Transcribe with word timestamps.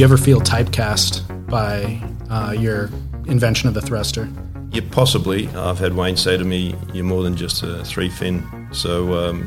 You 0.00 0.04
ever 0.04 0.16
feel 0.16 0.40
typecast 0.40 1.46
by 1.50 2.00
uh, 2.30 2.52
your 2.52 2.88
invention 3.26 3.68
of 3.68 3.74
the 3.74 3.82
thruster? 3.82 4.30
Yeah, 4.70 4.80
possibly. 4.90 5.46
I've 5.48 5.78
had 5.78 5.92
Wayne 5.92 6.16
say 6.16 6.38
to 6.38 6.44
me, 6.44 6.74
"You're 6.94 7.04
more 7.04 7.22
than 7.22 7.36
just 7.36 7.62
a 7.62 7.84
three 7.84 8.08
fin." 8.08 8.42
So 8.72 9.12
um, 9.12 9.46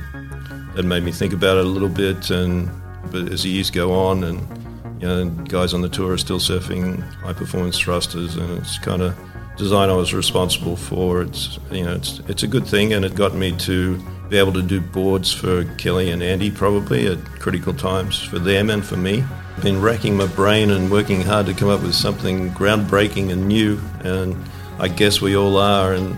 it 0.77 0.85
made 0.85 1.01
me 1.01 1.11
think 1.11 1.33
about 1.33 1.57
it 1.57 1.65
a 1.65 1.67
little 1.67 1.89
bit. 1.89 2.29
And 2.29 2.69
but 3.11 3.31
as 3.31 3.41
the 3.41 3.49
years 3.49 3.71
go 3.71 3.93
on, 3.93 4.23
and 4.23 5.01
you 5.01 5.07
know, 5.07 5.27
guys 5.45 5.73
on 5.73 5.81
the 5.81 5.89
tour 5.89 6.13
are 6.13 6.19
still 6.19 6.37
surfing 6.37 7.01
high 7.23 7.33
performance 7.33 7.79
thrusters, 7.79 8.35
and 8.35 8.59
it's 8.59 8.77
kind 8.77 9.01
of 9.01 9.17
design 9.57 9.89
I 9.89 9.95
was 9.95 10.13
responsible 10.13 10.75
for. 10.75 11.23
It's 11.23 11.57
you 11.71 11.83
know, 11.83 11.95
it's 11.95 12.19
it's 12.27 12.43
a 12.43 12.47
good 12.47 12.67
thing, 12.67 12.93
and 12.93 13.03
it 13.03 13.15
got 13.15 13.33
me 13.33 13.57
to 13.57 13.97
be 14.29 14.37
able 14.37 14.53
to 14.53 14.61
do 14.61 14.81
boards 14.81 15.33
for 15.33 15.65
Kelly 15.79 16.11
and 16.11 16.21
Andy 16.21 16.51
probably 16.51 17.07
at 17.07 17.17
critical 17.39 17.73
times 17.73 18.21
for 18.21 18.37
them 18.37 18.69
and 18.69 18.85
for 18.85 18.97
me. 18.97 19.23
Been 19.61 19.81
racking 19.81 20.17
my 20.17 20.27
brain 20.27 20.71
and 20.71 20.91
working 20.91 21.21
hard 21.21 21.45
to 21.45 21.53
come 21.53 21.69
up 21.69 21.81
with 21.81 21.95
something 21.95 22.49
groundbreaking 22.51 23.31
and 23.31 23.47
new, 23.47 23.79
and 24.03 24.35
I 24.79 24.87
guess 24.89 25.21
we 25.21 25.37
all 25.37 25.57
are, 25.57 25.93
and 25.93 26.17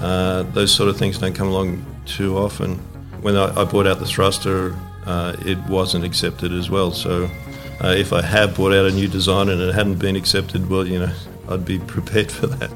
uh, 0.00 0.44
those 0.54 0.72
sort 0.72 0.88
of 0.88 0.96
things 0.96 1.18
don't 1.18 1.34
come 1.34 1.48
along 1.48 1.84
too 2.06 2.38
often. 2.38 2.76
When 3.20 3.36
I, 3.36 3.60
I 3.60 3.64
brought 3.64 3.86
out 3.86 3.98
the 3.98 4.06
thruster, 4.06 4.74
uh, 5.04 5.36
it 5.44 5.58
wasn't 5.68 6.04
accepted 6.04 6.52
as 6.52 6.70
well. 6.70 6.92
So 6.92 7.28
uh, 7.82 7.88
if 7.88 8.12
I 8.12 8.22
have 8.22 8.54
brought 8.54 8.72
out 8.72 8.86
a 8.86 8.92
new 8.92 9.08
design 9.08 9.48
and 9.48 9.60
it 9.60 9.74
hadn't 9.74 9.98
been 9.98 10.16
accepted, 10.16 10.70
well, 10.70 10.86
you 10.86 11.00
know, 11.00 11.12
I'd 11.48 11.64
be 11.64 11.78
prepared 11.78 12.30
for 12.30 12.46
that. 12.46 12.70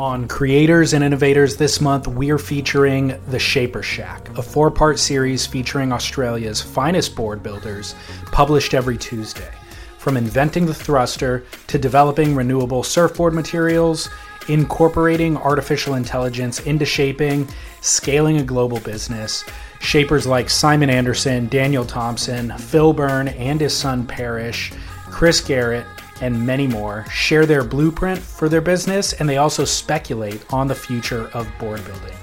On 0.00 0.26
Creators 0.28 0.94
and 0.94 1.04
Innovators 1.04 1.56
this 1.56 1.78
month, 1.78 2.06
we're 2.06 2.38
featuring 2.38 3.20
The 3.28 3.38
Shaper 3.38 3.82
Shack, 3.82 4.30
a 4.38 4.40
four 4.40 4.70
part 4.70 4.98
series 4.98 5.46
featuring 5.46 5.92
Australia's 5.92 6.62
finest 6.62 7.14
board 7.14 7.42
builders, 7.42 7.94
published 8.32 8.72
every 8.72 8.96
Tuesday. 8.96 9.52
From 9.98 10.16
inventing 10.16 10.64
the 10.64 10.72
thruster 10.72 11.44
to 11.66 11.76
developing 11.76 12.34
renewable 12.34 12.82
surfboard 12.82 13.34
materials, 13.34 14.08
incorporating 14.48 15.36
artificial 15.36 15.96
intelligence 15.96 16.60
into 16.60 16.86
shaping, 16.86 17.46
scaling 17.82 18.38
a 18.38 18.42
global 18.42 18.80
business, 18.80 19.44
shapers 19.80 20.26
like 20.26 20.48
Simon 20.48 20.88
Anderson, 20.88 21.46
Daniel 21.48 21.84
Thompson, 21.84 22.56
Phil 22.56 22.94
Byrne 22.94 23.28
and 23.28 23.60
his 23.60 23.76
son 23.76 24.06
Parrish, 24.06 24.72
Chris 25.10 25.42
Garrett, 25.42 25.84
and 26.20 26.46
many 26.46 26.66
more 26.66 27.04
share 27.10 27.46
their 27.46 27.64
blueprint 27.64 28.18
for 28.18 28.48
their 28.48 28.60
business 28.60 29.12
and 29.14 29.28
they 29.28 29.36
also 29.36 29.64
speculate 29.64 30.44
on 30.52 30.68
the 30.68 30.74
future 30.74 31.28
of 31.34 31.48
board 31.58 31.84
building. 31.84 32.16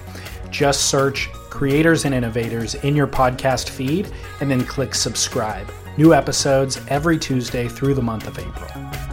Just 0.49 0.89
search 0.89 1.29
Creators 1.49 2.05
and 2.05 2.13
Innovators 2.13 2.75
in 2.75 2.95
your 2.95 3.07
podcast 3.07 3.69
feed 3.69 4.07
and 4.41 4.49
then 4.49 4.63
click 4.65 4.93
subscribe. 4.93 5.71
New 5.97 6.13
episodes 6.13 6.79
every 6.89 7.17
Tuesday 7.17 7.67
through 7.67 7.95
the 7.95 8.01
month 8.01 8.27
of 8.27 8.37
April. 8.37 9.06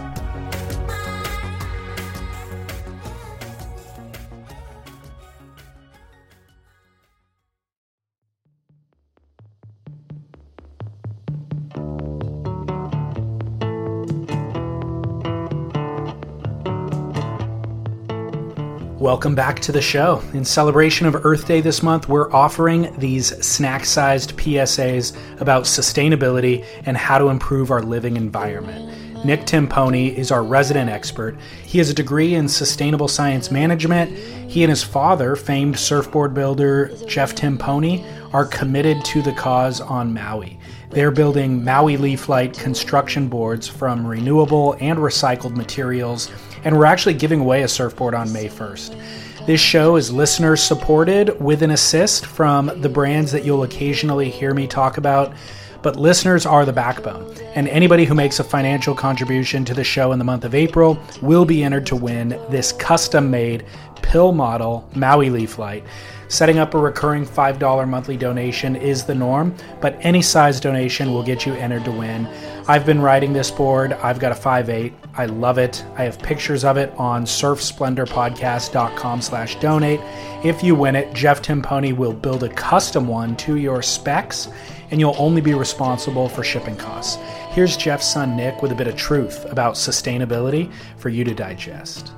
Welcome 19.05 19.35
back 19.35 19.61
to 19.61 19.71
the 19.71 19.83
show. 19.83 20.23
In 20.33 20.47
celebration 20.47 21.07
of 21.07 21.27
Earth 21.27 21.47
Day 21.47 21.61
this 21.61 21.83
month, 21.83 22.09
we're 22.09 22.33
offering 22.33 22.91
these 22.99 23.37
snack 23.47 23.85
sized 23.85 24.35
PSAs 24.39 25.15
about 25.43 25.65
sustainability 25.65 26.65
and 26.87 26.97
how 26.97 27.19
to 27.19 27.29
improve 27.29 27.71
our 27.71 27.83
living 27.83 28.17
environment. 28.17 29.23
Nick 29.23 29.43
Timpone 29.43 30.15
is 30.17 30.31
our 30.31 30.43
resident 30.43 30.89
expert. 30.89 31.37
He 31.65 31.77
has 31.77 31.91
a 31.91 31.95
degree 31.95 32.35
in 32.35 32.49
sustainable 32.49 33.09
science 33.09 33.51
management. 33.51 34.11
He 34.51 34.63
and 34.63 34.71
his 34.71 34.83
father, 34.83 35.37
famed 35.37 35.79
surfboard 35.79 36.33
builder 36.33 36.91
Jeff 37.07 37.35
Timpone, 37.35 38.07
are 38.33 38.47
committed 38.47 39.05
to 39.05 39.21
the 39.21 39.33
cause 39.33 39.83
on 39.83 40.15
Maui. 40.15 40.59
They're 40.89 41.11
building 41.11 41.63
Maui 41.63 41.99
Leaf 41.99 42.31
Light 42.31 42.57
construction 42.57 43.29
boards 43.29 43.69
from 43.69 44.07
renewable 44.07 44.77
and 44.81 44.99
recycled 44.99 45.57
materials 45.57 46.31
and 46.65 46.77
we're 46.77 46.87
actually 46.87 47.15
giving 47.15 47.41
away 47.41 47.63
a 47.63 47.69
surfboard 47.69 48.15
on 48.15 48.33
May 48.33 48.49
1st. 48.49 49.47
This 49.47 49.61
show 49.61 49.97
is 49.97 50.11
listener 50.11 50.57
supported 50.57 51.39
with 51.41 51.63
an 51.63 51.71
assist 51.73 52.25
from 52.25 52.81
the 52.81 52.89
brands 52.89 53.31
that 53.33 53.45
you'll 53.45 53.65
occasionally 53.65 54.31
hear 54.31 54.55
me 54.55 54.67
talk 54.67 54.97
about. 54.97 55.35
But 55.83 55.97
listeners 55.97 56.47
are 56.47 56.65
the 56.65 56.73
backbone, 56.73 57.31
and 57.55 57.69
anybody 57.69 58.07
who 58.07 58.15
makes 58.15 58.41
a 58.41 58.45
financial 58.45 58.95
contribution 58.95 59.67
to 59.67 59.75
the 59.75 59.85
show 59.85 60.13
in 60.13 60.19
the 60.19 60.25
month 60.25 60.45
of 60.45 60.55
April 60.55 60.99
will 61.21 61.45
be 61.45 61.63
entered 61.63 61.85
to 61.89 61.97
win 61.97 62.31
this 62.49 62.73
custom 62.73 63.31
made 63.31 63.67
pill 64.01 64.33
model 64.33 64.89
Maui 64.95 65.29
Leaf 65.29 65.59
Light. 65.59 65.85
Setting 66.29 66.59
up 66.59 66.73
a 66.73 66.79
recurring 66.79 67.27
$5 67.27 67.87
monthly 67.87 68.17
donation 68.17 68.77
is 68.77 69.05
the 69.05 69.15
norm, 69.15 69.55
but 69.83 69.99
any 70.01 70.23
size 70.23 70.59
donation 70.59 71.13
will 71.13 71.23
get 71.23 71.45
you 71.45 71.53
entered 71.53 71.85
to 71.85 71.93
win. 71.93 72.27
I've 72.67 72.87
been 72.87 73.03
riding 73.03 73.35
this 73.35 73.51
board. 73.51 73.93
I've 73.93 74.19
got 74.19 74.33
a 74.33 74.35
5.8. 74.35 74.95
I 75.17 75.27
love 75.27 75.59
it. 75.59 75.85
I 75.97 76.03
have 76.03 76.19
pictures 76.19 76.65
of 76.65 76.77
it 76.77 76.93
on 76.99 77.25
surfsplendorpodcast.com 77.25 79.23
slash 79.23 79.55
donate. 79.61 80.01
If 80.45 80.65
you 80.65 80.75
win 80.75 80.97
it, 80.97 81.15
Jeff 81.15 81.41
Timpone 81.41 81.97
will 81.97 82.13
build 82.13 82.43
a 82.43 82.49
custom 82.49 83.07
one 83.07 83.37
to 83.37 83.57
your 83.57 83.81
specs, 83.81 84.49
and 84.91 84.99
you'll 84.99 85.15
only 85.17 85.41
be 85.41 85.55
responsible 85.55 86.29
for 86.29 86.43
shipping 86.43 86.77
costs. 86.77 87.23
Here's 87.51 87.77
Jeff's 87.77 88.07
son 88.07 88.37
Nick 88.37 88.61
with 88.61 88.73
a 88.73 88.75
bit 88.75 88.89
of 88.89 88.97
truth 88.97 89.45
about 89.45 89.75
sustainability 89.75 90.73
for 90.97 91.11
you 91.11 91.23
to 91.23 91.33
digest. 91.33 92.13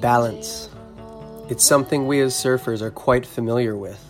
Balance. 0.00 0.70
It's 1.48 1.64
something 1.64 2.08
we 2.08 2.20
as 2.20 2.34
surfers 2.34 2.82
are 2.82 2.90
quite 2.90 3.24
familiar 3.24 3.76
with 3.76 4.00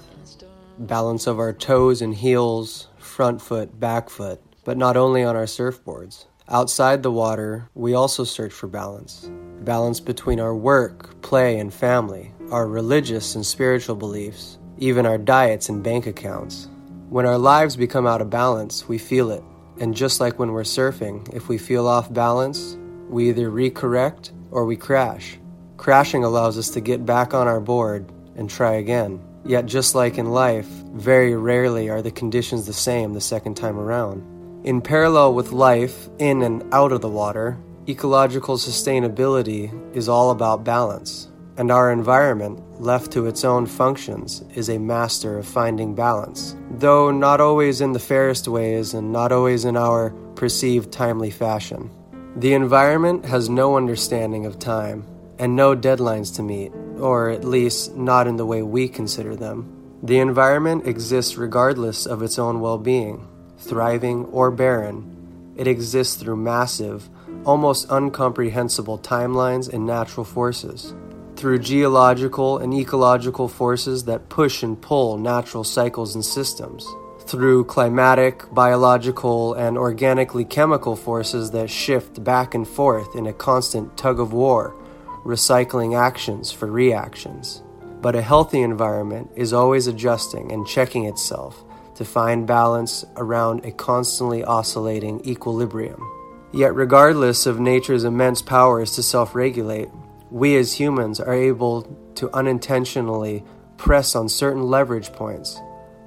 balance 0.78 1.26
of 1.26 1.38
our 1.38 1.52
toes 1.52 2.02
and 2.02 2.14
heels, 2.14 2.88
front 3.14 3.40
foot, 3.40 3.78
back 3.78 4.10
foot, 4.10 4.42
but 4.64 4.76
not 4.76 4.96
only 4.96 5.22
on 5.22 5.36
our 5.36 5.44
surfboards. 5.44 6.24
Outside 6.48 7.04
the 7.04 7.12
water, 7.12 7.70
we 7.74 7.94
also 7.94 8.24
search 8.24 8.52
for 8.52 8.66
balance. 8.66 9.30
Balance 9.60 10.00
between 10.00 10.40
our 10.40 10.54
work, 10.54 11.22
play, 11.22 11.60
and 11.60 11.72
family, 11.72 12.32
our 12.50 12.66
religious 12.66 13.36
and 13.36 13.46
spiritual 13.46 13.94
beliefs, 13.94 14.58
even 14.78 15.06
our 15.06 15.16
diets 15.16 15.68
and 15.68 15.80
bank 15.80 16.08
accounts. 16.08 16.68
When 17.08 17.24
our 17.24 17.38
lives 17.38 17.76
become 17.76 18.04
out 18.04 18.20
of 18.20 18.30
balance, 18.30 18.88
we 18.88 18.98
feel 18.98 19.30
it. 19.30 19.44
And 19.78 19.94
just 19.94 20.20
like 20.20 20.40
when 20.40 20.50
we're 20.50 20.62
surfing, 20.62 21.32
if 21.32 21.48
we 21.48 21.56
feel 21.56 21.86
off 21.86 22.12
balance, 22.12 22.76
we 23.08 23.28
either 23.28 23.48
recorrect 23.48 24.32
or 24.50 24.64
we 24.64 24.76
crash. 24.76 25.38
Crashing 25.76 26.24
allows 26.24 26.58
us 26.58 26.70
to 26.70 26.80
get 26.80 27.06
back 27.06 27.32
on 27.32 27.46
our 27.46 27.60
board 27.60 28.10
and 28.34 28.50
try 28.50 28.74
again. 28.74 29.22
Yet, 29.44 29.66
just 29.66 29.94
like 29.94 30.18
in 30.18 30.32
life, 30.32 30.68
very 30.94 31.36
rarely 31.36 31.90
are 31.90 32.02
the 32.02 32.10
conditions 32.10 32.66
the 32.66 32.72
same 32.72 33.12
the 33.12 33.20
second 33.20 33.56
time 33.56 33.78
around. 33.78 34.22
In 34.64 34.80
parallel 34.80 35.34
with 35.34 35.52
life 35.52 36.08
in 36.18 36.42
and 36.42 36.62
out 36.72 36.92
of 36.92 37.00
the 37.00 37.08
water, 37.08 37.58
ecological 37.88 38.56
sustainability 38.56 39.70
is 39.94 40.08
all 40.08 40.30
about 40.30 40.64
balance, 40.64 41.30
and 41.56 41.70
our 41.70 41.90
environment, 41.90 42.80
left 42.80 43.12
to 43.12 43.26
its 43.26 43.44
own 43.44 43.66
functions, 43.66 44.42
is 44.54 44.70
a 44.70 44.78
master 44.78 45.36
of 45.36 45.46
finding 45.46 45.94
balance, 45.94 46.56
though 46.70 47.10
not 47.10 47.40
always 47.40 47.80
in 47.80 47.92
the 47.92 47.98
fairest 47.98 48.48
ways 48.48 48.94
and 48.94 49.12
not 49.12 49.32
always 49.32 49.64
in 49.64 49.76
our 49.76 50.10
perceived 50.36 50.92
timely 50.92 51.30
fashion. 51.30 51.90
The 52.36 52.54
environment 52.54 53.24
has 53.26 53.48
no 53.48 53.76
understanding 53.76 54.46
of 54.46 54.58
time 54.58 55.06
and 55.38 55.56
no 55.56 55.76
deadlines 55.76 56.34
to 56.36 56.42
meet 56.42 56.72
or 56.98 57.30
at 57.30 57.44
least 57.44 57.94
not 57.96 58.26
in 58.26 58.36
the 58.36 58.46
way 58.46 58.62
we 58.62 58.88
consider 58.88 59.36
them. 59.36 59.73
The 60.04 60.18
environment 60.18 60.86
exists 60.86 61.38
regardless 61.38 62.04
of 62.04 62.20
its 62.20 62.38
own 62.38 62.60
well 62.60 62.76
being, 62.76 63.26
thriving 63.56 64.26
or 64.26 64.50
barren. 64.50 65.54
It 65.56 65.66
exists 65.66 66.16
through 66.16 66.36
massive, 66.36 67.08
almost 67.46 67.90
incomprehensible 67.90 68.98
timelines 68.98 69.72
and 69.72 69.86
natural 69.86 70.24
forces, 70.26 70.92
through 71.36 71.60
geological 71.60 72.58
and 72.58 72.74
ecological 72.74 73.48
forces 73.48 74.04
that 74.04 74.28
push 74.28 74.62
and 74.62 74.78
pull 74.78 75.16
natural 75.16 75.64
cycles 75.64 76.14
and 76.14 76.22
systems, 76.22 76.86
through 77.20 77.64
climatic, 77.64 78.44
biological, 78.52 79.54
and 79.54 79.78
organically 79.78 80.44
chemical 80.44 80.96
forces 80.96 81.52
that 81.52 81.70
shift 81.70 82.22
back 82.22 82.54
and 82.54 82.68
forth 82.68 83.16
in 83.16 83.26
a 83.26 83.32
constant 83.32 83.96
tug 83.96 84.20
of 84.20 84.34
war, 84.34 84.76
recycling 85.24 85.98
actions 85.98 86.52
for 86.52 86.70
reactions. 86.70 87.63
But 88.04 88.14
a 88.14 88.20
healthy 88.20 88.60
environment 88.60 89.30
is 89.34 89.54
always 89.54 89.86
adjusting 89.86 90.52
and 90.52 90.66
checking 90.66 91.06
itself 91.06 91.64
to 91.94 92.04
find 92.04 92.46
balance 92.46 93.02
around 93.16 93.64
a 93.64 93.72
constantly 93.72 94.44
oscillating 94.44 95.26
equilibrium. 95.26 96.06
Yet, 96.52 96.74
regardless 96.74 97.46
of 97.46 97.58
nature's 97.58 98.04
immense 98.04 98.42
powers 98.42 98.94
to 98.96 99.02
self 99.02 99.34
regulate, 99.34 99.88
we 100.30 100.54
as 100.56 100.74
humans 100.74 101.18
are 101.18 101.32
able 101.32 101.84
to 102.16 102.28
unintentionally 102.36 103.42
press 103.78 104.14
on 104.14 104.28
certain 104.28 104.64
leverage 104.64 105.10
points, 105.14 105.58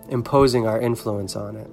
imposing 0.08 0.68
our 0.68 0.80
influence 0.80 1.36
on 1.36 1.56
it. 1.56 1.72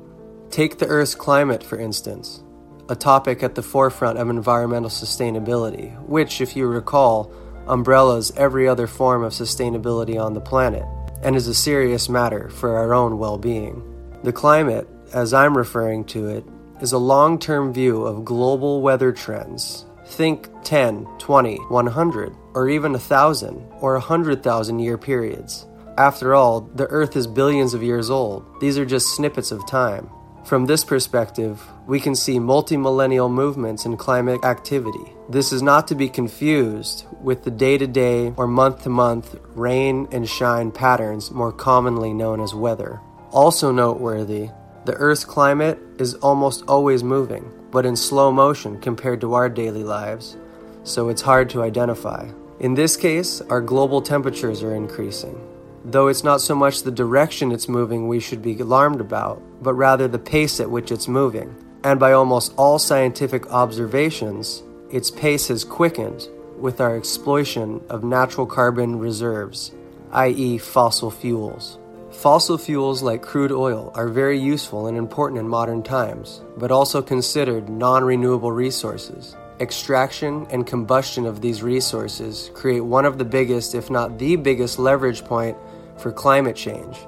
Take 0.51 0.79
the 0.79 0.87
Earth's 0.87 1.15
climate, 1.15 1.63
for 1.63 1.79
instance, 1.79 2.43
a 2.89 2.97
topic 2.97 3.43
at 3.43 3.57
the 3.57 3.63
forefront 3.63 4.17
of 4.19 4.31
environmental 4.31 4.89
sustainability, 4.89 6.03
which, 6.09 6.41
if 6.41 6.57
you 6.57 6.67
recall, 6.67 7.31
umbrellas 7.67 8.33
every 8.37 8.69
other 8.69 8.87
form 8.87 9.23
of 9.23 9.33
sustainability 9.33 10.21
on 10.21 10.35
the 10.35 10.41
planet 10.41 10.85
and 11.23 11.35
is 11.35 11.49
a 11.49 11.55
serious 11.55 12.09
matter 12.09 12.49
for 12.51 12.77
our 12.77 12.93
own 12.95 13.19
well 13.19 13.39
being. 13.39 13.83
The 14.23 14.33
climate, 14.33 14.89
as 15.13 15.35
I'm 15.35 15.57
referring 15.57 16.05
to 16.07 16.29
it, 16.29 16.45
is 16.81 16.93
a 16.93 16.99
long 16.99 17.39
term 17.39 17.73
view 17.73 18.05
of 18.05 18.25
global 18.25 18.83
weather 18.83 19.13
trends. 19.13 19.87
Think 20.07 20.49
10, 20.65 21.07
20, 21.19 21.57
100, 21.57 22.37
or 22.55 22.69
even 22.69 22.93
1,000 22.93 23.67
or 23.81 23.95
100,000 23.95 24.79
year 24.79 24.99
periods. 24.99 25.67
After 25.97 26.35
all, 26.35 26.61
the 26.61 26.87
Earth 26.89 27.17
is 27.17 27.27
billions 27.27 27.73
of 27.73 27.83
years 27.83 28.11
old. 28.11 28.45
These 28.61 28.77
are 28.79 28.85
just 28.85 29.15
snippets 29.15 29.53
of 29.53 29.67
time. 29.67 30.11
From 30.45 30.67
this 30.67 30.85
perspective, 30.85 31.63
we 31.87 32.01
can 32.01 32.15
see 32.15 32.39
multi-millennial 32.39 33.31
movements 33.31 33.87
in 33.87 33.97
climate 33.97 34.45
activity. 34.45 35.14
This 35.29 35.53
is 35.53 35.63
not 35.63 35.89
to 35.89 35.95
be 35.95 36.09
confused 36.09 37.07
with 37.21 37.45
the 37.45 37.51
day-to-day 37.51 38.35
or 38.37 38.47
month-to-month 38.47 39.37
rain 39.55 40.07
and 40.13 40.29
shine 40.29 40.71
patterns 40.71 41.31
more 41.31 41.53
commonly 41.53 42.13
known 42.13 42.41
as 42.41 42.55
weather. 42.55 43.01
Also 43.31 43.73
noteworthy, 43.73 44.51
the 44.85 44.95
Earth's 44.95 45.25
climate 45.25 45.79
is 45.99 46.15
almost 46.15 46.65
always 46.69 47.03
moving, 47.03 47.51
but 47.71 47.87
in 47.87 47.97
slow 47.97 48.31
motion 48.31 48.81
compared 48.81 49.21
to 49.23 49.35
our 49.35 49.49
daily 49.49 49.83
lives, 49.83 50.37
so 50.83 51.09
it's 51.09 51.23
hard 51.23 51.49
to 51.51 51.63
identify. 51.63 52.29
In 52.61 52.75
this 52.75 52.97
case, 52.97 53.41
our 53.43 53.61
global 53.61 54.03
temperatures 54.03 54.63
are 54.63 54.75
increasing 54.75 55.41
though 55.85 56.09
it's 56.09 56.25
not 56.25 56.41
so 56.41 56.55
much 56.55 56.83
the 56.83 56.91
direction 56.91 57.53
it's 57.53 57.69
moving 57.69 58.09
we 58.09 58.19
should 58.19 58.41
be 58.41 58.59
alarmed 58.59 59.01
about, 59.01 59.43
but 59.63 59.75
rather 59.75 60.09
the 60.09 60.19
pace 60.19 60.59
at 60.59 60.71
which 60.71 60.91
it's 60.91 61.07
moving. 61.07 61.55
And 61.85 62.01
by 62.01 62.13
almost 62.13 62.55
all 62.57 62.79
scientific 62.79 63.47
observations, 63.53 64.63
its 64.95 65.11
pace 65.11 65.49
has 65.49 65.65
quickened 65.65 66.29
with 66.57 66.81
our 66.81 66.97
exploitation 66.97 67.85
of 67.89 68.05
natural 68.05 68.47
carbon 68.47 68.97
reserves, 68.97 69.73
i.e., 70.13 70.57
fossil 70.57 71.11
fuels. 71.11 71.79
Fossil 72.13 72.57
fuels 72.57 73.03
like 73.03 73.21
crude 73.21 73.51
oil 73.51 73.91
are 73.97 74.07
very 74.07 74.39
useful 74.39 74.87
and 74.87 74.97
important 74.97 75.41
in 75.41 75.49
modern 75.49 75.83
times, 75.83 76.43
but 76.57 76.71
also 76.71 77.03
considered 77.03 77.69
non 77.69 78.05
renewable 78.05 78.53
resources. 78.53 79.35
Extraction 79.59 80.47
and 80.51 80.65
combustion 80.65 81.27
of 81.27 81.41
these 81.41 81.61
resources 81.61 82.53
create 82.55 82.83
one 82.83 83.05
of 83.05 83.19
the 83.19 83.25
biggest, 83.25 83.75
if 83.75 83.91
not 83.91 84.17
the 84.21 84.37
biggest, 84.37 84.79
leverage 84.79 85.25
point 85.25 85.57
for 85.97 86.13
climate 86.13 86.55
change, 86.55 86.99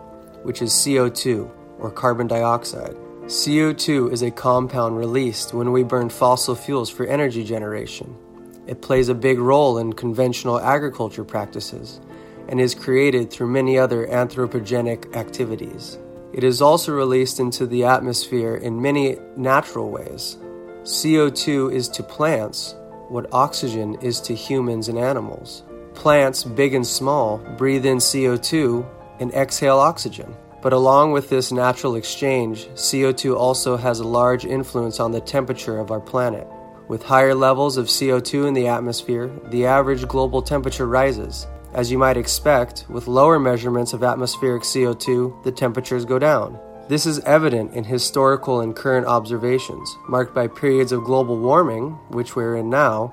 which 0.43 0.61
is 0.61 0.73
CO2 0.73 1.49
or 1.79 1.93
carbon 1.93 2.27
dioxide. 2.27 2.97
CO2 3.27 4.13
is 4.13 4.23
a 4.23 4.31
compound 4.31 4.97
released 4.97 5.53
when 5.53 5.73
we 5.73 5.83
burn 5.83 6.09
fossil 6.09 6.55
fuels 6.55 6.89
for 6.89 7.05
energy 7.07 7.43
generation. 7.43 8.15
It 8.69 8.83
plays 8.83 9.09
a 9.09 9.17
big 9.17 9.41
role 9.41 9.79
in 9.79 9.95
conventional 9.95 10.61
agriculture 10.61 11.25
practices 11.25 12.01
and 12.49 12.61
is 12.61 12.73
created 12.73 13.29
through 13.29 13.49
many 13.49 13.77
other 13.77 14.07
anthropogenic 14.07 15.17
activities. 15.17 15.99
It 16.33 16.45
is 16.45 16.63
also 16.63 16.93
released 16.93 17.41
into 17.41 17.67
the 17.67 17.83
atmosphere 17.83 18.55
in 18.55 18.81
many 18.81 19.19
natural 19.37 19.91
ways. 19.91 20.39
CO2 20.85 21.73
is 21.73 21.89
to 21.89 22.05
plants 22.05 22.77
what 23.09 23.27
oxygen 23.33 23.97
is 24.03 24.21
to 24.21 24.37
humans 24.37 24.89
and 24.89 25.01
animals. 25.01 25.65
Plants, 25.95 26.45
big 26.45 26.75
and 26.75 26.87
small, 26.87 27.39
breathe 27.59 27.87
in 27.87 27.99
CO2 27.99 28.87
and 29.19 29.35
exhale 29.35 29.81
oxygen. 29.81 30.33
But 30.63 30.73
along 30.73 31.13
with 31.13 31.29
this 31.29 31.53
natural 31.53 31.97
exchange, 31.97 32.67
CO2 32.75 33.37
also 33.37 33.77
has 33.77 34.01
a 34.01 34.07
large 34.07 34.45
influence 34.45 34.99
on 35.01 35.13
the 35.13 35.21
temperature 35.21 35.79
of 35.79 35.91
our 35.91 36.01
planet. 36.01 36.47
With 36.89 37.03
higher 37.03 37.35
levels 37.35 37.77
of 37.77 37.87
CO2 37.87 38.47
in 38.47 38.55
the 38.55 38.69
atmosphere, 38.69 39.31
the 39.47 39.67
average 39.67 40.07
global 40.07 40.41
temperature 40.41 40.87
rises. 40.87 41.47
As 41.75 41.91
you 41.91 41.99
might 41.99 42.17
expect, 42.17 42.87
with 42.89 43.07
lower 43.07 43.39
measurements 43.39 43.93
of 43.93 44.03
atmospheric 44.03 44.63
CO2, 44.63 45.43
the 45.45 45.53
temperatures 45.53 46.05
go 46.05 46.19
down. 46.19 46.59
This 46.89 47.05
is 47.05 47.19
evident 47.21 47.75
in 47.75 47.83
historical 47.83 48.61
and 48.61 48.75
current 48.75 49.07
observations, 49.07 49.97
marked 50.09 50.33
by 50.33 50.47
periods 50.47 50.93
of 50.93 51.03
global 51.03 51.37
warming, 51.37 51.91
which 52.09 52.37
we're 52.37 52.57
in 52.57 52.71
now, 52.71 53.13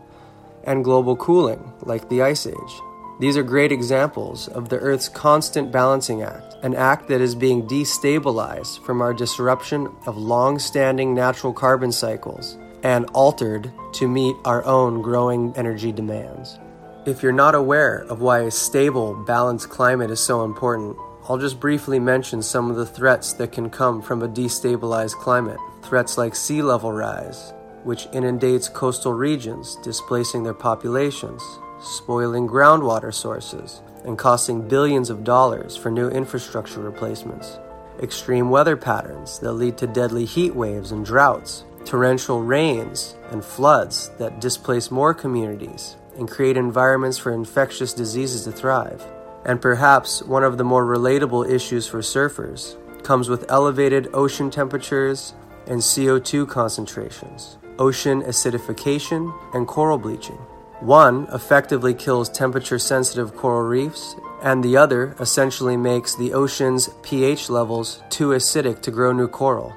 and 0.63 0.84
global 0.84 1.16
cooling, 1.16 1.74
like 1.81 2.07
the 2.07 2.22
Ice 2.22 2.46
Age. 2.46 2.81
These 3.19 3.38
are 3.38 3.44
great 3.44 3.71
examples 3.71 4.48
of 4.48 4.69
the 4.69 4.80
Earth's 4.80 5.07
constant 5.07 5.71
balancing 5.71 6.24
act, 6.24 6.56
an 6.63 6.74
act 6.74 7.07
that 7.10 7.21
is 7.21 7.36
being 7.36 7.68
destabilized 7.68 8.83
from 8.83 9.01
our 9.01 9.13
disruption 9.13 9.88
of 10.07 10.18
long 10.18 10.57
standing 10.57 11.13
natural 11.13 11.54
carbon 11.54 11.92
cycles 11.92 12.57
and 12.81 13.06
altered 13.13 13.71
to 13.94 14.07
meet 14.07 14.36
our 14.45 14.65
own 14.65 15.01
growing 15.01 15.54
energy 15.56 15.92
demands. 15.92 16.60
If 17.06 17.21
you're 17.21 17.31
not 17.31 17.54
aware 17.54 18.00
of 18.10 18.21
why 18.21 18.39
a 18.39 18.51
stable, 18.51 19.13
balanced 19.13 19.69
climate 19.69 20.10
is 20.10 20.19
so 20.19 20.44
important, 20.44 20.98
I'll 21.30 21.38
just 21.38 21.60
briefly 21.60 22.00
mention 22.00 22.42
some 22.42 22.69
of 22.69 22.75
the 22.75 22.86
threats 22.86 23.33
that 23.33 23.51
can 23.51 23.69
come 23.69 24.01
from 24.01 24.24
a 24.24 24.27
destabilized 24.27 25.15
climate. 25.15 25.60
Threats 25.83 26.18
like 26.18 26.36
sea 26.36 26.62
level 26.62 26.92
rise, 26.92 27.54
which 27.83 28.07
inundates 28.12 28.69
coastal 28.69 29.13
regions, 29.13 29.77
displacing 29.83 30.44
their 30.44 30.54
populations, 30.54 31.42
spoiling 31.83 32.47
groundwater 32.47 33.13
sources, 33.13 33.81
and 34.06 34.18
costing 34.18 34.68
billions 34.68 35.09
of 35.09 35.24
dollars 35.24 35.75
for 35.75 35.91
new 35.91 36.09
infrastructure 36.09 36.80
replacements. 36.80 37.59
Extreme 38.01 38.50
weather 38.50 38.75
patterns 38.75 39.39
that 39.39 39.53
lead 39.53 39.77
to 39.77 39.88
deadly 39.88 40.25
heat 40.25 40.56
waves 40.56 40.91
and 40.91 41.06
droughts, 41.06 41.63
torrential 41.86 42.41
rains 42.41 43.15
and 43.31 43.43
floods 43.43 44.10
that 44.17 44.41
displace 44.41 44.89
more 44.89 45.13
communities 45.13 45.96
and 46.17 46.29
create 46.29 46.58
environments 46.58 47.17
for 47.17 47.31
infectious 47.31 47.93
diseases 47.93 48.43
to 48.46 48.51
thrive. 48.51 49.03
And 49.46 49.62
perhaps 49.62 50.24
one 50.24 50.43
of 50.43 50.58
the 50.58 50.63
more 50.63 50.86
relatable 50.86 51.50
issues 51.50 51.88
for 51.88 52.00
surfers 52.00 52.77
comes 53.03 53.29
with 53.29 53.50
elevated 53.50 54.10
ocean 54.13 54.50
temperatures 54.50 55.34
and 55.67 55.79
CO2 55.79 56.48
concentrations 56.48 57.58
ocean 57.79 58.22
acidification, 58.24 59.34
and 59.53 59.67
coral 59.67 59.98
bleaching. 59.98 60.39
One 60.84 61.28
effectively 61.32 61.94
kills 61.94 62.28
temperature 62.28 62.78
sensitive 62.78 63.38
coral 63.38 63.62
reefs, 63.62 64.18
and 64.42 64.62
the 64.62 64.75
other 64.75 65.16
essentially 65.18 65.78
makes 65.78 66.13
the 66.13 66.34
ocean's 66.34 66.90
pH 67.04 67.50
levels 67.50 68.04
too 68.10 68.32
acidic 68.32 68.82
to 68.82 68.92
grow 68.92 69.13
new 69.13 69.30
coral. 69.30 69.74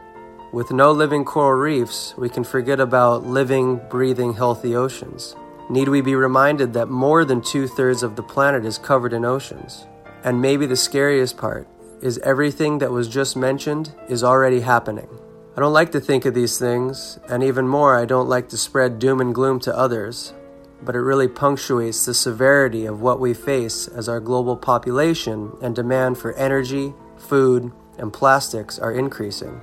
With 0.53 0.73
no 0.73 0.91
living 0.91 1.25
coral 1.25 1.61
reefs, 1.61 2.13
we 2.19 2.29
can 2.29 2.43
forget 2.43 2.81
about 2.81 3.25
living, 3.25 3.81
breathing, 3.89 4.35
healthy 4.35 4.75
oceans. 4.75 5.37
Need 5.71 5.87
we 5.87 6.01
be 6.01 6.17
reminded 6.17 6.73
that 6.73 6.89
more 6.89 7.25
than 7.25 7.41
two 7.41 7.69
thirds 7.69 8.03
of 8.03 8.17
the 8.17 8.25
planet 8.25 8.65
is 8.65 8.77
covered 8.77 9.13
in 9.13 9.25
oceans? 9.25 9.87
And 10.25 10.43
maybe 10.43 10.67
the 10.67 10.75
scariest 10.75 11.37
part 11.37 11.69
is 12.03 12.19
everything 12.19 12.79
that 12.79 12.91
was 12.91 13.07
just 13.07 13.37
mentioned 13.37 13.95
is 14.09 14.25
already 14.25 14.59
happening. 14.59 15.09
I 15.57 15.61
don't 15.61 15.73
like 15.73 15.93
to 15.93 16.01
think 16.01 16.25
of 16.25 16.35
these 16.35 16.59
things, 16.59 17.21
and 17.29 17.45
even 17.45 17.69
more, 17.69 17.97
I 17.97 18.07
don't 18.07 18.29
like 18.29 18.49
to 18.49 18.57
spread 18.57 18.99
doom 18.99 19.21
and 19.21 19.33
gloom 19.33 19.61
to 19.61 19.79
others, 19.79 20.35
but 20.83 20.95
it 20.95 21.01
really 21.01 21.29
punctuates 21.29 22.05
the 22.05 22.15
severity 22.15 22.87
of 22.87 23.01
what 23.01 23.21
we 23.21 23.35
face 23.35 23.89
as 23.89 24.09
our 24.09 24.21
global 24.21 24.57
population 24.57 25.53
and 25.63 25.75
demand 25.75 26.19
for 26.19 26.33
energy, 26.35 26.95
food, 27.17 27.73
and 27.99 28.13
plastics 28.13 28.79
are 28.79 28.93
increasing. 28.93 29.61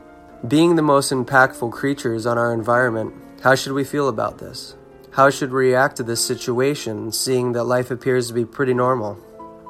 Being 0.47 0.75
the 0.75 0.81
most 0.81 1.11
impactful 1.11 1.71
creatures 1.71 2.25
on 2.25 2.37
our 2.37 2.53
environment, 2.53 3.13
how 3.41 3.55
should 3.55 3.73
we 3.73 3.83
feel 3.83 4.07
about 4.09 4.39
this? 4.39 4.75
How 5.11 5.29
should 5.29 5.51
we 5.51 5.67
react 5.67 5.97
to 5.97 6.03
this 6.03 6.25
situation, 6.25 7.11
seeing 7.11 7.51
that 7.53 7.65
life 7.65 7.91
appears 7.91 8.27
to 8.27 8.33
be 8.33 8.45
pretty 8.45 8.73
normal? 8.73 9.17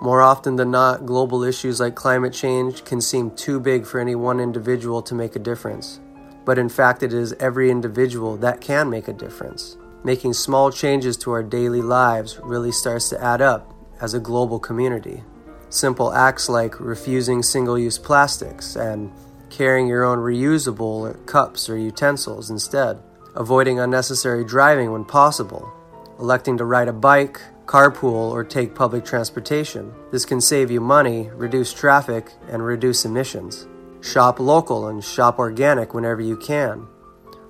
More 0.01 0.21
often 0.21 0.55
than 0.55 0.71
not, 0.71 1.05
global 1.05 1.43
issues 1.43 1.79
like 1.79 1.95
climate 1.95 2.33
change 2.33 2.85
can 2.85 3.01
seem 3.01 3.31
too 3.31 3.59
big 3.59 3.85
for 3.85 3.99
any 3.99 4.15
one 4.15 4.39
individual 4.39 5.01
to 5.03 5.15
make 5.15 5.35
a 5.35 5.39
difference 5.39 5.99
but 6.45 6.57
in 6.57 6.69
fact, 6.69 7.03
it 7.03 7.13
is 7.13 7.33
every 7.33 7.69
individual 7.69 8.37
that 8.37 8.61
can 8.61 8.89
make 8.89 9.07
a 9.07 9.13
difference. 9.13 9.77
Making 10.05 10.33
small 10.33 10.69
changes 10.69 11.15
to 11.17 11.31
our 11.31 11.43
daily 11.43 11.81
lives 11.81 12.37
really 12.39 12.73
starts 12.73 13.07
to 13.09 13.23
add 13.23 13.41
up 13.41 13.73
as 14.01 14.13
a 14.13 14.19
global 14.19 14.59
community. 14.59 15.23
Simple 15.69 16.11
acts 16.13 16.49
like 16.49 16.79
refusing 16.79 17.41
single 17.41 17.79
use 17.79 17.97
plastics 17.97 18.75
and 18.75 19.11
carrying 19.49 19.87
your 19.87 20.03
own 20.03 20.17
reusable 20.17 21.25
cups 21.25 21.69
or 21.69 21.77
utensils 21.77 22.49
instead, 22.49 23.01
avoiding 23.35 23.79
unnecessary 23.79 24.43
driving 24.43 24.91
when 24.91 25.05
possible, 25.05 25.71
electing 26.19 26.57
to 26.57 26.65
ride 26.65 26.89
a 26.89 26.93
bike, 26.93 27.39
carpool, 27.65 28.31
or 28.31 28.43
take 28.43 28.75
public 28.75 29.05
transportation. 29.05 29.93
This 30.11 30.25
can 30.25 30.41
save 30.41 30.69
you 30.69 30.81
money, 30.81 31.29
reduce 31.33 31.71
traffic, 31.71 32.33
and 32.49 32.65
reduce 32.65 33.05
emissions. 33.05 33.67
Shop 34.01 34.39
local 34.41 34.89
and 34.89 35.01
shop 35.01 35.39
organic 35.39 35.93
whenever 35.93 36.21
you 36.21 36.35
can. 36.35 36.87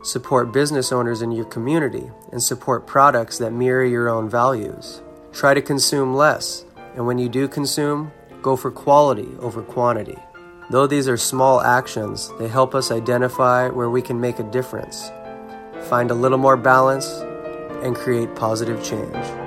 Support 0.04 0.52
business 0.52 0.92
owners 0.92 1.22
in 1.22 1.32
your 1.32 1.46
community 1.46 2.12
and 2.34 2.44
support 2.44 2.86
products 2.86 3.38
that 3.38 3.54
mirror 3.54 3.86
your 3.86 4.10
own 4.10 4.30
values. 4.30 5.02
Try 5.32 5.54
to 5.54 5.62
consume 5.62 6.14
less, 6.14 6.66
and 6.96 7.08
when 7.08 7.18
you 7.18 7.30
do 7.30 7.48
consume, 7.48 8.12
go 8.42 8.58
for 8.58 8.70
quality 8.70 9.30
over 9.40 9.62
quantity. 9.62 10.18
Though 10.70 10.88
these 10.88 11.08
are 11.08 11.16
small 11.16 11.62
actions, 11.62 12.30
they 12.38 12.50
help 12.50 12.76
us 12.76 12.92
identify 12.92 13.70
where 13.70 13.90
we 13.90 14.02
can 14.02 14.20
make 14.20 14.40
a 14.40 14.44
difference, 14.52 15.10
find 15.84 16.12
a 16.12 16.16
little 16.16 16.38
more 16.38 16.58
balance, 16.58 17.08
and 17.82 17.96
create 17.96 18.36
positive 18.36 18.84
change. 18.84 19.43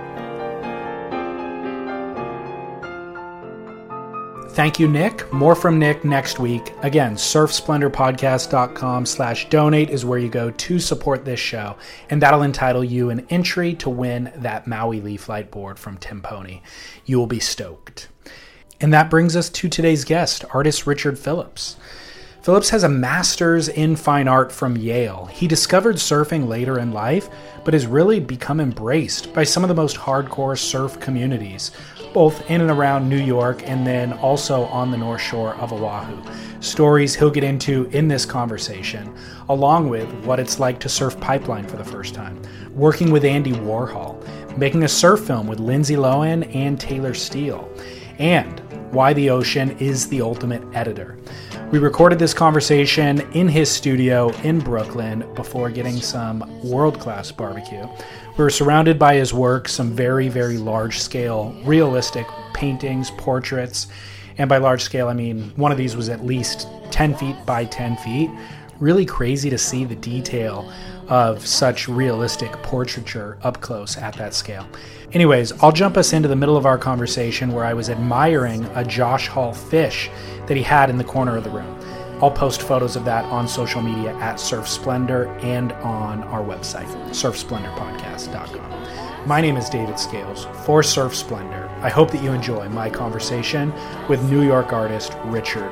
Thank 4.56 4.80
you, 4.80 4.88
Nick. 4.88 5.30
More 5.34 5.54
from 5.54 5.78
Nick 5.78 6.02
next 6.02 6.38
week. 6.38 6.72
Again, 6.80 7.16
surfsplendorpodcast.com 7.16 9.04
slash 9.04 9.50
donate 9.50 9.90
is 9.90 10.06
where 10.06 10.18
you 10.18 10.30
go 10.30 10.50
to 10.50 10.78
support 10.78 11.26
this 11.26 11.38
show, 11.38 11.76
and 12.08 12.22
that'll 12.22 12.40
entitle 12.40 12.82
you 12.82 13.10
an 13.10 13.26
entry 13.28 13.74
to 13.74 13.90
win 13.90 14.32
that 14.36 14.66
Maui 14.66 15.02
Leaf 15.02 15.28
Light 15.28 15.50
board 15.50 15.78
from 15.78 15.98
Timpone. 15.98 16.62
You 17.04 17.18
will 17.18 17.26
be 17.26 17.38
stoked. 17.38 18.08
And 18.80 18.94
that 18.94 19.10
brings 19.10 19.36
us 19.36 19.50
to 19.50 19.68
today's 19.68 20.06
guest, 20.06 20.46
artist 20.54 20.86
Richard 20.86 21.18
Phillips. 21.18 21.76
Phillips 22.46 22.70
has 22.70 22.84
a 22.84 22.88
master's 22.88 23.68
in 23.68 23.96
fine 23.96 24.28
art 24.28 24.52
from 24.52 24.76
Yale. 24.76 25.26
He 25.26 25.48
discovered 25.48 25.96
surfing 25.96 26.46
later 26.46 26.78
in 26.78 26.92
life, 26.92 27.28
but 27.64 27.74
has 27.74 27.88
really 27.88 28.20
become 28.20 28.60
embraced 28.60 29.34
by 29.34 29.42
some 29.42 29.64
of 29.64 29.68
the 29.68 29.74
most 29.74 29.96
hardcore 29.96 30.56
surf 30.56 31.00
communities, 31.00 31.72
both 32.12 32.50
in 32.50 32.60
and 32.60 32.70
around 32.70 33.08
New 33.08 33.22
York 33.22 33.62
and 33.68 33.86
then 33.86 34.12
also 34.14 34.64
on 34.64 34.90
the 34.90 34.96
North 34.96 35.20
Shore 35.20 35.54
of 35.56 35.72
Oahu. 35.72 36.22
Stories 36.60 37.14
he'll 37.14 37.30
get 37.30 37.44
into 37.44 37.86
in 37.92 38.08
this 38.08 38.24
conversation, 38.24 39.14
along 39.48 39.88
with 39.88 40.08
what 40.24 40.40
it's 40.40 40.58
like 40.58 40.80
to 40.80 40.88
surf 40.88 41.18
Pipeline 41.20 41.66
for 41.66 41.76
the 41.76 41.84
first 41.84 42.14
time, 42.14 42.40
working 42.72 43.10
with 43.10 43.24
Andy 43.24 43.52
Warhol, 43.52 44.24
making 44.56 44.82
a 44.82 44.88
surf 44.88 45.20
film 45.20 45.46
with 45.46 45.60
Lindsay 45.60 45.96
Lohan 45.96 46.54
and 46.54 46.80
Taylor 46.80 47.14
Steele, 47.14 47.70
and 48.18 48.60
why 48.92 49.12
the 49.12 49.30
ocean 49.30 49.76
is 49.78 50.08
the 50.08 50.22
ultimate 50.22 50.62
editor. 50.74 51.18
We 51.70 51.80
recorded 51.80 52.18
this 52.18 52.32
conversation 52.32 53.20
in 53.32 53.48
his 53.48 53.68
studio 53.68 54.30
in 54.44 54.60
Brooklyn 54.60 55.28
before 55.34 55.68
getting 55.68 56.00
some 56.00 56.44
world 56.62 57.00
class 57.00 57.32
barbecue. 57.32 57.86
We 58.36 58.44
were 58.44 58.50
surrounded 58.50 58.98
by 58.98 59.14
his 59.14 59.32
work, 59.32 59.66
some 59.66 59.92
very, 59.92 60.28
very 60.28 60.58
large 60.58 61.00
scale, 61.00 61.56
realistic 61.64 62.26
paintings, 62.52 63.10
portraits. 63.12 63.86
And 64.36 64.46
by 64.46 64.58
large 64.58 64.82
scale, 64.82 65.08
I 65.08 65.14
mean 65.14 65.52
one 65.56 65.72
of 65.72 65.78
these 65.78 65.96
was 65.96 66.10
at 66.10 66.22
least 66.22 66.68
10 66.90 67.14
feet 67.14 67.36
by 67.46 67.64
10 67.64 67.96
feet. 67.96 68.30
Really 68.78 69.06
crazy 69.06 69.48
to 69.48 69.56
see 69.56 69.86
the 69.86 69.94
detail 69.96 70.70
of 71.08 71.46
such 71.46 71.88
realistic 71.88 72.52
portraiture 72.62 73.38
up 73.42 73.62
close 73.62 73.96
at 73.96 74.14
that 74.16 74.34
scale. 74.34 74.68
Anyways, 75.12 75.52
I'll 75.62 75.72
jump 75.72 75.96
us 75.96 76.12
into 76.12 76.28
the 76.28 76.36
middle 76.36 76.58
of 76.58 76.66
our 76.66 76.76
conversation 76.76 77.52
where 77.52 77.64
I 77.64 77.72
was 77.72 77.88
admiring 77.88 78.66
a 78.74 78.84
Josh 78.84 79.28
Hall 79.28 79.54
fish 79.54 80.10
that 80.46 80.58
he 80.58 80.62
had 80.62 80.90
in 80.90 80.98
the 80.98 81.04
corner 81.04 81.38
of 81.38 81.44
the 81.44 81.50
room. 81.50 81.74
I'll 82.22 82.30
post 82.30 82.62
photos 82.62 82.96
of 82.96 83.04
that 83.04 83.26
on 83.26 83.46
social 83.46 83.82
media 83.82 84.16
at 84.16 84.40
Surf 84.40 84.66
Splendor 84.68 85.28
and 85.40 85.72
on 85.72 86.22
our 86.24 86.42
website, 86.42 86.86
surfsplendorpodcast.com. 87.10 89.28
My 89.28 89.42
name 89.42 89.56
is 89.56 89.68
David 89.68 89.98
Scales 89.98 90.46
for 90.64 90.82
Surf 90.82 91.14
Splendor. 91.14 91.68
I 91.82 91.90
hope 91.90 92.10
that 92.12 92.22
you 92.22 92.32
enjoy 92.32 92.68
my 92.70 92.88
conversation 92.88 93.72
with 94.08 94.22
New 94.30 94.42
York 94.42 94.72
artist 94.72 95.14
Richard 95.24 95.70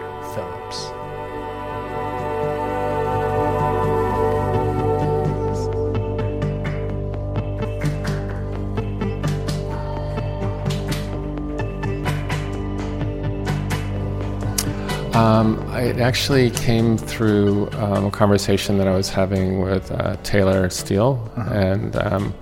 Um, 15.15 15.59
it 15.75 15.99
actually 15.99 16.51
came 16.51 16.99
through 16.99 17.71
um, 17.75 18.07
a 18.07 18.11
conversation 18.11 18.79
that 18.79 18.89
I 18.89 18.97
was 18.97 19.09
having 19.09 19.61
with 19.61 19.93
uh, 19.93 20.17
Taylor 20.25 20.69
Steele 20.71 21.31
uh-huh. 21.37 21.55
and 21.55 21.97
um, 21.97 22.35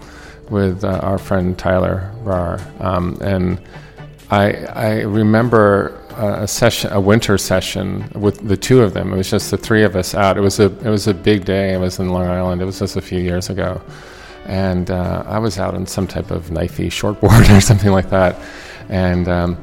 with 0.49 0.83
uh, 0.83 0.99
our 1.03 1.19
friend 1.19 1.59
Tyler 1.59 2.11
Barr. 2.25 2.61
Um, 2.81 3.19
and 3.21 3.61
I, 4.31 4.53
I 4.53 5.01
remember 5.03 5.99
a 6.17 6.49
session, 6.49 6.93
a 6.93 7.01
winter 7.01 7.37
session 7.37 8.11
with 8.15 8.47
the 8.47 8.57
two 8.57 8.83
of 8.83 8.95
them. 8.95 9.13
It 9.13 9.17
was 9.17 9.31
just 9.31 9.51
the 9.51 9.59
three 9.59 9.83
of 9.83 9.95
us 9.95 10.15
out. 10.15 10.37
It 10.37 10.41
was 10.41 10.59
a 10.59 10.67
it 10.67 10.91
was 10.91 11.07
a 11.07 11.15
big 11.15 11.45
day. 11.45 11.75
It 11.75 11.79
was 11.79 11.99
in 11.99 12.11
Long 12.11 12.27
Island. 12.27 12.63
It 12.63 12.65
was 12.65 12.79
just 12.79 12.97
a 12.97 13.01
few 13.01 13.21
years 13.21 13.51
ago, 13.51 13.81
and 14.47 14.91
uh, 14.91 15.25
I 15.27 15.39
was 15.39 15.59
out 15.59 15.75
on 15.75 15.87
some 15.87 16.07
type 16.07 16.31
of 16.31 16.51
knifey 16.51 16.89
shortboard 16.89 17.49
or 17.57 17.61
something 17.61 17.91
like 17.91 18.11
that, 18.11 18.39
and 18.89 19.29
um, 19.29 19.57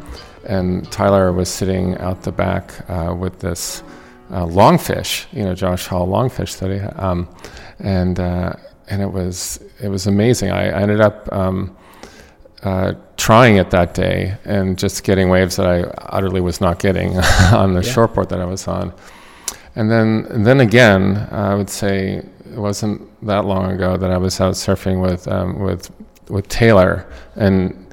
and 0.50 0.92
Tyler 0.92 1.32
was 1.32 1.48
sitting 1.48 1.96
out 2.00 2.24
the 2.24 2.32
back 2.32 2.90
uh, 2.90 3.14
with 3.14 3.40
this 3.40 3.84
uh, 4.32 4.46
longfish, 4.46 5.28
you 5.32 5.44
know, 5.44 5.54
Josh 5.54 5.86
Hall 5.86 6.08
longfish 6.08 6.58
that 6.60 6.72
he, 6.72 6.80
um, 6.80 7.30
and 7.80 8.20
uh, 8.20 8.54
and 8.88 9.02
it 9.02 9.12
was 9.12 9.60
it 9.80 9.90
was 9.90 10.08
amazing. 10.08 10.50
I, 10.52 10.70
I 10.70 10.82
ended 10.82 11.02
up 11.02 11.32
um, 11.32 11.78
uh, 12.64 12.94
trying 13.16 13.58
it 13.58 13.70
that 13.70 13.94
day 13.94 14.38
and 14.44 14.78
just 14.78 15.04
getting 15.04 15.30
waves 15.30 15.56
that 15.58 15.68
I 15.68 15.84
utterly 16.18 16.42
was 16.42 16.60
not 16.60 16.80
getting 16.80 17.18
on 17.54 17.76
the 17.76 17.84
yeah. 17.84 17.94
shortboard 17.94 18.30
that 18.30 18.42
I 18.42 18.46
was 18.46 18.68
on. 18.68 18.92
And 19.76 19.90
then 19.92 20.26
and 20.32 20.46
then 20.46 20.62
again, 20.62 21.28
I 21.32 21.54
would 21.54 21.70
say 21.70 22.18
it 22.18 22.58
wasn't 22.58 23.02
that 23.26 23.46
long 23.46 23.72
ago 23.72 23.98
that 23.98 24.10
I 24.10 24.18
was 24.18 24.42
out 24.42 24.56
surfing 24.56 25.00
with 25.00 25.28
um, 25.28 25.60
with 25.60 25.92
with 26.28 26.48
Taylor 26.48 27.08
and 27.36 27.86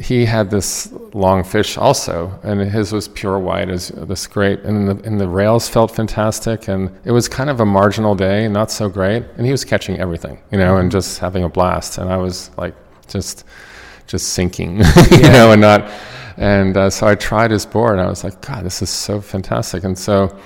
he 0.00 0.24
had 0.24 0.50
this 0.50 0.92
long 1.12 1.42
fish 1.42 1.76
also, 1.76 2.38
and 2.42 2.60
his 2.60 2.92
was 2.92 3.08
pure 3.08 3.38
white, 3.38 3.68
as 3.68 3.88
this 3.88 4.26
great, 4.26 4.60
and 4.60 4.88
the, 4.88 5.06
and 5.06 5.20
the 5.20 5.28
rails 5.28 5.68
felt 5.68 5.90
fantastic, 5.90 6.68
and 6.68 6.90
it 7.04 7.10
was 7.10 7.28
kind 7.28 7.50
of 7.50 7.60
a 7.60 7.66
marginal 7.66 8.14
day, 8.14 8.48
not 8.48 8.70
so 8.70 8.88
great, 8.88 9.24
and 9.36 9.44
he 9.44 9.52
was 9.52 9.64
catching 9.64 9.98
everything, 9.98 10.38
you 10.52 10.58
know, 10.58 10.76
and 10.76 10.90
just 10.90 11.18
having 11.18 11.42
a 11.42 11.48
blast, 11.48 11.98
and 11.98 12.10
I 12.10 12.16
was 12.16 12.50
like 12.56 12.74
just 13.08 13.44
just 14.06 14.28
sinking, 14.30 14.78
you 15.10 15.22
know, 15.22 15.52
and 15.52 15.60
not, 15.60 15.90
and 16.36 16.76
uh, 16.76 16.88
so 16.90 17.06
I 17.06 17.14
tried 17.14 17.50
his 17.50 17.66
board, 17.66 17.92
and 17.92 18.00
I 18.00 18.08
was 18.08 18.24
like, 18.24 18.40
God, 18.40 18.64
this 18.64 18.80
is 18.82 18.90
so 18.90 19.20
fantastic, 19.20 19.84
and 19.84 19.98
so 19.98 20.36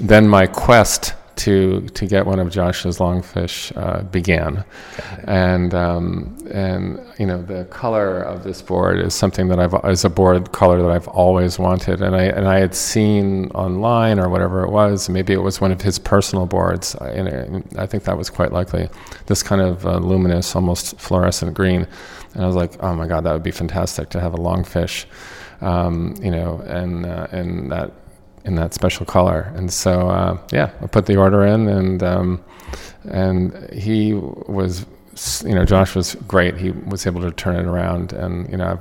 then 0.00 0.26
my 0.26 0.46
quest 0.46 1.14
to 1.36 1.80
to 1.88 2.06
get 2.06 2.26
one 2.26 2.38
of 2.38 2.50
Josh's 2.50 2.98
longfish 2.98 3.72
uh, 3.76 4.02
began, 4.02 4.64
and 5.24 5.74
um, 5.74 6.36
and 6.50 7.00
you 7.18 7.26
know 7.26 7.42
the 7.42 7.64
color 7.66 8.20
of 8.20 8.44
this 8.44 8.62
board 8.62 8.98
is 9.00 9.14
something 9.14 9.48
that 9.48 9.58
I've 9.58 9.74
is 9.90 10.04
a 10.04 10.10
board 10.10 10.52
color 10.52 10.80
that 10.82 10.90
I've 10.90 11.08
always 11.08 11.58
wanted, 11.58 12.02
and 12.02 12.14
I 12.14 12.24
and 12.24 12.46
I 12.46 12.58
had 12.58 12.74
seen 12.74 13.50
online 13.52 14.18
or 14.18 14.28
whatever 14.28 14.64
it 14.64 14.70
was. 14.70 15.08
Maybe 15.08 15.32
it 15.32 15.42
was 15.42 15.60
one 15.60 15.72
of 15.72 15.80
his 15.80 15.98
personal 15.98 16.46
boards. 16.46 16.94
And 16.96 17.64
I 17.78 17.86
think 17.86 18.04
that 18.04 18.16
was 18.16 18.30
quite 18.30 18.52
likely. 18.52 18.88
This 19.26 19.42
kind 19.42 19.60
of 19.60 19.86
uh, 19.86 19.98
luminous, 19.98 20.54
almost 20.54 20.98
fluorescent 21.00 21.54
green, 21.54 21.86
and 22.34 22.42
I 22.42 22.46
was 22.46 22.56
like, 22.56 22.82
oh 22.82 22.94
my 22.94 23.06
god, 23.06 23.24
that 23.24 23.32
would 23.32 23.42
be 23.42 23.50
fantastic 23.50 24.10
to 24.10 24.20
have 24.20 24.34
a 24.34 24.38
longfish. 24.38 25.06
Um, 25.60 26.16
you 26.20 26.30
know, 26.30 26.60
and 26.66 27.06
uh, 27.06 27.28
and 27.30 27.70
that 27.70 27.92
in 28.44 28.54
that 28.56 28.74
special 28.74 29.06
color. 29.06 29.52
And 29.54 29.72
so, 29.72 30.08
uh, 30.08 30.38
yeah, 30.52 30.70
I 30.80 30.86
put 30.86 31.06
the 31.06 31.16
order 31.16 31.44
in, 31.44 31.68
and 31.68 32.02
um, 32.02 32.44
and 33.04 33.72
he 33.72 34.14
was, 34.14 34.86
you 35.44 35.54
know, 35.54 35.64
Josh 35.64 35.94
was 35.94 36.14
great. 36.26 36.56
He 36.56 36.70
was 36.70 37.06
able 37.06 37.20
to 37.22 37.30
turn 37.30 37.56
it 37.56 37.66
around, 37.66 38.12
and 38.12 38.50
you 38.50 38.56
know, 38.56 38.80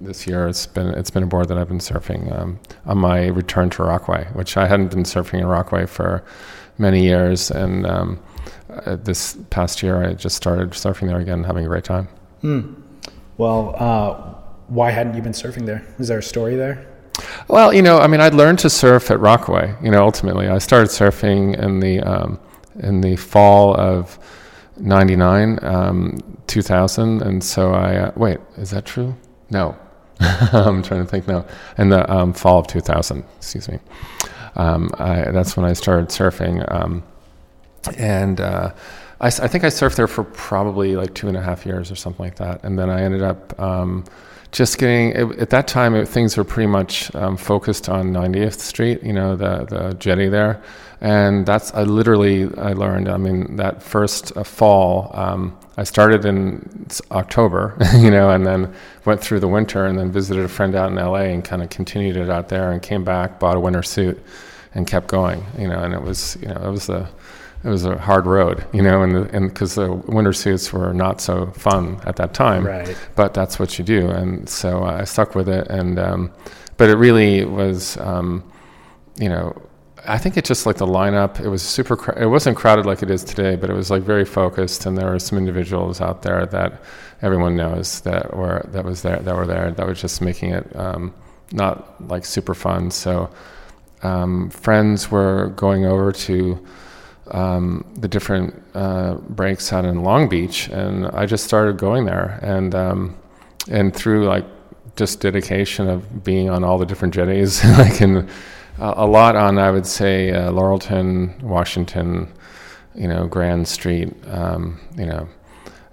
this 0.00 0.26
year 0.26 0.48
it's 0.48 0.66
been 0.66 0.88
it's 0.88 1.10
been 1.10 1.22
a 1.22 1.26
board 1.26 1.48
that 1.48 1.58
I've 1.58 1.68
been 1.68 1.78
surfing 1.78 2.32
um, 2.38 2.58
on 2.86 2.98
my 2.98 3.26
return 3.26 3.70
to 3.70 3.82
Rockaway, 3.82 4.26
which 4.32 4.56
I 4.56 4.66
hadn't 4.66 4.90
been 4.90 5.04
surfing 5.04 5.40
in 5.40 5.46
Rockaway 5.46 5.86
for 5.86 6.24
many 6.78 7.02
years, 7.02 7.50
and 7.50 7.86
um, 7.86 8.22
uh, 8.86 8.96
this 8.96 9.36
past 9.50 9.82
year 9.82 10.04
I 10.04 10.14
just 10.14 10.36
started 10.36 10.70
surfing 10.70 11.08
there 11.08 11.18
again, 11.18 11.44
having 11.44 11.64
a 11.64 11.68
great 11.68 11.84
time. 11.84 12.08
Mm. 12.42 12.82
Well, 13.36 13.74
uh, 13.78 14.34
why 14.68 14.90
hadn't 14.90 15.14
you 15.14 15.22
been 15.22 15.32
surfing 15.32 15.66
there? 15.66 15.86
Is 15.98 16.08
there 16.08 16.18
a 16.18 16.22
story 16.22 16.56
there? 16.56 16.86
Well, 17.48 17.72
you 17.72 17.82
know, 17.82 17.98
I 17.98 18.06
mean, 18.06 18.20
I 18.20 18.28
learned 18.28 18.60
to 18.60 18.70
surf 18.70 19.10
at 19.10 19.20
Rockaway. 19.20 19.74
You 19.82 19.90
know, 19.90 20.02
ultimately, 20.02 20.48
I 20.48 20.58
started 20.58 20.88
surfing 20.88 21.58
in 21.58 21.80
the 21.80 22.00
um, 22.00 22.40
in 22.80 23.00
the 23.00 23.16
fall 23.16 23.78
of 23.78 24.18
'99, 24.78 25.58
um, 25.62 26.38
2000, 26.46 27.22
and 27.22 27.42
so 27.44 27.72
I 27.72 27.96
uh, 27.96 28.12
wait. 28.16 28.38
Is 28.56 28.70
that 28.70 28.86
true? 28.86 29.14
No, 29.50 29.76
I'm 30.20 30.82
trying 30.82 31.04
to 31.04 31.10
think 31.10 31.28
now. 31.28 31.44
In 31.78 31.90
the 31.90 32.10
um, 32.10 32.32
fall 32.32 32.60
of 32.60 32.66
2000, 32.66 33.24
excuse 33.36 33.68
me. 33.68 33.78
um, 34.56 34.90
I, 34.98 35.30
that's 35.30 35.56
when 35.56 35.66
I 35.66 35.72
started 35.72 36.08
surfing. 36.08 36.64
Um, 36.72 37.02
and 37.98 38.40
uh, 38.40 38.72
I, 39.20 39.26
I, 39.26 39.30
think 39.30 39.64
I 39.64 39.68
surfed 39.68 39.96
there 39.96 40.06
for 40.06 40.24
probably 40.24 40.96
like 40.96 41.14
two 41.14 41.28
and 41.28 41.36
a 41.36 41.42
half 41.42 41.66
years 41.66 41.90
or 41.90 41.96
something 41.96 42.24
like 42.24 42.36
that. 42.36 42.64
And 42.64 42.78
then 42.78 42.88
I 42.90 43.02
ended 43.02 43.22
up 43.22 43.58
um, 43.60 44.04
just 44.52 44.78
getting 44.78 45.12
at 45.40 45.50
that 45.50 45.66
time 45.66 45.94
it, 45.94 46.06
things 46.06 46.36
were 46.36 46.44
pretty 46.44 46.66
much 46.66 47.12
um, 47.14 47.36
focused 47.36 47.88
on 47.88 48.12
90th 48.12 48.60
Street, 48.60 49.02
you 49.02 49.12
know, 49.12 49.34
the 49.34 49.64
the 49.64 49.94
jetty 49.94 50.28
there, 50.28 50.62
and 51.00 51.44
that's 51.46 51.72
I 51.74 51.82
literally 51.82 52.44
I 52.58 52.74
learned. 52.74 53.08
I 53.08 53.16
mean, 53.16 53.56
that 53.56 53.82
first 53.82 54.36
uh, 54.36 54.44
fall. 54.44 55.10
Um, 55.14 55.58
I 55.78 55.84
started 55.84 56.26
in 56.26 56.86
October, 57.10 57.76
you 57.96 58.10
know, 58.10 58.30
and 58.30 58.46
then 58.46 58.74
went 59.06 59.22
through 59.22 59.40
the 59.40 59.48
winter 59.48 59.86
and 59.86 59.98
then 59.98 60.12
visited 60.12 60.44
a 60.44 60.48
friend 60.48 60.74
out 60.74 60.90
in 60.90 60.96
LA 60.96 61.32
and 61.32 61.42
kind 61.42 61.62
of 61.62 61.70
continued 61.70 62.16
it 62.16 62.28
out 62.28 62.50
there 62.50 62.72
and 62.72 62.82
came 62.82 63.04
back, 63.04 63.40
bought 63.40 63.56
a 63.56 63.60
winter 63.60 63.82
suit 63.82 64.22
and 64.74 64.86
kept 64.86 65.08
going, 65.08 65.44
you 65.58 65.68
know, 65.68 65.82
and 65.82 65.94
it 65.94 66.02
was, 66.02 66.36
you 66.42 66.48
know, 66.48 66.56
it 66.56 66.70
was 66.70 66.90
a, 66.90 67.08
it 67.64 67.68
was 67.68 67.84
a 67.84 67.96
hard 67.96 68.26
road, 68.26 68.64
you 68.72 68.82
know, 68.82 69.02
and 69.02 69.16
and 69.30 69.48
because 69.48 69.76
the 69.76 69.92
winter 69.92 70.32
suits 70.32 70.72
were 70.72 70.92
not 70.92 71.20
so 71.20 71.46
fun 71.52 72.00
at 72.04 72.16
that 72.16 72.34
time, 72.34 72.66
right? 72.66 72.96
But 73.14 73.34
that's 73.34 73.58
what 73.58 73.78
you 73.78 73.84
do, 73.84 74.10
and 74.10 74.48
so 74.48 74.82
I 74.82 75.04
stuck 75.04 75.34
with 75.34 75.48
it, 75.48 75.68
and 75.68 75.98
um, 75.98 76.32
but 76.76 76.90
it 76.90 76.96
really 76.96 77.44
was, 77.44 77.96
um, 77.98 78.42
you 79.16 79.28
know, 79.28 79.54
I 80.06 80.18
think 80.18 80.36
it 80.36 80.44
just 80.44 80.66
like 80.66 80.76
the 80.76 80.86
lineup. 80.86 81.38
It 81.38 81.48
was 81.48 81.62
super. 81.62 81.96
Cr- 81.96 82.18
it 82.18 82.26
wasn't 82.26 82.56
crowded 82.56 82.84
like 82.84 83.02
it 83.02 83.10
is 83.10 83.22
today, 83.22 83.54
but 83.54 83.70
it 83.70 83.74
was 83.74 83.90
like 83.90 84.02
very 84.02 84.24
focused, 84.24 84.86
and 84.86 84.98
there 84.98 85.10
were 85.10 85.20
some 85.20 85.38
individuals 85.38 86.00
out 86.00 86.22
there 86.22 86.46
that 86.46 86.82
everyone 87.22 87.54
knows 87.54 88.00
that 88.00 88.36
were 88.36 88.66
that 88.72 88.84
was 88.84 89.02
there 89.02 89.20
that 89.20 89.36
were 89.36 89.46
there 89.46 89.70
that 89.70 89.86
was 89.86 90.00
just 90.00 90.20
making 90.20 90.50
it 90.50 90.74
um, 90.74 91.14
not 91.52 92.08
like 92.08 92.24
super 92.24 92.54
fun. 92.54 92.90
So 92.90 93.30
um, 94.02 94.50
friends 94.50 95.10
were 95.10 95.52
going 95.54 95.84
over 95.84 96.10
to 96.10 96.58
um, 97.32 97.84
the 97.96 98.08
different 98.08 98.62
uh, 98.74 99.14
breaks 99.14 99.72
out 99.72 99.84
in 99.84 100.02
Long 100.02 100.28
Beach, 100.28 100.68
and 100.68 101.06
I 101.08 101.26
just 101.26 101.44
started 101.44 101.78
going 101.78 102.04
there, 102.04 102.38
and 102.42 102.74
um, 102.74 103.16
and 103.68 103.94
through 103.94 104.26
like 104.26 104.44
just 104.96 105.20
dedication 105.20 105.88
of 105.88 106.22
being 106.22 106.50
on 106.50 106.62
all 106.62 106.78
the 106.78 106.86
different 106.86 107.14
jetties, 107.14 107.64
like 107.78 108.00
in 108.00 108.28
a 108.78 109.06
lot 109.06 109.36
on, 109.36 109.58
I 109.58 109.70
would 109.70 109.86
say, 109.86 110.30
uh, 110.30 110.50
Laurelton, 110.50 111.40
Washington, 111.42 112.32
you 112.94 113.08
know, 113.08 113.26
Grand 113.26 113.68
Street, 113.68 114.12
um, 114.28 114.80
you 114.96 115.06
know, 115.06 115.28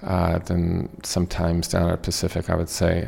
uh, 0.03 0.39
then 0.39 0.89
sometimes 1.03 1.67
down 1.67 1.89
at 1.89 2.01
Pacific, 2.01 2.49
I 2.49 2.55
would 2.55 2.69
say. 2.69 3.07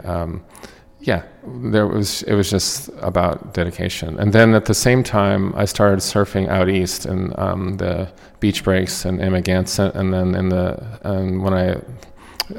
Um, 1.01 1.05
yeah, 1.05 1.23
there 1.71 1.87
was. 1.87 2.23
It 2.23 2.33
was 2.35 2.49
just 2.49 2.89
about 2.99 3.53
dedication, 3.53 4.19
and 4.19 4.33
then 4.33 4.53
at 4.53 4.65
the 4.65 4.73
same 4.73 5.03
time, 5.03 5.53
I 5.55 5.65
started 5.65 5.99
surfing 5.99 6.47
out 6.49 6.69
east 6.69 7.05
and 7.05 7.37
um, 7.39 7.77
the 7.77 8.11
beach 8.39 8.63
breaks 8.63 9.05
in 9.05 9.19
Amagansett, 9.19 9.95
and 9.95 10.13
then 10.13 10.35
in 10.35 10.49
the 10.49 10.99
and 11.03 11.43
when 11.43 11.53
I, 11.53 11.81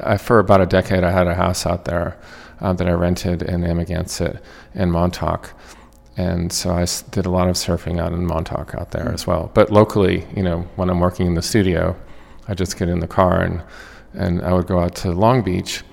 I, 0.03 0.17
for 0.17 0.39
about 0.39 0.61
a 0.61 0.65
decade, 0.65 1.03
I 1.03 1.11
had 1.11 1.27
a 1.27 1.35
house 1.35 1.65
out 1.65 1.85
there 1.85 2.17
uh, 2.61 2.73
that 2.73 2.87
I 2.87 2.91
rented 2.91 3.43
in 3.43 3.61
Amagansett 3.63 4.41
and 4.73 4.91
Montauk 4.91 5.53
and 6.17 6.53
so 6.53 6.71
I 6.71 6.85
did 7.11 7.25
a 7.25 7.29
lot 7.29 7.49
of 7.49 7.55
surfing 7.55 7.99
out 7.99 8.13
in 8.13 8.25
Montauk 8.25 8.75
out 8.75 8.91
there 8.91 9.11
as 9.11 9.25
well. 9.25 9.49
But 9.53 9.71
locally, 9.71 10.27
you 10.35 10.43
know, 10.43 10.61
when 10.75 10.89
I'm 10.89 10.99
working 10.99 11.25
in 11.25 11.33
the 11.33 11.41
studio, 11.41 11.95
I 12.47 12.53
just 12.53 12.77
get 12.77 12.89
in 12.89 12.99
the 12.99 13.07
car 13.07 13.41
and 13.41 13.61
and 14.13 14.43
I 14.43 14.53
would 14.53 14.67
go 14.67 14.79
out 14.79 14.93
to 14.97 15.11
Long 15.11 15.41
Beach. 15.41 15.83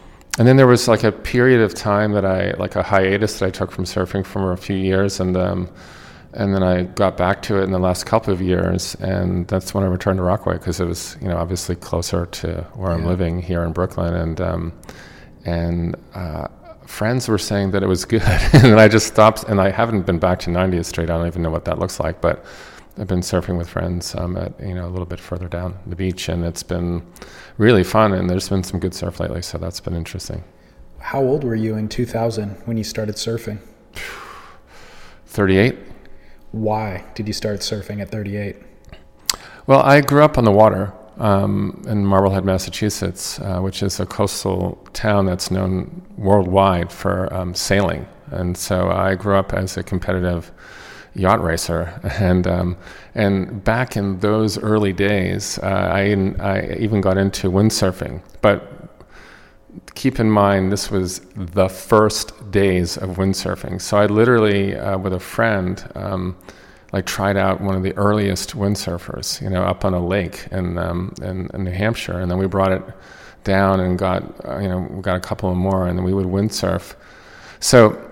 And 0.40 0.48
then 0.48 0.56
there 0.56 0.66
was 0.66 0.88
like 0.88 1.04
a 1.04 1.12
period 1.12 1.60
of 1.60 1.74
time 1.74 2.12
that 2.12 2.24
I 2.24 2.52
like 2.52 2.74
a 2.74 2.82
hiatus 2.82 3.40
that 3.40 3.46
I 3.46 3.50
took 3.50 3.70
from 3.70 3.84
surfing 3.84 4.24
for 4.24 4.52
a 4.52 4.56
few 4.56 4.74
years, 4.74 5.20
and 5.20 5.36
um, 5.36 5.68
and 6.32 6.54
then 6.54 6.62
I 6.62 6.84
got 6.84 7.18
back 7.18 7.42
to 7.42 7.58
it 7.58 7.64
in 7.64 7.72
the 7.72 7.78
last 7.78 8.06
couple 8.06 8.32
of 8.32 8.40
years, 8.40 8.94
and 9.00 9.46
that's 9.48 9.74
when 9.74 9.84
I 9.84 9.86
returned 9.88 10.16
to 10.16 10.22
Rockaway 10.22 10.54
because 10.54 10.80
it 10.80 10.86
was 10.86 11.18
you 11.20 11.28
know 11.28 11.36
obviously 11.36 11.76
closer 11.76 12.24
to 12.24 12.62
where 12.72 12.90
yeah. 12.90 12.96
I'm 12.96 13.04
living 13.04 13.42
here 13.42 13.62
in 13.64 13.74
Brooklyn, 13.74 14.14
and 14.14 14.40
um, 14.40 14.72
and 15.44 15.94
uh, 16.14 16.48
friends 16.86 17.28
were 17.28 17.36
saying 17.36 17.72
that 17.72 17.82
it 17.82 17.86
was 17.86 18.06
good, 18.06 18.22
and 18.54 18.80
I 18.80 18.88
just 18.88 19.08
stopped. 19.08 19.44
And 19.44 19.60
I 19.60 19.68
haven't 19.68 20.06
been 20.06 20.18
back 20.18 20.38
to 20.38 20.50
90th 20.50 20.86
Street. 20.86 21.10
I 21.10 21.18
don't 21.18 21.26
even 21.26 21.42
know 21.42 21.50
what 21.50 21.66
that 21.66 21.78
looks 21.78 22.00
like, 22.00 22.22
but 22.22 22.46
I've 22.98 23.06
been 23.06 23.20
surfing 23.20 23.56
with 23.56 23.68
friends 23.68 24.14
um, 24.14 24.36
at 24.36 24.58
you 24.60 24.74
know 24.74 24.86
a 24.86 24.90
little 24.90 25.06
bit 25.06 25.20
further 25.20 25.48
down 25.48 25.78
the 25.86 25.96
beach, 25.96 26.28
and 26.28 26.44
it's 26.44 26.62
been 26.62 27.02
really 27.58 27.84
fun. 27.84 28.12
And 28.12 28.28
there's 28.28 28.48
been 28.48 28.62
some 28.62 28.80
good 28.80 28.94
surf 28.94 29.20
lately, 29.20 29.42
so 29.42 29.58
that's 29.58 29.80
been 29.80 29.94
interesting. 29.94 30.44
How 30.98 31.20
old 31.22 31.44
were 31.44 31.54
you 31.54 31.76
in 31.76 31.88
2000 31.88 32.50
when 32.66 32.76
you 32.76 32.84
started 32.84 33.16
surfing? 33.16 33.58
38. 35.26 35.78
Why 36.52 37.04
did 37.14 37.26
you 37.26 37.32
start 37.32 37.60
surfing 37.60 38.00
at 38.00 38.10
38? 38.10 38.56
Well, 39.66 39.80
I 39.80 40.00
grew 40.00 40.22
up 40.22 40.36
on 40.36 40.44
the 40.44 40.50
water 40.50 40.92
um, 41.18 41.82
in 41.86 42.04
Marblehead, 42.04 42.44
Massachusetts, 42.44 43.38
uh, 43.40 43.60
which 43.60 43.82
is 43.82 44.00
a 44.00 44.06
coastal 44.06 44.76
town 44.92 45.26
that's 45.26 45.50
known 45.50 46.02
worldwide 46.16 46.90
for 46.90 47.32
um, 47.32 47.54
sailing. 47.54 48.06
And 48.30 48.56
so 48.56 48.90
I 48.90 49.14
grew 49.14 49.36
up 49.36 49.52
as 49.52 49.76
a 49.76 49.82
competitive 49.82 50.50
yacht 51.14 51.42
racer, 51.42 52.00
and 52.20 52.46
um, 52.46 52.76
and 53.14 53.62
back 53.64 53.96
in 53.96 54.20
those 54.20 54.58
early 54.58 54.92
days, 54.92 55.58
uh, 55.58 55.66
I 55.66 56.34
I 56.38 56.76
even 56.78 57.00
got 57.00 57.16
into 57.16 57.50
windsurfing. 57.50 58.22
But 58.40 58.80
keep 59.94 60.18
in 60.18 60.30
mind, 60.30 60.72
this 60.72 60.90
was 60.90 61.20
the 61.34 61.68
first 61.68 62.50
days 62.50 62.96
of 62.96 63.10
windsurfing. 63.16 63.80
So 63.80 63.96
I 63.98 64.06
literally, 64.06 64.76
uh, 64.76 64.98
with 64.98 65.12
a 65.12 65.20
friend 65.20 65.84
um, 65.94 66.36
like 66.92 67.06
tried 67.06 67.36
out 67.36 67.60
one 67.60 67.76
of 67.76 67.82
the 67.82 67.96
earliest 67.96 68.56
windsurfers, 68.56 69.40
you 69.40 69.48
know, 69.48 69.62
up 69.62 69.84
on 69.84 69.94
a 69.94 70.04
lake 70.04 70.48
in, 70.50 70.76
um, 70.76 71.14
in, 71.22 71.48
in 71.54 71.64
New 71.64 71.70
Hampshire, 71.70 72.18
and 72.18 72.30
then 72.30 72.38
we 72.38 72.46
brought 72.46 72.72
it 72.72 72.82
down 73.44 73.80
and 73.80 73.98
got 73.98 74.22
uh, 74.46 74.58
you 74.58 74.68
know 74.68 74.80
got 75.00 75.16
a 75.16 75.20
couple 75.20 75.54
more, 75.54 75.86
and 75.86 75.98
then 75.98 76.04
we 76.04 76.12
would 76.12 76.26
windsurf. 76.26 76.94
So 77.60 78.09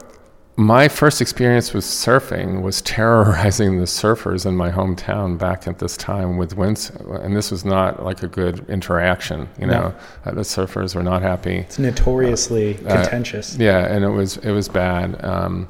my 0.59 0.89
first 0.89 1.21
experience 1.21 1.73
with 1.73 1.85
surfing 1.85 2.63
was 2.63 2.83
terrorizing 2.97 3.79
the 3.79 3.85
surfers 3.85 4.45
in 4.45 4.57
my 4.57 4.73
hometown 4.73 5.39
back 5.39 5.69
at 5.69 5.79
this 5.79 5.97
time 5.97 6.37
with 6.37 6.57
winds, 6.57 6.91
and 6.91 7.37
this 7.37 7.53
was 7.53 7.65
not 7.65 8.05
like 8.05 8.25
a 8.25 8.27
good 8.27 8.69
interaction. 8.69 9.49
You 9.61 9.69
know, 9.69 9.81
no. 9.81 9.95
uh, 10.25 10.35
the 10.35 10.41
surfers 10.41 10.97
were 10.97 11.03
not 11.05 11.23
happy. 11.23 11.59
It's 11.59 11.79
notoriously 11.79 12.77
uh, 12.85 13.03
contentious. 13.03 13.57
yeah, 13.57 13.87
and 13.87 14.05
it 14.05 14.11
was 14.11 14.37
it 14.39 14.51
was 14.51 14.69
bad. 14.69 15.25
Um, 15.25 15.69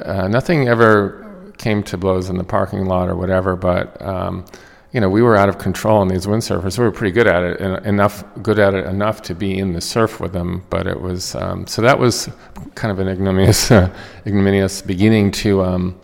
uh, 0.00 0.28
nothing 0.28 0.68
ever 0.68 1.52
came 1.58 1.82
to 1.82 1.98
blows 1.98 2.30
in 2.30 2.36
the 2.36 2.44
parking 2.44 2.86
lot 2.86 3.08
or 3.08 3.16
whatever, 3.16 3.56
but 3.56 4.00
um, 4.00 4.44
you 4.92 5.00
know, 5.00 5.08
we 5.08 5.22
were 5.22 5.36
out 5.36 5.48
of 5.48 5.58
control 5.58 5.98
on 5.98 6.08
these 6.08 6.26
windsurfers. 6.26 6.76
We 6.76 6.84
were 6.84 6.90
pretty 6.90 7.12
good 7.12 7.28
at 7.28 7.42
it, 7.44 7.60
enough 7.86 8.24
good 8.42 8.58
at 8.58 8.74
it 8.74 8.86
enough 8.86 9.22
to 9.22 9.34
be 9.34 9.56
in 9.58 9.72
the 9.72 9.80
surf 9.80 10.18
with 10.18 10.32
them. 10.32 10.64
But 10.68 10.86
it 10.86 11.00
was 11.00 11.34
um, 11.36 11.66
so 11.66 11.82
that 11.82 11.98
was 11.98 12.28
kind 12.74 12.90
of 12.90 12.98
an 12.98 13.08
ignominious, 13.08 13.70
ignominious 14.26 14.82
beginning 14.82 15.30
to 15.32 15.62
um, 15.62 16.00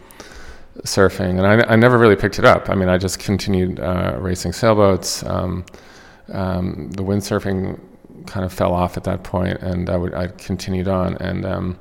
surfing, 0.85 1.39
and 1.39 1.47
I, 1.47 1.73
I, 1.73 1.77
never 1.77 1.99
really 1.99 2.17
picked 2.17 2.39
it 2.39 2.45
up. 2.45 2.71
I 2.71 2.75
mean, 2.75 2.89
I 2.89 2.97
just 2.97 3.19
continued 3.19 3.81
uh, 3.81 4.17
racing 4.21 4.53
sailboats. 4.53 5.25
Um, 5.25 5.65
um 6.33 6.91
the 6.91 7.03
windsurfing 7.03 7.81
kind 8.27 8.45
of 8.45 8.53
fell 8.53 8.73
off 8.73 8.97
at 8.97 9.05
that 9.05 9.25
point, 9.25 9.59
and 9.63 9.91
I 9.91 9.97
would 9.97 10.15
I 10.15 10.29
continued 10.29 10.87
on 10.87 11.17
and 11.17 11.45
um, 11.45 11.79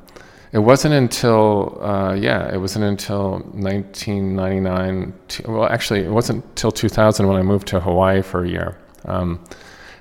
it 0.56 0.60
wasn't 0.60 0.94
until, 0.94 1.78
uh, 1.84 2.13
yeah, 2.13 2.50
it 2.54 2.60
wasn't 2.60 2.86
until 2.86 3.39
1999. 3.52 5.13
To, 5.28 5.52
well, 5.52 5.65
actually, 5.65 6.06
it 6.06 6.12
wasn't 6.12 6.46
until 6.46 6.72
2000 6.72 7.28
when 7.28 7.36
I 7.36 7.41
moved 7.41 7.68
to 7.68 7.82
Hawaii 7.82 8.22
for 8.22 8.46
a 8.46 8.48
year. 8.48 8.78
Um, 9.04 9.44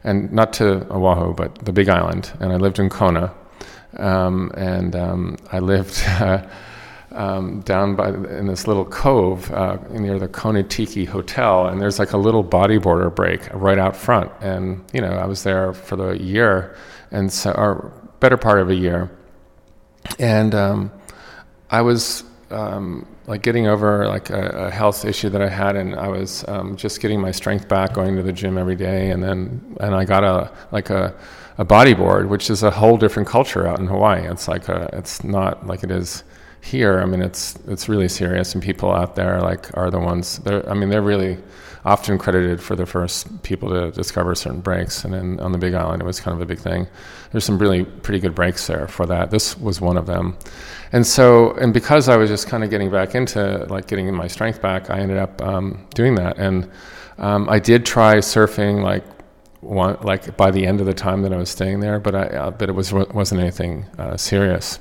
and 0.04 0.32
not 0.32 0.52
to 0.52 0.86
Oahu, 0.92 1.34
but 1.34 1.56
the 1.64 1.72
Big 1.72 1.88
Island. 1.88 2.30
And 2.38 2.52
I 2.52 2.56
lived 2.56 2.78
in 2.78 2.88
Kona. 2.88 3.34
Um, 3.96 4.52
and 4.56 4.94
um, 4.94 5.38
I 5.50 5.58
lived 5.58 6.00
uh, 6.06 6.46
down 7.64 7.96
by 7.96 8.10
in 8.10 8.46
this 8.46 8.68
little 8.68 8.84
cove 8.84 9.50
uh, 9.50 9.78
near 9.90 10.20
the 10.20 10.28
Kona 10.28 10.62
Tiki 10.62 11.04
Hotel. 11.04 11.66
And 11.66 11.82
there's 11.82 11.98
like 11.98 12.12
a 12.12 12.18
little 12.18 12.44
bodyboarder 12.44 13.12
break 13.12 13.52
right 13.52 13.78
out 13.78 13.96
front. 13.96 14.30
And, 14.40 14.84
you 14.92 15.00
know, 15.00 15.14
I 15.14 15.26
was 15.26 15.42
there 15.42 15.72
for 15.72 15.96
the 15.96 16.12
year, 16.12 16.76
and 17.10 17.32
so, 17.32 17.50
or 17.50 17.92
better 18.20 18.36
part 18.36 18.60
of 18.60 18.70
a 18.70 18.76
year 18.76 19.10
and 20.18 20.54
um, 20.54 20.92
I 21.70 21.82
was 21.82 22.24
um, 22.50 23.06
like 23.26 23.42
getting 23.42 23.66
over 23.66 24.06
like 24.06 24.30
a, 24.30 24.66
a, 24.66 24.70
health 24.70 25.04
issue 25.04 25.28
that 25.30 25.42
I 25.42 25.48
had, 25.48 25.76
and 25.76 25.94
I 25.94 26.08
was 26.08 26.46
um, 26.48 26.76
just 26.76 27.00
getting 27.00 27.20
my 27.20 27.30
strength 27.30 27.68
back, 27.68 27.94
going 27.94 28.16
to 28.16 28.22
the 28.22 28.32
gym 28.32 28.58
every 28.58 28.76
day, 28.76 29.10
and 29.10 29.22
then 29.22 29.76
and 29.80 29.94
I 29.94 30.04
got 30.04 30.24
a 30.24 30.52
like 30.70 30.90
a 30.90 31.14
a 31.58 31.64
bodyboard, 31.64 32.28
which 32.28 32.50
is 32.50 32.62
a 32.62 32.70
whole 32.70 32.96
different 32.96 33.28
culture 33.28 33.66
out 33.66 33.78
in 33.78 33.86
Hawaii. 33.86 34.26
It's 34.28 34.48
like 34.48 34.68
a, 34.68 34.90
it's 34.92 35.24
not 35.24 35.66
like 35.66 35.84
it 35.84 35.90
is 35.90 36.24
here. 36.60 37.00
I 37.00 37.06
mean, 37.06 37.22
it's 37.22 37.56
it's 37.66 37.88
really 37.88 38.08
serious, 38.08 38.54
and 38.54 38.62
people 38.62 38.92
out 38.92 39.16
there 39.16 39.40
like 39.40 39.76
are 39.76 39.90
the 39.90 40.00
ones. 40.00 40.40
I 40.46 40.74
mean, 40.74 40.88
they're 40.88 41.02
really 41.02 41.38
often 41.84 42.16
credited 42.16 42.62
for 42.62 42.74
the 42.74 42.86
first 42.86 43.42
people 43.42 43.68
to 43.68 43.90
discover 43.90 44.34
certain 44.34 44.60
breaks. 44.60 45.04
And 45.04 45.12
then 45.12 45.40
on 45.40 45.52
the 45.52 45.58
Big 45.58 45.74
Island, 45.74 46.00
it 46.02 46.06
was 46.06 46.18
kind 46.18 46.34
of 46.34 46.40
a 46.40 46.46
big 46.46 46.58
thing. 46.58 46.86
There's 47.30 47.44
some 47.44 47.58
really 47.58 47.84
pretty 47.84 48.20
good 48.20 48.34
breaks 48.34 48.66
there 48.66 48.88
for 48.88 49.04
that. 49.06 49.30
This 49.30 49.58
was 49.58 49.80
one 49.80 49.96
of 49.96 50.06
them. 50.06 50.36
And 50.92 51.06
so, 51.06 51.52
and 51.56 51.74
because 51.74 52.08
I 52.08 52.16
was 52.16 52.30
just 52.30 52.48
kind 52.48 52.64
of 52.64 52.70
getting 52.70 52.90
back 52.90 53.14
into 53.14 53.66
like 53.68 53.86
getting 53.86 54.12
my 54.14 54.28
strength 54.28 54.62
back, 54.62 54.88
I 54.88 55.00
ended 55.00 55.18
up 55.18 55.42
um, 55.42 55.86
doing 55.94 56.14
that. 56.14 56.38
And 56.38 56.70
um, 57.18 57.48
I 57.50 57.58
did 57.58 57.84
try 57.84 58.16
surfing 58.16 58.82
like 58.82 59.04
one, 59.60 59.98
like 60.02 60.36
by 60.36 60.50
the 60.50 60.66
end 60.66 60.80
of 60.80 60.86
the 60.86 60.94
time 60.94 61.22
that 61.22 61.32
I 61.32 61.36
was 61.36 61.50
staying 61.50 61.80
there, 61.80 61.98
but 61.98 62.14
I, 62.14 62.24
uh, 62.24 62.50
but 62.50 62.68
it 62.68 62.72
was 62.72 62.92
wasn't 62.92 63.40
anything 63.40 63.84
uh, 63.98 64.16
serious. 64.16 64.78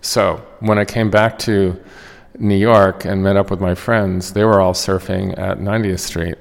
So 0.00 0.44
when 0.60 0.78
I 0.78 0.84
came 0.84 1.10
back 1.10 1.38
to 1.40 1.82
New 2.38 2.56
York 2.56 3.04
and 3.04 3.22
met 3.22 3.36
up 3.36 3.50
with 3.50 3.60
my 3.60 3.74
friends, 3.74 4.32
they 4.32 4.44
were 4.44 4.60
all 4.60 4.72
surfing 4.72 5.38
at 5.38 5.58
90th 5.58 6.00
Street, 6.00 6.36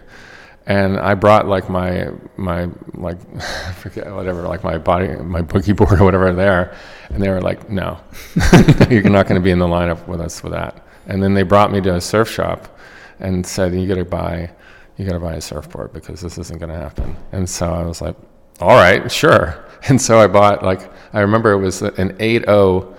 and 0.66 0.98
I 1.00 1.14
brought 1.14 1.48
like 1.48 1.70
my 1.70 2.10
my 2.38 2.70
like 2.94 3.18
forget 3.76 4.12
whatever 4.14 4.44
like 4.44 4.64
my 4.64 4.78
body 4.78 5.08
my 5.18 5.42
boogie 5.42 5.76
board 5.76 6.00
or 6.00 6.04
whatever 6.04 6.34
there, 6.34 6.76
and 7.10 7.22
they 7.22 7.30
were 7.30 7.42
like, 7.42 7.70
no, 7.70 8.00
you're 8.90 9.04
not 9.04 9.28
going 9.28 9.40
to 9.40 9.44
be 9.44 9.52
in 9.52 9.60
the 9.60 9.68
lineup 9.68 10.08
with 10.08 10.22
us 10.22 10.40
for 10.40 10.50
that. 10.50 10.86
And 11.08 11.22
then 11.22 11.34
they 11.34 11.44
brought 11.44 11.72
me 11.72 11.82
to 11.82 11.96
a 11.96 12.02
surf 12.02 12.30
shop 12.30 12.80
and 13.20 13.46
said, 13.46 13.74
you 13.74 13.88
got 13.88 13.96
to 13.96 14.06
buy 14.06 14.52
you 14.98 15.06
got 15.06 15.14
to 15.14 15.20
buy 15.20 15.34
a 15.34 15.42
surfboard 15.42 15.92
because 15.92 16.22
this 16.22 16.38
isn't 16.38 16.60
going 16.60 16.72
to 16.72 16.78
happen. 16.78 17.16
And 17.32 17.50
so 17.50 17.72
I 17.74 17.84
was 17.84 18.02
like, 18.02 18.16
all 18.60 18.76
right, 18.76 19.12
sure. 19.12 19.60
And 19.90 20.02
so 20.02 20.18
I 20.18 20.28
bought 20.28 20.64
like 20.64 20.90
I 21.12 21.20
remember 21.20 21.52
it 21.52 21.58
was 21.58 21.82
an 21.82 22.14
8.0 22.18 22.96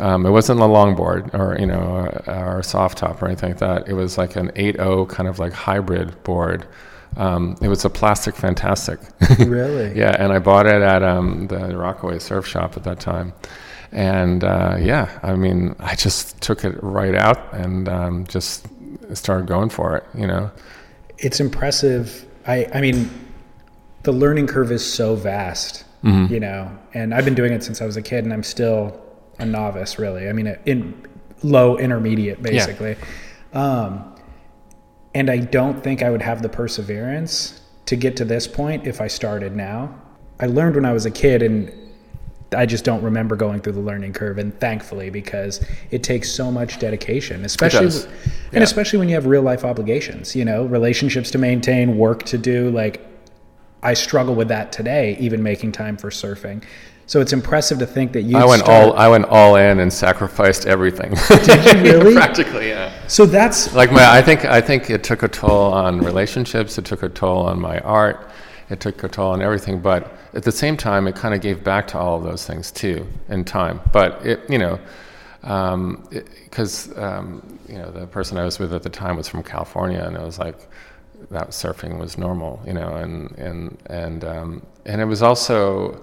um, 0.00 0.26
it 0.26 0.30
wasn't 0.30 0.60
a 0.60 0.64
longboard 0.64 1.32
or 1.34 1.58
you 1.58 1.66
know 1.66 2.10
or 2.26 2.58
a 2.58 2.64
soft 2.64 2.98
top 2.98 3.22
or 3.22 3.26
anything 3.26 3.50
like 3.50 3.58
that. 3.58 3.88
It 3.88 3.94
was 3.94 4.18
like 4.18 4.36
an 4.36 4.48
8.0 4.50 5.08
kind 5.08 5.28
of 5.28 5.38
like 5.38 5.52
hybrid 5.52 6.22
board. 6.22 6.66
Um, 7.16 7.56
it 7.62 7.68
was 7.68 7.84
a 7.84 7.90
plastic 7.90 8.34
fantastic. 8.34 8.98
Really? 9.38 9.96
yeah, 9.98 10.14
and 10.18 10.32
I 10.32 10.38
bought 10.38 10.66
it 10.66 10.82
at 10.82 11.02
um, 11.02 11.46
the 11.46 11.76
Rockaway 11.76 12.18
Surf 12.18 12.46
Shop 12.46 12.76
at 12.76 12.84
that 12.84 13.00
time. 13.00 13.32
And 13.92 14.44
uh, 14.44 14.76
yeah, 14.78 15.18
I 15.22 15.34
mean, 15.34 15.74
I 15.78 15.94
just 15.94 16.40
took 16.40 16.64
it 16.64 16.76
right 16.82 17.14
out 17.14 17.52
and 17.54 17.88
um, 17.88 18.26
just 18.26 18.66
started 19.14 19.46
going 19.46 19.70
for 19.70 19.96
it. 19.96 20.04
You 20.14 20.26
know, 20.26 20.50
it's 21.18 21.40
impressive. 21.40 22.26
I 22.46 22.66
I 22.74 22.80
mean, 22.80 23.08
the 24.02 24.12
learning 24.12 24.48
curve 24.48 24.70
is 24.70 24.84
so 24.84 25.14
vast. 25.14 25.84
Mm-hmm. 26.04 26.32
You 26.32 26.40
know, 26.40 26.78
and 26.92 27.14
I've 27.14 27.24
been 27.24 27.34
doing 27.34 27.52
it 27.52 27.64
since 27.64 27.80
I 27.80 27.86
was 27.86 27.96
a 27.96 28.02
kid, 28.02 28.24
and 28.24 28.32
I'm 28.32 28.42
still 28.42 29.00
a 29.38 29.46
novice, 29.46 29.98
really. 29.98 30.28
I 30.28 30.32
mean, 30.32 30.56
in 30.66 31.06
low 31.42 31.76
intermediate, 31.76 32.42
basically. 32.42 32.96
Yeah. 33.52 33.60
Um, 33.60 34.14
and 35.14 35.30
I 35.30 35.38
don't 35.38 35.82
think 35.82 36.02
I 36.02 36.10
would 36.10 36.22
have 36.22 36.42
the 36.42 36.48
perseverance 36.48 37.62
to 37.86 37.96
get 37.96 38.16
to 38.16 38.24
this 38.24 38.46
point 38.46 38.86
if 38.86 39.00
I 39.00 39.06
started 39.06 39.56
now. 39.56 39.94
I 40.40 40.46
learned 40.46 40.76
when 40.76 40.84
I 40.84 40.92
was 40.92 41.06
a 41.06 41.10
kid, 41.10 41.42
and 41.42 41.72
I 42.54 42.66
just 42.66 42.84
don't 42.84 43.02
remember 43.02 43.36
going 43.36 43.60
through 43.60 43.72
the 43.72 43.80
learning 43.80 44.12
curve. 44.12 44.38
And 44.38 44.58
thankfully, 44.60 45.08
because 45.08 45.64
it 45.90 46.02
takes 46.02 46.30
so 46.30 46.50
much 46.50 46.78
dedication, 46.78 47.44
especially 47.44 47.86
yeah. 47.86 48.30
and 48.52 48.62
especially 48.62 48.98
when 48.98 49.08
you 49.08 49.14
have 49.14 49.26
real 49.26 49.42
life 49.42 49.64
obligations. 49.64 50.36
You 50.36 50.44
know, 50.44 50.66
relationships 50.66 51.30
to 51.30 51.38
maintain, 51.38 51.96
work 51.96 52.24
to 52.24 52.36
do. 52.36 52.70
Like, 52.70 53.00
I 53.82 53.94
struggle 53.94 54.34
with 54.34 54.48
that 54.48 54.72
today, 54.72 55.16
even 55.18 55.42
making 55.42 55.72
time 55.72 55.96
for 55.96 56.10
surfing. 56.10 56.62
So 57.08 57.20
it's 57.20 57.32
impressive 57.32 57.78
to 57.78 57.86
think 57.86 58.12
that 58.12 58.22
you. 58.22 58.36
I 58.36 58.44
went 58.44 58.62
start, 58.62 58.84
all 58.84 58.96
I 58.96 59.06
went 59.06 59.26
all 59.26 59.54
in 59.54 59.78
and 59.78 59.92
sacrificed 59.92 60.66
everything. 60.66 61.14
Did 61.28 61.64
you 61.64 61.82
really? 61.94 62.14
Practically, 62.14 62.68
yeah. 62.70 62.92
So 63.06 63.26
that's 63.26 63.72
like 63.74 63.92
my. 63.92 64.04
I 64.04 64.20
think 64.20 64.44
I 64.44 64.60
think 64.60 64.90
it 64.90 65.04
took 65.04 65.22
a 65.22 65.28
toll 65.28 65.72
on 65.72 66.00
relationships. 66.00 66.78
It 66.78 66.84
took 66.84 67.04
a 67.04 67.08
toll 67.08 67.46
on 67.46 67.60
my 67.60 67.78
art. 67.80 68.28
It 68.70 68.80
took 68.80 69.04
a 69.04 69.08
toll 69.08 69.30
on 69.30 69.40
everything. 69.40 69.80
But 69.80 70.12
at 70.34 70.42
the 70.42 70.50
same 70.50 70.76
time, 70.76 71.06
it 71.06 71.14
kind 71.14 71.32
of 71.32 71.40
gave 71.40 71.62
back 71.62 71.86
to 71.88 71.98
all 71.98 72.16
of 72.16 72.24
those 72.24 72.44
things 72.44 72.72
too 72.72 73.06
in 73.28 73.44
time. 73.44 73.80
But 73.92 74.26
it, 74.26 74.40
you 74.50 74.58
know, 74.58 74.80
because 75.40 76.90
um, 76.98 77.04
um, 77.04 77.60
you 77.68 77.78
know 77.78 77.92
the 77.92 78.08
person 78.08 78.36
I 78.36 78.44
was 78.44 78.58
with 78.58 78.74
at 78.74 78.82
the 78.82 78.90
time 78.90 79.16
was 79.16 79.28
from 79.28 79.44
California, 79.44 80.00
and 80.00 80.16
it 80.16 80.22
was 80.22 80.40
like 80.40 80.58
that 81.30 81.50
surfing 81.50 82.00
was 82.00 82.18
normal, 82.18 82.60
you 82.66 82.72
know, 82.72 82.96
and 82.96 83.30
and 83.38 83.78
and 83.86 84.24
um, 84.24 84.66
and 84.86 85.00
it 85.00 85.04
was 85.04 85.22
also 85.22 86.02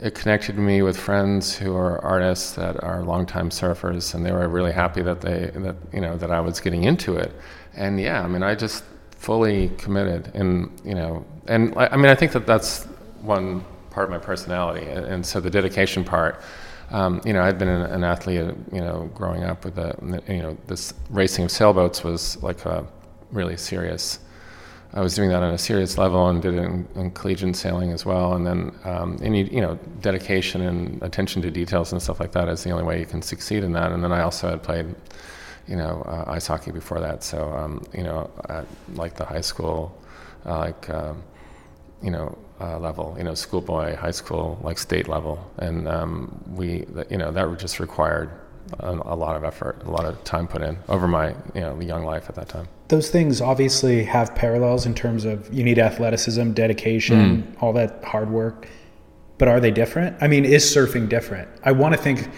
it 0.00 0.14
connected 0.14 0.56
me 0.56 0.82
with 0.82 0.96
friends 0.96 1.54
who 1.56 1.74
are 1.74 2.02
artists 2.04 2.52
that 2.52 2.82
are 2.82 3.02
longtime 3.02 3.50
surfers, 3.50 4.14
and 4.14 4.24
they 4.24 4.32
were 4.32 4.48
really 4.48 4.72
happy 4.72 5.02
that 5.02 5.20
they 5.20 5.50
that 5.54 5.76
you 5.92 6.00
know 6.00 6.16
that 6.16 6.30
I 6.30 6.40
was 6.40 6.60
getting 6.60 6.84
into 6.84 7.16
it. 7.16 7.32
And 7.74 8.00
yeah, 8.00 8.22
I 8.22 8.28
mean, 8.28 8.42
I 8.42 8.54
just 8.54 8.84
fully 9.10 9.70
committed, 9.78 10.30
and 10.34 10.80
you 10.84 10.94
know, 10.94 11.24
and 11.46 11.74
I, 11.76 11.88
I 11.88 11.96
mean, 11.96 12.06
I 12.06 12.14
think 12.14 12.32
that 12.32 12.46
that's 12.46 12.84
one 13.22 13.64
part 13.90 14.04
of 14.04 14.10
my 14.10 14.18
personality, 14.18 14.86
and, 14.86 15.24
so 15.26 15.40
the 15.40 15.50
dedication 15.50 16.04
part. 16.04 16.40
Um, 16.90 17.20
you 17.22 17.34
know, 17.34 17.42
I'd 17.42 17.58
been 17.58 17.68
an, 17.68 17.82
an, 17.82 18.02
athlete, 18.02 18.54
you 18.72 18.80
know, 18.80 19.10
growing 19.12 19.44
up 19.44 19.62
with 19.62 19.74
the, 19.74 19.94
you 20.26 20.40
know, 20.40 20.56
this 20.68 20.94
racing 21.10 21.44
of 21.44 21.50
sailboats 21.50 22.02
was 22.02 22.42
like 22.42 22.64
a 22.64 22.86
really 23.30 23.58
serious 23.58 24.20
I 24.94 25.00
was 25.00 25.14
doing 25.14 25.28
that 25.28 25.42
on 25.42 25.52
a 25.52 25.58
serious 25.58 25.98
level 25.98 26.28
and 26.28 26.40
did 26.40 26.54
it 26.54 26.62
in, 26.62 26.88
in 26.94 27.10
collegiate 27.10 27.56
sailing 27.56 27.92
as 27.92 28.06
well. 28.06 28.34
And 28.34 28.46
then, 28.46 28.74
um, 28.84 29.18
you, 29.22 29.44
you, 29.44 29.60
know, 29.60 29.78
dedication 30.00 30.62
and 30.62 31.02
attention 31.02 31.42
to 31.42 31.50
details 31.50 31.92
and 31.92 32.00
stuff 32.00 32.20
like 32.20 32.32
that 32.32 32.48
is 32.48 32.64
the 32.64 32.70
only 32.70 32.84
way 32.84 32.98
you 32.98 33.04
can 33.04 33.20
succeed 33.20 33.64
in 33.64 33.72
that. 33.72 33.92
And 33.92 34.02
then 34.02 34.12
I 34.12 34.22
also 34.22 34.48
had 34.48 34.62
played, 34.62 34.86
you 35.66 35.76
know, 35.76 36.02
uh, 36.06 36.24
ice 36.32 36.46
hockey 36.46 36.70
before 36.70 37.00
that. 37.00 37.22
So, 37.22 37.52
um, 37.52 37.84
you 37.92 38.02
know, 38.02 38.30
at 38.48 38.66
like 38.94 39.14
the 39.14 39.26
high 39.26 39.42
school, 39.42 39.94
uh, 40.46 40.58
like, 40.58 40.88
um, 40.88 41.22
you 42.02 42.10
know, 42.10 42.38
uh, 42.58 42.78
level, 42.78 43.14
you 43.18 43.24
know, 43.24 43.34
schoolboy, 43.34 43.94
high 43.94 44.10
school, 44.10 44.58
like 44.62 44.78
state 44.78 45.06
level. 45.06 45.50
And 45.58 45.86
um, 45.86 46.42
we, 46.54 46.86
you 47.10 47.18
know, 47.18 47.30
that 47.30 47.58
just 47.58 47.78
required 47.78 48.30
a, 48.80 48.92
a 48.92 49.16
lot 49.16 49.36
of 49.36 49.44
effort, 49.44 49.82
a 49.84 49.90
lot 49.90 50.06
of 50.06 50.24
time 50.24 50.48
put 50.48 50.62
in 50.62 50.78
over 50.88 51.06
my, 51.06 51.34
you 51.54 51.60
know, 51.60 51.78
young 51.78 52.04
life 52.04 52.30
at 52.30 52.36
that 52.36 52.48
time 52.48 52.68
those 52.88 53.10
things 53.10 53.40
obviously 53.40 54.04
have 54.04 54.34
parallels 54.34 54.86
in 54.86 54.94
terms 54.94 55.24
of 55.24 55.52
you 55.52 55.62
need 55.62 55.78
athleticism, 55.78 56.52
dedication, 56.52 57.42
mm. 57.42 57.62
all 57.62 57.72
that 57.74 58.02
hard 58.04 58.30
work. 58.30 58.68
But 59.36 59.48
are 59.48 59.60
they 59.60 59.70
different? 59.70 60.16
I 60.20 60.26
mean, 60.26 60.44
is 60.44 60.64
surfing 60.64 61.08
different? 61.08 61.48
I 61.62 61.72
want 61.72 61.94
to 61.94 62.00
think 62.00 62.28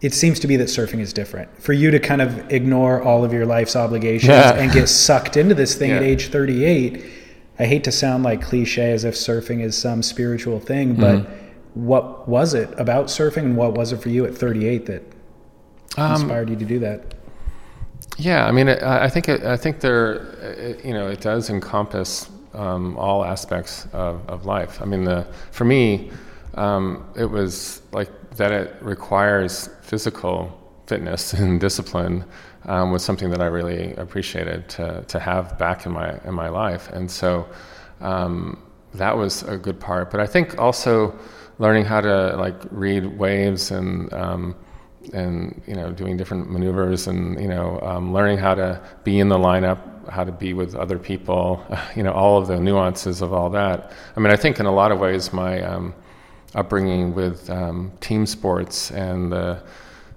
it 0.00 0.14
seems 0.14 0.38
to 0.40 0.46
be 0.46 0.56
that 0.56 0.68
surfing 0.68 1.00
is 1.00 1.12
different. 1.12 1.60
For 1.60 1.72
you 1.72 1.90
to 1.90 1.98
kind 1.98 2.22
of 2.22 2.52
ignore 2.52 3.02
all 3.02 3.24
of 3.24 3.32
your 3.32 3.46
life's 3.46 3.74
obligations 3.74 4.28
yeah. 4.28 4.54
and 4.54 4.70
get 4.72 4.88
sucked 4.88 5.36
into 5.36 5.54
this 5.54 5.74
thing 5.74 5.90
yeah. 5.90 5.96
at 5.96 6.02
age 6.02 6.28
38, 6.28 7.04
I 7.58 7.66
hate 7.66 7.84
to 7.84 7.92
sound 7.92 8.22
like 8.22 8.40
cliche 8.42 8.92
as 8.92 9.04
if 9.04 9.14
surfing 9.14 9.60
is 9.60 9.76
some 9.76 10.02
spiritual 10.02 10.60
thing, 10.60 10.94
but 10.94 11.16
mm 11.16 11.40
what 11.74 12.28
was 12.28 12.54
it 12.54 12.68
about 12.78 13.06
surfing 13.06 13.44
and 13.44 13.56
what 13.56 13.74
was 13.74 13.92
it 13.92 13.98
for 13.98 14.08
you 14.08 14.24
at 14.24 14.34
38 14.34 14.86
that 14.86 15.02
um, 15.96 16.12
inspired 16.12 16.50
you 16.50 16.56
to 16.56 16.64
do 16.64 16.78
that? 16.80 17.14
Yeah, 18.20 18.44
I 18.46 18.52
mean, 18.52 18.68
I 18.68 19.08
think 19.08 19.30
I 19.30 19.56
think 19.56 19.80
there, 19.80 20.76
you 20.84 20.92
know, 20.92 21.08
it 21.08 21.22
does 21.22 21.48
encompass 21.48 22.28
um, 22.52 22.94
all 22.98 23.24
aspects 23.24 23.86
of, 23.94 24.28
of 24.28 24.44
life. 24.44 24.82
I 24.82 24.84
mean, 24.84 25.04
the 25.04 25.26
for 25.52 25.64
me, 25.64 26.10
um, 26.54 27.02
it 27.16 27.24
was 27.24 27.80
like 27.92 28.10
that. 28.36 28.52
It 28.52 28.76
requires 28.82 29.70
physical 29.80 30.52
fitness 30.86 31.32
and 31.40 31.58
discipline 31.58 32.26
um, 32.66 32.92
was 32.92 33.02
something 33.02 33.30
that 33.30 33.40
I 33.40 33.46
really 33.46 33.94
appreciated 33.94 34.68
to 34.70 35.02
to 35.08 35.18
have 35.18 35.56
back 35.58 35.86
in 35.86 35.92
my 35.92 36.18
in 36.26 36.34
my 36.34 36.50
life, 36.50 36.90
and 36.92 37.10
so 37.10 37.48
um, 38.02 38.62
that 38.92 39.16
was 39.16 39.44
a 39.44 39.56
good 39.56 39.80
part. 39.80 40.10
But 40.10 40.20
I 40.20 40.26
think 40.26 40.58
also 40.58 41.18
learning 41.58 41.86
how 41.86 42.02
to 42.02 42.36
like 42.36 42.60
read 42.70 43.06
waves 43.18 43.70
and 43.70 44.12
um, 44.12 44.54
and 45.12 45.60
you 45.66 45.74
know 45.74 45.90
doing 45.90 46.16
different 46.16 46.50
maneuvers 46.50 47.06
and 47.06 47.40
you 47.40 47.48
know 47.48 47.80
um, 47.80 48.12
learning 48.12 48.38
how 48.38 48.54
to 48.54 48.80
be 49.02 49.18
in 49.18 49.28
the 49.28 49.38
lineup 49.38 50.08
how 50.08 50.24
to 50.24 50.32
be 50.32 50.52
with 50.52 50.74
other 50.74 50.98
people 50.98 51.64
you 51.96 52.02
know 52.02 52.12
all 52.12 52.38
of 52.38 52.46
the 52.48 52.58
nuances 52.58 53.22
of 53.22 53.32
all 53.32 53.50
that. 53.50 53.92
I 54.16 54.20
mean 54.20 54.32
i 54.32 54.36
think 54.36 54.60
in 54.60 54.66
a 54.66 54.72
lot 54.72 54.92
of 54.92 54.98
ways 54.98 55.32
my 55.32 55.62
um, 55.62 55.94
upbringing 56.54 57.14
with 57.14 57.48
um, 57.50 57.92
team 58.00 58.26
sports 58.26 58.90
and 58.90 59.32
the 59.32 59.62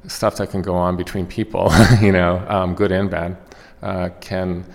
stuff 0.08 0.36
that 0.36 0.50
can 0.50 0.62
go 0.62 0.76
on 0.76 0.98
between 0.98 1.26
people 1.26 1.72
you 2.02 2.12
know 2.12 2.43
um, 2.50 2.76
good 2.76 2.91
and 2.91 3.10
bad 3.10 3.38
uh, 3.82 4.10
can 4.19 4.65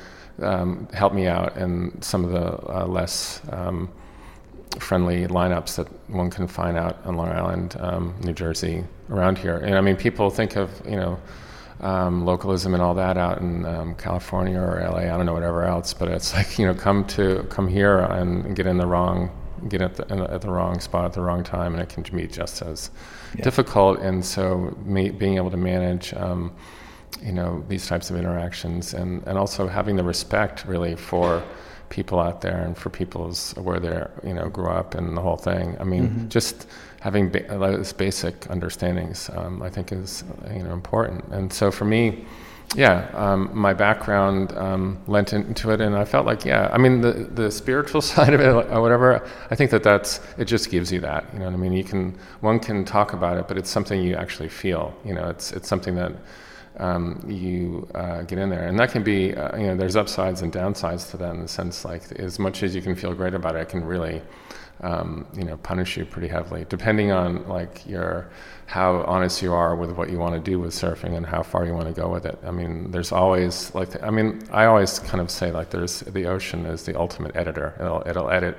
um, 0.42 0.88
help 0.92 1.12
me 1.12 1.26
out 1.26 1.56
in 1.56 2.00
some 2.00 2.24
of 2.24 2.30
the 2.30 2.72
uh, 2.72 2.86
less 2.86 3.42
um, 3.50 3.90
friendly 4.78 5.26
lineups 5.26 5.76
that 5.76 5.88
one 6.08 6.30
can 6.30 6.46
find 6.46 6.78
out 6.78 7.04
on 7.04 7.16
Long 7.16 7.28
Island, 7.28 7.76
New 8.22 8.32
Jersey, 8.32 8.84
around 9.10 9.38
here. 9.38 9.56
And 9.56 9.76
I 9.76 9.80
mean, 9.80 9.96
people 9.96 10.30
think 10.30 10.56
of 10.56 10.70
you 10.84 10.96
know 10.96 11.18
um, 11.80 12.24
localism 12.24 12.74
and 12.74 12.82
all 12.82 12.94
that 12.94 13.16
out 13.16 13.38
in 13.38 13.64
um, 13.64 13.94
California 13.94 14.58
or 14.58 14.80
LA, 14.80 14.98
I 14.98 15.16
don't 15.16 15.26
know 15.26 15.34
whatever 15.34 15.64
else, 15.64 15.94
but 15.94 16.08
it's 16.08 16.34
like 16.34 16.58
you 16.58 16.66
know 16.66 16.74
come 16.74 17.04
to 17.06 17.44
come 17.50 17.68
here 17.68 17.98
and 17.98 18.54
get 18.56 18.66
in 18.66 18.78
the 18.78 18.86
wrong 18.86 19.30
get 19.68 19.82
at 19.82 19.96
the, 19.96 20.30
at 20.30 20.40
the 20.40 20.48
wrong 20.50 20.78
spot 20.78 21.04
at 21.04 21.12
the 21.12 21.20
wrong 21.20 21.42
time, 21.42 21.74
and 21.74 21.82
it 21.82 21.88
can 21.88 22.04
be 22.16 22.26
just 22.28 22.62
as 22.62 22.90
yeah. 23.34 23.42
difficult. 23.42 23.98
And 23.98 24.24
so 24.24 24.76
me, 24.84 25.10
being 25.10 25.36
able 25.36 25.50
to 25.50 25.56
manage. 25.56 26.14
Um, 26.14 26.52
you 27.22 27.32
know 27.32 27.64
these 27.68 27.86
types 27.86 28.10
of 28.10 28.16
interactions 28.16 28.94
and, 28.94 29.26
and 29.26 29.38
also 29.38 29.66
having 29.66 29.96
the 29.96 30.04
respect 30.04 30.64
really 30.66 30.94
for 30.94 31.42
people 31.88 32.20
out 32.20 32.40
there 32.40 32.58
and 32.58 32.76
for 32.76 32.90
people's 32.90 33.54
where 33.56 33.80
they're 33.80 34.10
you 34.24 34.34
know 34.34 34.48
grew 34.48 34.68
up 34.68 34.94
and 34.94 35.16
the 35.16 35.20
whole 35.20 35.36
thing. 35.36 35.76
I 35.80 35.84
mean, 35.84 36.08
mm-hmm. 36.08 36.28
just 36.28 36.66
having 37.00 37.28
ba- 37.28 37.46
those 37.48 37.92
basic 37.92 38.50
understandings, 38.50 39.30
um, 39.34 39.62
I 39.62 39.70
think, 39.70 39.92
is 39.92 40.24
you 40.52 40.62
know 40.62 40.72
important. 40.72 41.24
And 41.30 41.52
so 41.52 41.70
for 41.70 41.84
me, 41.84 42.24
yeah, 42.74 43.08
um, 43.14 43.50
my 43.54 43.72
background 43.72 44.52
um, 44.56 44.98
lent 45.06 45.32
into 45.32 45.70
it, 45.70 45.80
and 45.80 45.96
I 45.96 46.04
felt 46.04 46.26
like, 46.26 46.44
yeah, 46.44 46.68
I 46.72 46.78
mean, 46.78 47.00
the 47.00 47.12
the 47.12 47.50
spiritual 47.50 48.00
side 48.12 48.34
of 48.34 48.40
it, 48.40 48.48
or 48.48 48.80
whatever. 48.82 49.26
I 49.50 49.54
think 49.54 49.70
that 49.70 49.82
that's 49.82 50.20
it. 50.36 50.44
Just 50.44 50.70
gives 50.70 50.92
you 50.92 51.00
that, 51.00 51.24
you 51.32 51.38
know 51.38 51.46
what 51.46 51.54
I 51.54 51.56
mean. 51.56 51.72
You 51.72 51.84
can 51.84 52.18
one 52.40 52.58
can 52.60 52.84
talk 52.84 53.12
about 53.12 53.38
it, 53.38 53.48
but 53.48 53.56
it's 53.56 53.70
something 53.70 54.02
you 54.02 54.14
actually 54.14 54.48
feel. 54.48 54.94
You 55.04 55.14
know, 55.14 55.28
it's 55.28 55.52
it's 55.52 55.68
something 55.68 55.94
that 55.94 56.12
um, 56.78 57.24
you 57.26 57.88
uh, 57.94 58.22
get 58.22 58.38
in 58.38 58.50
there, 58.50 58.66
and 58.66 58.78
that 58.78 58.90
can 58.90 59.02
be, 59.02 59.34
uh, 59.34 59.56
you 59.56 59.66
know, 59.66 59.76
there's 59.76 59.96
upsides 59.96 60.42
and 60.42 60.52
downsides 60.52 61.10
to 61.10 61.16
that 61.16 61.34
in 61.34 61.42
the 61.42 61.48
sense 61.48 61.84
like 61.84 62.12
as 62.12 62.38
much 62.38 62.62
as 62.62 62.74
you 62.74 62.82
can 62.82 62.94
feel 62.94 63.14
great 63.14 63.34
about 63.34 63.56
it, 63.56 63.60
it 63.60 63.68
can 63.68 63.84
really, 63.84 64.22
um, 64.80 65.26
you 65.34 65.44
know, 65.44 65.56
punish 65.58 65.96
you 65.96 66.04
pretty 66.04 66.28
heavily, 66.28 66.64
depending 66.68 67.10
on 67.10 67.46
like 67.48 67.86
your 67.86 68.30
how 68.66 69.02
honest 69.04 69.42
you 69.42 69.52
are 69.52 69.74
with 69.74 69.92
what 69.92 70.10
you 70.10 70.18
want 70.18 70.34
to 70.34 70.40
do 70.50 70.60
with 70.60 70.72
surfing 70.72 71.16
and 71.16 71.24
how 71.24 71.42
far 71.42 71.64
you 71.64 71.72
want 71.72 71.86
to 71.86 71.92
go 71.92 72.08
with 72.08 72.26
it. 72.26 72.38
I 72.44 72.50
mean, 72.50 72.90
there's 72.90 73.12
always 73.12 73.74
like, 73.74 74.00
I 74.02 74.10
mean, 74.10 74.42
I 74.52 74.66
always 74.66 74.98
kind 74.98 75.20
of 75.20 75.30
say 75.30 75.50
like, 75.50 75.70
there's 75.70 76.00
the 76.00 76.26
ocean 76.26 76.66
is 76.66 76.84
the 76.84 76.98
ultimate 76.98 77.34
editor. 77.34 77.74
It'll 77.80 78.02
it'll 78.06 78.30
edit 78.30 78.56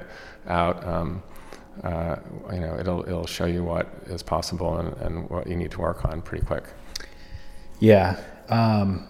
out. 0.47 0.85
Um, 0.85 1.23
uh, 1.83 2.17
you 2.51 2.59
know, 2.59 2.77
it'll 2.77 3.03
it'll 3.03 3.27
show 3.27 3.45
you 3.45 3.63
what 3.63 3.87
is 4.07 4.21
possible 4.21 4.77
and, 4.77 4.93
and 4.97 5.29
what 5.29 5.47
you 5.47 5.55
need 5.55 5.71
to 5.71 5.79
work 5.79 6.03
on 6.05 6.21
pretty 6.21 6.45
quick. 6.45 6.65
Yeah. 7.79 8.19
Um, 8.49 9.07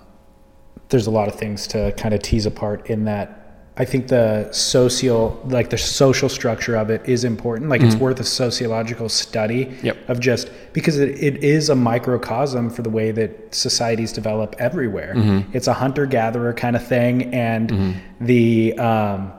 there's 0.89 1.08
a 1.08 1.12
lot 1.12 1.28
of 1.28 1.36
things 1.36 1.65
to 1.67 1.91
kind 1.93 2.13
of 2.13 2.22
tease 2.22 2.45
apart 2.45 2.88
in 2.89 3.06
that. 3.06 3.38
I 3.79 3.85
think 3.85 4.09
the 4.09 4.51
social, 4.51 5.41
like 5.45 5.69
the 5.69 5.77
social 5.77 6.27
structure 6.27 6.75
of 6.75 6.89
it 6.89 7.07
is 7.07 7.23
important. 7.23 7.69
Like 7.69 7.79
mm-hmm. 7.79 7.87
it's 7.87 7.97
worth 7.97 8.19
a 8.19 8.25
sociological 8.25 9.07
study 9.07 9.73
yep. 9.81 9.97
of 10.09 10.19
just 10.19 10.51
because 10.73 10.99
it, 10.99 11.17
it 11.23 11.41
is 11.45 11.69
a 11.69 11.75
microcosm 11.75 12.69
for 12.69 12.81
the 12.81 12.89
way 12.89 13.11
that 13.11 13.55
societies 13.55 14.11
develop 14.11 14.53
everywhere. 14.59 15.15
Mm-hmm. 15.15 15.55
It's 15.55 15.67
a 15.67 15.73
hunter 15.73 16.05
gatherer 16.05 16.53
kind 16.53 16.75
of 16.75 16.85
thing. 16.85 17.33
And 17.33 17.69
mm-hmm. 17.69 18.25
the, 18.25 18.77
um, 18.77 19.31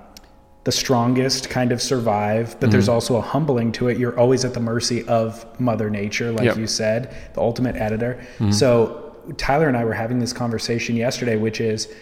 the 0.65 0.73
strongest 0.73 1.51
kind 1.51 1.71
of 1.71 1.83
survive, 1.83 2.53
but 2.53 2.61
mm-hmm. 2.61 2.71
there's 2.71 2.89
also 2.89 3.17
a 3.17 3.23
humbling 3.23 3.73
to 3.73 3.89
it. 3.89 3.99
You're 3.99 4.19
always 4.19 4.47
at 4.47 4.55
the 4.55 4.61
mercy 4.61 5.07
of 5.07 5.45
Mother 5.61 5.91
Nature, 5.91 6.33
like 6.33 6.45
yep. 6.47 6.57
you 6.57 6.67
said, 6.67 7.15
the 7.35 7.43
ultimate 7.43 7.77
editor. 7.77 8.19
Mm-hmm. 8.39 8.53
So 8.53 9.15
Tyler 9.37 9.69
and 9.69 9.77
I 9.77 9.85
were 9.85 9.93
having 9.93 10.19
this 10.19 10.33
conversation 10.33 10.97
yesterday, 10.97 11.37
which 11.37 11.61
is 11.61 11.93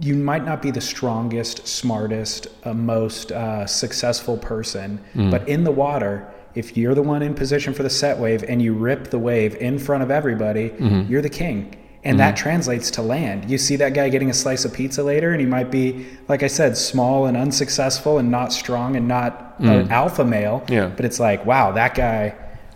you 0.00 0.14
might 0.14 0.44
not 0.44 0.60
be 0.60 0.70
the 0.70 0.80
strongest, 0.80 1.66
smartest, 1.66 2.48
uh, 2.64 2.74
most 2.74 3.32
uh, 3.32 3.66
successful 3.66 4.36
person, 4.36 5.00
mm. 5.14 5.30
but 5.30 5.48
in 5.48 5.64
the 5.64 5.70
water, 5.70 6.32
if 6.54 6.76
you're 6.76 6.94
the 6.94 7.02
one 7.02 7.22
in 7.22 7.34
position 7.34 7.74
for 7.74 7.82
the 7.82 7.90
set 7.90 8.18
wave 8.18 8.42
and 8.48 8.62
you 8.62 8.72
rip 8.72 9.10
the 9.10 9.18
wave 9.18 9.54
in 9.56 9.78
front 9.78 10.02
of 10.02 10.10
everybody, 10.10 10.70
mm-hmm. 10.70 11.10
you're 11.10 11.22
the 11.22 11.28
king. 11.28 11.76
And 12.02 12.18
mm-hmm. 12.18 12.18
that 12.18 12.36
translates 12.36 12.90
to 12.92 13.02
land. 13.02 13.50
You 13.50 13.58
see 13.58 13.76
that 13.76 13.94
guy 13.94 14.08
getting 14.08 14.30
a 14.30 14.34
slice 14.34 14.64
of 14.64 14.72
pizza 14.72 15.02
later, 15.02 15.32
and 15.32 15.40
he 15.40 15.46
might 15.46 15.70
be, 15.70 16.06
like 16.28 16.42
I 16.42 16.46
said, 16.46 16.76
small 16.76 17.26
and 17.26 17.36
unsuccessful 17.36 18.18
and 18.18 18.30
not 18.30 18.52
strong 18.52 18.96
and 18.96 19.08
not 19.08 19.60
mm. 19.60 19.68
an 19.68 19.90
alpha 19.90 20.24
male. 20.24 20.64
Yeah. 20.68 20.86
But 20.86 21.04
it's 21.04 21.18
like, 21.18 21.44
wow, 21.44 21.72
that 21.72 21.94
guy, 21.94 22.34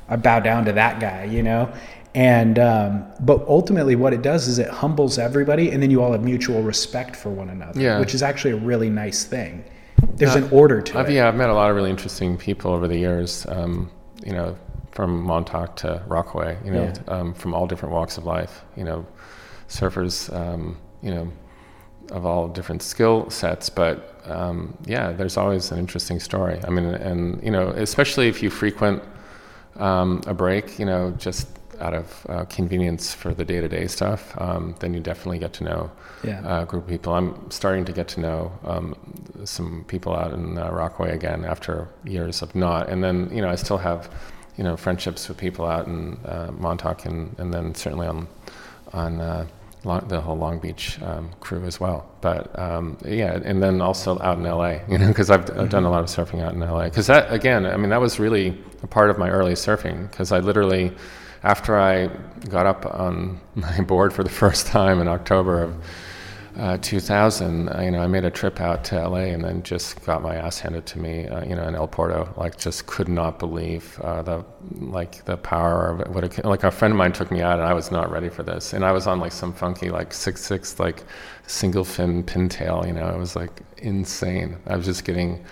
I 0.08 0.16
bow 0.16 0.40
down 0.40 0.64
to 0.64 0.72
that 0.72 1.00
guy, 1.00 1.24
you 1.24 1.42
know? 1.42 1.72
And 2.14 2.58
um, 2.58 3.04
but 3.20 3.46
ultimately 3.46 3.94
what 3.94 4.12
it 4.12 4.22
does 4.22 4.48
is 4.48 4.58
it 4.58 4.68
humbles 4.68 5.18
everybody 5.18 5.70
and 5.70 5.82
then 5.82 5.90
you 5.90 6.02
all 6.02 6.12
have 6.12 6.24
mutual 6.24 6.62
respect 6.62 7.14
for 7.14 7.30
one 7.30 7.50
another 7.50 7.80
yeah. 7.80 8.00
which 8.00 8.14
is 8.14 8.22
actually 8.22 8.50
a 8.50 8.56
really 8.56 8.90
nice 8.90 9.24
thing 9.24 9.64
there's 10.14 10.34
uh, 10.34 10.38
an 10.38 10.50
order 10.50 10.80
to 10.80 10.98
I've, 10.98 11.08
it 11.08 11.14
yeah 11.14 11.28
i've 11.28 11.36
met 11.36 11.50
a 11.50 11.54
lot 11.54 11.70
of 11.70 11.76
really 11.76 11.90
interesting 11.90 12.36
people 12.36 12.72
over 12.72 12.88
the 12.88 12.98
years 12.98 13.46
um, 13.48 13.90
you 14.24 14.32
know 14.32 14.56
from 14.90 15.22
montauk 15.22 15.76
to 15.76 16.02
rockaway 16.08 16.58
you 16.64 16.72
know 16.72 16.92
yeah. 16.92 17.14
um, 17.14 17.32
from 17.32 17.54
all 17.54 17.66
different 17.66 17.94
walks 17.94 18.18
of 18.18 18.24
life 18.24 18.64
you 18.76 18.84
know 18.84 19.06
surfers 19.68 20.34
um, 20.34 20.76
you 21.02 21.12
know 21.12 21.30
of 22.10 22.26
all 22.26 22.48
different 22.48 22.82
skill 22.82 23.30
sets 23.30 23.70
but 23.70 24.20
um, 24.24 24.76
yeah 24.84 25.12
there's 25.12 25.36
always 25.36 25.70
an 25.70 25.78
interesting 25.78 26.18
story 26.18 26.58
i 26.66 26.70
mean 26.70 26.86
and 26.86 27.40
you 27.40 27.52
know 27.52 27.68
especially 27.68 28.26
if 28.26 28.42
you 28.42 28.50
frequent 28.50 29.00
um, 29.76 30.20
a 30.26 30.34
break 30.34 30.76
you 30.76 30.84
know 30.84 31.12
just 31.12 31.46
out 31.80 31.94
of 31.94 32.26
uh, 32.28 32.44
convenience 32.44 33.14
for 33.14 33.34
the 33.34 33.44
day 33.44 33.60
to 33.60 33.68
day 33.68 33.86
stuff, 33.86 34.34
um, 34.40 34.74
then 34.80 34.94
you 34.94 35.00
definitely 35.00 35.38
get 35.38 35.52
to 35.54 35.64
know 35.64 35.90
yeah. 36.24 36.62
a 36.62 36.66
group 36.66 36.84
of 36.84 36.88
people. 36.90 37.14
I'm 37.14 37.50
starting 37.50 37.84
to 37.84 37.92
get 37.92 38.08
to 38.08 38.20
know 38.20 38.52
um, 38.64 38.94
some 39.44 39.84
people 39.88 40.14
out 40.14 40.32
in 40.32 40.58
uh, 40.58 40.70
Rockaway 40.70 41.12
again 41.12 41.44
after 41.44 41.88
years 42.04 42.42
of 42.42 42.54
not. 42.54 42.88
And 42.88 43.02
then, 43.02 43.30
you 43.32 43.42
know, 43.42 43.48
I 43.48 43.54
still 43.54 43.78
have, 43.78 44.10
you 44.56 44.64
know, 44.64 44.76
friendships 44.76 45.28
with 45.28 45.38
people 45.38 45.66
out 45.66 45.86
in 45.86 46.18
uh, 46.24 46.52
Montauk 46.58 47.06
and, 47.06 47.38
and 47.38 47.52
then 47.52 47.74
certainly 47.74 48.06
on, 48.06 48.28
on 48.92 49.20
uh, 49.20 49.46
Long, 49.84 50.06
the 50.08 50.20
whole 50.20 50.36
Long 50.36 50.58
Beach 50.58 51.00
um, 51.00 51.30
crew 51.40 51.64
as 51.64 51.80
well. 51.80 52.06
But 52.20 52.56
um, 52.58 52.98
yeah, 53.04 53.40
and 53.42 53.62
then 53.62 53.80
also 53.80 54.20
out 54.20 54.36
in 54.36 54.44
LA, 54.44 54.78
you 54.90 54.98
know, 54.98 55.08
because 55.08 55.30
I've, 55.30 55.46
mm-hmm. 55.46 55.60
I've, 55.60 55.70
done 55.70 55.84
a 55.84 55.90
lot 55.90 56.00
of 56.00 56.06
surfing 56.06 56.42
out 56.42 56.52
in 56.52 56.60
LA. 56.60 56.84
Because 56.84 57.06
that, 57.06 57.32
again, 57.32 57.64
I 57.64 57.76
mean, 57.76 57.88
that 57.90 58.00
was 58.00 58.18
really 58.18 58.58
a 58.82 58.86
part 58.86 59.08
of 59.08 59.18
my 59.18 59.30
early 59.30 59.54
surfing 59.54 60.10
because 60.10 60.32
I 60.32 60.40
literally 60.40 60.92
after 61.42 61.78
I 61.78 62.08
got 62.48 62.66
up 62.66 62.86
on 62.86 63.40
my 63.54 63.80
board 63.80 64.12
for 64.12 64.22
the 64.22 64.30
first 64.30 64.66
time 64.66 65.00
in 65.00 65.08
October 65.08 65.62
of 65.62 65.84
uh, 66.56 66.76
2000, 66.78 67.68
uh, 67.68 67.80
you 67.80 67.90
know, 67.92 68.02
I 68.02 68.06
made 68.06 68.24
a 68.24 68.30
trip 68.30 68.60
out 68.60 68.84
to 68.86 69.08
LA 69.08 69.18
and 69.18 69.42
then 69.42 69.62
just 69.62 70.04
got 70.04 70.20
my 70.20 70.34
ass 70.34 70.58
handed 70.58 70.84
to 70.86 70.98
me, 70.98 71.26
uh, 71.26 71.44
you 71.44 71.54
know, 71.54 71.66
in 71.66 71.74
El 71.74 71.86
Porto. 71.86 72.34
Like, 72.36 72.58
just 72.58 72.86
could 72.86 73.08
not 73.08 73.38
believe 73.38 73.98
uh, 74.02 74.20
the 74.22 74.44
like 74.78 75.24
the 75.24 75.36
power 75.36 75.88
of 75.88 76.00
it. 76.00 76.08
What 76.08 76.24
it, 76.24 76.44
like 76.44 76.64
a 76.64 76.70
friend 76.70 76.92
of 76.92 76.98
mine 76.98 77.12
took 77.12 77.30
me 77.30 77.40
out 77.40 77.60
and 77.60 77.68
I 77.68 77.72
was 77.72 77.90
not 77.90 78.10
ready 78.10 78.28
for 78.28 78.42
this. 78.42 78.72
And 78.72 78.84
I 78.84 78.92
was 78.92 79.06
on 79.06 79.20
like 79.20 79.32
some 79.32 79.52
funky 79.52 79.90
like 79.90 80.12
six 80.12 80.44
six 80.44 80.78
like 80.80 81.04
single 81.46 81.84
fin 81.84 82.24
pintail. 82.24 82.86
You 82.86 82.94
know, 82.94 83.08
it 83.08 83.16
was 83.16 83.36
like 83.36 83.62
insane. 83.78 84.56
I 84.66 84.76
was 84.76 84.86
just 84.86 85.04
getting 85.04 85.44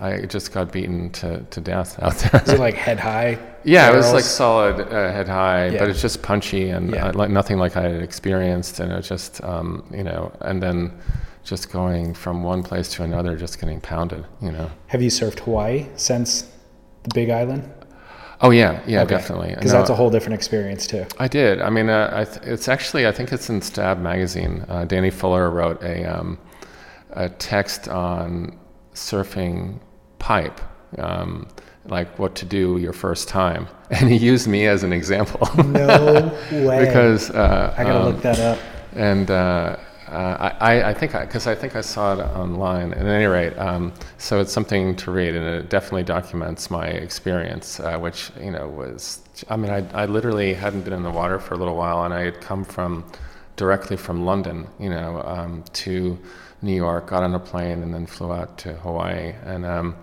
I 0.00 0.26
just 0.26 0.52
got 0.52 0.72
beaten 0.72 1.10
to, 1.10 1.44
to 1.50 1.60
death 1.60 2.02
out 2.02 2.16
there. 2.32 2.42
Is 2.42 2.48
it 2.50 2.60
like 2.60 2.74
head 2.74 2.98
high? 2.98 3.38
Yeah, 3.64 3.90
barrels? 3.90 4.06
it 4.06 4.08
was 4.08 4.14
like 4.14 4.24
solid 4.24 4.80
uh, 4.80 5.12
head 5.12 5.28
high, 5.28 5.68
yeah. 5.68 5.78
but 5.78 5.90
it's 5.90 6.02
just 6.02 6.22
punchy 6.22 6.70
and 6.70 6.92
yeah. 6.92 7.06
uh, 7.08 7.12
like 7.12 7.30
nothing 7.30 7.58
like 7.58 7.76
I 7.76 7.82
had 7.82 8.02
experienced, 8.02 8.80
and 8.80 8.92
it 8.92 9.02
just 9.02 9.42
um, 9.44 9.84
you 9.92 10.02
know, 10.02 10.32
and 10.40 10.62
then 10.62 10.92
just 11.44 11.70
going 11.70 12.14
from 12.14 12.42
one 12.42 12.62
place 12.62 12.88
to 12.94 13.04
another, 13.04 13.36
just 13.36 13.60
getting 13.60 13.80
pounded. 13.80 14.26
You 14.42 14.52
know. 14.52 14.70
Have 14.88 15.00
you 15.00 15.10
surfed 15.10 15.40
Hawaii 15.40 15.86
since 15.96 16.50
the 17.04 17.10
Big 17.14 17.30
Island? 17.30 17.70
Oh 18.40 18.50
yeah, 18.50 18.82
yeah, 18.86 19.02
okay. 19.02 19.10
definitely. 19.14 19.54
Because 19.54 19.72
that's 19.72 19.90
a 19.90 19.94
whole 19.94 20.10
different 20.10 20.34
experience 20.34 20.86
too. 20.86 21.06
I 21.18 21.28
did. 21.28 21.62
I 21.62 21.70
mean, 21.70 21.88
uh, 21.88 22.10
I 22.12 22.24
th- 22.24 22.44
it's 22.44 22.68
actually 22.68 23.06
I 23.06 23.12
think 23.12 23.32
it's 23.32 23.48
in 23.48 23.62
Stab 23.62 24.00
magazine. 24.00 24.64
Uh, 24.68 24.84
Danny 24.84 25.10
Fuller 25.10 25.50
wrote 25.50 25.80
a 25.82 26.04
um, 26.04 26.38
a 27.12 27.28
text 27.28 27.88
on 27.88 28.58
surfing 28.94 29.80
pipe, 30.24 30.58
um, 30.96 31.46
like 31.84 32.18
what 32.18 32.34
to 32.34 32.46
do 32.46 32.78
your 32.78 32.94
first 32.94 33.28
time, 33.28 33.68
and 33.90 34.08
he 34.08 34.16
used 34.16 34.46
me 34.48 34.66
as 34.66 34.82
an 34.82 34.92
example. 34.92 35.46
no 35.64 36.32
way. 36.50 36.86
because 36.86 37.30
uh, 37.30 37.74
I 37.76 37.84
gotta 37.84 38.00
um, 38.00 38.06
look 38.06 38.22
that 38.22 38.38
up. 38.38 38.58
And 38.96 39.30
uh, 39.30 39.76
uh, 40.08 40.54
I, 40.60 40.90
I, 40.90 40.94
think 40.94 41.12
because 41.12 41.46
I, 41.46 41.52
I, 41.52 41.54
think 41.54 41.76
I 41.76 41.82
saw 41.82 42.14
it 42.14 42.22
online. 42.22 42.94
At 42.94 43.04
any 43.04 43.26
rate, 43.26 43.54
um, 43.58 43.92
so 44.16 44.40
it's 44.40 44.52
something 44.52 44.96
to 44.96 45.10
read, 45.10 45.34
and 45.34 45.44
it 45.44 45.68
definitely 45.68 46.04
documents 46.04 46.70
my 46.70 46.86
experience, 46.86 47.80
uh, 47.80 47.98
which 47.98 48.30
you 48.40 48.50
know 48.50 48.66
was. 48.66 49.20
I 49.50 49.56
mean, 49.56 49.70
I, 49.70 49.80
I 50.04 50.06
literally 50.06 50.54
hadn't 50.54 50.84
been 50.84 50.94
in 50.94 51.02
the 51.02 51.10
water 51.10 51.38
for 51.38 51.52
a 51.52 51.58
little 51.58 51.76
while, 51.76 52.04
and 52.04 52.14
I 52.14 52.22
had 52.22 52.40
come 52.40 52.64
from 52.64 53.04
directly 53.56 53.96
from 53.96 54.24
London, 54.24 54.68
you 54.78 54.88
know, 54.88 55.22
um, 55.22 55.64
to 55.84 56.18
New 56.62 56.74
York, 56.74 57.08
got 57.08 57.22
on 57.22 57.34
a 57.34 57.38
plane, 57.38 57.82
and 57.82 57.92
then 57.92 58.06
flew 58.06 58.32
out 58.32 58.56
to 58.58 58.72
Hawaii. 58.74 59.34
And 59.44 59.66
um, 59.66 59.96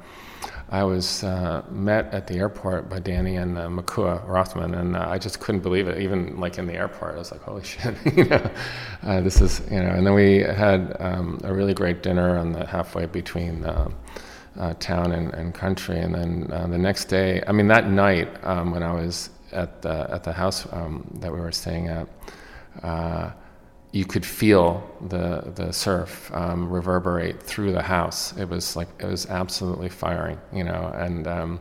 I 0.71 0.85
was 0.85 1.25
uh, 1.25 1.63
met 1.69 2.13
at 2.13 2.27
the 2.27 2.35
airport 2.35 2.89
by 2.89 2.99
Danny 2.99 3.35
and 3.35 3.57
uh, 3.57 3.69
Makua 3.69 4.23
Rothman, 4.25 4.73
and 4.73 4.95
uh, 4.95 5.05
I 5.05 5.17
just 5.17 5.41
couldn't 5.41 5.59
believe 5.61 5.89
it. 5.89 6.01
Even 6.01 6.39
like 6.39 6.57
in 6.57 6.65
the 6.65 6.73
airport, 6.73 7.15
I 7.15 7.17
was 7.17 7.31
like, 7.31 7.41
"Holy 7.41 7.63
shit!" 7.71 7.93
you 8.15 8.23
know, 8.23 8.49
uh, 9.03 9.19
this 9.19 9.41
is 9.41 9.61
you 9.69 9.81
know. 9.81 9.89
And 9.89 10.07
then 10.07 10.13
we 10.13 10.39
had 10.39 10.95
um, 11.01 11.41
a 11.43 11.53
really 11.53 11.73
great 11.73 12.01
dinner 12.01 12.37
on 12.37 12.53
the 12.53 12.65
halfway 12.65 13.05
between. 13.05 13.65
Uh, 13.65 13.89
uh, 14.59 14.73
town 14.79 15.13
and, 15.13 15.33
and, 15.33 15.53
country, 15.53 15.97
and 15.97 16.13
then 16.13 16.41
the 16.69 16.77
next 16.77 17.05
day, 17.05 17.41
I 17.47 17.53
mean, 17.53 17.69
that 17.69 17.89
night 17.89 18.27
um, 18.43 18.71
when 18.71 18.83
I 18.83 18.91
was 18.91 19.29
at 19.53 19.81
the 19.81 20.09
at 20.11 20.25
the 20.25 20.33
house 20.33 20.67
um, 20.73 21.09
that 21.21 21.31
we 21.31 21.39
were 21.39 21.53
staying 21.53 21.87
at, 21.87 22.05
you 23.91 24.05
could 24.05 24.25
feel 24.25 24.89
the 25.01 25.51
the 25.55 25.73
surf 25.73 26.31
um, 26.33 26.69
reverberate 26.69 27.41
through 27.43 27.71
the 27.73 27.81
house. 27.81 28.35
It 28.37 28.47
was 28.47 28.75
like 28.75 28.87
it 28.99 29.05
was 29.05 29.25
absolutely 29.25 29.89
firing, 29.89 30.39
you 30.53 30.63
know. 30.63 30.93
And 30.95 31.27
um, 31.27 31.59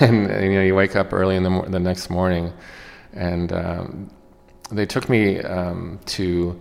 and, 0.00 0.26
and, 0.30 0.44
you 0.44 0.58
know, 0.58 0.62
you 0.62 0.74
wake 0.74 0.96
up 0.96 1.12
early 1.12 1.36
in 1.36 1.42
the 1.42 1.62
the 1.68 1.78
next 1.78 2.10
morning, 2.10 2.52
and 3.12 3.52
um, 3.52 4.10
they 4.70 4.86
took 4.86 5.08
me 5.08 5.40
um, 5.40 6.00
to 6.06 6.60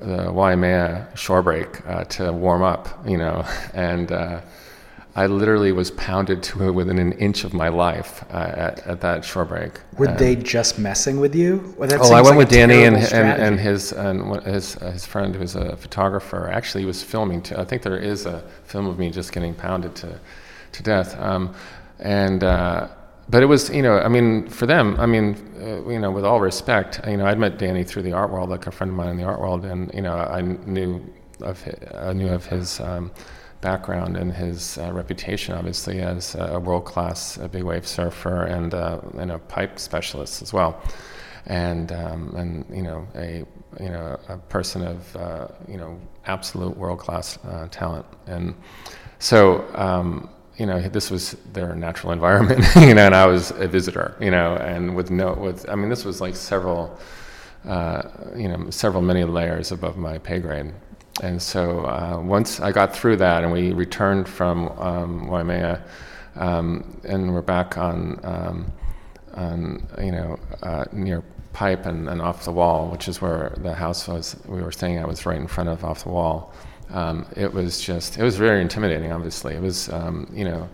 the 0.00 0.32
Waimea 0.32 1.08
shore 1.14 1.42
break 1.42 1.86
uh, 1.86 2.04
to 2.04 2.32
warm 2.32 2.62
up, 2.62 2.88
you 3.06 3.18
know, 3.18 3.44
and 3.74 4.12
uh, 4.12 4.40
I 5.16 5.26
literally 5.26 5.72
was 5.72 5.90
pounded 5.92 6.42
to 6.44 6.72
within 6.72 6.98
an 6.98 7.12
inch 7.12 7.42
of 7.44 7.52
my 7.52 7.68
life 7.68 8.24
uh, 8.30 8.36
at, 8.36 8.86
at 8.86 9.00
that 9.00 9.24
shore 9.24 9.44
break. 9.44 9.80
Were 9.96 10.14
they 10.14 10.36
just 10.36 10.78
messing 10.78 11.18
with 11.18 11.34
you? 11.34 11.74
Well, 11.76 11.88
oh, 11.92 12.12
I 12.12 12.20
went 12.20 12.36
like 12.36 12.38
with 12.38 12.50
Danny 12.50 12.84
and, 12.84 12.96
and, 12.96 13.42
and, 13.42 13.58
his 13.58 13.92
and 13.92 14.40
his 14.42 14.74
his 14.74 15.04
friend 15.06 15.34
who's 15.34 15.56
a 15.56 15.76
photographer. 15.76 16.48
Actually, 16.48 16.82
he 16.82 16.86
was 16.86 17.02
filming 17.02 17.42
too. 17.42 17.56
I 17.56 17.64
think 17.64 17.82
there 17.82 17.98
is 17.98 18.26
a 18.26 18.42
film 18.64 18.86
of 18.86 18.98
me 18.98 19.10
just 19.10 19.32
getting 19.32 19.54
pounded 19.54 19.94
to 19.96 20.20
to 20.72 20.82
death. 20.82 21.18
Um, 21.20 21.54
and 21.98 22.44
uh, 22.44 22.88
but 23.28 23.42
it 23.42 23.46
was, 23.46 23.68
you 23.70 23.82
know, 23.82 23.98
I 23.98 24.08
mean, 24.08 24.48
for 24.48 24.66
them, 24.66 24.96
I 24.98 25.06
mean, 25.06 25.36
uh, 25.60 25.88
you 25.88 25.98
know, 25.98 26.10
with 26.10 26.24
all 26.24 26.40
respect, 26.40 27.00
you 27.06 27.16
know, 27.16 27.26
I'd 27.26 27.38
met 27.38 27.58
Danny 27.58 27.84
through 27.84 28.02
the 28.02 28.12
art 28.12 28.30
world, 28.30 28.48
like 28.48 28.66
a 28.66 28.70
friend 28.70 28.90
of 28.90 28.96
mine 28.96 29.10
in 29.10 29.16
the 29.16 29.24
art 29.24 29.40
world, 29.40 29.64
and 29.64 29.92
you 29.92 30.00
know, 30.00 30.14
I 30.14 30.40
knew 30.40 31.04
of 31.40 31.60
his, 31.60 31.74
I 31.94 32.12
knew 32.12 32.28
of 32.28 32.46
his 32.46 32.80
um, 32.80 33.10
background 33.60 34.16
and 34.16 34.32
his 34.32 34.78
uh, 34.78 34.92
reputation, 34.92 35.54
obviously, 35.54 36.00
as 36.00 36.34
a 36.34 36.60
world 36.60 36.84
class 36.84 37.36
big 37.50 37.64
wave 37.64 37.86
surfer 37.86 38.44
and 38.44 38.74
uh, 38.74 39.00
and 39.18 39.32
a 39.32 39.38
pipe 39.38 39.78
specialist 39.78 40.42
as 40.42 40.52
well, 40.52 40.80
and 41.46 41.92
um, 41.92 42.34
and 42.36 42.64
you 42.74 42.82
know, 42.82 43.06
a 43.14 43.44
you 43.80 43.88
know, 43.88 44.18
a 44.28 44.36
person 44.36 44.86
of 44.86 45.16
uh, 45.16 45.48
you 45.68 45.76
know, 45.76 46.00
absolute 46.26 46.76
world 46.76 46.98
class 46.98 47.38
uh, 47.44 47.68
talent, 47.70 48.06
and 48.26 48.54
so. 49.18 49.66
Um, 49.74 50.30
you 50.56 50.66
know, 50.66 50.80
this 50.80 51.08
was 51.08 51.36
their 51.52 51.76
natural 51.76 52.12
environment, 52.18 52.64
you 52.74 52.92
know, 52.92 53.06
and 53.06 53.14
I 53.14 53.26
was 53.26 53.52
a 53.52 53.68
visitor, 53.68 54.16
you 54.20 54.32
know, 54.32 54.56
and 54.56 54.96
with 54.96 55.08
no, 55.08 55.32
with, 55.34 55.68
I 55.70 55.76
mean, 55.76 55.88
this 55.88 56.04
was 56.04 56.20
like 56.20 56.34
several, 56.34 56.98
uh, 57.64 58.02
you 58.34 58.48
know, 58.48 58.68
several 58.70 59.00
many 59.00 59.22
layers 59.22 59.70
above 59.70 59.96
my 59.96 60.18
pay 60.18 60.40
grade. 60.40 60.72
And 61.22 61.40
so 61.42 61.84
uh, 61.86 62.20
once 62.22 62.60
I 62.60 62.72
got 62.72 62.94
through 62.94 63.16
that 63.16 63.42
and 63.42 63.52
we 63.52 63.72
returned 63.72 64.28
from 64.28 64.68
um, 64.78 65.26
Waimea 65.26 65.82
um, 66.36 67.00
and 67.04 67.34
we're 67.34 67.42
back 67.42 67.76
on, 67.76 68.20
um, 68.22 68.72
on 69.34 69.86
you 70.00 70.12
know, 70.12 70.38
uh, 70.62 70.84
near 70.92 71.22
Pipe 71.52 71.86
and, 71.86 72.08
and 72.08 72.22
off 72.22 72.44
the 72.44 72.52
wall, 72.52 72.88
which 72.88 73.08
is 73.08 73.20
where 73.20 73.54
the 73.58 73.74
house 73.74 74.06
was 74.06 74.36
we 74.46 74.62
were 74.62 74.70
staying 74.70 74.96
at 74.96 75.08
was 75.08 75.26
right 75.26 75.38
in 75.38 75.48
front 75.48 75.68
of 75.68 75.84
off 75.84 76.04
the 76.04 76.10
wall 76.10 76.54
um, 76.90 77.26
it 77.36 77.52
was 77.52 77.80
just 77.80 78.18
it 78.18 78.22
was 78.22 78.36
very 78.36 78.60
intimidating. 78.60 79.12
Obviously, 79.12 79.54
it 79.54 79.62
was 79.62 79.88
um, 79.90 80.30
you 80.32 80.44
know 80.44 80.68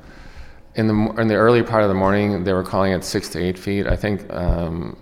in 0.76 0.86
the 0.86 1.20
in 1.20 1.28
the 1.28 1.34
early 1.34 1.62
part 1.62 1.82
of 1.82 1.88
the 1.88 1.94
morning 1.94 2.44
they 2.44 2.52
were 2.52 2.62
calling 2.62 2.92
it 2.92 3.04
six 3.04 3.28
to 3.30 3.42
eight 3.42 3.58
feet. 3.58 3.86
I 3.86 3.96
think 3.96 4.32
um, 4.32 4.96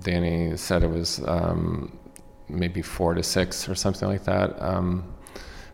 Danny 0.00 0.56
said 0.56 0.82
it 0.82 0.90
was 0.90 1.20
um, 1.26 1.96
maybe 2.52 2.82
four 2.82 3.14
to 3.14 3.22
six 3.22 3.68
or 3.68 3.74
something 3.74 4.08
like 4.08 4.24
that, 4.24 4.60
um, 4.60 5.04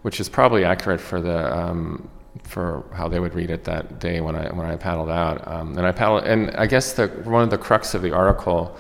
which 0.03 0.21
is 0.21 0.29
probably 0.29 0.65
accurate 0.65 1.01
for 1.01 1.21
the 1.21 1.57
um, 1.57 2.09
for 2.45 2.85
how 2.95 3.09
they 3.09 3.19
would 3.19 3.35
read 3.35 3.51
it 3.51 3.65
that 3.65 3.99
day 3.99 4.21
when 4.21 4.37
I 4.37 4.49
when 4.53 4.67
I 4.67 4.77
paddled 4.77 5.11
out. 5.11 5.47
and 5.47 5.81
I 5.81 5.93
paddled, 5.93 6.25
and 6.25 6.51
I 6.57 6.67
guess 6.67 6.93
the 6.93 7.09
one 7.25 7.43
of 7.43 7.51
the 7.51 7.59
crux 7.59 7.95
of 7.95 8.03
the 8.03 8.13
article 8.13 8.77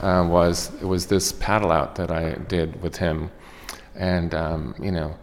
uh, 0.00 0.26
was 0.28 0.70
was 0.80 1.06
this 1.06 1.32
paddle 1.32 1.70
out 1.70 1.94
that 1.96 2.10
I 2.10 2.34
did 2.48 2.82
with 2.82 2.96
him, 2.96 3.30
and 3.94 4.32
you 4.80 4.90
know 4.90 5.14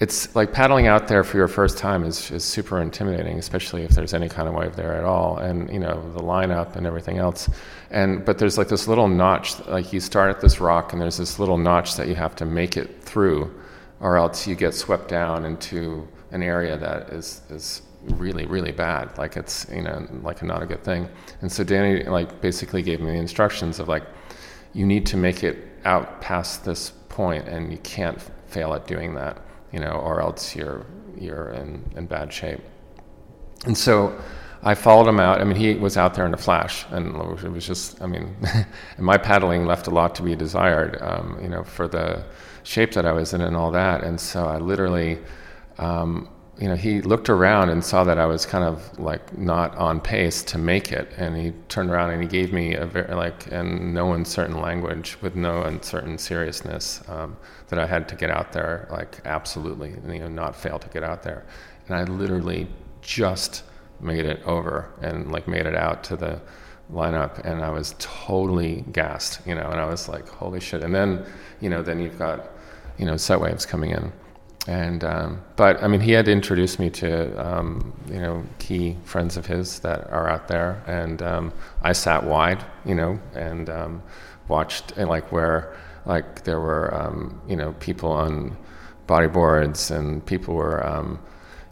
it's 0.00 0.34
like 0.34 0.54
paddling 0.54 0.86
out 0.86 1.08
there 1.08 1.22
for 1.22 1.36
your 1.36 1.46
first 1.46 1.76
time 1.76 2.04
is, 2.04 2.30
is 2.30 2.42
super 2.42 2.80
intimidating, 2.80 3.38
especially 3.38 3.82
if 3.82 3.90
there's 3.90 4.14
any 4.14 4.30
kind 4.30 4.48
of 4.48 4.54
wave 4.54 4.74
there 4.74 4.94
at 4.94 5.04
all, 5.04 5.36
and 5.36 5.70
you 5.70 5.78
know 5.78 6.10
the 6.14 6.20
lineup 6.22 6.74
and 6.74 6.86
everything 6.86 7.18
else. 7.18 7.50
And 7.90 8.24
but 8.24 8.38
there's 8.38 8.56
like 8.56 8.68
this 8.68 8.88
little 8.88 9.08
notch, 9.08 9.60
like 9.66 9.92
you 9.92 10.00
start 10.00 10.30
at 10.30 10.40
this 10.40 10.58
rock, 10.58 10.94
and 10.94 11.02
there's 11.02 11.18
this 11.18 11.38
little 11.38 11.58
notch 11.58 11.96
that 11.96 12.08
you 12.08 12.14
have 12.14 12.34
to 12.36 12.46
make 12.46 12.78
it 12.78 13.02
through, 13.02 13.54
or 14.00 14.16
else 14.16 14.46
you 14.46 14.54
get 14.54 14.74
swept 14.74 15.08
down 15.08 15.44
into 15.44 16.08
an 16.30 16.42
area 16.42 16.78
that 16.78 17.10
is 17.10 17.42
is 17.50 17.82
really 18.04 18.46
really 18.46 18.72
bad. 18.72 19.16
Like 19.18 19.36
it's 19.36 19.66
you 19.70 19.82
know 19.82 20.08
like 20.22 20.42
not 20.42 20.62
a 20.62 20.66
good 20.66 20.82
thing. 20.82 21.10
And 21.42 21.52
so 21.52 21.62
Danny 21.62 22.04
like 22.04 22.40
basically 22.40 22.80
gave 22.80 23.00
me 23.00 23.10
the 23.10 23.18
instructions 23.18 23.78
of 23.78 23.86
like, 23.86 24.04
you 24.72 24.86
need 24.86 25.04
to 25.06 25.18
make 25.18 25.44
it 25.44 25.58
out 25.84 26.22
past 26.22 26.64
this 26.64 26.92
point, 27.10 27.46
and 27.48 27.70
you 27.70 27.78
can't 27.78 28.18
fail 28.46 28.72
at 28.72 28.86
doing 28.86 29.14
that 29.14 29.42
you 29.72 29.80
know, 29.80 29.92
or 29.92 30.20
else 30.20 30.54
you're 30.56 30.86
you're 31.18 31.50
in, 31.50 31.84
in 31.96 32.06
bad 32.06 32.32
shape. 32.32 32.60
And 33.66 33.76
so 33.76 34.18
I 34.62 34.74
followed 34.74 35.08
him 35.08 35.20
out. 35.20 35.40
I 35.40 35.44
mean, 35.44 35.56
he 35.56 35.74
was 35.74 35.96
out 35.96 36.14
there 36.14 36.26
in 36.26 36.34
a 36.34 36.38
flash, 36.38 36.86
and 36.90 37.14
it 37.42 37.50
was 37.50 37.66
just, 37.66 38.00
I 38.02 38.06
mean, 38.06 38.36
my 38.98 39.16
paddling 39.16 39.66
left 39.66 39.86
a 39.86 39.90
lot 39.90 40.14
to 40.16 40.22
be 40.22 40.34
desired, 40.36 40.98
um, 41.00 41.38
you 41.42 41.48
know, 41.48 41.64
for 41.64 41.88
the 41.88 42.24
shape 42.62 42.92
that 42.92 43.06
I 43.06 43.12
was 43.12 43.32
in 43.32 43.40
and 43.40 43.56
all 43.56 43.70
that. 43.70 44.02
And 44.02 44.20
so 44.20 44.46
I 44.46 44.58
literally 44.58 45.18
um, 45.78 46.28
you 46.60 46.68
know, 46.68 46.76
he 46.76 47.00
looked 47.00 47.30
around 47.30 47.70
and 47.70 47.82
saw 47.82 48.04
that 48.04 48.18
I 48.18 48.26
was 48.26 48.44
kind 48.44 48.64
of 48.64 48.98
like 48.98 49.36
not 49.38 49.74
on 49.78 49.98
pace 49.98 50.42
to 50.42 50.58
make 50.58 50.92
it, 50.92 51.10
and 51.16 51.34
he 51.34 51.52
turned 51.68 51.88
around 51.90 52.10
and 52.10 52.22
he 52.22 52.28
gave 52.28 52.52
me 52.52 52.74
a 52.74 52.84
very 52.84 53.14
like 53.14 53.46
in 53.46 53.94
no 53.94 54.12
uncertain 54.12 54.60
language 54.60 55.16
with 55.22 55.34
no 55.34 55.62
uncertain 55.62 56.18
seriousness 56.18 57.02
um, 57.08 57.38
that 57.68 57.78
I 57.78 57.86
had 57.86 58.06
to 58.10 58.14
get 58.14 58.30
out 58.30 58.52
there, 58.52 58.86
like 58.90 59.22
absolutely, 59.24 59.94
you 60.06 60.18
know, 60.18 60.28
not 60.28 60.54
fail 60.54 60.78
to 60.78 60.88
get 60.90 61.02
out 61.02 61.22
there, 61.22 61.46
and 61.88 61.96
I 61.96 62.04
literally 62.04 62.68
just 63.00 63.64
made 63.98 64.26
it 64.26 64.42
over 64.44 64.90
and 65.00 65.32
like 65.32 65.48
made 65.48 65.64
it 65.64 65.74
out 65.74 66.04
to 66.04 66.16
the 66.16 66.42
lineup, 66.92 67.38
and 67.42 67.64
I 67.64 67.70
was 67.70 67.94
totally 67.98 68.84
gassed, 68.92 69.40
you 69.46 69.54
know, 69.54 69.70
and 69.70 69.80
I 69.80 69.86
was 69.86 70.10
like, 70.10 70.28
holy 70.28 70.60
shit, 70.60 70.84
and 70.84 70.94
then 70.94 71.24
you 71.60 71.70
know, 71.70 71.82
then 71.82 72.00
you've 72.00 72.18
got 72.18 72.50
you 72.98 73.06
know 73.06 73.16
set 73.16 73.40
waves 73.40 73.64
coming 73.64 73.92
in 73.92 74.12
and 74.70 75.02
um, 75.02 75.42
but 75.56 75.82
I 75.82 75.88
mean, 75.88 76.00
he 76.00 76.12
had 76.12 76.28
introduced 76.28 76.78
me 76.78 76.90
to 76.90 77.10
um, 77.44 77.92
you 78.08 78.20
know 78.20 78.44
key 78.60 78.96
friends 79.04 79.36
of 79.36 79.44
his 79.44 79.80
that 79.80 80.08
are 80.12 80.28
out 80.28 80.46
there, 80.46 80.80
and 80.86 81.20
um, 81.22 81.52
I 81.82 81.92
sat 81.92 82.22
wide, 82.22 82.64
you 82.84 82.94
know, 82.94 83.18
and 83.34 83.68
um, 83.68 84.02
watched 84.46 84.92
and 84.92 85.08
like 85.08 85.32
where 85.32 85.76
like 86.06 86.44
there 86.44 86.60
were 86.60 86.94
um, 86.94 87.42
you 87.48 87.56
know 87.56 87.72
people 87.80 88.12
on 88.12 88.56
bodyboards 89.08 89.90
and 89.90 90.24
people 90.24 90.54
were 90.54 90.86
um, 90.86 91.18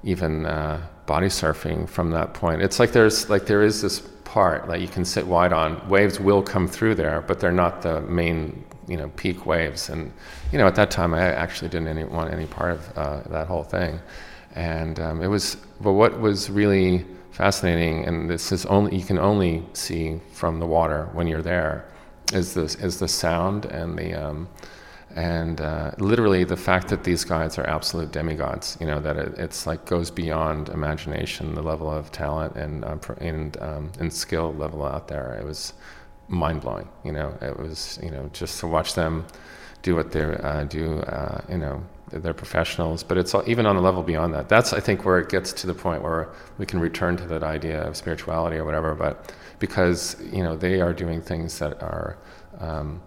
even 0.03 0.45
uh, 0.45 0.85
body 1.07 1.29
surfing 1.29 1.89
from 1.89 2.11
that 2.11 2.35
point. 2.35 2.63
It's 2.63 2.81
like 2.81 2.91
there's 2.91 3.31
like 3.31 3.47
there 3.47 3.63
is 3.63 3.81
this 3.81 4.01
part 4.25 4.67
that 4.67 4.81
you 4.81 4.89
can 4.89 5.05
sit 5.05 5.25
wide 5.25 5.53
on. 5.53 5.89
Waves 5.89 6.19
will 6.19 6.43
come 6.43 6.67
through 6.67 6.97
there, 6.97 7.21
but 7.29 7.39
they're 7.39 7.53
not 7.53 7.81
the 7.81 8.01
main 8.01 8.65
you 8.89 8.97
know 8.97 9.09
peak 9.17 9.47
waves. 9.47 9.89
And 9.89 10.13
you 10.53 10.59
know 10.59 10.67
at 10.67 10.75
that 10.77 10.91
time 10.91 11.15
I 11.15 11.21
actually 11.21 11.69
didn't 11.69 11.89
any, 11.89 12.05
want 12.05 12.33
any 12.33 12.47
part 12.47 12.73
of 12.73 12.99
uh, 12.99 13.21
that 13.29 13.47
whole 13.47 13.65
thing. 13.65 14.01
And 14.55 14.99
um, 14.99 15.23
it 15.23 15.29
was 15.29 15.57
but 15.81 15.93
what 15.93 16.21
was 16.21 16.51
really 16.51 17.05
fascinating 17.31 18.05
and 18.05 18.29
this 18.29 18.51
is 18.51 18.67
only 18.67 18.97
you 18.97 19.05
can 19.05 19.19
only 19.19 19.63
see 19.73 20.21
from 20.33 20.59
the 20.59 20.67
water 20.67 21.09
when 21.13 21.29
you're 21.29 21.43
there 21.43 21.85
is 22.33 22.55
this 22.55 22.75
is 22.77 22.99
the 22.99 23.07
sound 23.07 23.65
and 23.67 23.97
the 23.97 24.13
um, 24.13 24.49
and 25.15 25.61
uh, 25.61 25.93
literally 25.99 26.43
the 26.43 26.57
fact 26.57 26.89
that 26.89 27.05
these 27.05 27.25
guys 27.25 27.57
are 27.57 27.67
absolute 27.69 28.11
demigods 28.11 28.77
you 28.81 28.87
know 28.87 28.99
that 28.99 29.17
it, 29.17 29.39
it's 29.39 29.69
like 29.69 29.85
goes 29.85 30.11
beyond 30.11 30.69
imagination 30.71 31.55
the 31.55 31.63
level 31.63 31.89
of 31.89 32.11
talent 32.11 32.57
and 32.57 32.85
uh, 32.85 32.97
and, 33.19 33.57
um, 33.61 33.91
and 34.01 34.13
skill 34.13 34.53
level 34.55 34.85
out 34.85 35.09
there. 35.09 35.37
It 35.41 35.45
was 35.45 35.75
mind 36.29 36.61
blowing. 36.61 36.89
You 37.05 37.13
know, 37.13 37.37
it 37.41 37.59
was 37.59 37.99
you 38.03 38.11
know 38.11 38.31
just 38.33 38.61
to 38.61 38.67
watch 38.67 38.95
them 38.95 39.27
do 39.83 39.95
what 39.95 40.13
they 40.13 40.23
uh, 40.23 40.65
do. 40.65 41.01
Uh, 41.01 41.41
you 41.49 41.59
know, 41.59 41.83
they're 42.11 42.35
professionals, 42.35 43.03
but 43.03 43.19
it's 43.19 43.35
all, 43.35 43.43
even 43.47 43.67
on 43.67 43.77
a 43.77 43.81
level 43.81 44.03
beyond 44.03 44.35
that. 44.35 44.49
That's 44.49 44.73
I 44.73 44.81
think 44.81 45.05
where 45.05 45.19
it 45.19 45.29
gets 45.29 45.53
to 45.55 45.67
the 45.67 45.75
point 45.75 46.03
where 46.03 46.29
we 46.59 46.67
can 46.67 46.81
return 46.81 47.17
to 47.19 47.27
that 47.27 47.43
idea 47.43 47.83
of 47.83 47.97
spirituality 47.97 48.57
or 48.57 48.65
whatever. 48.65 48.95
But 48.95 49.33
because 49.59 50.17
you 50.33 50.43
know 50.43 50.57
they 50.57 50.81
are 50.81 50.93
doing 50.93 51.21
things 51.21 51.59
that 51.59 51.83
are 51.83 52.19
um, 52.61 53.01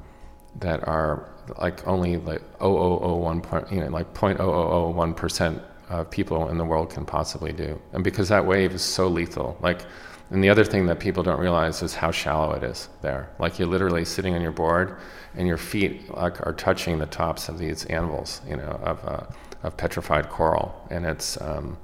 that 0.59 0.87
are 0.87 1.29
like 1.57 1.85
only 1.87 2.17
like 2.17 2.41
0.001 2.59 3.43
point, 3.43 3.71
you 3.71 3.79
know, 3.81 3.87
like 3.87 4.13
0.0001 4.13 5.15
percent 5.15 5.61
of 5.89 6.09
people 6.09 6.47
in 6.49 6.57
the 6.57 6.65
world 6.65 6.89
can 6.89 7.05
possibly 7.05 7.51
do, 7.51 7.79
and 7.93 8.03
because 8.03 8.29
that 8.29 8.45
wave 8.45 8.73
is 8.73 8.81
so 8.81 9.07
lethal, 9.07 9.57
like 9.61 9.85
and 10.31 10.41
the 10.41 10.49
other 10.49 10.63
thing 10.63 10.85
that 10.85 10.99
people 10.99 11.23
don't 11.23 11.39
realize 11.39 11.81
is 11.83 11.93
how 11.93 12.09
shallow 12.09 12.53
it 12.53 12.63
is 12.63 12.87
there. 13.01 13.29
Like 13.37 13.59
you're 13.59 13.67
literally 13.67 14.05
sitting 14.05 14.33
on 14.33 14.41
your 14.41 14.53
board, 14.53 14.97
and 15.35 15.47
your 15.47 15.57
feet 15.57 16.03
are 16.13 16.53
touching 16.53 16.99
the 16.99 17.05
tops 17.05 17.49
of 17.49 17.57
these 17.57 17.85
anvils, 17.85 18.41
you 18.47 18.55
know, 18.55 18.79
of 18.83 19.05
uh, 19.05 19.23
of 19.63 19.77
petrified 19.77 20.29
coral. 20.29 20.73
And 20.89 21.05
it's 21.05 21.39
um, 21.41 21.77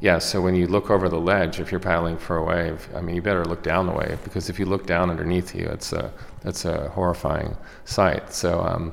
yeah. 0.00 0.18
So 0.18 0.42
when 0.42 0.54
you 0.54 0.66
look 0.66 0.90
over 0.90 1.08
the 1.08 1.18
ledge, 1.20 1.58
if 1.58 1.70
you're 1.70 1.80
paddling 1.80 2.18
for 2.18 2.36
a 2.36 2.44
wave, 2.44 2.86
I 2.94 3.00
mean, 3.00 3.16
you 3.16 3.22
better 3.22 3.44
look 3.44 3.62
down 3.62 3.86
the 3.86 3.92
wave 3.92 4.18
because 4.24 4.50
if 4.50 4.58
you 4.58 4.66
look 4.66 4.86
down 4.86 5.10
underneath 5.10 5.54
you, 5.54 5.66
it's 5.66 5.92
a 5.94 6.12
it's 6.44 6.66
a 6.66 6.90
horrifying 6.90 7.56
sight. 7.86 8.32
So 8.32 8.60
um, 8.60 8.92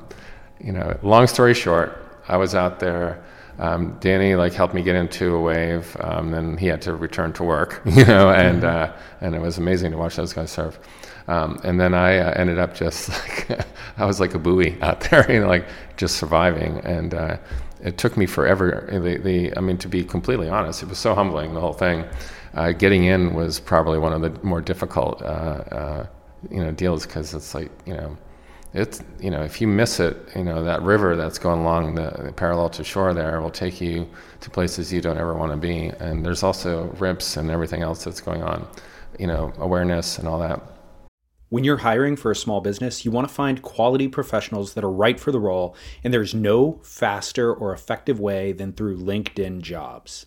you 0.60 0.72
know, 0.72 0.98
long 1.02 1.26
story 1.26 1.52
short, 1.52 2.02
I 2.28 2.38
was 2.38 2.54
out 2.54 2.80
there 2.80 3.22
um, 3.58 3.96
Danny 4.00 4.34
like 4.34 4.52
helped 4.52 4.74
me 4.74 4.82
get 4.82 4.96
into 4.96 5.34
a 5.34 5.40
wave. 5.40 5.96
Um, 6.00 6.30
then 6.30 6.56
he 6.56 6.66
had 6.66 6.82
to 6.82 6.94
return 6.94 7.32
to 7.34 7.44
work, 7.44 7.82
you 7.86 8.04
know, 8.04 8.30
and 8.30 8.62
mm-hmm. 8.62 8.92
uh, 8.92 8.96
and 9.20 9.34
it 9.34 9.40
was 9.40 9.58
amazing 9.58 9.92
to 9.92 9.98
watch 9.98 10.16
those 10.16 10.32
guys 10.32 10.50
surf. 10.50 10.78
Um, 11.26 11.58
and 11.64 11.80
then 11.80 11.94
I 11.94 12.18
uh, 12.18 12.32
ended 12.36 12.58
up 12.58 12.74
just 12.74 13.08
like 13.48 13.66
I 13.96 14.04
was 14.06 14.20
like 14.20 14.34
a 14.34 14.38
buoy 14.38 14.80
out 14.82 15.00
there, 15.00 15.30
you 15.30 15.40
know, 15.40 15.48
like 15.48 15.66
just 15.96 16.16
surviving. 16.16 16.78
And 16.78 17.14
uh, 17.14 17.36
it 17.82 17.98
took 17.98 18.16
me 18.16 18.26
forever. 18.26 18.88
The, 18.90 19.18
the, 19.18 19.56
I 19.56 19.60
mean, 19.60 19.78
to 19.78 19.88
be 19.88 20.04
completely 20.04 20.48
honest, 20.48 20.82
it 20.82 20.88
was 20.88 20.98
so 20.98 21.14
humbling 21.14 21.54
the 21.54 21.60
whole 21.60 21.72
thing. 21.72 22.04
Uh, 22.54 22.72
getting 22.72 23.04
in 23.04 23.34
was 23.34 23.58
probably 23.58 23.98
one 23.98 24.12
of 24.12 24.20
the 24.22 24.30
more 24.46 24.60
difficult, 24.60 25.20
uh, 25.22 25.24
uh, 25.24 26.06
you 26.50 26.62
know, 26.62 26.70
deals 26.70 27.04
because 27.04 27.34
it's 27.34 27.54
like 27.54 27.70
you 27.84 27.94
know, 27.94 28.16
it's 28.74 29.02
you 29.20 29.30
know, 29.30 29.42
if 29.42 29.60
you 29.60 29.68
miss 29.68 30.00
it, 30.00 30.16
you 30.34 30.42
know, 30.42 30.64
that 30.64 30.82
river 30.82 31.14
that's 31.16 31.38
going 31.38 31.60
along 31.60 31.94
the, 31.94 32.10
the 32.24 32.32
parallel 32.32 32.68
to 32.70 32.84
shore 32.84 33.14
there 33.14 33.40
will 33.40 33.50
take 33.50 33.80
you 33.80 34.06
to 34.40 34.50
places 34.50 34.92
you 34.92 35.00
don't 35.00 35.16
ever 35.16 35.34
want 35.34 35.52
to 35.52 35.56
be. 35.56 35.86
And 36.00 36.26
there's 36.26 36.42
also 36.42 36.86
rips 36.98 37.36
and 37.36 37.50
everything 37.50 37.82
else 37.82 38.04
that's 38.04 38.20
going 38.20 38.42
on, 38.42 38.66
you 39.18 39.28
know, 39.28 39.52
awareness 39.58 40.18
and 40.18 40.26
all 40.26 40.40
that. 40.40 40.60
When 41.50 41.62
you're 41.62 41.76
hiring 41.76 42.16
for 42.16 42.32
a 42.32 42.36
small 42.36 42.60
business, 42.60 43.04
you 43.04 43.12
want 43.12 43.28
to 43.28 43.32
find 43.32 43.62
quality 43.62 44.08
professionals 44.08 44.74
that 44.74 44.82
are 44.82 44.90
right 44.90 45.20
for 45.20 45.30
the 45.30 45.38
role, 45.38 45.76
and 46.02 46.12
there's 46.12 46.34
no 46.34 46.80
faster 46.82 47.54
or 47.54 47.72
effective 47.72 48.18
way 48.18 48.50
than 48.50 48.72
through 48.72 48.98
LinkedIn 48.98 49.60
jobs. 49.60 50.26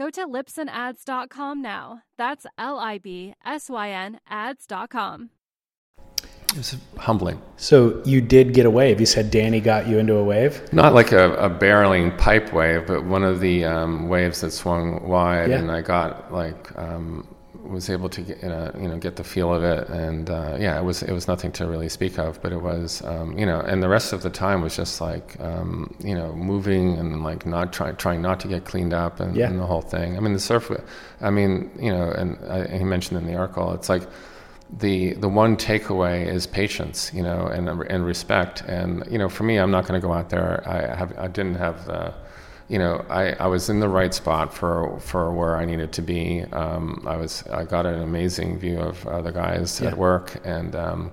Go 0.00 0.08
to 0.08 0.26
libsynads.com 0.26 1.60
now. 1.60 2.00
That's 2.16 2.46
L 2.56 2.78
I 2.78 2.96
B 2.96 3.34
S 3.44 3.68
Y 3.68 3.90
N 3.90 4.18
ads.com. 4.30 5.28
It 5.98 6.56
was 6.56 6.74
humbling. 6.96 7.42
So 7.58 8.00
you 8.06 8.22
did 8.22 8.54
get 8.54 8.64
a 8.64 8.70
wave. 8.70 8.98
You 8.98 9.04
said 9.04 9.30
Danny 9.30 9.60
got 9.60 9.86
you 9.86 9.98
into 9.98 10.14
a 10.14 10.24
wave? 10.24 10.72
Not 10.72 10.94
like 10.94 11.12
a, 11.12 11.34
a 11.34 11.50
barreling 11.50 12.16
pipe 12.16 12.50
wave, 12.54 12.86
but 12.86 13.04
one 13.04 13.22
of 13.22 13.40
the 13.40 13.66
um, 13.66 14.08
waves 14.08 14.40
that 14.40 14.52
swung 14.52 15.06
wide, 15.06 15.50
Yeah. 15.50 15.58
and 15.58 15.70
I 15.70 15.82
got 15.82 16.32
like 16.32 16.74
um, 16.78 17.28
was 17.70 17.88
able 17.88 18.08
to 18.10 18.20
get, 18.22 18.42
uh, 18.44 18.72
you 18.78 18.88
know 18.88 18.98
get 18.98 19.16
the 19.16 19.24
feel 19.24 19.54
of 19.54 19.62
it, 19.62 19.88
and 19.88 20.28
uh, 20.28 20.56
yeah, 20.60 20.78
it 20.78 20.84
was 20.84 21.02
it 21.02 21.12
was 21.12 21.26
nothing 21.28 21.52
to 21.52 21.66
really 21.66 21.88
speak 21.88 22.18
of, 22.18 22.40
but 22.42 22.52
it 22.52 22.60
was 22.62 23.02
um, 23.04 23.36
you 23.38 23.46
know, 23.46 23.60
and 23.60 23.82
the 23.82 23.88
rest 23.88 24.12
of 24.12 24.22
the 24.22 24.30
time 24.30 24.60
was 24.62 24.76
just 24.76 25.00
like 25.00 25.38
um, 25.40 25.94
you 26.04 26.14
know 26.14 26.32
moving 26.34 26.98
and 26.98 27.22
like 27.24 27.46
not 27.46 27.72
trying 27.72 27.96
trying 27.96 28.20
not 28.22 28.40
to 28.40 28.48
get 28.48 28.64
cleaned 28.64 28.92
up 28.92 29.20
and, 29.20 29.36
Yeah. 29.36 29.46
and 29.48 29.58
the 29.58 29.66
whole 29.66 29.82
thing. 29.82 30.16
I 30.16 30.20
mean 30.20 30.32
the 30.34 30.40
surf, 30.40 30.70
I 31.20 31.30
mean 31.30 31.70
you 31.78 31.90
know, 31.90 32.10
and 32.10 32.38
I, 32.50 32.78
he 32.78 32.84
mentioned 32.84 33.18
in 33.20 33.26
the 33.26 33.36
article, 33.36 33.72
it's 33.72 33.88
like 33.88 34.02
the 34.78 35.14
the 35.14 35.28
one 35.28 35.56
takeaway 35.56 36.26
is 36.26 36.46
patience, 36.46 37.10
you 37.12 37.22
know, 37.22 37.46
and 37.46 37.68
and 37.68 38.04
respect. 38.04 38.62
And 38.62 39.04
you 39.10 39.18
know, 39.18 39.28
for 39.28 39.44
me, 39.44 39.56
I'm 39.58 39.70
not 39.70 39.86
going 39.86 40.00
to 40.00 40.06
go 40.06 40.12
out 40.12 40.30
there. 40.30 40.62
I 40.66 40.94
have 40.94 41.16
I 41.18 41.26
didn't 41.28 41.56
have 41.56 41.86
the, 41.86 42.14
you 42.70 42.78
know, 42.78 43.04
I, 43.10 43.32
I 43.44 43.46
was 43.54 43.68
in 43.68 43.80
the 43.80 43.88
right 43.88 44.14
spot 44.14 44.54
for 44.54 44.98
for 45.00 45.32
where 45.38 45.56
I 45.62 45.64
needed 45.64 45.90
to 45.98 46.02
be. 46.02 46.44
Um, 46.52 47.02
I 47.06 47.16
was 47.16 47.32
I 47.48 47.64
got 47.64 47.84
an 47.86 48.00
amazing 48.10 48.58
view 48.60 48.78
of 48.90 49.06
uh, 49.06 49.20
the 49.22 49.32
guys 49.32 49.80
Yeah. 49.80 49.88
at 49.90 49.98
work 49.98 50.26
and 50.44 50.74
um, 50.76 51.10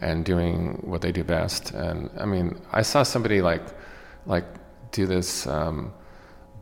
and 0.00 0.24
doing 0.24 0.78
what 0.90 1.00
they 1.02 1.12
do 1.12 1.22
best. 1.24 1.72
And 1.72 2.10
I 2.18 2.24
mean, 2.24 2.58
I 2.72 2.82
saw 2.82 3.02
somebody 3.04 3.40
like 3.42 3.62
like 4.26 4.46
do 4.92 5.06
this 5.06 5.46
um, 5.46 5.92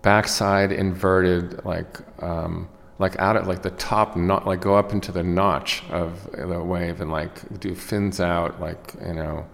backside 0.03 0.73
inverted 0.73 1.65
like 1.65 2.01
um, 2.23 2.69
like 2.99 3.19
out 3.21 3.37
at 3.37 3.47
like 3.47 3.63
the 3.63 3.71
top 3.71 4.17
not 4.17 4.47
like 4.47 4.61
go 4.61 4.75
up 4.77 4.93
into 4.93 5.13
the 5.13 5.23
notch 5.23 5.83
of 5.91 6.29
the 6.37 6.61
wave 6.63 7.01
and 7.01 7.11
like 7.11 7.61
do 7.61 7.75
fins 7.75 8.21
out 8.21 8.61
like 8.61 8.95
you 9.07 9.15
know 9.15 9.47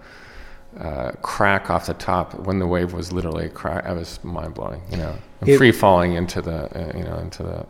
uh, 0.78 1.12
crack 1.22 1.70
off 1.70 1.86
the 1.86 1.94
top 1.94 2.34
when 2.46 2.58
the 2.58 2.66
wave 2.66 2.92
was 2.92 3.12
literally 3.12 3.48
crack. 3.48 3.84
It 3.86 3.96
was 3.96 4.22
mind 4.22 4.54
blowing, 4.54 4.82
you 4.90 4.96
know, 4.96 5.14
It- 5.44 5.58
free 5.58 5.72
falling 5.72 6.12
into 6.14 6.40
the 6.42 6.64
uh, 6.78 6.96
you 6.96 7.04
know 7.04 7.16
into 7.18 7.42
the 7.42 7.66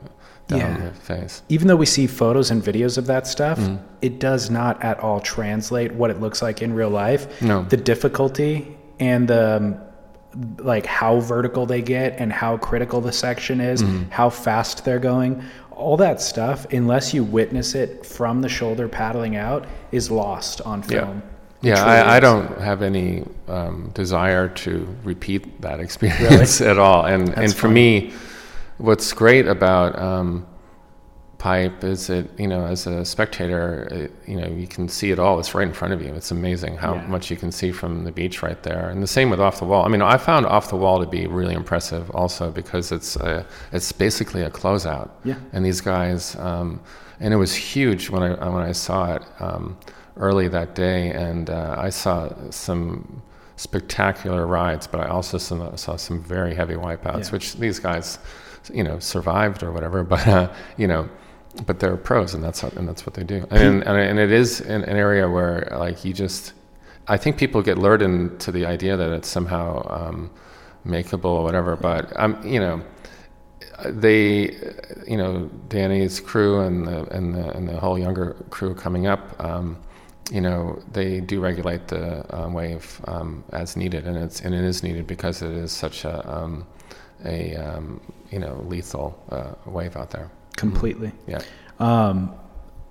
down 0.48 0.59
Yeah. 0.59 0.88
the 0.88 0.90
face. 0.94 1.42
Even 1.48 1.68
though 1.68 1.76
we 1.76 1.86
see 1.86 2.07
photos 2.07 2.51
and 2.51 2.62
videos 2.62 2.98
of 2.98 3.07
that 3.07 3.26
stuff, 3.26 3.61
it 4.03 4.18
does 4.18 4.51
not 4.51 4.82
at 4.82 4.98
all 5.01 5.20
translate 5.20 5.94
what 5.94 6.11
it 6.11 6.20
looks 6.20 6.42
like 6.42 6.61
in 6.61 6.74
real 6.74 6.90
life. 6.90 7.40
No. 7.40 7.62
The 7.62 7.76
difficulty 7.76 8.76
and 8.98 9.28
the 9.28 9.57
um, 9.57 9.76
like 10.59 10.86
how 10.86 11.20
vertical 11.20 11.66
they 11.66 11.82
get 11.82 12.16
and 12.18 12.32
how 12.32 12.57
critical 12.57 13.01
the 13.01 13.12
section 13.12 13.61
is, 13.61 13.82
how 14.11 14.28
fast 14.30 14.84
they're 14.84 14.98
going, 15.01 15.42
all 15.72 15.96
that 15.96 16.20
stuff, 16.20 16.66
unless 16.72 17.12
you 17.14 17.24
witness 17.24 17.74
it 17.74 18.05
from 18.07 18.40
the 18.42 18.48
shoulder 18.48 18.86
paddling 18.88 19.34
out, 19.36 19.66
is 19.90 20.11
lost 20.11 20.61
on 20.62 20.82
film. 20.82 21.18
It 21.18 21.24
Yeah, 21.62 21.84
I, 21.84 22.16
I 22.16 22.20
don't 22.20 22.58
have 22.61 22.80
any 22.82 23.24
um, 23.48 23.90
desire 23.94 24.48
to 24.48 24.96
repeat 25.04 25.61
that 25.61 25.78
experience 25.86 26.61
at 26.61 26.78
all. 26.78 27.04
And 27.04 27.28
and 27.36 27.52
for 27.54 27.62
fun. 27.68 27.74
me, 27.74 28.12
what's 28.78 29.12
great 29.12 29.46
about 29.46 29.98
um, 29.98 30.46
pipe 31.38 31.84
is 31.84 32.06
that 32.06 32.26
you 32.38 32.46
know, 32.46 32.64
as 32.64 32.86
a 32.86 33.04
spectator, 33.04 33.88
it, 33.90 34.12
you 34.26 34.36
know, 34.40 34.46
you 34.48 34.66
can 34.66 34.88
see 34.88 35.11
it 35.11 35.18
all. 35.18 35.38
It's 35.38 35.54
right 35.54 35.66
in 35.66 35.72
front 35.74 35.92
of 35.94 36.02
you. 36.02 36.14
It's 36.14 36.30
amazing 36.30 36.76
how 36.76 36.94
Yeah. 36.94 37.06
much 37.06 37.30
you 37.30 37.36
can 37.36 37.52
see 37.52 37.72
from 37.72 38.04
the 38.04 38.12
beach 38.12 38.42
right 38.42 38.62
there. 38.62 38.88
And 38.88 39.02
the 39.02 39.06
same 39.06 39.28
with 39.30 39.40
off 39.40 39.58
the 39.58 39.64
wall. 39.66 39.84
I 39.84 39.88
mean, 39.88 40.02
I 40.02 40.16
found 40.16 40.46
off 40.46 40.68
the 40.70 40.76
wall 40.76 40.98
to 41.00 41.06
be 41.06 41.26
really 41.26 41.54
impressive 41.54 42.11
also 42.12 42.50
because 42.50 42.90
it's 42.92 43.16
uh 43.18 43.42
it's 43.72 43.92
basically 43.92 44.42
a 44.42 44.50
closeout. 44.50 45.11
Yeah. 45.24 45.36
And 45.52 45.64
these 45.64 45.80
guys, 45.82 46.36
um, 46.36 46.80
and 47.20 47.34
it 47.34 47.38
was 47.38 47.54
huge 47.54 48.08
when 48.11 48.22
I 48.22 48.48
when 48.48 48.62
I 48.62 48.72
saw 48.72 49.14
it 49.14 49.22
um, 49.40 49.76
early 50.16 50.48
that 50.48 50.74
day, 50.74 51.11
and 51.11 51.48
uh, 51.50 51.76
I 51.78 51.90
saw 51.90 52.30
some 52.50 53.22
spectacular 53.56 54.46
rides, 54.46 54.86
but 54.86 55.00
I 55.00 55.08
also 55.08 55.38
saw, 55.38 55.74
saw 55.76 55.96
some 55.96 56.22
very 56.22 56.54
heavy 56.54 56.74
wipeouts, 56.74 57.26
Yeah. 57.26 57.30
which 57.30 57.54
these 57.56 57.78
guys, 57.78 58.18
you 58.72 58.82
know, 58.84 58.98
survived 58.98 59.62
or 59.62 59.72
whatever. 59.72 60.02
But 60.14 60.26
uh, 60.26 60.52
you 60.76 60.86
know, 60.88 61.08
but 61.66 61.78
they're 61.80 61.96
pros, 61.96 62.34
and 62.34 62.42
that's 62.42 62.61
how, 62.61 62.68
and 62.76 62.88
that's 62.88 63.04
what 63.06 63.14
they 63.14 63.24
do. 63.24 63.46
And 63.50 63.82
and, 63.84 63.98
and 63.98 64.18
it 64.18 64.32
is 64.32 64.61
an, 64.61 64.82
an 64.84 64.96
area 64.96 65.28
where 65.28 65.68
like 65.78 66.04
you 66.04 66.12
just, 66.12 66.52
I 67.08 67.16
think 67.16 67.36
people 67.38 67.61
get 67.62 67.76
lured 67.78 68.02
into 68.02 68.50
the 68.52 68.66
idea 68.66 68.96
that 68.96 69.11
it's 69.12 69.28
somehow 69.28 69.86
um, 69.90 70.30
makeable 70.86 71.24
or 71.38 71.42
whatever. 71.44 71.76
But 71.76 72.12
um, 72.18 72.40
you 72.46 72.61
know 72.61 72.82
they, 73.86 74.56
you 75.06 75.16
know, 75.16 75.48
Danny's 75.68 76.20
crew 76.20 76.61
and 76.61 76.86
the 76.86 77.04
and 77.14 77.34
the 77.34 77.50
and 77.56 77.68
the 77.68 77.78
whole 77.78 77.98
younger 77.98 78.36
crew 78.50 78.74
coming 78.74 79.06
up, 79.06 79.42
um, 79.42 79.76
you 80.31 80.41
know, 80.41 80.81
they 80.93 81.20
do 81.20 81.41
regulate 81.41 81.89
the 81.89 82.24
um, 82.37 82.55
wave 82.55 83.01
um, 83.07 83.45
as 83.53 83.76
needed, 83.76 84.07
and 84.07 84.16
it's 84.16 84.41
and 84.41 84.55
it 84.55 84.64
is 84.64 84.83
needed 84.83 85.07
because 85.07 85.43
it 85.43 85.51
is 85.51 85.72
such 85.72 86.05
a 86.05 86.28
um, 86.33 86.66
a 87.24 87.57
um, 87.57 88.01
you 88.31 88.39
know 88.39 88.64
lethal 88.68 89.20
uh, 89.31 89.55
wave 89.70 89.97
out 89.97 90.11
there. 90.11 90.31
Completely. 90.57 91.12
Yeah. 91.26 91.43
Um, 91.78 92.35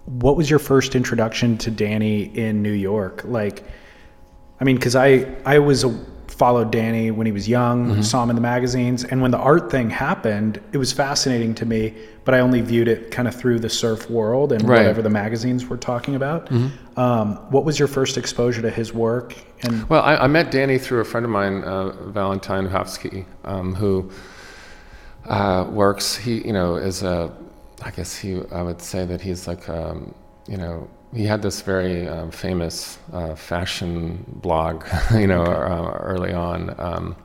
what 0.06 0.36
was 0.36 0.50
your 0.50 0.60
first 0.60 0.96
introduction 0.96 1.58
to 1.60 1.72
Danny 1.72 2.24
in 2.24 2.62
New 2.62 2.72
York? 2.72 3.22
Like, 3.26 3.64
I 4.60 4.64
mean, 4.64 4.76
because 4.76 4.96
I 4.96 5.34
I 5.46 5.60
was 5.60 5.84
a, 5.84 6.06
followed 6.40 6.72
Danny 6.72 7.12
when 7.12 7.26
he 7.30 7.34
was 7.40 7.48
young, 7.48 7.78
Mm-hmm. 7.90 8.02
saw 8.02 8.24
him 8.24 8.30
in 8.32 8.36
the 8.36 8.42
magazines, 8.56 9.04
and 9.04 9.22
when 9.22 9.32
the 9.32 9.38
art 9.38 9.70
thing 9.70 9.90
happened, 9.90 10.60
it 10.72 10.78
was 10.78 10.92
fascinating 10.94 11.54
to 11.56 11.66
me. 11.66 11.94
But 12.26 12.34
I 12.36 12.40
only 12.40 12.62
viewed 12.62 12.88
it 12.88 13.12
kind 13.12 13.28
of 13.28 13.36
through 13.36 13.60
the 13.60 13.70
surf 13.70 14.10
world 14.10 14.52
and 14.52 14.62
Right. 14.62 14.68
Mm-hmm. 14.78 14.84
whatever 14.84 15.02
the 15.02 15.10
magazines 15.24 15.62
were 15.70 15.78
talking 15.78 16.16
about. 16.16 16.42
Um, 16.96 17.28
what 17.54 17.64
was 17.66 17.78
your 17.80 17.88
first 17.88 18.18
exposure 18.18 18.62
to 18.62 18.70
his 18.70 18.94
work? 18.94 19.36
And 19.64 19.74
Well, 19.90 20.02
I, 20.02 20.14
I 20.26 20.28
met 20.28 20.50
Danny 20.52 20.78
through 20.78 21.02
a 21.02 21.06
friend 21.12 21.26
of 21.26 21.32
mine, 21.32 21.64
uh, 21.64 21.92
Valentine 22.20 22.68
Uhovski, 22.70 23.26
um, 23.44 23.74
who 23.76 24.10
uh, 25.26 25.66
works. 25.70 26.16
He, 26.16 26.34
you 26.48 26.54
know, 26.54 26.76
is 26.76 27.04
a. 27.04 27.32
I 27.84 27.92
guess 27.92 28.16
he. 28.16 28.30
I 28.52 28.62
would 28.62 28.82
say 28.82 29.06
that 29.06 29.22
he's 29.22 29.48
like, 29.48 29.68
um, 29.70 30.14
you 30.48 30.58
know, 30.58 30.88
he 31.14 31.26
had 31.26 31.42
this 31.42 31.62
very 31.62 32.08
um, 32.08 32.32
famous 32.32 32.98
uh, 33.14 33.36
fashion 33.36 34.24
blog, 34.28 34.86
you 35.14 35.28
know, 35.28 35.44
uh, 35.44 35.98
early 36.02 36.34
on 36.34 36.76
um, 36.80 37.16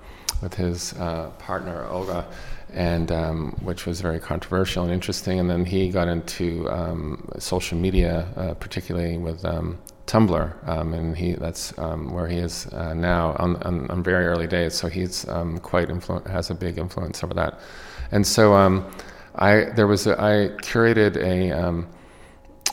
with 0.42 0.54
his 0.54 0.94
uh, 0.94 1.30
partner 1.38 1.86
Olga, 1.88 2.26
and 2.72 3.12
um, 3.12 3.52
which 3.62 3.86
was 3.86 4.00
very 4.00 4.18
controversial 4.18 4.84
and 4.84 4.92
interesting. 4.92 5.38
And 5.38 5.50
then 5.50 5.64
he 5.64 5.90
got 5.90 6.08
into 6.08 6.68
um, 6.70 7.28
social 7.38 7.78
media, 7.78 8.26
uh, 8.36 8.54
particularly 8.54 9.18
with 9.18 9.44
um, 9.44 9.78
Tumblr, 10.06 10.68
um, 10.68 10.92
and 10.92 11.16
he 11.16 11.32
that's 11.32 11.76
um, 11.78 12.12
where 12.12 12.26
he 12.26 12.38
is 12.38 12.66
uh, 12.68 12.94
now 12.94 13.36
on, 13.38 13.56
on, 13.62 13.90
on 13.90 14.02
very 14.02 14.26
early 14.26 14.46
days. 14.46 14.74
So 14.74 14.88
he's 14.88 15.26
um, 15.28 15.58
quite 15.58 15.88
influ- 15.88 16.26
has 16.26 16.50
a 16.50 16.54
big 16.54 16.78
influence 16.78 17.22
over 17.22 17.34
that. 17.34 17.60
And 18.12 18.26
so 18.26 18.54
um, 18.54 18.90
I 19.36 19.64
there 19.76 19.86
was 19.86 20.06
a, 20.06 20.20
I 20.20 20.48
curated 20.62 21.16
a 21.16 21.52
um, 21.52 21.86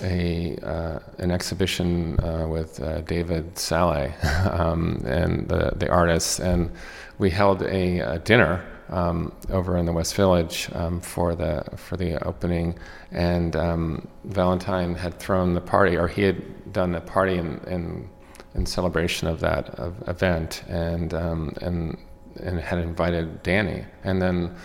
a 0.02 0.58
uh, 0.64 1.00
an 1.18 1.32
exhibition 1.32 2.20
uh, 2.20 2.48
with 2.48 2.82
uh, 2.82 3.02
David 3.02 3.58
Salle 3.58 4.14
um, 4.52 5.02
and 5.06 5.48
the 5.48 5.74
the 5.76 5.90
artists, 5.90 6.40
and 6.40 6.72
we 7.18 7.30
held 7.30 7.62
a, 7.64 8.00
a 8.00 8.20
dinner 8.20 8.64
um, 8.90 9.32
over 9.50 9.78
in 9.78 9.86
the 9.86 9.94
West 9.94 10.16
Village 10.16 10.70
um, 10.74 11.00
for 11.02 11.36
the 11.36 11.64
for 11.76 11.98
the 11.98 12.24
opening, 12.26 12.78
and 13.12 13.56
um, 13.56 14.08
Valentine 14.26 14.96
had 14.96 15.18
thrown 15.20 15.54
the 15.54 15.62
party, 15.62 15.96
or 15.98 16.08
he 16.08 16.24
had 16.24 16.74
done 16.74 16.92
the 16.92 17.02
party 17.02 17.36
in 17.36 17.60
in, 17.68 18.10
in 18.56 18.66
celebration 18.66 19.28
of 19.28 19.40
that 19.40 19.70
of 19.80 19.96
event, 20.08 20.64
and 20.68 21.14
um, 21.14 21.54
and 21.62 21.98
and 22.42 22.60
had 22.60 22.80
invited 22.80 23.44
Danny, 23.44 23.86
and 24.04 24.22
then. 24.22 24.56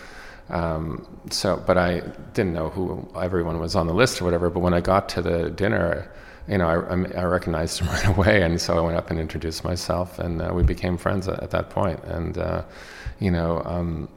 Um, 0.49 1.05
so, 1.29 1.61
but 1.65 1.77
I 1.77 1.99
didn't 2.33 2.53
know 2.53 2.69
who 2.69 3.07
everyone 3.19 3.59
was 3.59 3.75
on 3.75 3.87
the 3.87 3.93
list 3.93 4.21
or 4.21 4.25
whatever. 4.25 4.49
But 4.49 4.61
when 4.61 4.73
I 4.73 4.81
got 4.81 5.09
to 5.09 5.21
the 5.21 5.49
dinner, 5.49 6.09
you 6.47 6.57
know, 6.57 6.67
I, 6.67 7.19
I- 7.19 7.25
recognized 7.25 7.79
him 7.79 7.87
right 7.95 8.05
away, 8.07 8.41
and 8.41 8.59
so 8.59 8.77
I 8.77 8.81
went 8.81 8.97
up 8.97 9.09
and 9.11 9.19
introduced 9.19 9.63
myself, 9.63 10.19
and 10.19 10.41
uh, 10.41 10.51
we 10.53 10.63
became 10.63 10.97
friends 10.97 11.27
at, 11.27 11.41
at 11.43 11.51
that 11.51 11.69
point. 11.69 12.01
And 12.05 12.37
uh, 12.37 12.63
you 13.19 13.31
know, 13.31 13.61
um, 13.65 14.07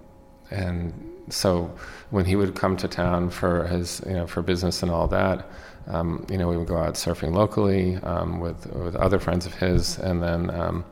and 0.50 0.92
so 1.28 1.70
when 2.10 2.24
he 2.24 2.36
would 2.36 2.54
come 2.54 2.76
to 2.76 2.88
town 2.88 3.30
for 3.30 3.66
his, 3.66 4.02
you 4.06 4.14
know, 4.14 4.26
for 4.26 4.42
business 4.42 4.82
and 4.82 4.90
all 4.90 5.08
that, 5.08 5.48
um, 5.86 6.24
you 6.30 6.38
know, 6.38 6.48
we 6.48 6.56
would 6.56 6.68
go 6.68 6.76
out 6.76 6.94
surfing 6.94 7.32
locally 7.34 7.96
um, 7.96 8.40
with 8.40 8.66
with 8.74 8.94
other 8.96 9.18
friends 9.18 9.46
of 9.46 9.54
his, 9.54 9.98
and 9.98 10.22
then, 10.22 10.50
um, 10.50 10.84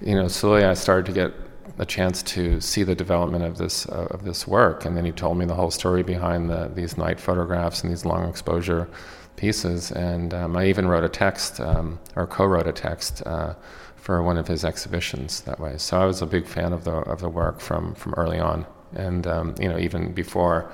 you 0.00 0.14
know, 0.14 0.28
slowly 0.28 0.64
I 0.64 0.74
started 0.74 1.06
to 1.06 1.12
get 1.12 1.32
a 1.78 1.86
chance 1.86 2.22
to 2.24 2.60
see 2.60 2.82
the 2.82 2.94
development 2.94 3.44
of 3.44 3.56
this 3.56 3.86
uh, 3.88 4.08
of 4.10 4.24
this 4.24 4.46
work, 4.46 4.84
and 4.84 4.96
then 4.96 5.04
he 5.04 5.12
told 5.12 5.38
me 5.38 5.46
the 5.46 5.54
whole 5.54 5.70
story 5.70 6.02
behind 6.02 6.50
the, 6.50 6.70
these 6.74 6.98
night 6.98 7.20
photographs 7.20 7.82
and 7.82 7.92
these 7.92 8.04
long 8.04 8.28
exposure 8.28 8.88
pieces. 9.36 9.92
And 9.92 10.34
um, 10.34 10.56
I 10.56 10.66
even 10.66 10.88
wrote 10.88 11.04
a 11.04 11.08
text 11.08 11.60
um, 11.60 11.98
or 12.16 12.26
co-wrote 12.26 12.66
a 12.66 12.72
text 12.72 13.22
uh, 13.26 13.54
for 13.96 14.22
one 14.22 14.36
of 14.36 14.48
his 14.48 14.64
exhibitions 14.64 15.42
that 15.42 15.60
way. 15.60 15.78
So 15.78 16.00
I 16.00 16.04
was 16.04 16.20
a 16.22 16.26
big 16.26 16.46
fan 16.46 16.72
of 16.72 16.84
the 16.84 16.92
of 16.92 17.20
the 17.20 17.28
work 17.28 17.60
from 17.60 17.94
from 17.94 18.14
early 18.14 18.40
on, 18.40 18.66
and 18.94 19.26
um, 19.26 19.54
you 19.60 19.68
know 19.68 19.78
even 19.78 20.12
before. 20.12 20.70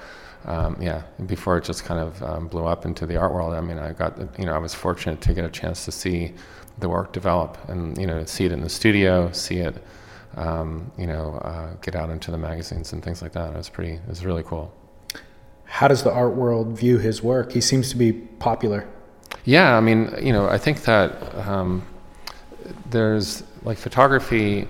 Um, 0.47 0.77
yeah, 0.79 1.05
before 1.25 1.57
it 1.57 1.65
just 1.65 1.85
kind 1.87 1.99
of 1.99 2.23
um, 2.23 2.49
blew 2.49 2.67
up 2.67 2.85
into 2.85 3.07
the 3.07 3.17
art 3.17 3.33
world. 3.33 3.55
I 3.55 3.63
mean, 3.63 3.79
I 3.79 3.95
got, 3.95 4.19
you 4.39 4.45
know, 4.45 4.53
I 4.53 4.59
was 4.59 4.75
fortunate 4.75 5.23
to 5.23 5.33
get 5.33 5.43
a 5.43 5.49
chance 5.49 5.87
to 5.87 5.91
see 5.91 6.35
the 6.79 6.87
work 6.87 7.15
develop 7.15 7.57
and, 7.67 7.97
you 7.97 8.07
know, 8.07 8.27
see 8.27 8.45
it 8.45 8.53
in 8.53 8.61
the 8.61 8.69
studio, 8.69 9.33
see 9.33 9.61
it, 9.61 9.83
um, 10.37 10.91
you 10.99 11.07
know, 11.07 11.35
uh, 11.43 11.75
get 11.83 11.95
out 11.95 12.11
into 12.11 12.31
the 12.31 12.39
magazines 12.39 12.93
and 12.93 13.03
things 13.03 13.23
like 13.23 13.33
that. 13.33 13.53
It 13.53 13.57
was 13.57 13.69
pretty, 13.69 13.95
it 13.95 14.09
was 14.09 14.25
really 14.25 14.43
cool. 14.43 14.73
how 15.65 15.89
does 15.89 16.03
the 16.03 16.13
art 16.13 16.35
world 16.35 16.79
view 16.79 16.99
his 16.99 17.23
work? 17.23 17.53
He 17.53 17.61
seems 17.61 17.91
to 17.91 17.97
be 17.97 18.13
popular. 18.13 18.87
Yeah, 19.45 19.77
I 19.77 19.81
mean, 19.81 20.15
you 20.23 20.33
know, 20.33 20.49
I 20.49 20.59
think 20.59 20.83
that 20.85 21.11
um, 21.47 21.85
there's 22.91 23.43
like 23.63 23.79
photography, 23.79 24.69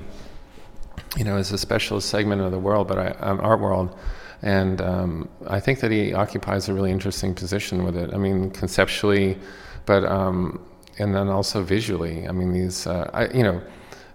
you 1.17 1.25
know, 1.25 1.37
is 1.37 1.53
a 1.53 1.59
specialist 1.59 2.09
segment 2.09 2.41
of 2.41 2.51
the 2.53 2.59
world, 2.59 2.89
but 2.89 2.99
I, 2.99 3.09
um, 3.21 3.41
art 3.41 3.61
world, 3.61 3.97
and 4.43 4.81
um, 4.81 5.29
I 5.47 5.61
think 5.61 5.81
that 5.81 5.91
he 5.91 6.12
occupies 6.12 6.69
a 6.69 6.75
really 6.75 6.91
interesting 6.91 7.35
position 7.35 7.85
with 7.85 7.97
it. 7.97 8.12
I 8.12 8.17
mean, 8.17 8.51
conceptually, 8.51 9.39
but 9.87 10.05
um, 10.05 10.65
and 10.99 11.15
then 11.15 11.29
also 11.29 11.62
visually. 11.62 12.27
I 12.29 12.33
mean, 12.33 12.53
these, 12.53 12.87
uh, 12.87 13.11
I, 13.12 13.27
you 13.29 13.43
know, 13.43 13.62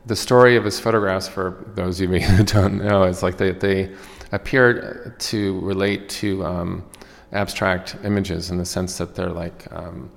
the 0.10 0.16
story 0.16 0.56
of 0.56 0.66
his 0.66 0.80
photographs, 0.80 1.28
for 1.28 1.64
those 1.76 2.02
of 2.02 2.12
you 2.12 2.20
who 2.20 2.44
don't 2.58 2.84
know, 2.84 3.04
is 3.04 3.24
like 3.24 3.38
they 3.38 3.52
they 3.52 3.96
appear 4.32 5.16
to 5.20 5.60
relate 5.62 6.10
to 6.10 6.44
um, 6.44 6.84
abstract 7.32 7.96
images 8.04 8.50
in 8.50 8.58
the 8.58 8.66
sense 8.66 8.98
that 8.98 9.16
they're 9.16 9.30
like. 9.30 9.72
Um, 9.72 10.12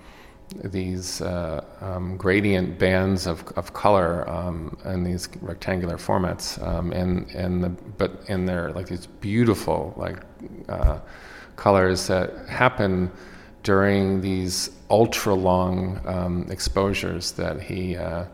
these 0.65 1.23
uh, 1.23 1.65
um, 1.81 2.19
gradient 2.19 2.79
bands 2.79 3.27
of, 3.27 3.43
of 3.57 3.73
color 3.73 4.29
um, 4.29 4.77
in 4.85 5.03
these 5.03 5.27
rectangular 5.41 5.97
formats, 5.97 6.63
um, 6.63 6.93
and 6.93 7.31
and 7.31 7.65
the 7.65 7.71
but 7.71 8.29
and 8.29 8.47
they're 8.47 8.71
like 8.73 8.87
these 8.87 9.07
beautiful 9.07 9.95
like 9.97 10.19
uh, 10.69 10.99
colors 11.57 12.07
that 12.07 12.47
happen 12.49 13.11
during 13.63 14.21
these 14.21 14.73
ultra 14.91 15.33
long 15.33 15.99
um, 16.05 16.47
exposures 16.51 17.33
that 17.33 17.63
he 17.63 17.97
uh, 17.97 18.25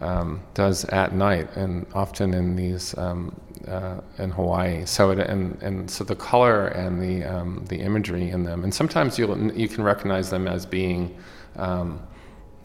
um, 0.00 0.42
does 0.54 0.84
at 0.86 1.14
night, 1.14 1.48
and 1.56 1.86
often 1.94 2.34
in 2.34 2.56
these 2.56 2.96
um, 2.98 3.34
uh, 3.68 4.00
in 4.18 4.30
Hawaii. 4.30 4.84
So 4.86 5.10
it, 5.10 5.18
and 5.18 5.60
and 5.62 5.90
so 5.90 6.04
the 6.04 6.16
color 6.16 6.68
and 6.68 7.00
the 7.00 7.24
um, 7.24 7.64
the 7.68 7.76
imagery 7.76 8.30
in 8.30 8.44
them, 8.44 8.64
and 8.64 8.74
sometimes 8.74 9.18
you 9.18 9.52
you 9.54 9.68
can 9.68 9.84
recognize 9.84 10.30
them 10.30 10.48
as 10.48 10.66
being, 10.66 11.16
um, 11.56 12.00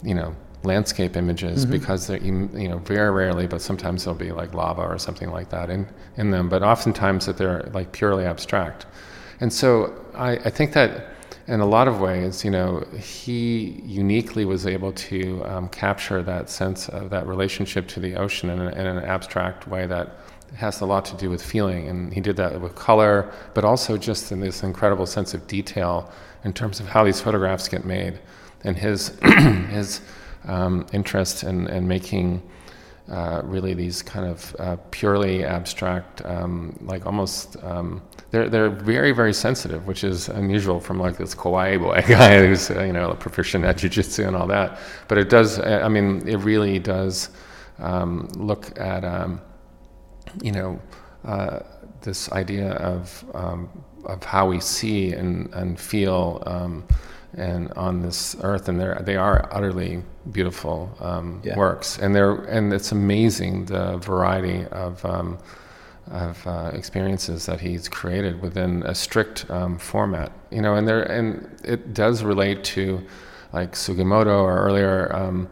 you 0.03 0.15
know, 0.15 0.35
landscape 0.63 1.15
images 1.15 1.65
because 1.65 2.07
they're 2.07 2.17
you 2.17 2.49
you 2.53 2.67
know 2.67 2.79
very 2.79 3.11
rarely, 3.11 3.47
but 3.47 3.61
sometimes 3.61 4.05
they'll 4.05 4.13
be 4.13 4.31
like 4.31 4.53
lava 4.53 4.81
or 4.81 4.97
something 4.97 5.29
like 5.29 5.49
that 5.49 5.69
in 5.69 5.87
in 6.17 6.31
them. 6.31 6.49
But 6.49 6.63
oftentimes 6.63 7.25
that 7.27 7.37
they're 7.37 7.69
like 7.73 7.91
purely 7.91 8.25
abstract, 8.25 8.85
and 9.39 9.53
so 9.53 9.93
I, 10.15 10.31
I 10.31 10.49
think 10.49 10.73
that 10.73 11.18
in 11.49 11.61
a 11.61 11.65
lot 11.65 11.87
of 11.87 11.99
ways, 11.99 12.45
you 12.45 12.51
know, 12.51 12.85
he 12.99 13.81
uniquely 13.83 14.45
was 14.45 14.67
able 14.67 14.91
to 14.93 15.43
um, 15.45 15.67
capture 15.69 16.21
that 16.21 16.47
sense 16.47 16.87
of 16.89 17.09
that 17.09 17.25
relationship 17.25 17.87
to 17.87 17.99
the 17.99 18.15
ocean 18.15 18.51
in, 18.51 18.61
a, 18.61 18.69
in 18.69 18.85
an 18.85 18.99
abstract 18.99 19.67
way 19.67 19.87
that 19.87 20.17
has 20.55 20.79
a 20.81 20.85
lot 20.85 21.05
to 21.05 21.17
do 21.17 21.27
with 21.27 21.43
feeling. 21.43 21.87
And 21.87 22.13
he 22.13 22.21
did 22.21 22.37
that 22.37 22.61
with 22.61 22.75
color, 22.75 23.31
but 23.55 23.65
also 23.65 23.97
just 23.97 24.31
in 24.31 24.39
this 24.39 24.61
incredible 24.61 25.07
sense 25.07 25.33
of 25.33 25.47
detail 25.47 26.11
in 26.43 26.53
terms 26.53 26.79
of 26.79 26.87
how 26.87 27.03
these 27.03 27.19
photographs 27.19 27.67
get 27.67 27.83
made 27.83 28.19
and 28.63 28.77
his, 28.77 29.17
his 29.69 30.01
um, 30.45 30.85
interest 30.93 31.41
in, 31.43 31.67
in 31.67 31.87
making 31.87 32.43
uh, 33.09 33.41
really 33.43 33.73
these 33.73 34.01
kind 34.01 34.25
of 34.25 34.55
uh, 34.59 34.75
purely 34.91 35.43
abstract, 35.43 36.23
um, 36.25 36.77
like 36.81 37.05
almost 37.05 37.57
um, 37.63 38.01
they're 38.29 38.47
they're 38.47 38.69
very 38.69 39.11
very 39.11 39.33
sensitive, 39.33 39.87
which 39.87 40.03
is 40.03 40.29
unusual 40.29 40.79
from 40.79 40.99
like 40.99 41.17
this 41.17 41.33
Kauai 41.33 41.77
boy 41.77 42.03
guy 42.07 42.45
who's 42.45 42.69
uh, 42.69 42.83
you 42.83 42.93
know 42.93 43.13
proficient 43.15 43.65
at 43.65 43.77
jujitsu 43.77 44.27
and 44.27 44.35
all 44.35 44.47
that. 44.47 44.77
But 45.07 45.17
it 45.17 45.29
does, 45.29 45.59
I 45.59 45.87
mean, 45.87 46.27
it 46.27 46.37
really 46.37 46.77
does 46.77 47.29
um, 47.79 48.27
look 48.35 48.79
at 48.79 49.03
um, 49.03 49.41
you 50.43 50.51
know 50.51 50.79
uh, 51.25 51.61
this 52.01 52.31
idea 52.31 52.73
of 52.73 53.25
um, 53.33 53.69
of 54.05 54.23
how 54.23 54.47
we 54.47 54.59
see 54.59 55.13
and 55.13 55.51
and 55.53 55.79
feel. 55.79 56.43
And 57.37 57.71
on 57.73 58.01
this 58.01 58.35
earth, 58.41 58.67
and 58.69 58.79
they're, 58.79 58.99
they 59.05 59.15
are 59.15 59.47
utterly 59.51 60.01
beautiful 60.31 60.89
um, 60.99 61.41
Yeah. 61.43 61.55
works, 61.57 61.99
and 61.99 62.15
they're 62.15 62.33
and 62.33 62.73
it's 62.73 62.91
amazing 62.91 63.65
the 63.65 63.97
variety 63.97 64.65
of 64.71 65.05
um, 65.05 65.37
of 66.11 66.45
uh, 66.47 66.71
experiences 66.73 67.45
that 67.45 67.59
he's 67.61 67.87
created 67.87 68.41
within 68.41 68.81
a 68.83 68.95
strict 68.95 69.45
um, 69.51 69.77
format. 69.77 70.31
You 70.49 70.61
know, 70.63 70.73
and 70.75 70.87
there 70.87 71.03
and 71.03 71.55
it 71.63 71.93
does 71.93 72.23
relate 72.23 72.63
to 72.75 73.05
like 73.53 73.73
Sugimoto 73.73 74.41
or 74.41 74.57
earlier 74.57 75.15
um, 75.15 75.47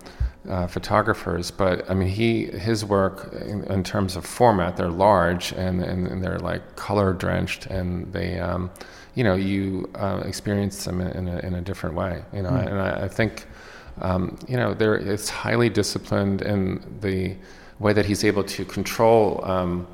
uh, 0.50 0.66
photographers, 0.66 1.52
but 1.52 1.88
I 1.90 1.94
mean, 1.94 2.08
he 2.08 2.46
his 2.46 2.84
work 2.86 3.34
in, 3.46 3.64
in 3.66 3.84
terms 3.84 4.16
of 4.16 4.26
format, 4.26 4.78
they're 4.78 4.90
large 4.90 5.52
and, 5.52 5.84
and, 5.84 6.08
and 6.08 6.24
they're 6.24 6.40
like 6.40 6.76
color 6.76 7.14
drenched, 7.14 7.66
and 7.68 8.12
they, 8.14 8.40
um, 8.40 8.72
you 9.18 9.24
know, 9.24 9.34
you 9.34 9.89
uh, 9.95 10.22
experience 10.26 10.86
them 10.86 11.01
in, 11.01 11.28
a, 11.28 11.39
in 11.39 11.55
a 11.55 11.61
different 11.61 11.95
way, 11.95 12.24
you 12.32 12.43
know, 12.43 12.51
mm. 12.51 12.68
and 12.68 12.80
I, 12.80 13.05
I 13.05 13.07
think, 13.07 13.47
um, 14.01 14.38
you 14.47 14.57
know, 14.57 14.76
there 14.76 14.93
it's 14.93 15.28
highly 15.28 15.70
disciplined 15.70 16.43
in 16.43 16.99
the 17.01 17.36
way 17.80 17.93
that 17.93 18.05
he's 18.05 18.24
able 18.24 18.43
to 18.43 18.63
control. 18.63 19.43
Um, 19.43 19.88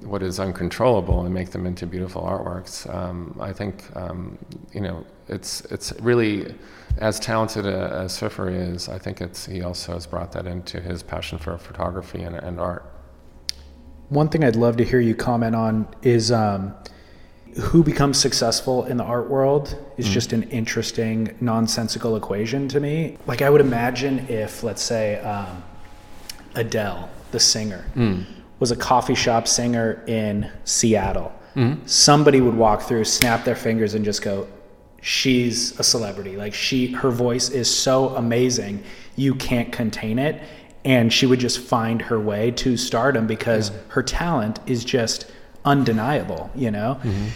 what 0.00 0.22
is 0.22 0.40
uncontrollable 0.40 1.24
and 1.24 1.32
make 1.32 1.50
them 1.50 1.66
into 1.66 1.86
beautiful 1.86 2.22
artworks. 2.22 2.92
Um, 2.92 3.36
I 3.40 3.52
think 3.52 3.84
um, 3.96 4.36
you 4.72 4.80
know 4.80 5.06
it's 5.28 5.62
it's 5.66 5.92
really 6.00 6.54
as 6.98 7.18
talented 7.20 7.64
a, 7.64 8.02
a, 8.02 8.08
surfer 8.08 8.50
is. 8.50 8.88
I 8.88 8.98
think 8.98 9.20
it's 9.20 9.46
he 9.46 9.62
also 9.62 9.94
has 9.94 10.06
brought 10.06 10.32
that 10.32 10.46
into 10.46 10.80
his 10.80 11.02
passion 11.02 11.38
for 11.38 11.56
photography 11.58 12.22
and, 12.22 12.36
and 12.36 12.60
art. 12.60 12.84
One 14.08 14.28
thing 14.28 14.44
I'd 14.44 14.56
love 14.56 14.76
to 14.76 14.84
hear 14.84 15.00
you 15.00 15.14
comment 15.14 15.54
on 15.54 15.88
is 16.02 16.30
um, 16.30 16.74
who 17.60 17.82
becomes 17.84 18.18
successful 18.18 18.84
in 18.84 18.96
the 18.96 19.04
art 19.04 19.28
world 19.28 19.78
is 19.96 20.08
mm. 20.08 20.12
just 20.12 20.32
an 20.32 20.42
interesting 20.44 21.36
nonsensical 21.40 22.16
equation 22.16 22.68
to 22.68 22.80
me. 22.80 23.16
Like 23.26 23.42
I 23.42 23.50
would 23.50 23.60
imagine 23.60 24.26
if, 24.28 24.62
let's 24.62 24.82
say, 24.82 25.20
um, 25.20 25.62
Adele, 26.54 27.08
the 27.30 27.40
singer. 27.40 27.84
Mm 27.94 28.24
was 28.58 28.70
a 28.70 28.76
coffee 28.76 29.14
shop 29.14 29.46
singer 29.46 30.02
in 30.06 30.50
Seattle. 30.64 31.32
Mm-hmm. 31.54 31.86
Somebody 31.86 32.40
would 32.40 32.54
walk 32.54 32.82
through, 32.82 33.04
snap 33.04 33.44
their 33.44 33.56
fingers, 33.56 33.94
and 33.94 34.04
just 34.04 34.22
go, 34.22 34.46
"She's 35.02 35.78
a 35.78 35.82
celebrity. 35.82 36.36
Like 36.36 36.54
she, 36.54 36.86
her 36.92 37.10
voice 37.10 37.50
is 37.50 37.74
so 37.74 38.16
amazing, 38.16 38.82
you 39.16 39.34
can't 39.34 39.72
contain 39.72 40.18
it." 40.18 40.42
And 40.84 41.12
she 41.12 41.26
would 41.26 41.40
just 41.40 41.58
find 41.58 42.02
her 42.02 42.20
way 42.20 42.50
to 42.52 42.76
stardom 42.76 43.26
because 43.26 43.70
yeah. 43.70 43.76
her 43.88 44.02
talent 44.02 44.60
is 44.66 44.84
just 44.84 45.30
undeniable, 45.64 46.50
you 46.54 46.70
know. 46.70 46.98
Mm-hmm. 47.02 47.26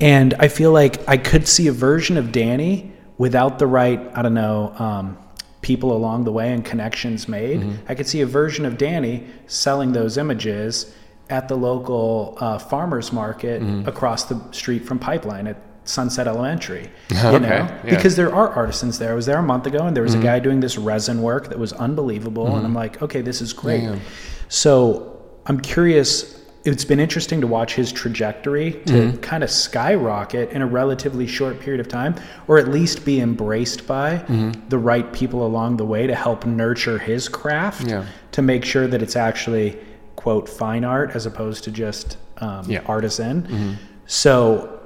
And 0.00 0.34
I 0.34 0.48
feel 0.48 0.72
like 0.72 1.06
I 1.08 1.16
could 1.16 1.46
see 1.46 1.68
a 1.68 1.72
version 1.72 2.16
of 2.16 2.32
Danny 2.32 2.92
without 3.18 3.58
the 3.58 3.66
right, 3.66 4.00
I 4.14 4.22
don't 4.22 4.34
know, 4.34 4.74
um, 4.78 5.18
people 5.60 5.92
along 5.92 6.24
the 6.24 6.32
way 6.32 6.52
and 6.52 6.64
connections 6.64 7.28
made. 7.28 7.60
Mm-hmm. 7.60 7.86
I 7.88 7.94
could 7.94 8.06
see 8.06 8.20
a 8.20 8.26
version 8.26 8.64
of 8.64 8.76
Danny 8.76 9.26
selling 9.46 9.92
those 9.92 10.18
images 10.18 10.92
at 11.30 11.48
the 11.48 11.56
local 11.56 12.36
uh, 12.40 12.58
farmers 12.58 13.12
market 13.12 13.62
mm-hmm. 13.62 13.88
across 13.88 14.24
the 14.24 14.40
street 14.52 14.84
from 14.84 14.98
Pipeline 14.98 15.46
at 15.46 15.56
Sunset 15.84 16.26
Elementary. 16.26 16.90
You 17.10 17.18
okay. 17.28 17.38
know, 17.38 17.48
yeah. 17.48 17.82
because 17.84 18.16
there 18.16 18.34
are 18.34 18.48
artisans 18.50 18.98
there. 18.98 19.12
I 19.12 19.14
was 19.14 19.26
there 19.26 19.38
a 19.38 19.42
month 19.42 19.66
ago, 19.66 19.86
and 19.86 19.94
there 19.94 20.02
was 20.02 20.12
mm-hmm. 20.12 20.22
a 20.22 20.24
guy 20.24 20.38
doing 20.40 20.60
this 20.60 20.76
resin 20.76 21.22
work 21.22 21.48
that 21.48 21.58
was 21.58 21.72
unbelievable, 21.74 22.46
and 22.46 22.56
I'm 22.56 22.64
mm-hmm. 22.64 22.76
like, 22.76 23.02
okay, 23.02 23.20
this 23.20 23.40
is 23.40 23.52
great. 23.52 23.82
Damn. 23.82 24.00
So 24.48 25.22
I'm 25.46 25.60
curious 25.60 26.41
it's 26.64 26.84
been 26.84 27.00
interesting 27.00 27.40
to 27.40 27.46
watch 27.46 27.74
his 27.74 27.90
trajectory 27.90 28.72
to 28.72 28.92
mm-hmm. 28.92 29.16
kind 29.18 29.42
of 29.42 29.50
skyrocket 29.50 30.50
in 30.50 30.62
a 30.62 30.66
relatively 30.66 31.26
short 31.26 31.58
period 31.60 31.80
of 31.80 31.88
time, 31.88 32.14
or 32.46 32.58
at 32.58 32.68
least 32.68 33.04
be 33.04 33.20
embraced 33.20 33.86
by 33.86 34.18
mm-hmm. 34.18 34.52
the 34.68 34.78
right 34.78 35.12
people 35.12 35.44
along 35.44 35.76
the 35.76 35.84
way 35.84 36.06
to 36.06 36.14
help 36.14 36.46
nurture 36.46 36.98
his 36.98 37.28
craft 37.28 37.88
yeah. 37.88 38.06
to 38.30 38.42
make 38.42 38.64
sure 38.64 38.86
that 38.86 39.02
it's 39.02 39.16
actually, 39.16 39.76
quote, 40.14 40.48
fine 40.48 40.84
art 40.84 41.16
as 41.16 41.26
opposed 41.26 41.64
to 41.64 41.70
just 41.72 42.16
um, 42.38 42.70
yeah. 42.70 42.82
artisan. 42.86 43.42
Mm-hmm. 43.42 43.72
So, 44.06 44.80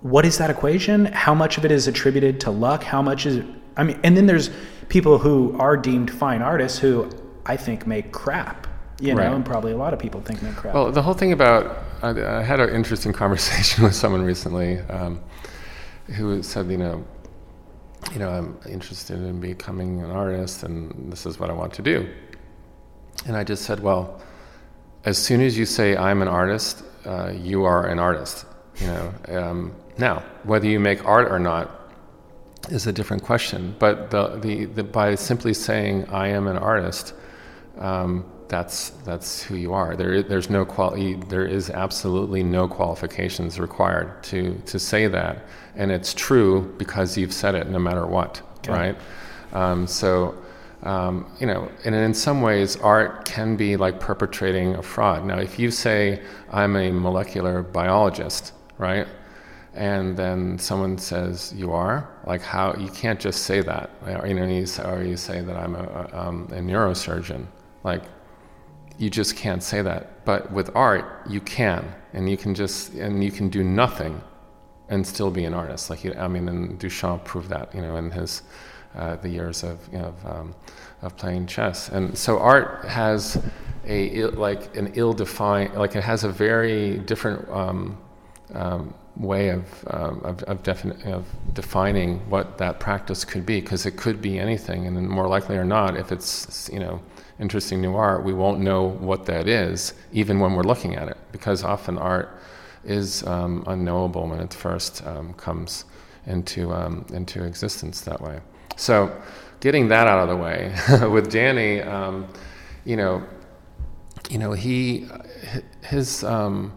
what 0.00 0.26
is 0.26 0.36
that 0.36 0.50
equation? 0.50 1.06
How 1.06 1.34
much 1.34 1.56
of 1.56 1.64
it 1.64 1.70
is 1.70 1.88
attributed 1.88 2.38
to 2.40 2.50
luck? 2.50 2.84
How 2.84 3.00
much 3.00 3.24
is, 3.24 3.42
I 3.78 3.84
mean, 3.84 3.98
and 4.04 4.14
then 4.14 4.26
there's 4.26 4.50
people 4.90 5.16
who 5.16 5.56
are 5.58 5.78
deemed 5.78 6.10
fine 6.10 6.42
artists 6.42 6.78
who 6.78 7.10
I 7.46 7.56
think 7.56 7.86
make 7.86 8.12
crap 8.12 8.66
you 9.08 9.14
know, 9.14 9.22
right. 9.22 9.32
and 9.32 9.44
probably 9.44 9.72
a 9.72 9.76
lot 9.76 9.92
of 9.92 9.98
people 9.98 10.20
think 10.20 10.40
they're 10.40 10.52
crap. 10.52 10.74
Well, 10.74 10.90
the 10.90 11.02
whole 11.02 11.14
thing 11.14 11.32
about 11.32 11.84
I, 12.02 12.38
I 12.38 12.42
had 12.42 12.60
an 12.60 12.70
interesting 12.70 13.12
conversation 13.22 13.84
with 13.84 13.94
someone 13.94 14.22
recently 14.22 14.78
um, 14.80 15.20
who 16.06 16.42
said, 16.42 16.70
you 16.70 16.78
know, 16.78 17.04
you 18.12 18.18
know, 18.18 18.30
I'm 18.30 18.58
interested 18.68 19.16
in 19.16 19.40
becoming 19.40 20.02
an 20.02 20.10
artist, 20.10 20.62
and 20.62 21.10
this 21.12 21.26
is 21.26 21.38
what 21.38 21.50
I 21.50 21.52
want 21.52 21.72
to 21.74 21.82
do. 21.82 22.08
And 23.26 23.36
I 23.36 23.44
just 23.44 23.64
said, 23.64 23.80
well, 23.80 24.20
as 25.04 25.18
soon 25.18 25.40
as 25.40 25.56
you 25.56 25.64
say 25.64 25.96
I'm 25.96 26.20
an 26.20 26.28
artist, 26.28 26.82
uh, 27.06 27.32
you 27.34 27.64
are 27.64 27.86
an 27.86 27.98
artist. 27.98 28.46
You 28.76 28.86
know, 28.88 29.14
um, 29.28 29.74
now 29.98 30.22
whether 30.42 30.66
you 30.66 30.80
make 30.80 31.04
art 31.04 31.30
or 31.30 31.38
not 31.38 31.70
is 32.70 32.86
a 32.86 32.92
different 32.92 33.22
question. 33.22 33.74
But 33.78 34.10
the, 34.10 34.36
the, 34.38 34.64
the 34.66 34.84
by 34.84 35.14
simply 35.14 35.54
saying 35.54 36.06
I 36.06 36.28
am 36.28 36.46
an 36.46 36.58
artist. 36.58 37.14
Um, 37.78 38.24
that's 38.54 38.90
that's 39.04 39.42
who 39.42 39.56
you 39.56 39.72
are. 39.72 39.96
There 39.96 40.22
there's 40.22 40.48
no 40.48 40.64
quali- 40.64 41.20
There 41.34 41.44
is 41.44 41.70
absolutely 41.70 42.42
no 42.44 42.68
qualifications 42.68 43.58
required 43.58 44.22
to 44.30 44.40
to 44.66 44.78
say 44.78 45.08
that, 45.08 45.34
and 45.74 45.90
it's 45.90 46.14
true 46.14 46.72
because 46.78 47.18
you've 47.18 47.32
said 47.32 47.54
it 47.56 47.66
no 47.68 47.80
matter 47.80 48.06
what, 48.06 48.42
okay. 48.58 48.72
right? 48.72 48.96
Um, 49.52 49.86
so. 49.86 50.10
Um, 50.94 51.14
you 51.40 51.46
know, 51.46 51.70
and 51.86 51.94
in 51.94 52.12
some 52.12 52.42
ways, 52.42 52.76
art 52.76 53.24
can 53.24 53.56
be 53.56 53.74
like 53.78 54.00
perpetrating 54.00 54.74
a 54.74 54.82
fraud. 54.82 55.24
Now, 55.24 55.38
if 55.38 55.58
you 55.58 55.70
say, 55.70 56.20
I'm 56.50 56.76
a 56.76 56.90
molecular 56.92 57.62
biologist, 57.62 58.52
right? 58.76 59.06
And 59.72 60.14
then 60.14 60.58
someone 60.58 60.98
says, 60.98 61.54
You 61.56 61.72
are? 61.72 61.96
Like, 62.26 62.42
how? 62.42 62.74
You 62.74 62.90
can't 62.90 63.18
just 63.18 63.44
say 63.44 63.62
that. 63.62 63.88
Or, 64.06 64.26
you 64.26 64.34
know, 64.34 64.44
you, 64.44 64.66
or 64.84 65.02
you 65.02 65.16
say 65.16 65.40
that 65.40 65.56
I'm 65.56 65.74
a, 65.74 65.86
um, 66.12 66.48
a 66.52 66.60
neurosurgeon. 66.60 67.46
Like, 67.82 68.02
you 68.98 69.10
just 69.10 69.36
can't 69.36 69.62
say 69.62 69.82
that. 69.82 70.24
But 70.24 70.50
with 70.52 70.74
art, 70.74 71.22
you 71.28 71.40
can, 71.40 71.94
and 72.12 72.30
you 72.30 72.36
can 72.36 72.54
just 72.54 72.94
and 72.94 73.22
you 73.22 73.30
can 73.30 73.48
do 73.48 73.62
nothing, 73.62 74.20
and 74.88 75.06
still 75.06 75.30
be 75.30 75.44
an 75.44 75.54
artist. 75.54 75.90
Like 75.90 76.04
I 76.16 76.28
mean, 76.28 76.48
and 76.48 76.78
Duchamp 76.78 77.24
proved 77.24 77.50
that, 77.50 77.74
you 77.74 77.82
know, 77.82 77.96
in 77.96 78.10
his 78.10 78.42
uh, 78.94 79.16
the 79.16 79.28
years 79.28 79.62
of 79.62 79.78
you 79.92 79.98
know, 79.98 80.06
of, 80.06 80.26
um, 80.26 80.54
of 81.02 81.16
playing 81.16 81.46
chess. 81.46 81.88
And 81.88 82.16
so 82.16 82.38
art 82.38 82.84
has 82.84 83.42
a 83.86 84.24
like 84.26 84.76
an 84.76 84.92
ill-defined, 84.94 85.74
like 85.74 85.96
it 85.96 86.04
has 86.04 86.24
a 86.24 86.28
very 86.28 86.98
different. 86.98 87.48
Um, 87.48 87.98
um, 88.52 88.94
way 89.16 89.50
of 89.50 89.64
um, 89.90 90.20
of, 90.24 90.42
of, 90.44 90.68
of, 91.06 91.24
defining 91.52 92.18
what 92.28 92.58
that 92.58 92.80
practice 92.80 93.24
could 93.24 93.46
be 93.46 93.60
because 93.60 93.86
it 93.86 93.96
could 93.96 94.20
be 94.20 94.38
anything 94.38 94.86
and 94.86 95.08
more 95.08 95.28
likely 95.28 95.56
or 95.56 95.64
not 95.64 95.96
if 95.96 96.10
it's 96.10 96.68
you 96.72 96.80
know 96.80 97.00
interesting 97.40 97.80
new 97.80 97.94
art, 97.94 98.24
we 98.24 98.32
won't 98.32 98.60
know 98.60 98.88
what 98.88 99.26
that 99.26 99.48
is, 99.48 99.94
even 100.12 100.40
when 100.40 100.54
we're 100.54 100.62
looking 100.62 100.94
at 100.94 101.08
it, 101.08 101.16
because 101.32 101.64
often 101.64 101.98
art 101.98 102.38
is 102.84 103.26
um, 103.26 103.64
unknowable 103.66 104.28
when 104.28 104.40
it 104.40 104.52
first 104.54 105.04
um, 105.06 105.32
comes 105.34 105.84
into 106.26 106.72
um, 106.72 107.04
into 107.12 107.44
existence 107.44 108.00
that 108.02 108.20
way. 108.20 108.40
So, 108.76 109.14
getting 109.60 109.88
that 109.88 110.06
out 110.06 110.20
of 110.20 110.28
the 110.28 110.36
way 110.36 110.74
with 111.08 111.30
Danny, 111.30 111.80
um, 111.80 112.28
you 112.84 112.96
know, 112.96 113.22
you 114.30 114.38
know, 114.38 114.52
he 114.52 115.08
his 115.82 116.24
um, 116.24 116.72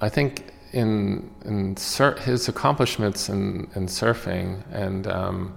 I 0.00 0.08
think 0.08 0.52
in 0.72 1.30
in 1.44 1.76
sur- 1.76 2.16
his 2.16 2.48
accomplishments 2.48 3.28
in, 3.28 3.70
in 3.74 3.86
surfing 3.86 4.62
and 4.72 5.06
um, 5.06 5.56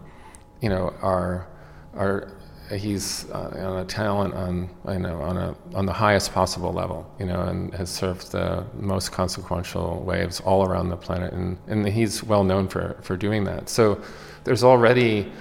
you 0.62 0.70
know 0.70 0.94
are 1.02 1.48
are 1.96 2.32
he's 2.72 3.30
uh, 3.32 3.52
on 3.56 3.80
a 3.80 3.86
talent 3.86 4.34
on 4.34 4.70
you 4.88 5.00
know 5.00 5.22
on 5.22 5.38
a 5.38 5.56
on 5.74 5.86
the 5.86 5.94
highest 5.94 6.34
possible 6.34 6.72
level, 6.72 7.10
you 7.20 7.26
know, 7.26 7.42
and 7.42 7.74
has 7.74 7.90
surfed 7.90 8.32
the 8.32 8.66
most 8.74 9.12
consequential 9.12 10.04
waves 10.04 10.40
all 10.42 10.66
around 10.68 10.90
the 10.90 10.98
planet, 10.98 11.34
and 11.34 11.58
and 11.68 11.88
he's 11.88 12.24
well 12.24 12.44
known 12.44 12.68
for 12.68 12.98
for 13.02 13.18
doing 13.18 13.44
that. 13.46 13.70
So 13.70 14.02
there's 14.44 14.64
already 14.64 15.32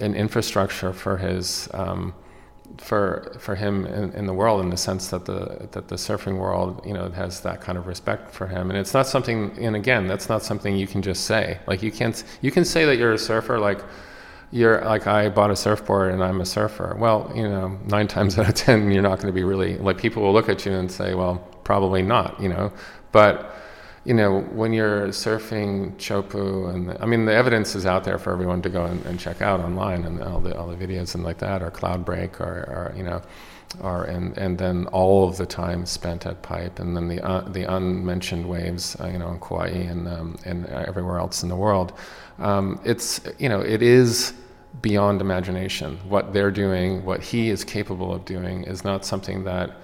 an 0.00 0.14
infrastructure 0.14 0.92
for 0.92 1.16
his. 1.16 1.68
Um, 1.72 2.14
for 2.76 3.36
for 3.40 3.54
him 3.54 3.86
in, 3.86 4.12
in, 4.12 4.26
the 4.26 4.32
world 4.32 4.60
in 4.60 4.70
the 4.70 4.76
sense 4.76 5.08
that 5.08 5.24
the 5.24 5.68
that 5.72 5.88
the 5.88 5.96
surfing 5.96 6.38
world 6.38 6.80
you 6.86 6.92
know 6.92 7.08
has 7.10 7.40
that 7.40 7.60
kind 7.60 7.78
of 7.78 7.86
respect 7.86 8.30
for 8.30 8.46
him 8.46 8.70
and 8.70 8.78
it's 8.78 8.94
not 8.94 9.06
something 9.06 9.56
and 9.58 9.74
again 9.74 10.06
that's 10.06 10.28
not 10.28 10.42
something 10.42 10.76
you 10.76 10.86
can 10.86 11.02
just 11.02 11.24
say 11.24 11.58
like 11.66 11.82
you 11.82 11.90
can't 11.90 12.22
you 12.40 12.50
can 12.50 12.64
say 12.64 12.84
that 12.84 12.96
you're 12.96 13.14
a 13.14 13.18
surfer 13.18 13.58
like 13.58 13.80
you're 14.50 14.82
like 14.84 15.06
I 15.06 15.28
bought 15.28 15.50
a 15.50 15.56
surfboard 15.56 16.12
and 16.12 16.22
I'm 16.22 16.40
a 16.40 16.46
surfer. 16.46 16.96
Well, 16.98 17.30
you 17.34 17.48
know, 17.48 17.78
nine 17.86 18.08
times 18.08 18.38
out 18.38 18.48
of 18.48 18.54
ten, 18.54 18.90
you're 18.90 19.02
not 19.02 19.16
going 19.16 19.28
to 19.28 19.32
be 19.32 19.44
really 19.44 19.76
like 19.78 19.98
people 19.98 20.22
will 20.22 20.32
look 20.32 20.48
at 20.48 20.64
you 20.64 20.72
and 20.72 20.90
say, 20.90 21.14
well, 21.14 21.36
probably 21.64 22.02
not, 22.02 22.40
you 22.40 22.48
know. 22.48 22.72
But 23.12 23.54
you 24.04 24.14
know, 24.14 24.40
when 24.40 24.72
you're 24.72 25.08
surfing 25.08 25.94
Chopu, 25.96 26.72
and 26.72 26.88
the, 26.88 27.02
I 27.02 27.04
mean, 27.04 27.26
the 27.26 27.34
evidence 27.34 27.74
is 27.74 27.84
out 27.84 28.04
there 28.04 28.18
for 28.18 28.32
everyone 28.32 28.62
to 28.62 28.70
go 28.70 28.86
and, 28.86 29.04
and, 29.04 29.20
check 29.20 29.42
out 29.42 29.60
online, 29.60 30.04
and 30.04 30.22
all 30.22 30.40
the 30.40 30.56
all 30.56 30.66
the 30.66 30.76
videos 30.76 31.14
and 31.14 31.24
like 31.24 31.38
that, 31.38 31.62
or 31.62 31.70
Cloudbreak, 31.70 32.40
or, 32.40 32.44
or 32.46 32.94
you 32.96 33.02
know, 33.02 33.20
or 33.80 34.04
and 34.04 34.36
and 34.38 34.58
then 34.58 34.86
all 34.88 35.28
of 35.28 35.36
the 35.36 35.46
time 35.46 35.86
spent 35.86 36.26
at 36.26 36.42
Pipe, 36.42 36.78
and 36.78 36.96
then 36.96 37.08
the 37.08 37.24
uh, 37.24 37.42
the 37.48 37.64
unmentioned 37.64 38.48
waves, 38.48 38.96
uh, 39.00 39.06
you 39.06 39.18
know, 39.18 39.30
in 39.30 39.40
Kauai 39.40 39.68
and 39.68 40.08
um, 40.08 40.38
and 40.44 40.66
everywhere 40.66 41.18
else 41.18 41.42
in 41.42 41.48
the 41.48 41.56
world. 41.56 41.92
Um, 42.38 42.80
it's 42.84 43.20
you 43.38 43.48
know, 43.48 43.60
it 43.60 43.82
is 43.82 44.34
beyond 44.82 45.20
imagination. 45.20 45.98
What 46.08 46.32
they're 46.32 46.50
doing, 46.50 47.04
what 47.04 47.22
he 47.22 47.50
is 47.50 47.64
capable 47.64 48.12
of 48.14 48.24
doing, 48.24 48.64
is 48.64 48.84
not 48.84 49.04
something 49.04 49.44
that 49.44 49.76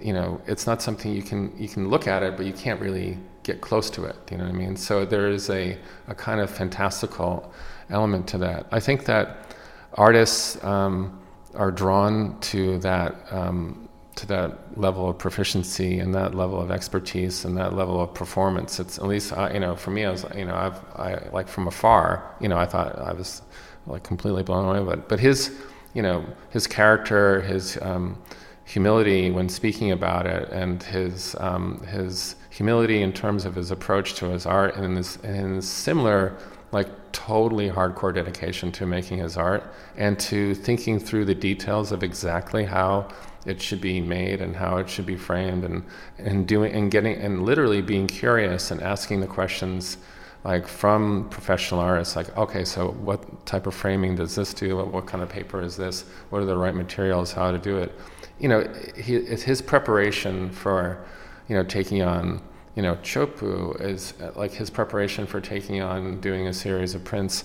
you 0.00 0.12
know. 0.12 0.40
It's 0.46 0.66
not 0.66 0.82
something 0.82 1.12
you 1.12 1.22
can 1.22 1.52
you 1.58 1.68
can 1.68 1.88
look 1.88 2.06
at 2.06 2.22
it, 2.22 2.36
but 2.36 2.46
you 2.46 2.52
can't 2.52 2.80
really 2.80 3.18
get 3.42 3.60
close 3.60 3.90
to 3.90 4.04
it. 4.04 4.16
You 4.30 4.38
know 4.38 4.44
what 4.44 4.54
I 4.54 4.56
mean? 4.56 4.76
So 4.76 5.04
there 5.04 5.28
is 5.28 5.50
a 5.50 5.78
a 6.08 6.14
kind 6.14 6.40
of 6.40 6.50
fantastical 6.50 7.52
element 7.90 8.26
to 8.28 8.38
that. 8.38 8.66
I 8.70 8.80
think 8.80 9.04
that 9.06 9.54
artists 9.94 10.62
um, 10.64 11.18
are 11.54 11.70
drawn 11.70 12.38
to 12.40 12.78
that. 12.78 13.14
Um, 13.30 13.88
to 14.14 14.26
that 14.26 14.78
level 14.78 15.08
of 15.08 15.16
proficiency 15.16 15.98
and 15.98 16.14
that 16.14 16.34
level 16.34 16.60
of 16.60 16.70
expertise 16.70 17.46
and 17.46 17.56
that 17.56 17.72
level 17.72 17.98
of 17.98 18.12
performance. 18.12 18.78
It's 18.78 18.98
at 18.98 19.06
least 19.06 19.32
you 19.54 19.58
know 19.58 19.74
for 19.74 19.90
me, 19.90 20.04
I 20.04 20.10
was 20.10 20.26
you 20.36 20.44
know 20.44 20.54
I've 20.54 20.78
I 20.94 21.28
like 21.32 21.48
from 21.48 21.66
afar, 21.66 22.36
you 22.38 22.46
know 22.46 22.58
I 22.58 22.66
thought 22.66 22.98
I 22.98 23.14
was 23.14 23.40
like 23.86 24.02
completely 24.02 24.42
blown 24.42 24.68
away 24.68 24.84
by 24.84 25.00
it. 25.00 25.08
But 25.08 25.20
his, 25.20 25.52
you 25.94 26.02
know, 26.02 26.24
his 26.50 26.66
character, 26.66 27.40
his 27.42 27.78
um, 27.82 28.20
humility 28.64 29.30
when 29.30 29.48
speaking 29.48 29.92
about 29.92 30.26
it, 30.26 30.48
and 30.50 30.82
his 30.82 31.36
um, 31.40 31.80
his 31.86 32.36
humility 32.50 33.02
in 33.02 33.12
terms 33.12 33.44
of 33.44 33.54
his 33.54 33.70
approach 33.70 34.14
to 34.14 34.26
his 34.26 34.46
art, 34.46 34.76
and 34.76 34.96
his, 34.96 35.16
and 35.22 35.56
his 35.56 35.68
similar, 35.68 36.36
like 36.72 36.88
totally 37.12 37.68
hardcore 37.68 38.14
dedication 38.14 38.72
to 38.72 38.86
making 38.86 39.18
his 39.18 39.36
art 39.36 39.62
and 39.96 40.18
to 40.18 40.54
thinking 40.54 40.98
through 40.98 41.26
the 41.26 41.34
details 41.34 41.92
of 41.92 42.02
exactly 42.02 42.64
how 42.64 43.06
it 43.44 43.60
should 43.60 43.80
be 43.80 44.00
made 44.00 44.40
and 44.40 44.56
how 44.56 44.78
it 44.78 44.88
should 44.88 45.06
be 45.06 45.16
framed 45.16 45.64
and 45.64 45.84
and 46.18 46.48
doing 46.48 46.72
and 46.72 46.90
getting 46.90 47.14
and 47.16 47.42
literally 47.44 47.82
being 47.82 48.06
curious 48.06 48.70
and 48.70 48.82
asking 48.82 49.20
the 49.20 49.26
questions 49.26 49.98
like 50.44 50.66
from 50.66 51.28
professional 51.28 51.80
artists 51.80 52.16
like 52.16 52.36
okay 52.36 52.64
so 52.64 52.90
what 52.92 53.44
type 53.46 53.66
of 53.66 53.74
framing 53.74 54.16
does 54.16 54.34
this 54.34 54.54
do? 54.54 54.76
What, 54.76 54.92
what, 54.92 55.06
kind 55.06 55.22
of 55.22 55.28
paper 55.28 55.62
is 55.62 55.76
this? 55.76 56.04
What 56.30 56.42
are 56.42 56.44
the 56.44 56.56
right 56.56 56.74
materials? 56.74 57.32
How 57.32 57.50
to 57.52 57.58
do 57.58 57.78
it? 57.78 57.92
You 58.38 58.48
know 58.48 58.74
he, 58.96 59.20
his 59.20 59.60
preparation 59.60 60.50
for 60.50 61.04
you 61.48 61.56
know 61.56 61.64
taking 61.64 62.02
on 62.02 62.40
you 62.74 62.82
know 62.82 62.94
chopu 62.96 63.78
is 63.80 64.14
like 64.34 64.52
his 64.52 64.70
preparation 64.70 65.26
for 65.26 65.40
taking 65.40 65.80
on 65.82 66.20
doing 66.20 66.46
a 66.46 66.52
series 66.52 66.94
of 66.94 67.04
prints 67.04 67.44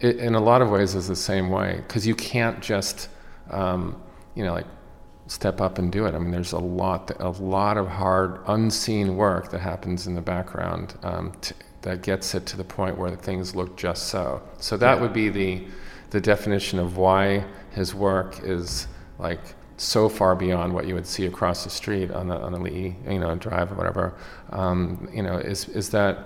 it, 0.00 0.16
in 0.16 0.34
a 0.34 0.40
lot 0.40 0.62
of 0.62 0.70
ways 0.70 0.94
is 0.94 1.08
the 1.08 1.16
same 1.16 1.50
way 1.50 1.82
because 1.86 2.06
you 2.06 2.14
can't 2.14 2.60
just 2.60 3.08
um, 3.50 4.00
you 4.34 4.44
know 4.44 4.52
like 4.52 4.66
step 5.28 5.60
up 5.60 5.78
and 5.78 5.92
do 5.92 6.06
it. 6.06 6.14
I 6.14 6.18
mean, 6.18 6.30
there's 6.30 6.52
a 6.52 6.58
lot, 6.58 7.10
a 7.20 7.30
lot 7.30 7.76
of 7.76 7.86
hard, 7.86 8.40
unseen 8.46 9.16
work 9.16 9.50
that 9.50 9.60
happens 9.60 10.06
in 10.06 10.14
the 10.14 10.20
background 10.20 10.94
um, 11.02 11.32
that 11.82 12.02
gets 12.02 12.34
it 12.34 12.46
to 12.46 12.56
the 12.56 12.64
point 12.64 12.98
where 12.98 13.14
things 13.14 13.54
look 13.54 13.76
just 13.76 14.08
so. 14.08 14.42
So 14.58 14.76
that 14.78 14.96
yeah. 14.96 15.00
would 15.02 15.12
be 15.12 15.28
the 15.28 15.66
the 16.10 16.20
definition 16.22 16.78
of 16.78 16.96
why 16.96 17.44
his 17.72 17.94
work 17.94 18.40
is 18.42 18.88
like 19.18 19.40
so 19.78 20.08
far 20.08 20.34
beyond 20.34 20.74
what 20.74 20.86
you 20.86 20.94
would 20.94 21.06
see 21.06 21.24
across 21.26 21.64
the 21.64 21.70
street 21.70 22.10
on 22.10 22.28
the 22.28 22.36
on 22.36 22.52
the 22.52 22.58
Lee, 22.58 22.96
you 23.08 23.18
know, 23.18 23.34
drive 23.36 23.72
or 23.72 23.76
whatever. 23.76 24.14
Um, 24.50 25.08
you 25.12 25.22
know, 25.22 25.38
is 25.38 25.68
is 25.68 25.90
that 25.90 26.18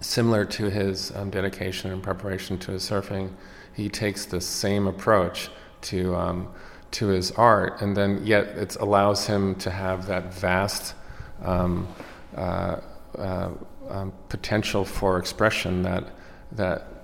similar 0.00 0.44
to 0.44 0.70
his 0.70 1.14
um, 1.16 1.30
dedication 1.30 1.90
and 1.90 2.02
preparation 2.02 2.58
to 2.58 2.72
his 2.72 2.88
surfing? 2.88 3.32
He 3.74 3.88
takes 3.88 4.26
the 4.26 4.40
same 4.40 4.86
approach 4.86 5.48
to 5.82 6.14
um, 6.14 6.48
to 6.92 7.08
his 7.08 7.32
art, 7.32 7.80
and 7.80 7.96
then 7.96 8.24
yet 8.24 8.48
it 8.58 8.76
allows 8.76 9.26
him 9.26 9.54
to 9.56 9.70
have 9.70 10.06
that 10.06 10.32
vast. 10.32 10.94
Um, 11.42 11.88
uh, 12.36 12.80
uh, 13.18 13.50
um, 13.88 14.12
potential 14.28 14.84
for 14.84 15.18
expression 15.18 15.82
that 15.82 16.12
that 16.52 16.99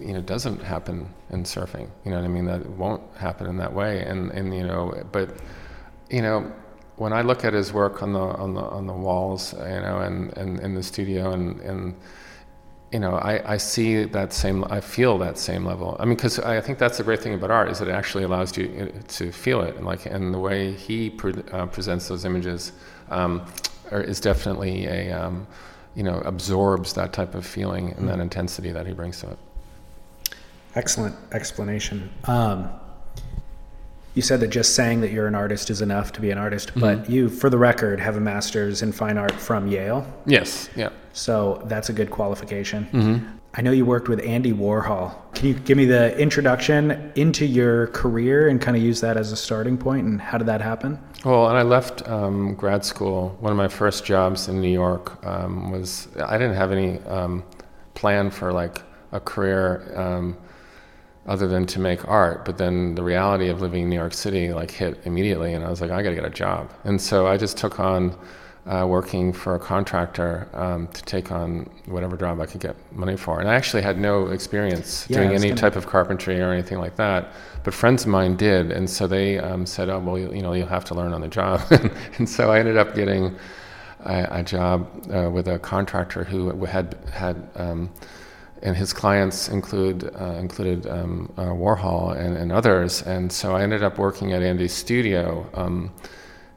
you 0.00 0.12
know 0.12 0.20
doesn't 0.20 0.62
happen 0.62 1.12
in 1.30 1.44
surfing. 1.44 1.88
You 2.04 2.10
know 2.10 2.18
what 2.18 2.24
I 2.24 2.28
mean? 2.28 2.46
That 2.46 2.68
won't 2.70 3.02
happen 3.16 3.46
in 3.46 3.56
that 3.58 3.72
way. 3.72 4.02
And 4.02 4.30
and 4.30 4.54
you 4.54 4.64
know, 4.64 5.02
but 5.12 5.36
you 6.10 6.22
know, 6.22 6.52
when 6.96 7.12
I 7.12 7.22
look 7.22 7.44
at 7.44 7.52
his 7.52 7.72
work 7.72 8.02
on 8.02 8.12
the 8.12 8.20
on 8.20 8.54
the 8.54 8.62
on 8.62 8.86
the 8.86 8.92
walls, 8.92 9.52
you 9.52 9.80
know, 9.80 9.98
and 9.98 10.36
and 10.36 10.60
in 10.60 10.74
the 10.74 10.82
studio, 10.82 11.32
and 11.32 11.60
and 11.60 11.94
you 12.92 13.00
know, 13.00 13.16
I, 13.16 13.52
I 13.52 13.56
see 13.58 14.04
that 14.04 14.32
same, 14.32 14.64
I 14.70 14.80
feel 14.80 15.18
that 15.18 15.36
same 15.36 15.64
level. 15.66 15.96
I 16.00 16.06
mean, 16.06 16.16
because 16.16 16.38
I 16.38 16.60
think 16.60 16.78
that's 16.78 16.96
the 16.96 17.04
great 17.04 17.20
thing 17.20 17.34
about 17.34 17.50
art 17.50 17.68
is 17.68 17.80
it 17.80 17.88
actually 17.88 18.24
allows 18.24 18.56
you 18.56 18.92
to 19.08 19.30
feel 19.30 19.60
it, 19.60 19.76
and 19.76 19.84
like, 19.84 20.06
and 20.06 20.32
the 20.32 20.38
way 20.38 20.72
he 20.72 21.10
pre- 21.10 21.42
uh, 21.52 21.66
presents 21.66 22.08
those 22.08 22.24
images 22.24 22.72
um, 23.10 23.44
are, 23.90 24.00
is 24.00 24.20
definitely 24.20 24.86
a, 24.86 25.12
um, 25.12 25.46
you 25.94 26.02
know, 26.02 26.20
absorbs 26.24 26.94
that 26.94 27.12
type 27.12 27.34
of 27.34 27.44
feeling 27.44 27.92
and 27.92 28.08
that 28.08 28.12
mm-hmm. 28.12 28.22
intensity 28.22 28.72
that 28.72 28.86
he 28.86 28.92
brings 28.94 29.20
to 29.20 29.30
it. 29.30 29.38
Excellent 30.78 31.16
explanation. 31.32 32.08
Um, 32.24 32.70
you 34.14 34.22
said 34.22 34.38
that 34.38 34.50
just 34.50 34.76
saying 34.76 35.00
that 35.00 35.10
you're 35.10 35.26
an 35.26 35.34
artist 35.34 35.70
is 35.70 35.82
enough 35.82 36.12
to 36.12 36.20
be 36.20 36.30
an 36.30 36.38
artist, 36.38 36.68
mm-hmm. 36.68 36.80
but 36.80 37.10
you, 37.10 37.28
for 37.28 37.50
the 37.50 37.58
record, 37.58 37.98
have 37.98 38.16
a 38.16 38.20
master's 38.20 38.80
in 38.80 38.92
fine 38.92 39.18
art 39.18 39.32
from 39.32 39.66
Yale. 39.66 40.06
Yes. 40.24 40.70
Yeah. 40.76 40.90
So 41.14 41.60
that's 41.64 41.88
a 41.88 41.92
good 41.92 42.12
qualification. 42.12 42.84
Mm-hmm. 42.92 43.26
I 43.54 43.60
know 43.60 43.72
you 43.72 43.84
worked 43.84 44.08
with 44.08 44.24
Andy 44.24 44.52
Warhol. 44.52 45.16
Can 45.34 45.48
you 45.48 45.54
give 45.54 45.76
me 45.76 45.84
the 45.84 46.16
introduction 46.16 47.10
into 47.16 47.44
your 47.44 47.88
career 47.88 48.46
and 48.46 48.60
kind 48.60 48.76
of 48.76 48.82
use 48.82 49.00
that 49.00 49.16
as 49.16 49.32
a 49.32 49.36
starting 49.36 49.76
point? 49.76 50.06
And 50.06 50.20
how 50.20 50.38
did 50.38 50.46
that 50.46 50.60
happen? 50.60 50.96
Well, 51.24 51.48
and 51.48 51.58
I 51.58 51.62
left 51.62 52.08
um, 52.08 52.54
grad 52.54 52.84
school. 52.84 53.36
One 53.40 53.50
of 53.50 53.56
my 53.56 53.66
first 53.66 54.04
jobs 54.04 54.46
in 54.46 54.60
New 54.60 54.70
York 54.70 55.26
um, 55.26 55.72
was 55.72 56.06
I 56.24 56.38
didn't 56.38 56.54
have 56.54 56.70
any 56.70 57.00
um, 57.00 57.42
plan 57.94 58.30
for 58.30 58.52
like 58.52 58.80
a 59.10 59.18
career 59.18 59.92
um, 59.96 60.36
other 61.28 61.46
than 61.46 61.66
to 61.66 61.78
make 61.78 62.08
art. 62.08 62.44
But 62.44 62.58
then 62.58 62.94
the 62.94 63.02
reality 63.04 63.48
of 63.48 63.60
living 63.60 63.84
in 63.84 63.90
New 63.90 63.96
York 63.96 64.14
City 64.14 64.52
like 64.52 64.70
hit 64.70 64.98
immediately, 65.04 65.52
and 65.52 65.64
I 65.64 65.70
was 65.70 65.80
like, 65.80 65.90
I 65.90 66.02
got 66.02 66.10
to 66.10 66.16
get 66.16 66.24
a 66.24 66.30
job. 66.30 66.72
And 66.84 67.00
so 67.00 67.26
I 67.26 67.36
just 67.36 67.56
took 67.58 67.78
on 67.78 68.16
uh, 68.66 68.86
working 68.86 69.32
for 69.32 69.54
a 69.54 69.58
contractor 69.58 70.48
um, 70.52 70.88
to 70.88 71.02
take 71.04 71.30
on 71.30 71.70
whatever 71.86 72.16
job 72.16 72.40
I 72.40 72.46
could 72.46 72.60
get 72.60 72.76
money 72.92 73.16
for. 73.16 73.40
And 73.40 73.48
I 73.48 73.54
actually 73.54 73.82
had 73.82 73.98
no 73.98 74.28
experience 74.28 75.06
yeah, 75.08 75.18
doing 75.18 75.30
any 75.30 75.48
gonna... 75.48 75.60
type 75.60 75.76
of 75.76 75.86
carpentry 75.86 76.40
or 76.40 76.50
anything 76.50 76.78
like 76.78 76.96
that. 76.96 77.32
But 77.62 77.74
friends 77.74 78.02
of 78.02 78.08
mine 78.08 78.36
did, 78.36 78.72
and 78.72 78.88
so 78.88 79.06
they 79.06 79.38
um, 79.38 79.66
said, 79.66 79.90
"Oh, 79.90 79.98
well, 79.98 80.18
you, 80.18 80.32
you, 80.32 80.42
know, 80.42 80.54
you'll 80.54 80.66
have 80.66 80.84
to 80.86 80.94
learn 80.94 81.12
on 81.12 81.20
the 81.20 81.28
job." 81.28 81.60
and 82.18 82.28
so 82.28 82.50
I 82.50 82.58
ended 82.58 82.78
up 82.78 82.94
getting 82.94 83.36
a, 84.00 84.28
a 84.30 84.42
job 84.42 84.88
uh, 85.12 85.30
with 85.30 85.48
a 85.48 85.58
contractor 85.58 86.24
who 86.24 86.64
had 86.64 86.96
had. 87.12 87.50
Um, 87.54 87.90
and 88.62 88.76
his 88.76 88.92
clients 88.92 89.48
include 89.48 90.10
uh, 90.18 90.36
included 90.38 90.86
um, 90.86 91.32
uh, 91.36 91.46
Warhol 91.46 92.16
and, 92.16 92.36
and, 92.36 92.52
others, 92.52 93.02
and 93.02 93.32
so 93.32 93.54
I 93.54 93.62
ended 93.62 93.82
up 93.82 93.98
working 93.98 94.32
at 94.32 94.42
Andy's 94.42 94.72
studio 94.72 95.48
um, 95.54 95.92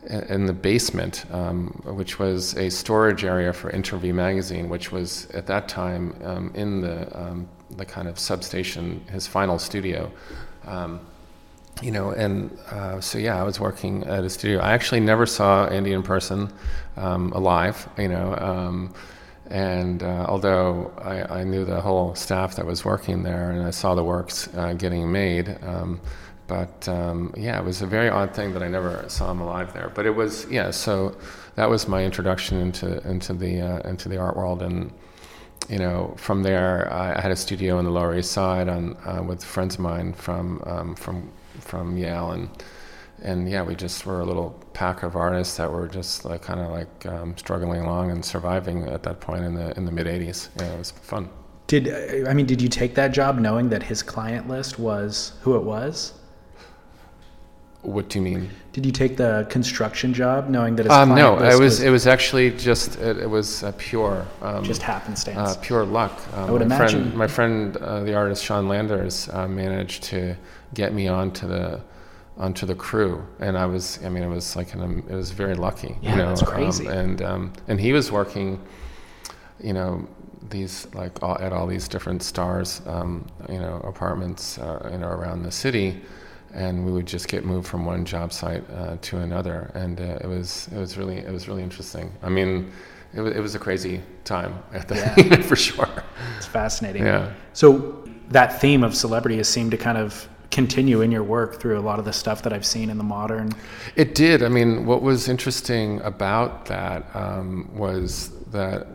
in 0.10 0.46
the 0.46 0.54
basement, 0.54 1.26
um, 1.32 1.68
which 1.86 2.18
was 2.18 2.56
a 2.56 2.70
storage 2.70 3.24
area 3.24 3.54
for 3.54 3.70
Interview 3.70 4.14
magazine, 4.14 4.68
which 4.68 4.92
was 4.92 5.28
at 5.32 5.46
that 5.48 5.68
time 5.68 6.16
um, 6.24 6.52
in 6.56 6.82
the 6.82 7.20
um, 7.20 7.48
the 7.78 7.86
kind 7.86 8.08
of 8.08 8.18
substation, 8.20 9.02
his 9.12 9.28
final 9.28 9.60
studio. 9.60 10.12
Um, 10.66 11.00
you 11.82 11.92
know, 11.92 12.12
and 12.12 12.56
uh, 12.70 13.00
so 13.00 13.18
yeah, 13.18 13.40
I 13.40 13.44
was 13.44 13.60
working 13.60 14.04
at 14.04 14.24
a 14.24 14.30
studio. 14.30 14.60
I 14.60 14.74
actually 14.74 15.00
never 15.00 15.26
saw 15.26 15.68
Andy 15.68 15.94
in 15.94 16.04
person, 16.04 16.52
alive. 16.98 17.88
You 17.98 18.10
know, 18.10 18.92
and 19.52 20.02
uh, 20.02 20.26
although 20.28 20.92
I, 20.98 21.42
I, 21.42 21.44
knew 21.44 21.66
the 21.66 21.82
whole 21.82 22.16
staff 22.16 22.56
that 22.56 22.66
was 22.66 22.84
working 22.84 23.24
there, 23.24 23.52
and 23.52 23.64
I 23.64 23.72
saw 23.72 23.96
the 23.96 24.04
works 24.04 24.48
uh, 24.56 24.74
getting 24.74 25.12
made 25.12 25.58
but 26.52 26.90
um, 26.90 27.34
yeah, 27.38 27.58
it 27.58 27.64
was 27.64 27.82
a 27.82 27.88
very 27.88 28.10
odd 28.10 28.36
thing 28.36 28.52
that 28.52 28.62
I 28.62 28.68
never 28.68 29.06
saw 29.08 29.32
him 29.32 29.40
alive 29.40 29.72
there. 29.72 29.88
But 29.88 30.06
it 30.06 30.10
was 30.10 30.46
yeah. 30.52 30.72
So 30.72 31.16
that 31.56 31.70
was 31.70 31.88
my 31.88 32.04
introduction 32.04 32.60
into 32.60 33.00
into 33.08 33.32
the 33.32 33.62
uh, 33.62 33.90
into 33.90 34.10
the 34.10 34.18
art 34.18 34.36
world, 34.36 34.62
and 34.62 34.92
you 35.70 35.78
know 35.78 36.14
from 36.18 36.44
there 36.44 36.92
I, 36.92 37.18
I 37.18 37.22
had 37.22 37.32
a 37.32 37.38
studio 37.38 37.78
on 37.78 37.86
the 37.86 37.90
Lower 37.90 38.18
East 38.18 38.34
Side 38.34 38.68
on 38.68 38.98
uh, 39.06 39.24
with 39.24 39.42
friends 39.42 39.76
of 39.76 39.80
mine 39.80 40.12
from 40.12 40.62
um, 40.66 40.94
from 40.96 41.32
from 41.62 41.98
Yale, 41.98 42.32
and 42.32 42.50
and 43.22 43.50
yeah, 43.50 43.62
we 43.62 43.76
just 43.76 44.06
were 44.06 44.22
a 44.22 44.26
little 44.26 44.52
pack 44.74 45.04
of 45.04 45.16
artists 45.16 45.58
that 45.58 45.72
were 45.72 45.88
just 45.88 46.26
like 46.26 46.42
kind 46.42 46.60
of 46.60 46.72
like 46.72 47.06
um, 47.06 47.38
struggling 47.38 47.82
along 47.82 48.12
and 48.12 48.24
surviving 48.24 48.88
at 48.88 49.04
that 49.04 49.20
point 49.20 49.44
in 49.44 49.54
the 49.54 49.76
in 49.78 49.86
the 49.86 49.92
mid 49.92 50.08
'80s. 50.08 50.50
Yeah, 50.58 50.74
it 50.74 50.78
was 50.78 50.92
fun. 50.92 51.30
Did 51.68 52.28
I 52.28 52.34
mean? 52.34 52.46
Did 52.46 52.62
you 52.62 52.68
take 52.68 52.96
that 52.96 53.12
job 53.12 53.38
knowing 53.38 53.70
that 53.70 53.84
his 53.84 54.02
client 54.04 54.48
list 54.48 54.80
was 54.80 55.34
who 55.42 55.56
it 55.56 55.64
was? 55.64 56.14
What 57.84 58.10
do 58.10 58.20
you 58.20 58.24
mean? 58.24 58.50
Did 58.74 58.86
you 58.86 58.92
take 58.92 59.18
the 59.18 59.48
construction 59.50 60.14
job 60.14 60.50
knowing 60.50 60.76
that? 60.76 60.86
His 60.86 60.92
um, 60.92 61.16
no, 61.16 61.38
it 61.38 61.42
was, 61.42 61.60
was, 61.60 61.82
it 61.82 61.90
was 61.90 62.08
actually 62.08 62.52
just 62.52 63.00
it, 63.00 63.18
it 63.18 63.30
was 63.30 63.64
uh, 63.64 63.72
pure 63.78 64.26
um, 64.42 64.64
just 64.64 64.82
happenstance, 64.82 65.38
uh, 65.38 65.56
pure 65.62 65.86
luck. 65.86 66.22
Um, 66.34 66.50
I 66.50 66.52
would 66.52 66.60
my 66.68 66.76
imagine. 66.76 67.02
Friend, 67.02 67.18
my 67.18 67.28
friend, 67.28 67.78
uh, 67.78 68.04
the 68.04 68.14
artist 68.14 68.44
Sean 68.44 68.68
Landers, 68.68 69.30
uh, 69.30 69.48
managed 69.48 70.04
to 70.04 70.36
get 70.74 70.94
me 70.94 71.08
onto 71.08 71.48
the 71.48 71.82
onto 72.38 72.66
the 72.66 72.76
crew, 72.76 73.26
and 73.40 73.58
I 73.58 73.66
was 73.66 74.00
I 74.04 74.10
mean 74.10 74.24
it 74.24 74.30
was 74.30 74.56
like 74.56 74.74
an, 74.74 75.04
it 75.10 75.16
was 75.16 75.32
very 75.32 75.56
lucky. 75.56 75.98
Yeah, 76.02 76.12
you 76.12 76.18
know, 76.18 76.28
that's 76.30 76.44
crazy. 76.44 76.88
Um, 76.88 76.98
and 76.98 77.22
um, 77.22 77.54
and 77.68 77.80
he 77.80 77.94
was 77.94 78.12
working, 78.12 78.60
you 79.60 79.74
know, 79.74 80.08
these 80.50 80.88
like 80.94 81.22
all, 81.24 81.38
at 81.40 81.54
all 81.54 81.68
these 81.68 81.88
different 81.88 82.24
stars, 82.24 82.82
um, 82.88 83.28
you 83.50 83.60
know, 83.60 83.82
apartments, 83.84 84.58
uh, 84.58 84.90
you 84.92 84.98
know, 84.98 85.08
around 85.08 85.44
the 85.44 85.52
city, 85.52 86.02
and 86.54 86.86
we 86.86 86.92
would 86.92 87.06
just 87.06 87.28
get 87.28 87.46
moved 87.46 87.68
from 87.68 87.86
one 87.86 88.06
job 88.06 88.32
site 88.34 88.64
uh, 88.72 88.98
to 89.02 89.18
another, 89.18 89.72
and 89.76 90.00
uh, 90.00 90.20
it 90.22 90.28
was 90.28 90.68
it 90.74 90.78
was 90.78 90.98
really 90.98 91.18
it 91.18 91.32
was 91.32 91.48
really 91.48 91.64
interesting. 91.64 92.12
I 92.24 92.30
mean, 92.30 92.72
it 93.14 93.22
was 93.22 93.36
it 93.36 93.40
was 93.40 93.56
a 93.56 93.60
crazy 93.60 94.02
time 94.24 94.58
at 94.74 94.88
the 94.88 94.96
Yeah. 94.96 95.42
for 95.42 95.56
sure. 95.56 96.04
It's 96.38 96.48
fascinating. 96.48 97.06
Yeah. 97.06 97.34
So 97.54 98.04
that 98.30 98.62
theme 98.62 98.84
of 98.84 98.96
celebrity 98.96 99.38
has 99.38 99.50
seemed 99.50 99.72
to 99.72 99.78
kind 99.78 99.98
of 99.98 100.28
continue 100.52 101.02
in 101.02 101.12
your 101.12 101.24
work 101.24 101.60
through 101.60 101.80
a 101.80 101.82
lot 101.82 101.98
of 101.98 102.06
the 102.06 102.14
stuff 102.14 102.44
that 102.44 102.54
I've 102.54 102.66
seen 102.66 102.90
in 102.90 102.98
the 102.98 103.04
modern. 103.04 103.54
It 103.96 104.14
did. 104.14 104.44
I 104.44 104.50
mean, 104.50 104.86
what 104.86 105.02
was 105.02 105.28
interesting 105.28 106.02
about 106.02 106.66
that 106.66 107.06
um, 107.16 107.70
was 107.74 108.32
that 108.52 108.88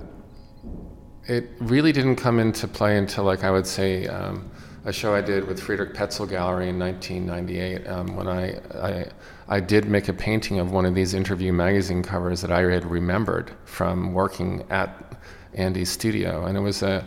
it 1.27 1.49
really 1.59 1.93
didn't 1.93 2.17
come 2.17 2.39
into 2.39 2.69
play 2.69 2.99
until, 2.99 3.25
like, 3.25 3.43
I 3.43 3.51
would 3.51 3.67
say, 3.67 4.07
um, 4.07 4.51
a 4.85 4.93
show 4.93 5.15
I 5.15 5.21
did 5.21 5.49
with 5.49 5.59
Friedrich 5.59 5.95
Petzel 5.95 6.29
Gallery 6.29 6.69
in 6.69 6.79
1998 6.79 7.89
um, 7.89 8.15
when 8.15 8.29
I, 8.29 8.61
I 8.81 9.07
I 9.49 9.61
did 9.61 9.87
make 9.87 10.09
a 10.09 10.13
painting 10.13 10.59
of 10.59 10.73
one 10.73 10.85
of 10.85 10.95
these 10.95 11.15
interview 11.15 11.53
magazine 11.53 12.03
covers 12.03 12.41
that 12.41 12.51
I 12.51 12.63
had 12.63 12.85
remembered 12.85 13.53
from 13.65 14.13
working 14.13 14.65
at 14.71 15.17
Andy's 15.55 15.91
studio, 15.91 16.47
and 16.47 16.57
it 16.57 16.61
was 16.61 16.83
a 16.83 17.07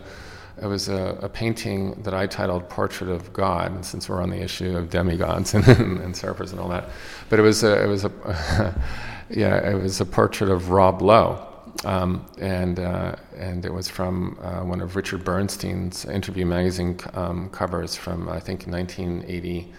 it 0.60 0.66
was 0.66 0.88
a, 0.88 1.18
a 1.22 1.28
painting 1.28 2.02
that 2.02 2.14
I 2.14 2.26
titled 2.26 2.68
"Portrait 2.68 3.10
of 3.10 3.32
God," 3.32 3.72
and 3.72 3.84
since 3.84 4.08
we're 4.08 4.22
on 4.22 4.30
the 4.30 4.42
issue 4.42 4.76
of 4.76 4.90
demigods 4.90 5.54
and, 5.54 5.66
and 5.66 6.14
surfers 6.14 6.50
and 6.52 6.60
all 6.60 6.68
that. 6.68 6.90
But 7.28 7.38
it 7.38 7.42
was 7.42 7.62
a, 7.62 7.82
it 7.82 7.86
was 7.86 8.04
a 8.04 8.74
yeah 9.30 9.70
it 9.70 9.80
was 9.80 10.00
a 10.00 10.06
portrait 10.06 10.50
of 10.50 10.70
Rob 10.70 11.02
Lowe, 11.02 11.46
um, 11.84 12.26
and 12.38 12.78
uh, 12.78 13.16
and 13.36 13.64
it 13.64 13.72
was 13.72 13.88
from 13.88 14.38
uh, 14.42 14.64
one 14.64 14.80
of 14.80 14.96
Richard 14.96 15.24
Bernstein's 15.24 16.04
interview 16.04 16.46
magazine 16.46 16.98
um, 17.14 17.48
covers 17.50 17.96
from 17.96 18.28
I 18.28 18.40
think 18.40 18.66
1980. 18.66 19.72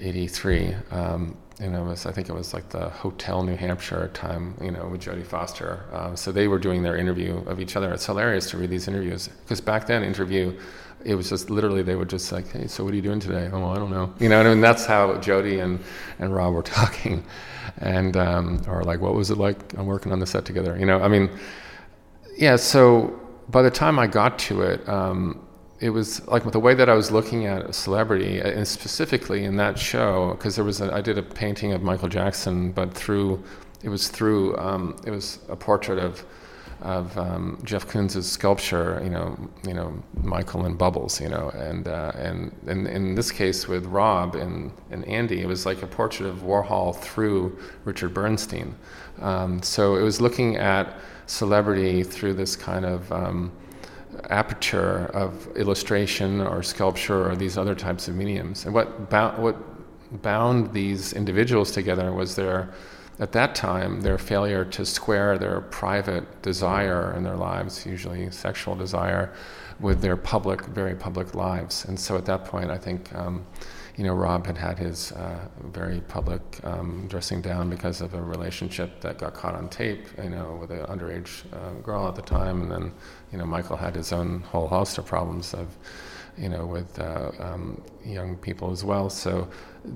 83. 0.00 0.74
Um, 0.90 1.36
and 1.62 1.76
it 1.76 1.80
was, 1.80 2.06
I 2.06 2.12
think 2.12 2.28
it 2.28 2.32
was 2.32 2.52
like 2.52 2.68
the 2.70 2.88
Hotel 2.88 3.44
New 3.44 3.54
Hampshire 3.54 4.10
time, 4.12 4.56
you 4.60 4.72
know, 4.72 4.88
with 4.88 5.00
Jodie 5.00 5.24
Foster. 5.24 5.84
Um, 5.92 6.16
so 6.16 6.32
they 6.32 6.48
were 6.48 6.58
doing 6.58 6.82
their 6.82 6.96
interview 6.96 7.36
of 7.46 7.60
each 7.60 7.76
other. 7.76 7.92
It's 7.92 8.04
hilarious 8.04 8.50
to 8.50 8.58
read 8.58 8.68
these 8.68 8.88
interviews 8.88 9.28
because 9.28 9.60
back 9.60 9.86
then, 9.86 10.02
interview, 10.02 10.58
it 11.04 11.14
was 11.14 11.28
just 11.28 11.50
literally 11.50 11.82
they 11.82 11.94
would 11.94 12.10
just 12.10 12.32
like, 12.32 12.50
hey, 12.50 12.66
so 12.66 12.82
what 12.82 12.92
are 12.92 12.96
you 12.96 13.02
doing 13.02 13.20
today? 13.20 13.48
Oh, 13.52 13.64
I 13.66 13.76
don't 13.76 13.92
know. 13.92 14.12
You 14.18 14.28
know, 14.28 14.40
and 14.40 14.48
I 14.48 14.50
mean, 14.50 14.60
that's 14.60 14.86
how 14.86 15.14
Jodie 15.14 15.62
and, 15.62 15.78
and 16.18 16.34
Rob 16.34 16.52
were 16.52 16.62
talking. 16.80 17.24
And, 17.78 18.16
um, 18.16 18.60
or 18.66 18.82
like, 18.82 19.00
what 19.00 19.14
was 19.14 19.30
it 19.30 19.38
like? 19.38 19.78
I'm 19.78 19.86
working 19.86 20.10
on 20.10 20.18
the 20.18 20.26
set 20.26 20.44
together. 20.44 20.76
You 20.76 20.86
know, 20.86 21.00
I 21.00 21.06
mean, 21.06 21.30
yeah, 22.36 22.56
so 22.56 23.20
by 23.50 23.62
the 23.62 23.70
time 23.70 24.00
I 24.00 24.08
got 24.08 24.36
to 24.40 24.62
it, 24.62 24.88
um, 24.88 25.46
it 25.82 25.90
was 25.90 26.26
like 26.28 26.48
the 26.50 26.60
way 26.60 26.74
that 26.74 26.88
I 26.88 26.94
was 26.94 27.10
looking 27.10 27.46
at 27.46 27.62
a 27.62 27.72
celebrity, 27.72 28.38
and 28.38 28.66
specifically 28.66 29.44
in 29.44 29.56
that 29.56 29.76
show, 29.76 30.34
because 30.34 30.54
there 30.54 30.64
was 30.64 30.80
a, 30.80 30.94
I 30.94 31.00
did 31.00 31.18
a 31.18 31.22
painting 31.22 31.72
of 31.72 31.82
Michael 31.82 32.08
Jackson, 32.08 32.70
but 32.70 32.94
through 32.94 33.42
it 33.82 33.88
was 33.88 34.06
through 34.08 34.56
um, 34.58 34.96
it 35.04 35.10
was 35.10 35.40
a 35.48 35.56
portrait 35.56 35.98
of 35.98 36.24
of 36.82 37.16
um, 37.16 37.58
Jeff 37.64 37.86
Koons' 37.86 38.22
sculpture, 38.24 39.00
you 39.02 39.10
know, 39.10 39.36
you 39.66 39.74
know 39.74 39.92
Michael 40.14 40.66
in 40.66 40.76
bubbles, 40.76 41.20
you 41.20 41.28
know, 41.28 41.50
and 41.50 41.88
uh, 41.88 42.12
and, 42.14 42.52
and 42.68 42.86
in 42.86 43.16
this 43.16 43.32
case 43.32 43.66
with 43.66 43.84
Rob 43.86 44.36
and 44.36 44.70
and 44.92 45.04
Andy, 45.06 45.40
it 45.40 45.46
was 45.48 45.66
like 45.66 45.82
a 45.82 45.86
portrait 45.88 46.28
of 46.28 46.38
Warhol 46.42 46.96
through 46.96 47.58
Richard 47.84 48.14
Bernstein. 48.14 48.76
Um, 49.20 49.60
so 49.62 49.96
it 49.96 50.02
was 50.02 50.20
looking 50.20 50.56
at 50.56 50.94
celebrity 51.26 52.04
through 52.04 52.34
this 52.34 52.54
kind 52.54 52.84
of 52.84 53.10
um, 53.10 53.50
aperture 54.30 55.10
of 55.14 55.48
illustration 55.56 56.40
or 56.40 56.62
sculpture 56.62 57.30
or 57.30 57.36
these 57.36 57.56
other 57.56 57.74
types 57.74 58.08
of 58.08 58.14
mediums. 58.14 58.64
And 58.64 58.74
what 58.74 59.10
bound, 59.10 59.42
what 59.42 59.56
bound 60.22 60.72
these 60.72 61.12
individuals 61.12 61.70
together 61.70 62.12
was 62.12 62.34
their, 62.36 62.72
at 63.18 63.32
that 63.32 63.54
time, 63.54 64.00
their 64.00 64.18
failure 64.18 64.64
to 64.66 64.84
square 64.84 65.38
their 65.38 65.60
private 65.60 66.42
desire 66.42 67.14
in 67.16 67.22
their 67.22 67.36
lives, 67.36 67.86
usually 67.86 68.30
sexual 68.30 68.74
desire, 68.74 69.32
with 69.80 70.00
their 70.00 70.16
public, 70.16 70.64
very 70.66 70.94
public 70.94 71.34
lives. 71.34 71.84
And 71.86 71.98
so 71.98 72.16
at 72.16 72.24
that 72.26 72.44
point, 72.44 72.70
I 72.70 72.78
think. 72.78 73.14
Um, 73.14 73.46
you 73.96 74.04
know, 74.04 74.14
Rob 74.14 74.46
had 74.46 74.56
had 74.56 74.78
his 74.78 75.12
uh, 75.12 75.46
very 75.64 76.00
public 76.00 76.40
um, 76.64 77.06
dressing 77.08 77.42
down 77.42 77.68
because 77.68 78.00
of 78.00 78.14
a 78.14 78.22
relationship 78.22 79.00
that 79.02 79.18
got 79.18 79.34
caught 79.34 79.54
on 79.54 79.68
tape, 79.68 80.06
you 80.22 80.30
know, 80.30 80.56
with 80.60 80.70
an 80.70 80.86
underage 80.86 81.44
uh, 81.52 81.74
girl 81.82 82.08
at 82.08 82.14
the 82.14 82.22
time, 82.22 82.62
and 82.62 82.70
then, 82.70 82.92
you 83.32 83.38
know, 83.38 83.44
Michael 83.44 83.76
had 83.76 83.94
his 83.94 84.12
own 84.12 84.40
whole 84.40 84.66
host 84.66 84.96
of 84.96 85.04
problems 85.04 85.52
of, 85.52 85.68
you 86.38 86.48
know, 86.48 86.64
with 86.64 86.98
uh, 86.98 87.30
um, 87.38 87.82
young 88.02 88.36
people 88.36 88.70
as 88.70 88.82
well. 88.82 89.10
So 89.10 89.48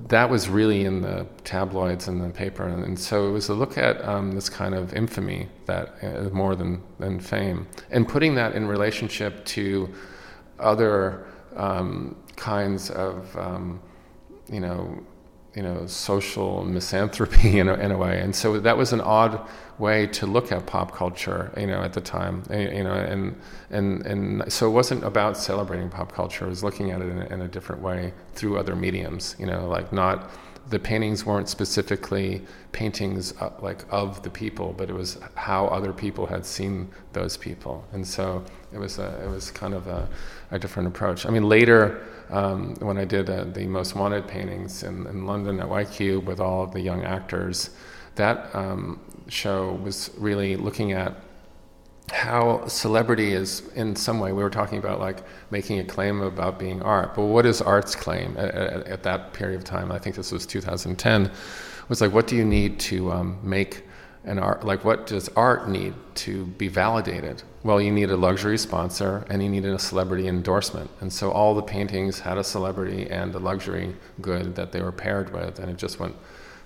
that 0.09 0.29
was 0.29 0.51
really 0.51 0.85
in 0.85 1.01
the 1.01 1.27
tabloids 1.45 2.09
and 2.09 2.21
the 2.21 2.29
paper, 2.29 2.69
and, 2.69 2.85
and 2.85 2.99
so 2.99 3.29
it 3.29 3.33
was 3.33 3.49
a 3.49 3.55
look 3.55 3.79
at 3.79 4.05
um, 4.05 4.33
this 4.33 4.51
kind 4.51 4.75
of 4.75 4.93
infamy 4.93 5.49
that 5.65 5.95
uh, 6.03 6.29
more 6.35 6.55
than 6.55 6.83
than 6.99 7.19
fame, 7.19 7.67
and 7.91 8.07
putting 8.07 8.35
that 8.35 8.55
in 8.55 8.67
relationship 8.67 9.43
to 9.47 9.89
other 10.59 11.27
um, 11.57 12.17
kinds 12.37 12.91
of 12.91 13.37
um, 13.37 13.81
you 14.51 14.61
know, 14.61 15.03
you 15.55 15.63
know, 15.63 15.87
social 15.87 16.65
misanthropy 16.65 17.59
in 17.61 17.69
a, 17.69 17.75
in 17.75 17.91
a 17.91 17.97
way. 17.97 18.21
And 18.21 18.35
so 18.35 18.61
that 18.61 18.77
was 18.77 18.93
an 18.93 19.01
odd 19.01 19.47
way 19.79 20.07
to 20.09 20.27
look 20.27 20.53
at 20.53 20.67
pop 20.67 20.95
culture, 20.95 21.53
you 21.57 21.67
know, 21.67 21.83
at 21.83 21.93
the 21.93 22.01
time, 22.01 22.43
you 22.51 22.85
know, 22.85 22.93
and, 22.93 23.41
and, 23.71 24.07
and 24.07 24.53
so 24.53 24.69
it 24.69 24.71
wasn't 24.71 25.03
about 25.05 25.37
celebrating 25.37 25.89
pop 25.89 26.13
culture. 26.13 26.47
It 26.47 26.51
was 26.51 26.63
looking 26.63 26.91
at 26.91 27.01
it 27.01 27.09
in 27.09 27.19
a, 27.23 27.27
in 27.27 27.41
a 27.43 27.49
different 27.49 27.83
way 27.83 28.13
through 28.35 28.59
other 28.59 28.77
mediums, 28.77 29.35
you 29.39 29.47
know, 29.47 29.67
like 29.69 29.93
not, 29.93 30.31
the 30.69 30.79
paintings 30.79 31.25
weren't 31.25 31.49
specifically 31.49 32.45
paintings 32.73 33.33
uh, 33.41 33.51
like 33.61 33.85
of 33.91 34.23
the 34.23 34.31
people, 34.31 34.75
but 34.77 34.91
it 34.91 34.95
was 34.95 35.19
how 35.37 35.67
other 35.69 35.93
people 35.93 36.27
had 36.27 36.45
seen 36.45 36.91
those 37.13 37.37
people. 37.37 37.85
And 37.93 38.07
so 38.07 38.45
it 38.73 38.79
was 38.79 38.99
a, 38.99 39.23
it 39.25 39.31
was 39.31 39.51
kind 39.51 39.75
of 39.75 39.87
a, 39.87 40.09
a 40.51 40.59
different 40.59 40.89
approach. 40.89 41.25
I 41.25 41.31
mean, 41.31 41.49
later, 41.49 42.05
um, 42.31 42.75
when 42.77 42.99
I 42.99 43.05
did 43.05 43.31
uh, 43.31 43.45
the 43.45 43.67
Most 43.67 43.95
Wanted 43.95 44.27
paintings 44.27 44.83
in, 44.83 45.07
in, 45.07 45.27
London 45.27 45.61
at 45.61 45.69
White 45.69 45.91
Cube 45.91 46.27
with 46.27 46.41
all 46.41 46.65
of 46.65 46.73
the 46.73 46.81
young 46.81 47.05
actors, 47.05 47.71
that 48.17 48.55
um, 48.55 49.01
show 49.29 49.73
was 49.83 50.11
really 50.19 50.57
looking 50.57 50.93
at 50.93 51.15
how 52.13 52.67
celebrity 52.69 53.33
is 53.33 53.69
in 53.75 53.97
some 53.97 54.21
way 54.21 54.33
we 54.33 54.43
were 54.43 54.51
talking 54.51 54.79
about 54.79 55.01
like 55.01 55.25
making 55.51 55.81
a 55.81 55.85
claim 55.85 56.21
about 56.21 56.57
being 56.57 56.81
art 56.83 57.17
but 57.17 57.25
what 57.25 57.45
is 57.45 57.61
art's 57.61 57.97
claim 57.97 58.37
at, 58.39 58.55
at, 58.55 58.87
at 58.87 59.03
that 59.03 59.33
period 59.33 59.59
of 59.59 59.65
time? 59.65 59.91
I 59.91 59.99
think 59.99 60.15
this 60.15 60.31
was 60.31 60.47
2010 60.47 61.31
was 61.89 62.01
like 62.01 62.13
what 62.13 62.27
do 62.27 62.37
you 62.37 62.45
need 62.45 62.79
to 62.79 63.11
um, 63.11 63.39
make 63.43 63.86
an 64.27 64.41
art 64.41 64.65
like 64.65 64.85
what 64.85 65.07
does 65.07 65.29
art 65.37 65.69
need 65.69 65.95
to 66.15 66.47
be 66.47 66.67
validated? 66.67 67.43
Well 67.63 67.81
you 67.81 67.93
need 67.93 68.11
a 68.11 68.17
luxury 68.17 68.59
sponsor 68.59 69.25
and 69.31 69.43
you 69.43 69.49
needed 69.49 69.73
a 69.73 69.79
celebrity 69.79 70.27
endorsement. 70.27 70.91
And 71.01 71.13
so 71.13 71.31
all 71.31 71.55
the 71.55 71.63
paintings 71.63 72.21
had 72.21 72.37
a 72.37 72.45
celebrity 72.45 73.09
and 73.09 73.35
a 73.35 73.39
luxury 73.39 73.95
good 74.21 74.57
that 74.57 74.73
they 74.73 74.83
were 74.83 74.93
paired 74.93 75.33
with 75.33 75.61
and 75.61 75.71
it 75.71 75.77
just 75.77 76.01
went 76.01 76.17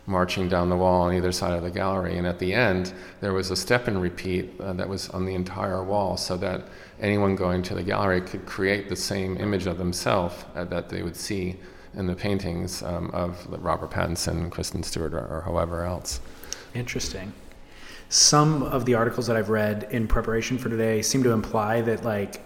marching 0.07 0.49
down 0.49 0.71
the 0.71 0.77
wall 0.77 1.03
on 1.03 1.15
either 1.15 1.31
side 1.31 1.53
of 1.53 1.63
the 1.63 1.71
gallery. 1.71 2.17
And 2.17 2.27
at 2.27 2.39
the 2.39 2.55
end 2.55 2.95
there 3.21 3.35
was 3.35 3.51
a 3.51 3.57
step 3.57 3.89
and 3.89 4.01
repeat 4.01 4.59
uh, 4.59 4.73
that 4.73 4.89
was 4.89 5.11
on 5.11 5.27
the 5.27 5.35
entire 5.35 5.85
wall 5.85 6.17
so 6.17 6.39
that 6.39 6.63
anyone 6.99 7.37
going 7.37 7.63
to 7.65 7.75
the 7.75 7.83
gallery 7.83 8.23
could 8.23 8.47
create 8.47 8.89
the 8.89 8.97
same 8.97 9.37
image 9.37 9.67
of 9.67 9.77
themselves 9.77 10.45
uh, 10.55 10.65
that 10.65 10.89
they 10.89 11.03
would 11.03 11.17
see 11.17 11.57
in 11.95 12.07
the 12.07 12.15
paintings 12.15 12.83
um, 12.85 13.11
of 13.11 13.47
robert 13.63 13.91
pattinson 13.91 14.49
kristen 14.49 14.83
stewart 14.83 15.13
or, 15.13 15.27
or 15.27 15.43
whoever 15.43 15.85
else. 15.85 16.21
Interesting 16.73 17.33
some 18.11 18.65
of 18.65 18.85
the 18.85 18.95
articles 18.95 19.29
that 19.29 19.37
I've 19.37 19.51
read 19.51 19.87
in 19.93 20.09
preparation 20.09 20.59
for 20.59 20.69
today 20.69 21.01
seem 21.01 21.23
to 21.23 21.31
imply 21.31 21.81
that 21.83 22.05
like 22.05 22.43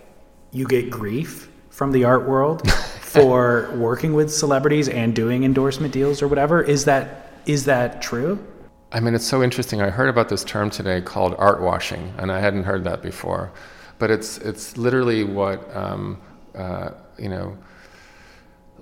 you 0.53 0.67
get 0.67 0.91
grief 0.91 1.51
from 1.71 1.91
the 1.91 2.05
art 2.05 2.29
world 2.29 2.71
for 3.01 3.75
working 3.75 4.13
with 4.13 4.33
celebrities 4.33 4.91
and 4.91 5.15
doing 5.15 5.43
endorsement 5.43 5.93
deals 5.93 6.21
or 6.21 6.29
whatever. 6.29 6.63
Is 6.63 6.85
that 6.85 7.33
is 7.47 7.65
that 7.65 8.03
true? 8.03 8.39
I 8.93 9.01
mean, 9.01 9.15
it's 9.15 9.27
so 9.27 9.43
interesting. 9.43 9.81
I 9.81 9.91
heard 9.91 10.09
about 10.09 10.29
this 10.29 10.45
term 10.45 10.71
today 10.71 11.01
called 11.01 11.35
art 11.39 11.61
washing, 11.61 12.13
and 12.19 12.31
I 12.31 12.41
hadn't 12.41 12.65
heard 12.65 12.85
that 12.85 13.03
before. 13.03 13.51
But 13.99 14.11
it's 14.11 14.37
it's 14.39 14.77
literally 14.77 15.25
what 15.25 15.75
um, 15.75 16.21
uh, 16.55 16.91
you 17.19 17.31
know 17.31 17.57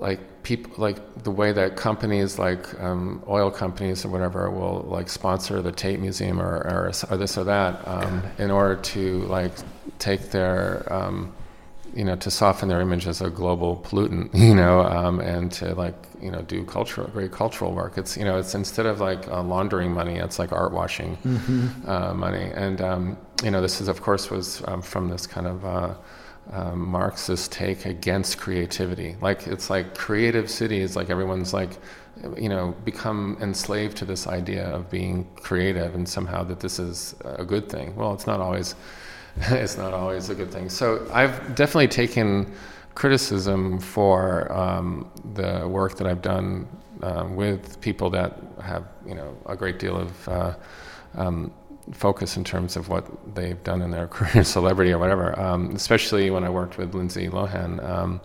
like 0.02 0.42
people 0.42 0.72
like 0.76 0.98
the 1.22 1.30
way 1.30 1.52
that 1.52 1.76
companies 1.76 2.38
like 2.38 2.78
um, 2.80 3.22
oil 3.28 3.50
companies 3.50 4.04
or 4.04 4.08
whatever 4.08 4.50
will 4.50 4.80
like 4.88 5.08
sponsor 5.08 5.62
the 5.62 5.72
Tate 5.72 6.00
Museum 6.00 6.40
or, 6.40 6.56
or, 6.56 6.92
or 7.10 7.16
this 7.16 7.38
or 7.38 7.44
that 7.44 7.86
um, 7.86 8.22
in 8.38 8.50
order 8.50 8.76
to 8.82 9.20
like 9.22 9.52
take 9.98 10.30
their 10.30 10.92
um, 10.92 11.32
you 11.94 12.04
know, 12.04 12.16
to 12.16 12.30
soften 12.30 12.68
their 12.68 12.80
image 12.80 13.06
as 13.06 13.20
a 13.20 13.30
global 13.30 13.76
pollutant, 13.84 14.34
you 14.48 14.54
know, 14.54 14.80
um, 14.80 15.20
and 15.20 15.52
to 15.52 15.74
like, 15.74 15.94
you 16.20 16.30
know, 16.30 16.42
do 16.42 16.64
cultural, 16.64 17.08
great 17.08 17.32
cultural 17.32 17.72
work. 17.72 17.98
It's, 17.98 18.16
you 18.16 18.24
know, 18.24 18.38
it's 18.38 18.54
instead 18.54 18.86
of 18.86 19.00
like 19.00 19.28
uh, 19.28 19.42
laundering 19.42 19.92
money, 19.92 20.16
it's 20.16 20.38
like 20.38 20.52
art 20.52 20.72
washing 20.72 21.16
mm-hmm. 21.18 21.88
uh, 21.88 22.14
money. 22.14 22.50
And, 22.54 22.80
um, 22.80 23.18
you 23.42 23.50
know, 23.50 23.60
this 23.60 23.80
is, 23.80 23.88
of 23.88 24.00
course, 24.00 24.30
was 24.30 24.62
um, 24.68 24.82
from 24.82 25.08
this 25.08 25.26
kind 25.26 25.46
of 25.46 25.64
uh, 25.64 25.94
um, 26.52 26.86
Marxist 26.88 27.50
take 27.50 27.86
against 27.86 28.38
creativity. 28.38 29.16
Like, 29.20 29.46
it's 29.46 29.70
like 29.70 29.96
creative 29.96 30.50
cities, 30.50 30.96
like 30.96 31.10
everyone's 31.10 31.52
like, 31.52 31.78
you 32.36 32.48
know, 32.48 32.74
become 32.84 33.38
enslaved 33.40 33.96
to 33.98 34.04
this 34.04 34.26
idea 34.26 34.66
of 34.66 34.90
being 34.90 35.28
creative 35.36 35.94
and 35.94 36.08
somehow 36.08 36.44
that 36.44 36.60
this 36.60 36.78
is 36.78 37.14
a 37.24 37.44
good 37.44 37.68
thing. 37.68 37.96
Well, 37.96 38.12
it's 38.12 38.26
not 38.26 38.40
always 38.40 38.74
it's 39.36 39.78
not 39.78 39.94
always 39.94 40.28
a 40.28 40.34
good 40.34 40.50
thing. 40.50 40.68
So 40.68 41.08
I've 41.12 41.54
definitely 41.54 41.88
taken 41.88 42.52
criticism 42.94 43.78
for 43.78 44.52
um, 44.52 45.10
the 45.34 45.66
work 45.66 45.96
that 45.96 46.06
I've 46.06 46.22
done 46.22 46.68
um, 47.02 47.36
with 47.36 47.80
people 47.80 48.10
that 48.10 48.38
have 48.62 48.84
you 49.06 49.14
know 49.14 49.36
a 49.46 49.56
great 49.56 49.78
deal 49.78 49.96
of 49.96 50.28
uh, 50.28 50.54
um, 51.14 51.52
focus 51.90 52.36
in 52.36 52.44
terms 52.44 52.76
of 52.76 52.88
what 52.88 53.34
they've 53.34 53.62
done 53.64 53.82
in 53.82 53.90
their 53.90 54.06
career, 54.16 54.44
celebrity 54.44 54.92
or 54.92 54.98
whatever. 54.98 55.38
Um, 55.38 55.74
especially 55.74 56.30
when 56.30 56.44
I 56.44 56.50
worked 56.50 56.78
with 56.78 56.94
Lindsay 56.94 57.28
Lohan. 57.28 57.82
Um, 57.84 58.20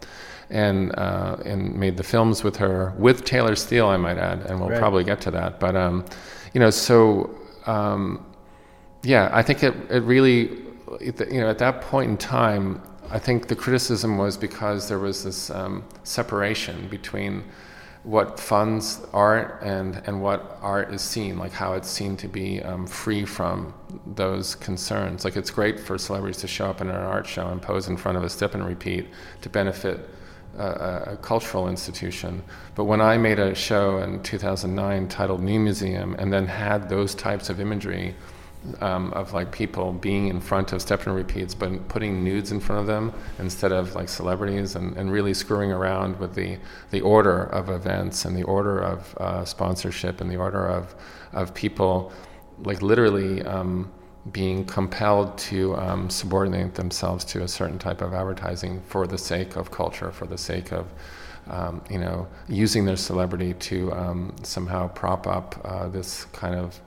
and 0.50 0.98
uh, 0.98 1.36
and 1.44 1.76
made 1.76 1.98
the 1.98 2.04
films 2.04 2.42
with 2.42 2.56
her 2.56 2.94
with 2.98 3.26
Taylor 3.26 3.54
Steele, 3.54 3.88
I 3.88 3.98
might 3.98 4.18
add, 4.18 4.44
and 4.46 4.62
we'll 4.62 4.70
right. 4.70 4.80
probably 4.80 5.04
get 5.04 5.20
to 5.22 5.32
that. 5.32 5.60
But 5.60 5.76
um, 5.76 6.06
you 6.54 6.62
know, 6.62 6.70
so 6.70 7.36
yeah, 9.04 9.30
I 9.34 9.42
think 9.44 9.64
it 9.64 9.74
it 9.90 10.04
really 10.04 10.68
you 11.02 11.42
know, 11.42 11.50
at 11.50 11.58
that 11.60 11.82
point 11.82 12.10
in 12.12 12.18
time, 12.18 12.82
I 13.10 13.20
think 13.20 13.48
the 13.48 13.56
criticism 13.56 14.18
was 14.18 14.38
because 14.38 14.88
there 14.88 15.00
was 15.00 15.24
this 15.24 15.50
um, 15.50 15.84
separation 16.04 16.88
between 16.90 17.44
what 18.08 18.40
funds 18.40 19.02
art 19.12 19.60
and, 19.62 20.02
and 20.06 20.22
what 20.22 20.58
art 20.62 20.94
is 20.94 21.02
seen, 21.02 21.38
like 21.38 21.52
how 21.52 21.74
it's 21.74 21.90
seen 21.90 22.16
to 22.16 22.30
be 22.30 22.62
um, 22.62 22.88
free 22.88 23.26
from 23.26 23.74
those 24.16 24.56
concerns. 24.56 25.26
Like 25.26 25.36
it's 25.36 25.52
great 25.52 25.78
for 25.78 25.98
celebrities 25.98 26.38
to 26.38 26.48
show 26.48 26.68
up 26.68 26.80
in 26.80 26.88
an 26.88 26.96
art 26.96 27.28
show 27.28 27.48
and 27.50 27.62
pose 27.62 27.90
in 27.90 27.98
front 27.98 28.18
of 28.18 28.24
a 28.24 28.30
step 28.30 28.56
and 28.56 28.66
repeat 28.66 29.10
to 29.42 29.50
benefit 29.50 30.10
a, 30.58 30.64
a 31.12 31.18
cultural 31.18 31.68
institution. 31.68 32.42
But 32.76 32.86
when 32.86 33.02
I 33.02 33.18
made 33.18 33.40
a 33.40 33.54
show 33.54 33.98
in 33.98 34.24
2009 34.24 35.10
titled 35.10 35.44
New 35.44 35.60
Museum 35.60 36.16
and 36.18 36.32
then 36.32 36.48
had 36.48 36.88
those 36.88 37.14
types 37.14 37.50
of 37.50 37.60
imagery, 37.60 38.16
um, 38.82 39.14
of 39.14 39.34
like 39.34 39.52
people 39.52 39.94
being 39.94 40.28
in 40.28 40.40
front 40.40 40.74
of 40.74 40.82
step 40.82 41.06
and 41.08 41.16
repeats, 41.16 41.54
but 41.54 41.88
putting 41.88 42.24
nudes 42.24 42.52
in 42.52 42.60
front 42.60 42.82
of 42.82 42.88
them 42.88 43.14
instead 43.40 43.72
of 43.72 43.96
like 43.96 44.10
celebrities, 44.10 44.76
and, 44.76 44.96
and 44.98 45.12
really 45.12 45.34
screwing 45.34 45.72
around 45.72 46.20
with 46.20 46.34
the 46.36 46.58
the 46.92 47.02
order 47.02 47.44
of 47.44 47.70
events 47.70 48.26
and 48.26 48.36
the 48.36 48.44
order 48.44 48.80
of 48.80 49.16
uh, 49.18 49.46
sponsorship 49.46 50.22
and 50.22 50.30
the 50.30 50.38
order 50.38 50.68
of 50.68 50.96
of 51.34 51.54
people, 51.54 52.12
like 52.64 52.82
literally. 52.82 53.44
Um, 53.44 53.92
being 54.34 54.66
compelled 54.66 55.38
to 55.38 55.74
um, 55.78 56.10
subordinate 56.10 56.76
themselves 56.76 57.24
to 57.24 57.44
a 57.44 57.48
certain 57.48 57.80
type 57.80 58.02
of 58.02 58.14
advertising 58.14 58.82
for 58.82 59.08
the 59.08 59.18
sake 59.18 59.56
of 59.56 59.72
culture, 59.72 60.12
for 60.12 60.26
the 60.26 60.38
sake 60.38 60.74
of 60.74 60.86
um, 61.50 61.82
you 61.90 61.98
know, 61.98 62.28
using 62.48 62.86
their 62.86 62.98
celebrity 62.98 63.54
to 63.54 63.92
um, 63.94 64.36
somehow 64.44 64.88
prop 64.90 65.28
up 65.28 65.60
uh, 65.64 65.88
this 65.88 66.26
kind 66.26 66.56
of 66.56 66.80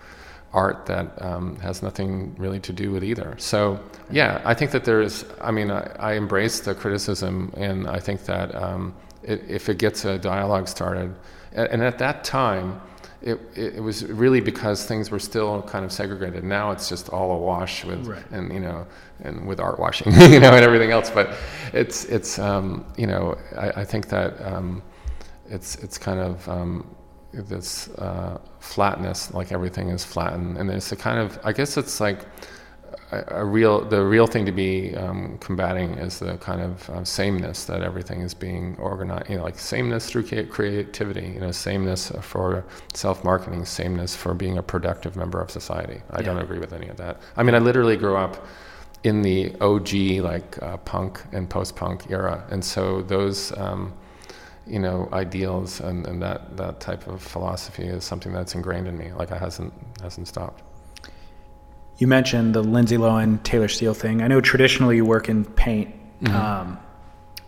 art 0.53 0.87
that 0.87 1.21
um, 1.23 1.57
has 1.61 1.83
nothing 1.83 2.35
really 2.37 2.59
to 2.61 2.73
do 2.73 2.91
with 2.91 3.05
either. 3.05 3.37
So, 3.39 3.79
yeah, 4.11 4.41
I 4.45 4.55
think 4.55 4.73
that 4.73 4.85
there's, 4.85 5.25
I 5.41 5.51
mean, 5.51 5.71
I, 5.71 5.91
I 5.99 6.13
embrace 6.15 6.61
the 6.61 6.75
criticism, 6.75 7.53
and 7.57 7.87
I 7.87 8.01
think 8.01 8.25
that 8.25 8.55
um, 8.55 8.95
it, 9.23 9.45
if 9.49 9.69
it 9.69 9.79
gets 9.79 10.05
a 10.05 10.19
dialogue 10.19 10.67
started, 10.67 11.15
and 11.53 11.83
at 11.83 11.99
that 11.99 12.25
time, 12.25 12.81
it, 13.23 13.39
it, 13.55 13.83
was 13.83 14.05
really 14.07 14.41
because 14.41 14.87
things 14.87 15.11
were 15.11 15.19
still 15.19 15.63
kind 15.63 15.85
of 15.85 15.93
segregated. 15.93 16.43
Now 16.43 16.71
it's 16.71 16.89
just 16.89 17.11
all 17.11 17.33
awash 17.33 17.85
with, 17.85 18.07
right. 18.07 18.23
and 18.31 18.53
you 18.53 18.61
know, 18.61 18.87
and 19.21 19.47
with 19.47 19.61
art 19.61 19.79
washing, 19.79 20.13
you 20.33 20.41
know, 20.41 20.55
and 20.55 20.65
everything 20.65 20.91
else. 20.91 21.11
But 21.11 21.37
it's 21.73 22.05
it's 22.07 22.39
um, 22.39 22.87
you 22.97 23.07
know, 23.07 23.37
I, 23.57 23.83
I 23.83 23.85
think 23.85 24.09
that 24.09 24.41
um, 24.41 24.83
it's 25.51 25.77
it's 25.77 25.99
kind 25.99 26.19
of 26.19 26.49
um, 26.49 26.95
this 27.33 27.89
uh, 27.91 28.39
flatness, 28.59 29.33
like 29.33 29.53
everything 29.53 29.89
is 29.89 30.05
flattened, 30.05 30.57
and 30.59 30.71
it's 30.71 30.93
a 30.93 30.97
kind 30.97 31.19
of, 31.19 31.39
I 31.45 31.53
guess 31.53 31.77
it's 31.77 32.01
like 32.01 32.27
a, 33.13 33.41
a 33.41 33.45
real, 33.45 33.85
the 33.85 34.05
real 34.05 34.27
thing 34.27 34.47
to 34.47 34.53
be 34.53 34.95
um, 34.97 35.39
combating 35.39 35.95
is 35.95 36.19
the 36.19 36.37
kind 36.39 36.61
of 36.61 36.91
uh, 36.91 37.05
sameness 37.05 37.65
that 37.65 37.83
everything 37.83 38.21
is 38.21 38.35
being 38.35 38.77
organized, 38.79 39.31
you 39.31 39.37
know, 39.37 39.45
like 39.45 39.59
sameness 39.59 40.11
through 40.11 40.25
creativity, 40.47 41.29
you 41.29 41.41
know, 41.41 41.53
sameness 41.53 42.13
for 42.21 42.65
self-marketing, 42.95 43.65
sameness 43.65 44.15
for 44.17 44.35
being 44.35 44.59
a 44.59 44.63
productive 44.63 45.17
member 45.17 45.41
of 45.41 45.51
society. 45.51 46.01
I 46.11 46.21
yeah. 46.21 46.27
don't 46.27 46.39
agree 46.39 46.59
with 46.59 46.73
any 46.73 46.89
of 46.89 46.97
that. 46.97 47.21
I 47.37 47.43
mean, 47.43 47.55
I 47.55 47.59
literally 47.59 47.97
grew 47.97 48.17
up 48.17 48.47
in 49.03 49.23
the 49.23 49.55
OG 49.61 50.23
like 50.23 50.63
uh, 50.63 50.77
punk 50.79 51.23
and 51.33 51.49
post-punk 51.49 52.11
era, 52.11 52.45
and 52.51 52.65
so 52.65 53.03
those. 53.03 53.57
Um, 53.57 53.95
you 54.71 54.79
know, 54.79 55.09
ideals 55.13 55.81
and, 55.81 56.07
and 56.07 56.23
that, 56.23 56.57
that 56.57 56.81
type 56.81 57.07
of 57.07 57.21
philosophy 57.21 57.85
is 57.85 58.05
something 58.05 58.33
that's 58.33 58.55
ingrained 58.55 58.87
in 58.87 58.97
me. 58.97 59.13
Like, 59.13 59.31
it 59.31 59.39
hasn't, 59.39 59.73
hasn't 60.03 60.29
stopped. 60.29 60.63
You 61.99 62.07
mentioned 62.07 62.55
the 62.55 62.63
Lindsay 62.63 62.97
Lohan 62.97 63.43
Taylor 63.43 63.69
Steele 63.69 63.95
thing. 63.95 64.23
I 64.23 64.27
know 64.29 64.41
traditionally 64.41 64.97
you 64.97 65.05
work 65.05 65.29
in 65.29 65.45
paint. 65.45 65.95
Mm-hmm. 66.23 66.35
Um, 66.35 66.79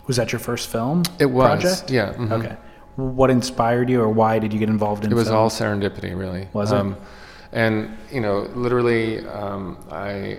was 0.07 0.17
that 0.17 0.33
your 0.33 0.41
first 0.41 0.69
film? 0.69 1.05
It 1.19 1.27
was. 1.27 1.63
Project? 1.63 1.91
Yeah. 1.91 2.13
Mm-hmm. 2.13 2.33
Okay. 2.33 2.57
What 2.97 3.31
inspired 3.31 3.89
you, 3.89 4.03
or 4.03 4.11
why 4.11 4.39
did 4.39 4.53
you 4.53 4.59
get 4.59 4.69
involved 4.69 5.05
in? 5.05 5.13
It 5.13 5.15
was 5.15 5.29
film? 5.29 5.39
all 5.39 5.49
serendipity, 5.49 6.15
really. 6.15 6.49
Was 6.53 6.73
it? 6.73 6.77
Um, 6.77 6.97
and 7.53 7.97
you 8.11 8.21
know, 8.21 8.41
literally, 8.55 9.27
um, 9.27 9.79
I 9.91 10.39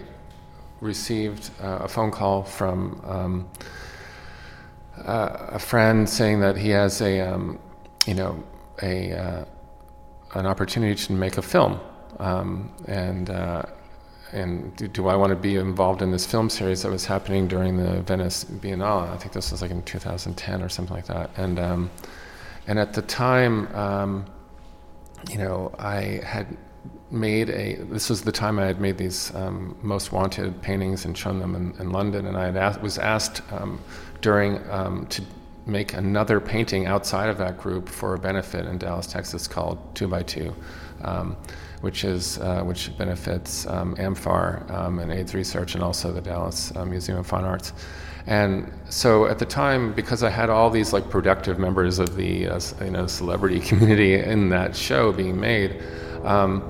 received 0.81 1.49
uh, 1.61 1.79
a 1.81 1.88
phone 1.88 2.11
call 2.11 2.43
from 2.43 3.01
um, 3.05 3.49
uh, 5.06 5.47
a 5.49 5.60
friend 5.60 6.08
saying 6.08 6.39
that 6.41 6.58
he 6.58 6.70
has 6.70 7.01
a, 7.01 7.20
um, 7.22 7.60
you 8.06 8.14
know, 8.14 8.43
a 8.82 9.14
uh, 9.14 9.45
an 10.36 10.45
opportunity 10.45 10.95
to 10.95 11.14
make 11.14 11.38
a 11.38 11.41
film, 11.41 11.80
um, 12.20 12.72
and 12.88 13.30
uh, 13.30 13.64
and 14.32 14.76
do, 14.76 14.88
do, 14.88 15.08
I 15.08 15.16
want 15.16 15.30
to 15.30 15.36
be 15.36 15.58
involved 15.58 16.01
in 16.01 16.12
this 16.12 16.26
film 16.26 16.49
series 16.49 16.82
that 16.82 16.91
was 16.91 17.06
happening 17.06 17.47
during 17.47 17.78
the 17.78 18.01
Venice 18.01 18.45
Biennale? 18.45 19.10
I 19.10 19.18
think 19.18 19.34
this 19.34 19.51
was 19.51 19.62
like 19.62 19.72
in 19.72 19.84
2010 19.84 20.62
or 20.64 20.70
something 20.70 20.95
like 20.95 21.06
that, 21.06 21.30
and 21.38 21.60
um, 21.60 21.91
and 22.68 22.80
at 22.80 22.93
the 22.93 23.01
time, 23.01 23.74
um, 23.76 24.26
you 25.30 25.38
know, 25.38 25.74
I 25.78 26.22
had 26.24 26.58
made 27.11 27.49
a. 27.49 27.75
This 27.75 28.09
was 28.09 28.21
the 28.21 28.31
time 28.31 28.59
I 28.59 28.65
had 28.65 28.81
made 28.81 28.97
these 28.97 29.34
um, 29.36 29.77
most 29.81 30.11
wanted 30.11 30.61
paintings 30.61 31.05
and 31.05 31.17
shown 31.17 31.39
them 31.39 31.55
in, 31.55 31.73
in 31.79 31.91
London, 31.91 32.25
and 32.25 32.38
I 32.38 32.47
asked, 32.49 32.81
was 32.81 32.97
asked 32.97 33.41
um, 33.51 33.79
during 34.21 34.59
um, 34.69 35.05
to 35.07 35.21
make 35.65 35.93
another 35.93 36.39
painting 36.39 36.88
outside 36.88 37.29
of 37.29 37.38
that 37.38 37.57
group 37.57 37.88
for 37.88 38.15
a 38.15 38.19
benefit 38.19 38.65
in 38.65 38.77
Dallas, 38.77 39.07
Texas, 39.07 39.47
called 39.47 39.77
Two 39.95 40.07
by 40.07 40.23
Two, 40.23 40.53
um, 41.03 41.38
which 41.81 42.03
is 42.03 42.38
uh, 42.39 42.63
which 42.63 42.97
benefits 42.97 43.67
um, 43.67 43.95
AMFAR 43.95 44.99
and 44.99 45.11
AIDS 45.11 45.34
research, 45.34 45.75
and 45.75 45.84
also 45.84 46.11
the 46.11 46.21
Dallas 46.21 46.75
uh, 46.75 46.86
Museum 46.86 47.19
of 47.19 47.27
Fine 47.27 47.45
Arts. 47.45 47.73
And 48.25 48.71
so 48.89 49.25
at 49.25 49.38
the 49.38 49.45
time, 49.45 49.93
because 49.93 50.23
I 50.23 50.29
had 50.29 50.49
all 50.49 50.69
these 50.69 50.93
like 50.93 51.09
productive 51.09 51.59
members 51.59 51.99
of 51.99 52.15
the 52.15 52.47
uh, 52.47 52.59
you 52.81 52.91
know 52.91 53.07
celebrity 53.07 53.59
community 53.69 54.15
in 54.15 54.49
that 54.49 54.75
show 54.75 55.11
being 55.11 55.39
made. 55.39 55.81
Um, 56.24 56.63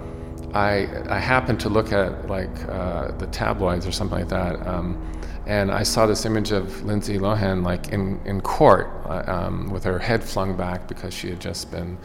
I, 0.54 0.88
I 1.10 1.20
happened 1.20 1.60
to 1.62 1.70
look 1.70 1.92
at 1.92 2.28
like 2.28 2.70
uh, 2.70 3.12
the 3.14 3.28
tabloids 3.28 3.88
or 3.88 3.92
something 3.92 4.20
like 4.20 4.30
that, 4.30 4.68
um, 4.68 4.98
and 5.46 5.72
I 5.72 5.84
saw 5.84 6.06
this 6.06 6.26
image 6.26 6.52
of 6.52 6.84
Lindsay 6.84 7.18
Lohan 7.18 7.64
like 7.64 7.90
in, 7.90 8.20
in 8.26 8.40
court 8.42 8.90
uh, 9.06 9.24
um, 9.28 9.70
with 9.72 9.84
her 9.84 10.00
head 10.00 10.24
flung 10.24 10.56
back 10.56 10.88
because 10.88 11.14
she 11.14 11.30
had 11.30 11.42
just 11.42 11.70
been 11.72 11.98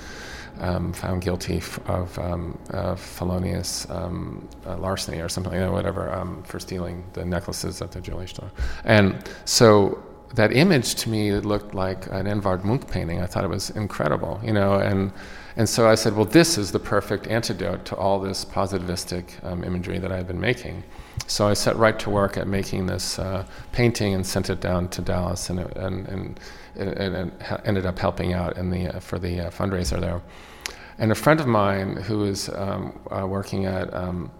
um, 0.60 0.92
found 0.92 1.22
guilty 1.22 1.62
of 1.86 2.18
um, 2.18 2.58
uh, 2.72 2.96
felonious 2.96 3.88
um, 3.90 4.48
uh, 4.66 4.76
larceny 4.78 5.20
or 5.20 5.28
something, 5.28 5.52
you 5.52 5.60
know, 5.60 5.72
whatever, 5.72 6.12
um, 6.12 6.42
for 6.42 6.58
stealing 6.58 7.04
the 7.12 7.24
necklaces 7.24 7.80
at 7.80 7.92
the 7.92 8.00
jewelry 8.00 8.26
store. 8.26 8.50
And 8.84 9.22
so 9.44 10.02
that 10.34 10.52
image 10.52 10.96
to 10.96 11.08
me 11.08 11.32
looked 11.32 11.74
like 11.74 12.06
an 12.10 12.26
Edvard 12.26 12.64
Munch 12.64 12.86
painting. 12.88 13.20
I 13.22 13.26
thought 13.26 13.44
it 13.44 13.50
was 13.50 13.70
incredible, 13.70 14.40
you 14.42 14.52
know, 14.52 14.74
and 14.74 15.12
and 15.58 15.68
so 15.68 15.88
I 15.88 15.96
said, 15.96 16.14
well, 16.14 16.24
this 16.24 16.56
is 16.56 16.70
the 16.70 16.78
perfect 16.78 17.26
antidote 17.26 17.84
to 17.86 17.96
all 17.96 18.20
this 18.20 18.44
positivistic 18.44 19.44
um, 19.44 19.64
imagery 19.64 19.98
that 19.98 20.12
I've 20.12 20.28
been 20.28 20.40
making. 20.40 20.84
So 21.26 21.48
I 21.48 21.54
set 21.54 21.74
right 21.76 21.98
to 21.98 22.10
work 22.10 22.36
at 22.36 22.46
making 22.46 22.86
this 22.86 23.18
uh, 23.18 23.44
painting 23.72 24.14
and 24.14 24.24
sent 24.24 24.50
it 24.50 24.60
down 24.60 24.88
to 24.90 25.02
Dallas, 25.02 25.50
and 25.50 25.58
it, 25.58 25.76
and, 25.76 26.06
and, 26.06 26.40
it, 26.76 26.96
it 26.96 27.60
ended 27.64 27.86
up 27.86 27.98
helping 27.98 28.34
out 28.34 28.56
in 28.56 28.70
the 28.70 28.86
uh, 28.86 29.00
for 29.00 29.18
the 29.18 29.40
uh, 29.40 29.50
fundraiser 29.50 30.00
there. 30.00 30.22
And 30.98 31.10
a 31.10 31.16
friend 31.16 31.40
of 31.40 31.48
mine 31.48 31.96
who 31.96 32.18
was 32.18 32.48
um, 32.50 32.96
uh, 33.10 33.26
working 33.26 33.66
at 33.66 33.92
um, 33.92 34.30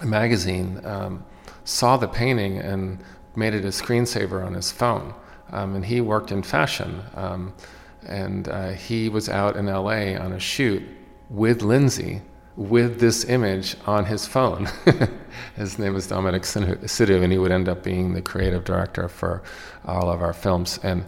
a 0.00 0.06
magazine 0.06 0.80
um, 0.84 1.22
saw 1.64 1.98
the 1.98 2.08
painting 2.08 2.56
and 2.56 2.98
made 3.36 3.52
it 3.52 3.66
a 3.66 3.68
screensaver 3.68 4.42
on 4.42 4.54
his 4.54 4.72
phone. 4.72 5.12
Um, 5.52 5.74
and 5.74 5.84
he 5.84 6.00
worked 6.00 6.32
in 6.32 6.42
fashion. 6.42 7.02
And 8.10 8.48
uh, 8.48 8.70
he 8.70 9.08
was 9.08 9.28
out 9.28 9.56
in 9.56 9.66
LA 9.66 10.16
on 10.18 10.32
a 10.32 10.40
shoot 10.40 10.82
with 11.30 11.62
Lindsay 11.62 12.22
with 12.56 13.00
this 13.00 13.24
image 13.24 13.76
on 13.86 14.04
his 14.04 14.26
phone. 14.26 14.68
his 15.56 15.78
name 15.78 15.94
was 15.94 16.06
Dominic 16.06 16.42
Sidhu, 16.42 17.22
and 17.22 17.32
he 17.32 17.38
would 17.38 17.52
end 17.52 17.68
up 17.68 17.82
being 17.82 18.12
the 18.12 18.20
creative 18.20 18.64
director 18.64 19.08
for 19.08 19.42
all 19.86 20.10
of 20.10 20.20
our 20.20 20.32
films. 20.32 20.78
And 20.82 21.04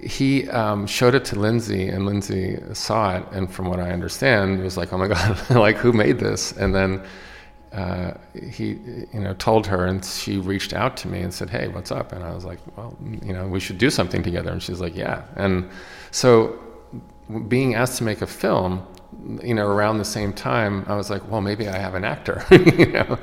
he 0.00 0.48
um, 0.50 0.86
showed 0.86 1.14
it 1.14 1.24
to 1.26 1.38
Lindsay, 1.38 1.88
and 1.88 2.06
Lindsay 2.06 2.58
saw 2.72 3.16
it, 3.16 3.24
and 3.32 3.52
from 3.52 3.68
what 3.68 3.80
I 3.80 3.90
understand, 3.90 4.62
was 4.62 4.76
like, 4.76 4.92
"Oh 4.92 4.98
my 4.98 5.08
God, 5.14 5.50
like 5.50 5.76
who 5.76 5.92
made 5.92 6.18
this?" 6.18 6.52
And 6.52 6.74
then 6.74 7.02
uh, 7.72 8.12
he, 8.50 8.78
you 9.12 9.20
know, 9.20 9.34
told 9.34 9.66
her, 9.66 9.86
and 9.86 10.04
she 10.04 10.38
reached 10.38 10.72
out 10.72 10.96
to 10.98 11.08
me 11.08 11.20
and 11.20 11.32
said, 11.32 11.50
"Hey, 11.50 11.68
what's 11.68 11.90
up?" 11.90 12.12
And 12.12 12.22
I 12.22 12.34
was 12.34 12.44
like, 12.44 12.58
"Well, 12.76 12.96
you 13.24 13.32
know, 13.32 13.48
we 13.48 13.58
should 13.58 13.78
do 13.78 13.90
something 13.90 14.22
together." 14.22 14.50
And 14.50 14.62
she's 14.62 14.80
like, 14.80 14.94
"Yeah." 14.94 15.22
And 15.36 15.68
so, 16.16 16.58
being 17.46 17.74
asked 17.74 17.98
to 17.98 18.04
make 18.04 18.22
a 18.22 18.26
film, 18.26 18.86
you 19.42 19.52
know, 19.52 19.66
around 19.66 19.98
the 19.98 20.10
same 20.18 20.32
time, 20.32 20.82
I 20.88 20.96
was 20.96 21.10
like, 21.10 21.30
"Well, 21.30 21.42
maybe 21.42 21.68
I 21.68 21.76
have 21.76 21.94
an 21.94 22.04
actor," 22.06 22.42
you 22.50 22.86
know, 22.86 23.18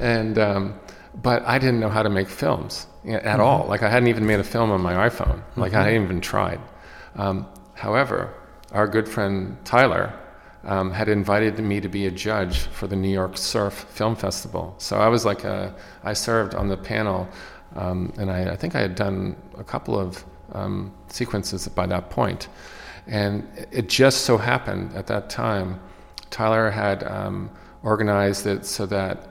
and 0.00 0.36
um, 0.40 0.80
but 1.22 1.44
I 1.46 1.60
didn't 1.60 1.78
know 1.78 1.88
how 1.88 2.02
to 2.02 2.10
make 2.10 2.28
films 2.28 2.88
at 3.06 3.22
mm-hmm. 3.22 3.40
all. 3.40 3.68
Like 3.68 3.84
I 3.84 3.88
hadn't 3.88 4.08
even 4.08 4.26
made 4.26 4.40
a 4.40 4.44
film 4.54 4.72
on 4.72 4.80
my 4.80 5.08
iPhone. 5.08 5.40
Like 5.54 5.70
mm-hmm. 5.70 5.80
I 5.80 5.84
hadn't 5.84 6.02
even 6.02 6.20
tried. 6.20 6.60
Um, 7.14 7.46
however, 7.74 8.34
our 8.72 8.88
good 8.88 9.08
friend 9.08 9.56
Tyler 9.64 10.12
um, 10.64 10.90
had 10.90 11.08
invited 11.08 11.60
me 11.60 11.80
to 11.80 11.88
be 11.88 12.06
a 12.06 12.10
judge 12.10 12.58
for 12.78 12.88
the 12.88 12.96
New 12.96 13.12
York 13.20 13.36
Surf 13.36 13.86
Film 13.90 14.16
Festival. 14.16 14.74
So 14.78 14.96
I 14.96 15.06
was 15.06 15.24
like 15.24 15.44
a, 15.44 15.72
I 16.02 16.12
served 16.12 16.56
on 16.56 16.66
the 16.66 16.76
panel, 16.76 17.28
um, 17.76 18.12
and 18.18 18.32
I, 18.32 18.50
I, 18.50 18.56
think 18.56 18.74
I 18.74 18.80
had 18.80 18.96
done 18.96 19.36
a 19.56 19.64
couple 19.64 19.96
of 19.96 20.24
um, 20.52 20.92
sequences 21.08 21.68
by 21.68 21.86
that 21.86 22.10
point. 22.10 22.48
And 23.06 23.46
it 23.70 23.88
just 23.88 24.22
so 24.22 24.38
happened 24.38 24.94
at 24.94 25.06
that 25.08 25.28
time, 25.28 25.80
Tyler 26.30 26.70
had 26.70 27.02
um, 27.04 27.50
organized 27.82 28.46
it 28.46 28.64
so 28.64 28.86
that 28.86 29.28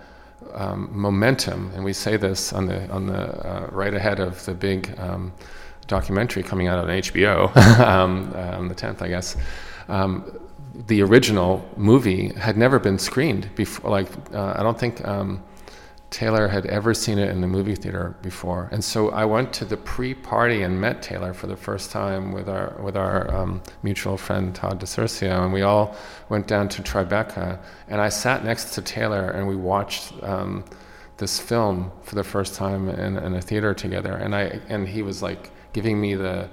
um, 0.54 0.90
momentum, 0.92 1.72
and 1.76 1.84
we 1.84 1.94
say 1.94 2.18
this 2.18 2.52
on 2.52 2.66
the 2.66 2.90
on 2.90 3.06
the 3.06 3.48
uh, 3.48 3.68
right 3.72 3.94
ahead 3.94 4.20
of 4.20 4.44
the 4.46 4.54
big 4.54 4.94
um, 5.00 5.32
documentary 5.88 6.44
coming 6.44 6.68
out 6.68 6.80
on 6.80 6.88
HBO 6.88 7.56
um, 7.80 8.34
on 8.36 8.68
the 8.68 8.76
10th, 8.76 9.02
I 9.02 9.08
guess. 9.08 9.38
Um, 9.88 10.40
the 10.88 11.02
original 11.02 11.68
movie 11.76 12.30
had 12.34 12.58
never 12.58 12.80
been 12.80 12.98
screened 12.98 13.54
before. 13.56 13.92
Like 13.92 14.10
uh, 14.34 14.54
I 14.58 14.64
don't 14.64 14.80
think 14.80 15.06
um, 15.08 15.44
Taylor 16.12 16.50
had 16.50 16.66
ever 16.66 16.94
seen 16.94 17.18
it 17.18 17.30
in 17.30 17.40
the 17.40 17.48
movie 17.48 17.74
theater 17.74 18.18
before, 18.22 18.68
and 18.74 18.84
so 18.84 19.12
I 19.12 19.24
went 19.24 19.54
to 19.54 19.66
the 19.66 19.78
pre-party 19.78 20.62
and 20.62 20.80
met 20.80 21.02
Taylor 21.02 21.34
for 21.34 21.48
the 21.48 21.56
first 21.56 21.90
time 21.90 22.34
with 22.34 22.50
our 22.50 22.76
with 22.84 22.98
our 22.98 23.34
um, 23.34 23.64
mutual 23.82 24.18
friend 24.18 24.54
Todd 24.54 24.82
DiCiurcio, 24.82 25.44
and 25.46 25.54
we 25.54 25.62
all 25.62 25.96
went 26.28 26.48
down 26.48 26.68
to 26.70 26.82
Tribeca, 26.82 27.60
and 27.88 28.02
I 28.02 28.10
sat 28.10 28.44
next 28.44 28.74
to 28.74 28.82
Taylor, 28.82 29.30
and 29.30 29.48
we 29.48 29.56
watched 29.56 30.12
um, 30.22 30.66
this 31.16 31.40
film 31.40 31.90
for 32.04 32.16
the 32.16 32.26
first 32.26 32.56
time 32.56 32.90
in, 32.90 33.16
in 33.18 33.34
a 33.36 33.42
theater 33.42 33.74
together, 33.74 34.12
and 34.12 34.36
I 34.36 34.60
and 34.68 34.86
he 34.86 35.04
was 35.04 35.22
like 35.22 35.50
giving 35.72 36.02
me 36.02 36.16
the 36.16 36.50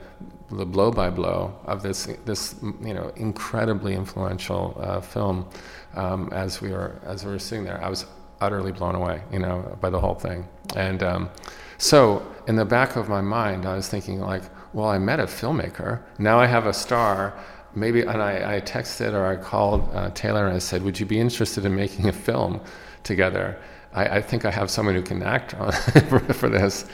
the 0.52 0.64
blow 0.64 0.92
by 0.92 1.11
blow 1.11 1.52
of 1.64 1.82
this 1.82 2.06
this 2.24 2.54
you 2.62 2.94
know 2.94 3.11
incredibly 3.16 3.94
influential 3.94 4.76
uh, 4.78 5.00
film 5.00 5.48
um, 5.94 6.28
as 6.32 6.61
we 6.61 6.70
were 6.70 7.00
as 7.04 7.24
we 7.24 7.32
were 7.32 7.40
sitting 7.40 7.64
there. 7.64 7.82
I 7.82 7.88
was 7.88 8.06
utterly 8.41 8.72
blown 8.72 8.95
away, 8.95 9.22
you 9.32 9.39
know, 9.39 9.76
by 9.80 9.91
the 9.91 10.01
whole 10.01 10.14
thing. 10.14 10.47
And 10.76 11.03
um, 11.03 11.30
so 11.78 12.26
in 12.47 12.57
the 12.57 12.64
back 12.64 12.97
of 12.97 13.09
my 13.09 13.20
mind, 13.20 13.66
I 13.66 13.76
was 13.76 13.89
thinking 13.89 14.20
like, 14.20 14.43
well, 14.72 14.89
I 14.89 14.99
met 14.99 15.20
a 15.20 15.24
filmmaker. 15.24 16.03
Now 16.18 16.39
I 16.39 16.47
have 16.47 16.66
a 16.66 16.72
star. 16.72 17.39
Maybe, 17.74 18.01
and 18.01 18.22
I, 18.22 18.57
I 18.57 18.61
texted 18.61 19.12
or 19.12 19.26
I 19.26 19.36
called 19.36 19.89
uh, 19.95 20.11
Taylor 20.11 20.47
and 20.47 20.57
I 20.57 20.59
said, 20.59 20.82
would 20.82 20.99
you 20.99 21.07
be 21.07 21.20
interested 21.20 21.64
in 21.64 21.74
making 21.74 22.09
a 22.09 22.12
film 22.12 22.61
together? 23.05 23.59
I, 23.93 24.16
I 24.16 24.22
think 24.22 24.45
I 24.45 24.51
have 24.51 24.70
someone 24.70 24.95
who 24.95 25.03
can 25.03 25.22
act 25.22 25.55
on, 25.55 25.72
for, 26.09 26.20
for 26.32 26.49
this. 26.49 26.86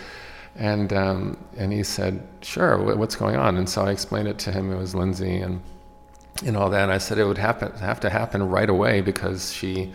And, 0.56 0.92
um, 0.92 1.38
and 1.56 1.72
he 1.72 1.82
said, 1.82 2.26
sure, 2.42 2.96
what's 2.96 3.16
going 3.16 3.36
on? 3.36 3.56
And 3.56 3.68
so 3.68 3.82
I 3.82 3.90
explained 3.90 4.28
it 4.28 4.38
to 4.40 4.52
him. 4.52 4.70
It 4.72 4.76
was 4.76 4.94
Lindsay 4.94 5.38
and, 5.38 5.60
and 6.44 6.56
all 6.56 6.70
that. 6.70 6.82
And 6.82 6.92
I 6.92 6.98
said 6.98 7.18
it 7.18 7.24
would 7.24 7.38
happen, 7.38 7.72
have 7.78 8.00
to 8.00 8.10
happen 8.10 8.42
right 8.42 8.68
away 8.68 9.00
because 9.00 9.52
she 9.52 9.92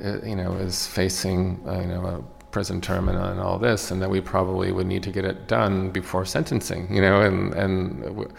you 0.00 0.36
know, 0.36 0.52
is 0.54 0.86
facing, 0.86 1.62
uh, 1.66 1.80
you 1.80 1.86
know, 1.86 2.06
a 2.06 2.22
prison 2.50 2.80
term 2.80 3.08
and, 3.08 3.18
and, 3.18 3.40
all 3.40 3.58
this, 3.58 3.90
and 3.90 4.02
that 4.02 4.10
we 4.10 4.20
probably 4.20 4.72
would 4.72 4.86
need 4.86 5.02
to 5.02 5.10
get 5.10 5.24
it 5.24 5.48
done 5.48 5.90
before 5.90 6.24
sentencing, 6.24 6.94
you 6.94 7.00
know, 7.00 7.22
and 7.22 7.54
and 7.54 8.32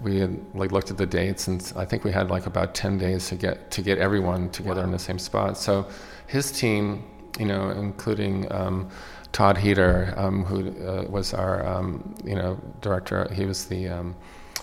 we 0.00 0.18
had 0.18 0.40
like 0.54 0.72
looked 0.72 0.90
at 0.90 0.96
the 0.96 1.06
dates, 1.06 1.48
and 1.48 1.72
I 1.76 1.84
think 1.84 2.04
we 2.04 2.12
had 2.12 2.30
like 2.30 2.46
about 2.46 2.74
ten 2.74 2.98
days 2.98 3.28
to 3.28 3.36
get 3.36 3.70
to 3.70 3.82
get 3.82 3.98
everyone 3.98 4.50
together 4.50 4.80
wow. 4.80 4.86
in 4.86 4.92
the 4.92 4.98
same 4.98 5.18
spot. 5.18 5.56
So 5.56 5.86
his 6.26 6.50
team, 6.52 7.04
you 7.38 7.46
know, 7.46 7.70
including. 7.70 8.50
Um, 8.52 8.90
Todd 9.32 9.56
Heater, 9.56 10.12
um, 10.18 10.44
who 10.44 10.68
uh, 10.86 11.06
was 11.08 11.32
our, 11.32 11.66
um, 11.66 12.14
you 12.22 12.34
know, 12.34 12.60
director. 12.82 13.32
He 13.32 13.46
was 13.46 13.64
the 13.64 13.88
um, 13.88 14.14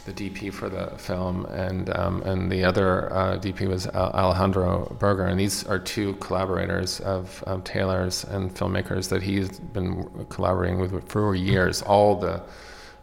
the 0.09 0.29
DP 0.29 0.51
for 0.53 0.69
the 0.69 0.87
film, 0.97 1.45
and 1.45 1.95
um, 1.95 2.21
and 2.23 2.51
the 2.51 2.63
other 2.63 3.11
uh, 3.13 3.37
DP 3.37 3.67
was 3.67 3.87
Alejandro 3.87 4.95
Berger, 4.99 5.25
and 5.25 5.39
these 5.39 5.65
are 5.67 5.79
two 5.79 6.13
collaborators 6.15 6.99
of 7.01 7.43
um, 7.47 7.61
Taylor's 7.61 8.23
and 8.23 8.53
filmmakers 8.53 9.09
that 9.09 9.21
he's 9.21 9.59
been 9.59 10.25
collaborating 10.29 10.79
with 10.79 11.07
for 11.09 11.35
years. 11.35 11.81
All 11.81 12.15
the 12.15 12.41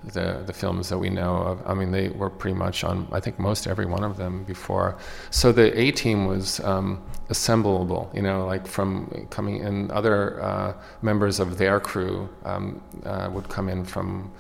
the 0.04 0.42
the 0.46 0.52
films 0.52 0.88
that 0.88 0.98
we 0.98 1.10
know 1.10 1.36
of, 1.36 1.66
I 1.66 1.74
mean, 1.74 1.90
they 1.90 2.08
were 2.08 2.30
pretty 2.30 2.56
much 2.56 2.84
on 2.84 3.06
I 3.12 3.20
think 3.20 3.38
most 3.38 3.66
every 3.66 3.86
one 3.86 4.04
of 4.04 4.16
them 4.16 4.44
before. 4.44 4.98
So 5.30 5.52
the 5.52 5.78
A 5.78 5.92
team 5.92 6.26
was 6.26 6.60
um, 6.60 7.02
assemblable, 7.28 8.10
you 8.14 8.22
know, 8.22 8.46
like 8.46 8.66
from 8.66 9.26
coming 9.30 9.58
in. 9.58 9.90
Other 9.90 10.42
uh, 10.42 10.74
members 11.02 11.40
of 11.40 11.58
their 11.58 11.80
crew 11.80 12.28
um, 12.44 12.80
uh, 13.04 13.28
would 13.32 13.48
come 13.48 13.68
in 13.68 13.84
from 13.84 14.32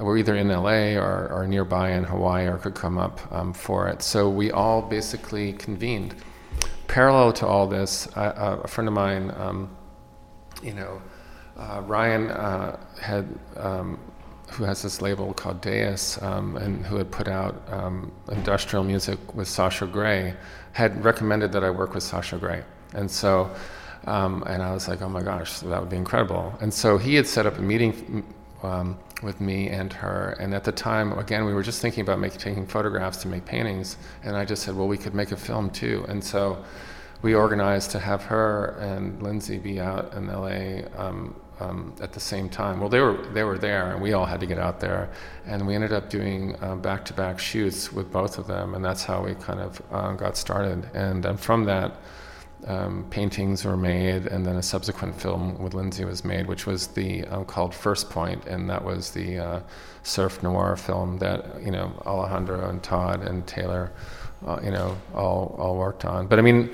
were 0.00 0.16
either 0.16 0.34
in 0.34 0.48
LA 0.48 0.96
or, 0.96 1.28
or 1.30 1.46
nearby 1.46 1.90
in 1.90 2.04
Hawaii 2.04 2.46
or 2.46 2.58
could 2.58 2.74
come 2.74 2.98
up 2.98 3.20
um, 3.32 3.52
for 3.52 3.88
it. 3.88 4.02
So 4.02 4.28
we 4.28 4.50
all 4.50 4.82
basically 4.82 5.52
convened. 5.52 6.14
Parallel 6.86 7.32
to 7.34 7.46
all 7.46 7.66
this, 7.66 8.06
uh, 8.16 8.60
a 8.62 8.68
friend 8.68 8.88
of 8.88 8.94
mine, 8.94 9.32
um, 9.36 9.74
you 10.62 10.74
know, 10.74 11.00
uh, 11.56 11.82
Ryan 11.84 12.30
uh, 12.30 12.78
had, 13.00 13.26
um, 13.56 13.98
who 14.50 14.64
has 14.64 14.82
this 14.82 15.00
label 15.00 15.32
called 15.32 15.60
Deus, 15.60 16.20
um, 16.22 16.56
and 16.56 16.84
who 16.84 16.96
had 16.96 17.10
put 17.10 17.28
out 17.28 17.62
um, 17.70 18.12
industrial 18.30 18.84
music 18.84 19.18
with 19.34 19.48
Sasha 19.48 19.86
Grey, 19.86 20.34
had 20.72 21.04
recommended 21.04 21.52
that 21.52 21.64
I 21.64 21.70
work 21.70 21.94
with 21.94 22.02
Sasha 22.02 22.36
Grey. 22.36 22.62
And 22.94 23.10
so, 23.10 23.50
um, 24.06 24.44
and 24.46 24.62
I 24.62 24.72
was 24.72 24.88
like, 24.88 25.02
oh 25.02 25.08
my 25.08 25.22
gosh, 25.22 25.60
that 25.60 25.80
would 25.80 25.90
be 25.90 25.96
incredible. 25.96 26.56
And 26.60 26.72
so 26.72 26.98
he 26.98 27.14
had 27.14 27.26
set 27.26 27.46
up 27.46 27.58
a 27.58 27.62
meeting 27.62 28.24
um, 28.64 28.98
with 29.22 29.40
me 29.40 29.68
and 29.68 29.92
her. 29.92 30.36
And 30.40 30.54
at 30.54 30.64
the 30.64 30.72
time, 30.72 31.16
again, 31.18 31.44
we 31.44 31.54
were 31.54 31.62
just 31.62 31.80
thinking 31.80 32.02
about 32.02 32.18
making, 32.18 32.38
taking 32.38 32.66
photographs 32.66 33.18
to 33.18 33.28
make 33.28 33.44
paintings. 33.44 33.96
And 34.22 34.36
I 34.36 34.44
just 34.44 34.62
said, 34.62 34.76
well, 34.76 34.88
we 34.88 34.98
could 34.98 35.14
make 35.14 35.32
a 35.32 35.36
film 35.36 35.70
too. 35.70 36.04
And 36.08 36.22
so 36.22 36.64
we 37.22 37.34
organized 37.34 37.90
to 37.92 37.98
have 37.98 38.22
her 38.24 38.76
and 38.80 39.22
Lindsay 39.22 39.58
be 39.58 39.80
out 39.80 40.12
in 40.14 40.26
LA 40.26 40.86
um, 40.96 41.34
um, 41.60 41.94
at 42.00 42.12
the 42.12 42.20
same 42.20 42.48
time. 42.48 42.80
Well, 42.80 42.88
they 42.88 43.00
were 43.00 43.16
they 43.32 43.44
were 43.44 43.58
there, 43.58 43.92
and 43.92 44.02
we 44.02 44.12
all 44.12 44.26
had 44.26 44.40
to 44.40 44.46
get 44.46 44.58
out 44.58 44.80
there. 44.80 45.08
And 45.46 45.66
we 45.66 45.74
ended 45.74 45.92
up 45.92 46.10
doing 46.10 46.56
uh, 46.60 46.76
back-to-back 46.76 47.38
shoots 47.38 47.92
with 47.92 48.10
both 48.12 48.38
of 48.38 48.46
them, 48.46 48.74
and 48.74 48.84
that's 48.84 49.04
how 49.04 49.24
we 49.24 49.34
kind 49.36 49.60
of 49.60 49.80
uh, 49.90 50.12
got 50.14 50.36
started. 50.36 50.88
And 50.94 51.24
um, 51.24 51.36
from 51.36 51.64
that 51.64 51.96
um, 52.66 53.04
paintings 53.10 53.64
were 53.64 53.76
made, 53.76 54.26
and 54.26 54.44
then 54.46 54.56
a 54.56 54.62
subsequent 54.62 55.20
film 55.20 55.58
with 55.62 55.74
Lindsay 55.74 56.04
was 56.04 56.24
made, 56.24 56.46
which 56.46 56.66
was 56.66 56.88
the 56.88 57.24
um, 57.26 57.44
called 57.44 57.74
First 57.74 58.10
Point, 58.10 58.46
and 58.46 58.68
that 58.70 58.82
was 58.82 59.10
the 59.10 59.38
uh, 59.38 59.60
surf 60.02 60.42
noir 60.42 60.76
film 60.76 61.18
that 61.18 61.62
you 61.62 61.70
know 61.70 61.92
Alejandro 62.06 62.68
and 62.68 62.82
Todd 62.82 63.22
and 63.22 63.46
Taylor, 63.46 63.92
uh, 64.46 64.60
you 64.62 64.70
know, 64.70 64.96
all 65.14 65.54
all 65.58 65.76
worked 65.76 66.04
on. 66.04 66.26
But 66.26 66.38
I 66.38 66.42
mean, 66.42 66.70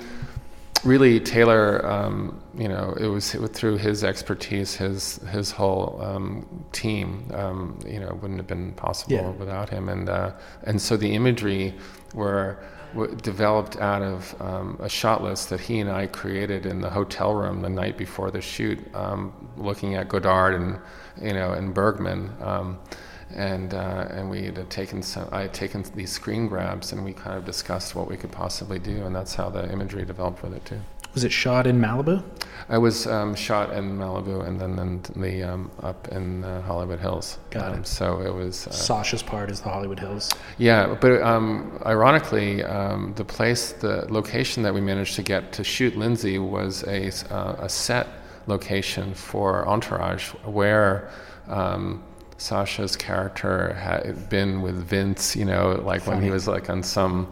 really, 0.83 1.19
Taylor, 1.19 1.85
um, 1.85 2.41
you 2.57 2.67
know, 2.67 2.95
it 2.99 3.07
was 3.07 3.33
through 3.33 3.77
his 3.77 4.03
expertise, 4.03 4.75
his 4.75 5.17
his 5.29 5.51
whole 5.51 6.01
um, 6.01 6.65
team, 6.71 7.29
um, 7.33 7.77
you 7.85 7.99
know, 7.99 8.17
wouldn't 8.21 8.39
have 8.39 8.47
been 8.47 8.71
possible 8.73 9.15
yeah. 9.15 9.29
without 9.31 9.69
him, 9.69 9.89
and 9.89 10.09
uh, 10.09 10.31
and 10.63 10.81
so 10.81 10.95
the 10.95 11.13
imagery 11.13 11.73
were 12.13 12.63
developed 13.21 13.77
out 13.77 14.01
of 14.01 14.41
um, 14.41 14.77
a 14.81 14.89
shot 14.89 15.23
list 15.23 15.49
that 15.49 15.59
he 15.59 15.79
and 15.79 15.89
I 15.89 16.07
created 16.07 16.65
in 16.65 16.81
the 16.81 16.89
hotel 16.89 17.33
room 17.33 17.61
the 17.61 17.69
night 17.69 17.97
before 17.97 18.31
the 18.31 18.41
shoot, 18.41 18.79
um, 18.95 19.33
looking 19.57 19.95
at 19.95 20.09
Godard 20.09 20.55
and 20.55 20.79
you 21.21 21.33
know 21.33 21.53
and 21.53 21.73
Bergman, 21.73 22.31
um, 22.41 22.79
and 23.33 23.73
uh, 23.73 24.07
and 24.09 24.29
we 24.29 24.43
had 24.43 24.69
taken 24.69 25.01
some, 25.01 25.27
I 25.31 25.41
had 25.41 25.53
taken 25.53 25.83
these 25.95 26.11
screen 26.11 26.47
grabs 26.47 26.91
and 26.91 27.03
we 27.03 27.13
kind 27.13 27.37
of 27.37 27.45
discussed 27.45 27.95
what 27.95 28.09
we 28.09 28.17
could 28.17 28.31
possibly 28.31 28.79
do, 28.79 29.05
and 29.05 29.15
that's 29.15 29.35
how 29.35 29.49
the 29.49 29.71
imagery 29.71 30.05
developed 30.05 30.43
with 30.43 30.53
it 30.53 30.65
too. 30.65 30.81
Was 31.13 31.23
it 31.23 31.31
shot 31.31 31.67
in 31.67 31.79
Malibu? 31.79 32.23
I 32.69 32.77
was 32.77 33.05
um, 33.05 33.35
shot 33.35 33.73
in 33.73 33.97
Malibu 33.97 34.47
and 34.47 34.59
then, 34.59 34.77
then 34.77 35.01
the 35.17 35.43
um, 35.43 35.71
up 35.83 36.07
in 36.07 36.43
uh, 36.45 36.61
Hollywood 36.61 36.99
Hills. 36.99 37.37
Got 37.49 37.73
um, 37.73 37.79
it. 37.79 37.87
So 37.87 38.21
it 38.21 38.33
was. 38.33 38.65
Uh, 38.65 38.71
Sasha's 38.71 39.21
part 39.21 39.51
is 39.51 39.59
the 39.59 39.67
Hollywood 39.67 39.99
Hills. 39.99 40.31
Yeah, 40.57 40.95
but 41.01 41.21
um, 41.21 41.81
ironically, 41.85 42.63
um, 42.63 43.13
the 43.17 43.25
place, 43.25 43.73
the 43.73 44.05
location 44.09 44.63
that 44.63 44.73
we 44.73 44.79
managed 44.79 45.15
to 45.15 45.21
get 45.21 45.51
to 45.53 45.65
shoot 45.65 45.97
Lindsay 45.97 46.39
was 46.39 46.83
a, 46.83 47.11
uh, 47.29 47.57
a 47.59 47.67
set 47.67 48.07
location 48.47 49.13
for 49.13 49.67
Entourage, 49.67 50.29
where 50.45 51.09
um, 51.47 52.01
Sasha's 52.37 52.95
character 52.95 53.73
had 53.73 54.29
been 54.29 54.61
with 54.61 54.75
Vince. 54.75 55.35
You 55.35 55.43
know, 55.43 55.81
like 55.83 56.07
when 56.07 56.21
he 56.21 56.29
was 56.29 56.47
like 56.47 56.69
on 56.69 56.83
some, 56.83 57.31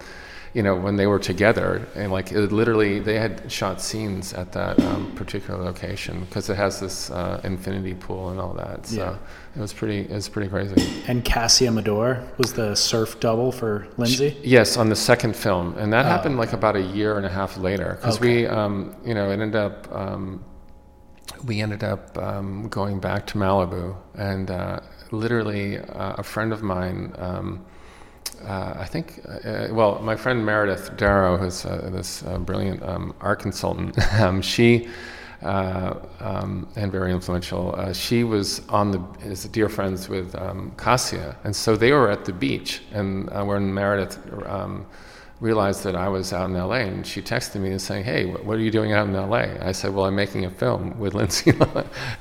you 0.53 0.63
know, 0.63 0.75
when 0.75 0.95
they 0.95 1.05
were 1.05 1.19
together, 1.19 1.87
and 1.95 2.11
like 2.11 2.31
it 2.31 2.51
literally, 2.51 2.99
they 2.99 3.19
had 3.19 3.51
shot 3.51 3.79
scenes 3.81 4.33
at 4.33 4.51
that 4.53 4.79
um, 4.81 5.11
particular 5.15 5.63
location 5.63 6.21
because 6.21 6.49
it 6.49 6.55
has 6.55 6.79
this 6.79 7.11
uh, 7.11 7.39
infinity 7.43 7.93
pool 7.93 8.29
and 8.29 8.39
all 8.39 8.53
that. 8.53 8.85
So 8.87 8.95
Yeah. 8.97 9.17
it 9.55 9.59
was 9.61 9.73
pretty, 9.73 9.99
it 10.01 10.11
was 10.11 10.27
pretty 10.27 10.49
crazy. 10.49 10.75
And 11.07 11.23
Cassia 11.23 11.71
Meador 11.71 12.23
was 12.37 12.53
the 12.53 12.73
surf 12.75 13.19
double 13.19 13.51
for 13.51 13.87
Lindsay. 13.97 14.35
Yes, 14.43 14.75
on 14.75 14.89
the 14.89 14.95
second 14.95 15.35
film, 15.35 15.75
and 15.77 15.93
that 15.93 16.05
Oh, 16.05 16.09
happened 16.09 16.37
like 16.37 16.53
about 16.53 16.75
a 16.75 16.81
year 16.81 17.17
and 17.17 17.25
a 17.25 17.29
half 17.29 17.57
later 17.57 17.97
because 17.99 18.17
Okay. 18.17 18.41
we, 18.43 18.47
um, 18.47 18.95
you 19.05 19.13
know, 19.13 19.29
it 19.29 19.33
ended 19.33 19.55
up 19.55 19.87
um, 19.93 20.43
we 21.45 21.61
ended 21.61 21.83
up 21.83 22.17
um, 22.17 22.67
going 22.69 22.99
back 22.99 23.25
to 23.27 23.37
Malibu, 23.37 23.95
and 24.15 24.49
uh, 24.49 24.79
literally 25.11 25.77
uh, 25.77 26.15
a 26.17 26.23
friend 26.23 26.51
of 26.51 26.63
mine. 26.63 27.13
Uh, 28.45 28.73
I 28.77 28.85
think, 28.85 29.21
uh, 29.27 29.67
well, 29.71 29.99
my 30.01 30.15
friend 30.15 30.45
Meredith 30.45 30.95
Darrow, 30.97 31.37
who's 31.37 31.65
uh, 31.65 31.89
this 31.91 32.23
uh, 32.23 32.37
brilliant 32.37 32.81
um, 32.83 33.13
art 33.21 33.39
consultant, 33.39 33.97
um, 34.19 34.41
she 34.41 34.87
uh, 35.41 35.95
um, 36.19 36.67
and 36.75 36.91
very 36.91 37.11
influential. 37.11 37.73
Uh, 37.77 37.93
she 37.93 38.23
was 38.23 38.61
on 38.69 38.91
the 38.91 39.01
is 39.23 39.45
dear 39.45 39.69
friends 39.69 40.09
with 40.09 40.35
um, 40.35 40.71
Cassia, 40.77 41.37
and 41.43 41.55
so 41.55 41.75
they 41.75 41.91
were 41.91 42.09
at 42.09 42.25
the 42.25 42.33
beach. 42.33 42.81
And 42.91 43.29
uh, 43.29 43.43
when 43.45 43.73
Meredith 43.73 44.19
um, 44.45 44.85
realized 45.39 45.85
that 45.85 45.95
I 45.95 46.09
was 46.09 46.33
out 46.33 46.49
in 46.49 46.55
LA, 46.57 46.81
and 46.91 47.07
she 47.07 47.21
texted 47.21 47.61
me 47.61 47.71
and 47.71 47.81
saying, 47.81 48.03
"Hey, 48.03 48.25
what 48.25 48.57
are 48.57 48.61
you 48.61 48.71
doing 48.71 48.91
out 48.91 49.07
in 49.07 49.13
LA?" 49.13 49.47
I 49.61 49.71
said, 49.71 49.93
"Well, 49.93 50.05
I'm 50.05 50.15
making 50.15 50.45
a 50.45 50.49
film 50.49 50.99
with 50.99 51.13
Lindsay 51.19 51.53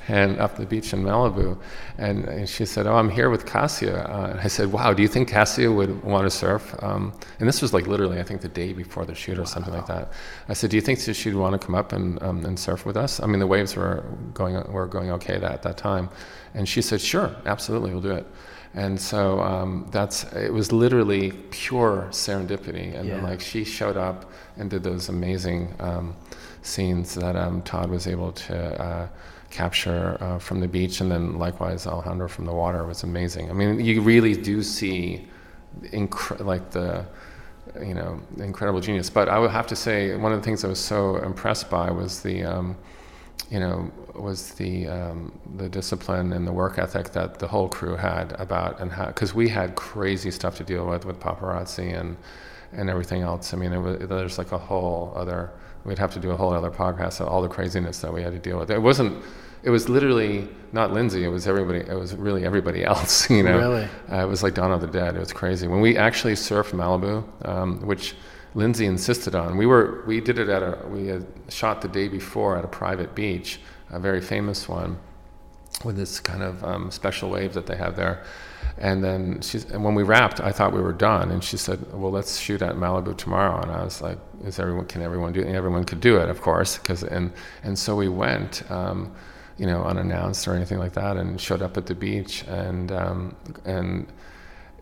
and 0.07 0.39
up 0.39 0.55
the 0.55 0.65
beach 0.65 0.93
in 0.93 1.03
Malibu." 1.03 1.57
And, 1.97 2.25
and 2.25 2.47
she 2.47 2.65
said, 2.65 2.87
"Oh, 2.87 2.95
I'm 2.95 3.09
here 3.09 3.29
with 3.29 3.45
Cassia." 3.45 4.03
Uh, 4.05 4.39
I 4.41 4.47
said, 4.47 4.71
"Wow, 4.71 4.93
do 4.93 5.01
you 5.01 5.09
think 5.09 5.27
Cassia 5.27 5.69
would 5.69 6.01
want 6.03 6.25
to 6.25 6.29
surf?" 6.29 6.75
Um, 6.81 7.13
and 7.39 7.47
this 7.47 7.61
was 7.61 7.73
like 7.73 7.87
literally, 7.87 8.19
I 8.19 8.23
think, 8.23 8.41
the 8.41 8.47
day 8.47 8.71
before 8.71 9.05
the 9.05 9.15
shoot 9.15 9.37
or 9.37 9.45
something 9.45 9.73
like 9.73 9.87
that. 9.87 10.13
I 10.47 10.53
said, 10.53 10.69
"Do 10.69 10.77
you 10.77 10.81
think 10.81 10.99
she'd 10.99 11.35
want 11.35 11.59
to 11.59 11.65
come 11.65 11.75
up 11.75 11.91
and 11.91 12.21
um, 12.23 12.45
and 12.45 12.57
surf 12.57 12.85
with 12.85 12.95
us?" 12.95 13.19
I 13.19 13.25
mean, 13.25 13.39
the 13.39 13.47
waves 13.47 13.75
were 13.75 14.05
going 14.33 14.55
were 14.71 14.87
going 14.87 15.11
okay 15.11 15.37
that, 15.39 15.51
at 15.51 15.63
that 15.63 15.77
time, 15.77 16.09
and 16.53 16.67
she 16.69 16.81
said, 16.81 17.01
"Sure, 17.01 17.35
absolutely, 17.45 17.91
we'll 17.91 18.01
do 18.01 18.11
it." 18.11 18.25
And 18.75 18.99
so 18.99 19.39
um, 19.41 19.87
that's 19.91 20.25
it 20.33 20.53
was 20.53 20.71
literally 20.71 21.31
pure 21.49 22.07
serendipity, 22.11 22.97
and 22.97 23.09
then 23.09 23.23
like 23.23 23.41
she 23.41 23.63
showed 23.63 23.97
up 23.97 24.31
and 24.57 24.69
did 24.69 24.83
those 24.83 25.09
amazing 25.09 25.73
um, 25.79 26.15
scenes 26.61 27.15
that 27.15 27.35
um, 27.35 27.63
Todd 27.63 27.89
was 27.89 28.05
able 28.05 28.31
to 28.31 28.81
uh, 28.81 29.07
capture 29.49 30.17
uh, 30.21 30.37
from 30.37 30.59
the 30.59 30.67
beach, 30.67 31.01
and 31.01 31.11
then 31.11 31.39
likewise 31.39 31.87
Alejandro 31.87 32.27
from 32.27 32.45
the 32.45 32.53
water 32.53 32.85
was 32.85 33.03
amazing. 33.03 33.49
I 33.49 33.53
mean, 33.53 33.79
you 33.79 34.01
really 34.01 34.35
do 34.35 34.61
see 34.61 35.27
incre- 35.85 36.45
like 36.45 36.69
the 36.69 37.05
you 37.81 37.95
know 37.95 38.21
incredible 38.37 38.81
genius. 38.81 39.09
But 39.09 39.29
I 39.29 39.39
would 39.39 39.51
have 39.51 39.65
to 39.67 39.75
say 39.75 40.15
one 40.15 40.31
of 40.31 40.39
the 40.39 40.45
things 40.45 40.63
I 40.63 40.67
was 40.67 40.79
so 40.79 41.15
impressed 41.17 41.71
by 41.71 41.89
was 41.89 42.21
the 42.21 42.43
um, 42.43 42.77
you 43.49 43.59
know, 43.59 43.91
was 44.21 44.51
the 44.53 44.87
um, 44.87 45.37
the 45.57 45.69
discipline 45.69 46.33
and 46.33 46.47
the 46.47 46.51
work 46.51 46.77
ethic 46.77 47.11
that 47.11 47.39
the 47.39 47.47
whole 47.47 47.69
crew 47.69 47.95
had 47.95 48.33
about 48.39 48.79
and 48.79 48.91
how 48.91 49.07
because 49.07 49.33
we 49.33 49.49
had 49.49 49.75
crazy 49.75 50.31
stuff 50.31 50.57
to 50.57 50.63
deal 50.63 50.85
with 50.87 51.05
with 51.05 51.19
paparazzi 51.19 51.99
and 51.99 52.17
and 52.73 52.89
everything 52.89 53.21
else. 53.21 53.53
I 53.53 53.57
mean, 53.57 53.73
it 53.73 53.79
was, 53.79 53.97
there's 54.07 54.37
like 54.37 54.51
a 54.51 54.57
whole 54.57 55.13
other. 55.15 55.51
We'd 55.85 55.99
have 55.99 56.13
to 56.13 56.19
do 56.19 56.31
a 56.31 56.35
whole 56.35 56.53
other 56.53 56.69
podcast 56.69 57.21
of 57.21 57.27
all 57.27 57.41
the 57.41 57.47
craziness 57.47 57.99
that 57.99 58.13
we 58.13 58.21
had 58.21 58.33
to 58.33 58.39
deal 58.39 58.59
with. 58.59 58.69
It 58.69 58.81
wasn't. 58.81 59.23
It 59.61 59.71
was 59.71 59.89
literally 59.89 60.47
not 60.71 60.93
Lindsay. 60.93 61.23
It 61.23 61.29
was 61.29 61.47
everybody. 61.47 61.79
It 61.79 61.97
was 61.97 62.15
really 62.15 62.45
everybody 62.45 62.83
else. 62.91 63.29
You 63.29 63.43
know. 63.43 63.57
Really? 63.57 63.87
Uh, 64.11 64.23
it 64.23 64.27
was 64.27 64.43
like 64.43 64.53
Dawn 64.53 64.71
of 64.71 64.81
the 64.81 64.87
Dead. 64.87 65.15
It 65.15 65.19
was 65.19 65.33
crazy. 65.33 65.67
When 65.67 65.81
we 65.81 65.97
actually 65.97 66.33
surfed 66.33 66.71
Malibu, 66.71 67.23
um, 67.47 67.81
which 67.85 68.15
Lindsay 68.55 68.85
insisted 68.85 69.35
on, 69.35 69.57
we 69.57 69.65
were 69.65 70.03
we 70.05 70.21
did 70.21 70.37
it 70.39 70.49
at 70.49 70.61
a 70.61 70.87
we 70.87 71.07
had 71.07 71.25
shot 71.49 71.81
the 71.81 71.87
day 71.87 72.07
before 72.07 72.57
at 72.57 72.65
a 72.65 72.67
private 72.67 73.15
beach, 73.15 73.59
a 73.91 73.99
very 73.99 74.21
famous 74.21 74.67
one, 74.67 74.97
with 75.83 75.95
this 75.95 76.19
kind 76.19 76.43
of 76.43 76.63
um, 76.63 76.91
special 76.91 77.29
wave 77.29 77.53
that 77.53 77.65
they 77.65 77.75
have 77.75 77.95
there. 77.95 78.23
And 78.77 79.03
then 79.03 79.41
she's 79.41 79.65
and 79.65 79.83
when 79.83 79.95
we 79.95 80.03
wrapped, 80.03 80.39
I 80.39 80.51
thought 80.51 80.73
we 80.73 80.81
were 80.81 80.93
done, 80.93 81.31
and 81.31 81.43
she 81.43 81.57
said, 81.57 81.79
"Well, 81.93 82.11
let's 82.11 82.39
shoot 82.39 82.61
at 82.61 82.75
Malibu 82.75 83.15
tomorrow." 83.17 83.61
And 83.61 83.71
I 83.71 83.83
was 83.83 84.01
like, 84.01 84.17
"Is 84.45 84.59
everyone? 84.59 84.85
Can 84.85 85.01
everyone 85.01 85.33
do 85.33 85.41
it?" 85.41 85.47
And 85.47 85.55
everyone 85.55 85.83
could 85.83 85.99
do 85.99 86.17
it, 86.17 86.29
of 86.29 86.41
course, 86.41 86.77
because 86.77 87.03
and 87.03 87.31
and 87.63 87.77
so 87.77 87.95
we 87.95 88.09
went. 88.09 88.69
Um, 88.71 89.13
you 89.57 89.65
know, 89.65 89.83
unannounced 89.83 90.47
or 90.47 90.53
anything 90.53 90.79
like 90.79 90.93
that, 90.93 91.17
and 91.17 91.39
showed 91.39 91.61
up 91.61 91.75
at 91.75 91.85
the 91.85 91.93
beach, 91.93 92.45
and 92.47 92.93
um, 92.93 93.35
and 93.65 94.07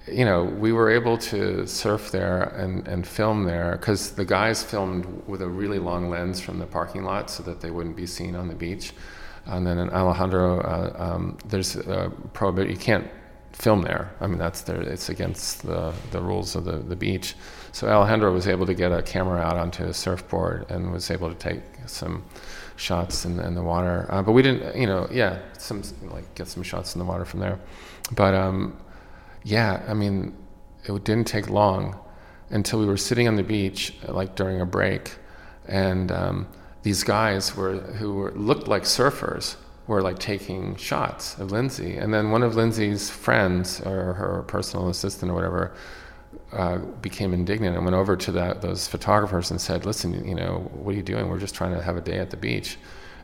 you 0.07 0.25
know, 0.25 0.43
we 0.43 0.71
were 0.71 0.89
able 0.89 1.17
to 1.17 1.67
surf 1.67 2.11
there 2.11 2.43
and, 2.43 2.87
and 2.87 3.05
film 3.05 3.43
there 3.43 3.71
because 3.73 4.11
the 4.11 4.25
guys 4.25 4.63
filmed 4.63 5.05
with 5.27 5.41
a 5.41 5.47
really 5.47 5.79
long 5.79 6.09
lens 6.09 6.39
from 6.39 6.59
the 6.59 6.65
parking 6.65 7.03
lot 7.03 7.29
so 7.29 7.43
that 7.43 7.61
they 7.61 7.71
wouldn't 7.71 7.95
be 7.95 8.05
seen 8.05 8.35
on 8.35 8.47
the 8.47 8.55
beach. 8.55 8.93
And 9.45 9.65
then 9.65 9.77
in 9.77 9.89
Alejandro, 9.89 10.59
uh, 10.61 10.93
um, 10.97 11.37
there's 11.45 11.75
a 11.75 12.11
prohibit 12.33 12.69
you 12.69 12.77
can't 12.77 13.09
film 13.53 13.81
there. 13.81 14.13
I 14.19 14.27
mean, 14.27 14.37
that's 14.37 14.61
there. 14.61 14.81
It's 14.81 15.09
against 15.09 15.63
the, 15.65 15.93
the 16.11 16.21
rules 16.21 16.55
of 16.55 16.65
the, 16.65 16.77
the 16.77 16.95
beach. 16.95 17.35
So 17.71 17.87
Alejandro 17.87 18.31
was 18.31 18.47
able 18.47 18.65
to 18.65 18.73
get 18.73 18.91
a 18.91 19.01
camera 19.01 19.39
out 19.39 19.57
onto 19.57 19.83
a 19.83 19.93
surfboard 19.93 20.69
and 20.69 20.91
was 20.91 21.09
able 21.11 21.29
to 21.29 21.35
take 21.35 21.61
some 21.85 22.23
shots 22.75 23.25
in, 23.25 23.39
in 23.39 23.55
the 23.55 23.63
water. 23.63 24.05
Uh, 24.09 24.21
but 24.21 24.33
we 24.33 24.41
didn't, 24.41 24.75
you 24.79 24.85
know, 24.85 25.07
yeah, 25.11 25.39
some 25.57 25.81
like 26.11 26.33
get 26.35 26.47
some 26.47 26.63
shots 26.63 26.95
in 26.95 26.99
the 26.99 27.05
water 27.05 27.25
from 27.25 27.39
there. 27.39 27.59
But 28.11 28.35
um, 28.35 28.77
yeah, 29.47 29.81
I 29.87 29.93
mean, 29.93 30.35
it 30.83 31.03
didn't 31.05 31.25
take 31.27 31.49
long 31.49 31.97
until 32.49 32.79
we 32.79 32.85
were 32.85 32.97
sitting 32.97 33.29
on 33.29 33.37
the 33.37 33.43
beach, 33.43 33.93
like 34.05 34.35
during 34.35 34.59
a 34.59 34.65
break, 34.65 35.15
and 35.67 36.11
um, 36.11 36.47
these 36.83 37.01
guys 37.03 37.55
were 37.55 37.77
who 37.77 38.13
were, 38.15 38.31
looked 38.31 38.67
like 38.67 38.83
surfers 38.83 39.55
were 39.87 40.01
like 40.01 40.19
taking 40.19 40.75
shots 40.75 41.37
of 41.39 41.51
Lindsay, 41.51 41.95
and 41.95 42.13
then 42.13 42.31
one 42.31 42.43
of 42.43 42.57
Lindsay's 42.57 43.09
friends 43.09 43.79
or 43.81 44.13
her 44.13 44.43
personal 44.47 44.89
assistant 44.89 45.31
or 45.31 45.35
whatever 45.35 45.73
uh, 46.51 46.79
became 47.01 47.33
indignant 47.33 47.77
and 47.77 47.85
went 47.85 47.95
over 47.95 48.17
to 48.17 48.33
that, 48.33 48.61
those 48.61 48.85
photographers 48.85 49.49
and 49.49 49.61
said, 49.61 49.85
"Listen, 49.85 50.27
you 50.27 50.35
know, 50.35 50.69
what 50.73 50.93
are 50.93 50.97
you 50.97 51.03
doing? 51.03 51.29
We're 51.29 51.39
just 51.39 51.55
trying 51.55 51.73
to 51.73 51.81
have 51.81 51.95
a 51.95 52.01
day 52.01 52.17
at 52.17 52.31
the 52.31 52.37
beach." 52.37 52.77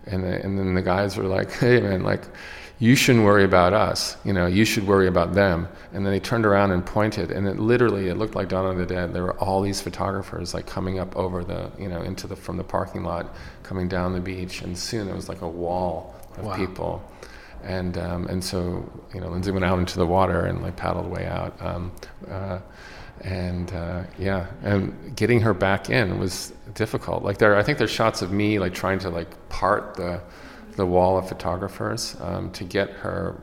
And 0.06 0.24
the, 0.24 0.42
and 0.42 0.58
then 0.58 0.74
the 0.74 0.82
guys 0.82 1.18
were 1.18 1.26
like, 1.26 1.52
"Hey, 1.52 1.82
man, 1.82 2.04
like." 2.04 2.24
You 2.84 2.96
shouldn't 2.96 3.24
worry 3.24 3.46
about 3.46 3.72
us. 3.72 4.18
You 4.26 4.34
know, 4.34 4.46
you 4.46 4.66
should 4.66 4.86
worry 4.86 5.08
about 5.08 5.34
them. 5.34 5.70
And 5.94 6.06
then 6.06 6.12
they 6.12 6.20
turned 6.20 6.46
around 6.46 6.72
and 6.72 6.86
pointed, 6.86 7.32
and 7.32 7.48
it 7.48 7.58
literally 7.58 8.10
it 8.10 8.18
looked 8.18 8.36
like 8.36 8.50
Dawn 8.50 8.66
of 8.66 8.78
the 8.78 8.86
Dead. 8.86 9.14
There 9.14 9.24
were 9.24 9.38
all 9.40 9.62
these 9.62 9.80
photographers 9.80 10.54
like 10.54 10.66
coming 10.66 11.00
up 11.00 11.16
over 11.16 11.46
the, 11.46 11.72
you 11.80 11.88
know, 11.88 12.02
into 12.02 12.28
the 12.28 12.36
from 12.36 12.58
the 12.58 12.64
parking 12.66 13.04
lot, 13.04 13.34
coming 13.64 13.88
down 13.88 14.12
the 14.12 14.20
beach, 14.20 14.64
and 14.64 14.78
soon 14.78 15.08
it 15.08 15.16
was 15.16 15.30
like 15.30 15.42
a 15.42 15.48
wall 15.48 16.14
of 16.38 16.46
Wow. 16.46 16.56
people 16.58 17.02
and 17.64 17.98
um, 17.98 18.28
and 18.28 18.44
so 18.44 18.90
you 19.14 19.22
know 19.22 19.30
Lindsay 19.30 19.52
went 19.52 19.64
out 19.66 19.80
into 19.80 19.98
the 19.98 20.06
water 20.06 20.46
and 20.46 20.62
like 20.62 20.76
paddled 20.76 21.10
way 21.10 21.26
out, 21.26 21.54
um, 21.62 21.92
uh, 22.30 22.60
and 23.22 23.72
uh, 23.72 24.04
yeah, 24.20 24.48
and 24.64 25.16
getting 25.16 25.40
her 25.40 25.54
back 25.54 25.90
in 25.90 26.20
was 26.20 26.54
difficult. 26.74 27.24
Like 27.24 27.38
there, 27.38 27.56
I 27.56 27.64
think 27.64 27.78
there's 27.78 27.92
shots 27.92 28.22
of 28.22 28.32
me 28.32 28.60
like 28.60 28.74
trying 28.74 29.00
to 29.00 29.10
like 29.10 29.30
part 29.50 29.96
the 29.96 30.22
the 30.76 30.86
wall 30.86 31.18
of 31.18 31.28
photographers 31.28 32.16
um, 32.22 32.52
to 32.52 32.64
get 32.64 32.90
her 32.90 33.42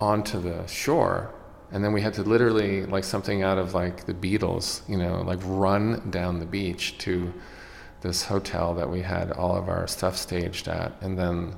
onto 0.00 0.40
the 0.40 0.66
shore. 0.66 1.34
And 1.70 1.82
then 1.82 1.92
we 1.92 2.02
had 2.02 2.12
to 2.14 2.22
literally, 2.22 2.84
like 2.84 3.04
something 3.04 3.42
out 3.42 3.56
of 3.56 3.72
like 3.72 4.04
the 4.04 4.12
Beatles, 4.12 4.86
you 4.88 4.98
know, 4.98 5.22
like 5.22 5.38
run 5.42 6.10
down 6.10 6.38
the 6.38 6.46
beach 6.46 6.98
to 6.98 7.32
this 8.02 8.24
hotel 8.24 8.74
that 8.74 8.90
we 8.90 9.00
had 9.00 9.30
all 9.32 9.56
of 9.56 9.68
our 9.68 9.86
stuff 9.86 10.16
staged 10.16 10.68
at, 10.68 10.92
and 11.00 11.18
then 11.18 11.54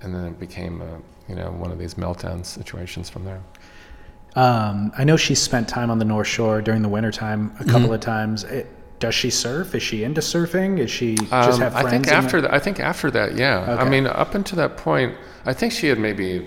and 0.00 0.14
then 0.14 0.26
it 0.26 0.38
became 0.38 0.80
a, 0.80 1.00
you 1.28 1.34
know 1.34 1.50
one 1.50 1.70
of 1.70 1.78
these 1.78 1.94
meltdown 1.94 2.44
situations 2.46 3.10
from 3.10 3.24
there. 3.24 3.42
Um, 4.36 4.92
I 4.96 5.04
know 5.04 5.16
she 5.16 5.34
spent 5.34 5.68
time 5.68 5.90
on 5.90 5.98
the 5.98 6.04
North 6.04 6.26
Shore 6.26 6.60
during 6.60 6.82
the 6.82 6.88
wintertime 6.88 7.54
a 7.60 7.64
couple 7.64 7.92
of 7.92 8.00
times. 8.00 8.44
It, 8.44 8.66
does 9.04 9.14
she 9.14 9.28
surf? 9.28 9.74
Is 9.74 9.82
she 9.82 10.02
into 10.02 10.22
surfing? 10.22 10.78
Is 10.78 10.90
she 10.90 11.14
just 11.16 11.32
Um, 11.32 11.60
have 11.60 11.76
I 11.76 11.90
think 11.90 12.08
after 12.08 12.40
that, 12.40 12.54
I 12.54 12.58
think 12.58 12.80
after 12.80 13.10
that, 13.10 13.36
yeah. 13.36 13.76
I 13.78 13.86
mean, 13.86 14.06
up 14.06 14.34
until 14.34 14.56
that 14.56 14.78
point, 14.78 15.14
I 15.44 15.52
think 15.52 15.72
she 15.72 15.88
had 15.88 15.98
maybe 15.98 16.46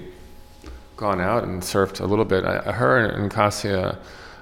gone 0.96 1.22
out 1.22 1.44
and 1.44 1.62
surfed 1.62 2.00
a 2.02 2.06
little 2.06 2.26
bit. 2.26 2.44
I, 2.46 2.72
her 2.72 2.98
and 3.06 3.30
Cassia 3.30 4.00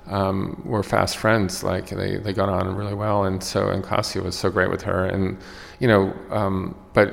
um, 0.07 0.61
were 0.63 0.81
fast 0.81 1.17
friends. 1.17 1.61
Like 1.61 1.89
they, 1.89 2.15
they 2.15 2.31
got 2.31 2.47
on 2.47 2.73
really 2.73 2.93
well, 2.93 3.25
and 3.25 3.43
so 3.43 3.67
and 3.67 3.83
Cassia 3.83 4.21
was 4.21 4.35
so 4.37 4.49
great 4.49 4.69
with 4.69 4.83
her, 4.83 5.03
and 5.05 5.37
you 5.79 5.89
know, 5.89 6.13
um, 6.31 6.73
but 6.93 7.09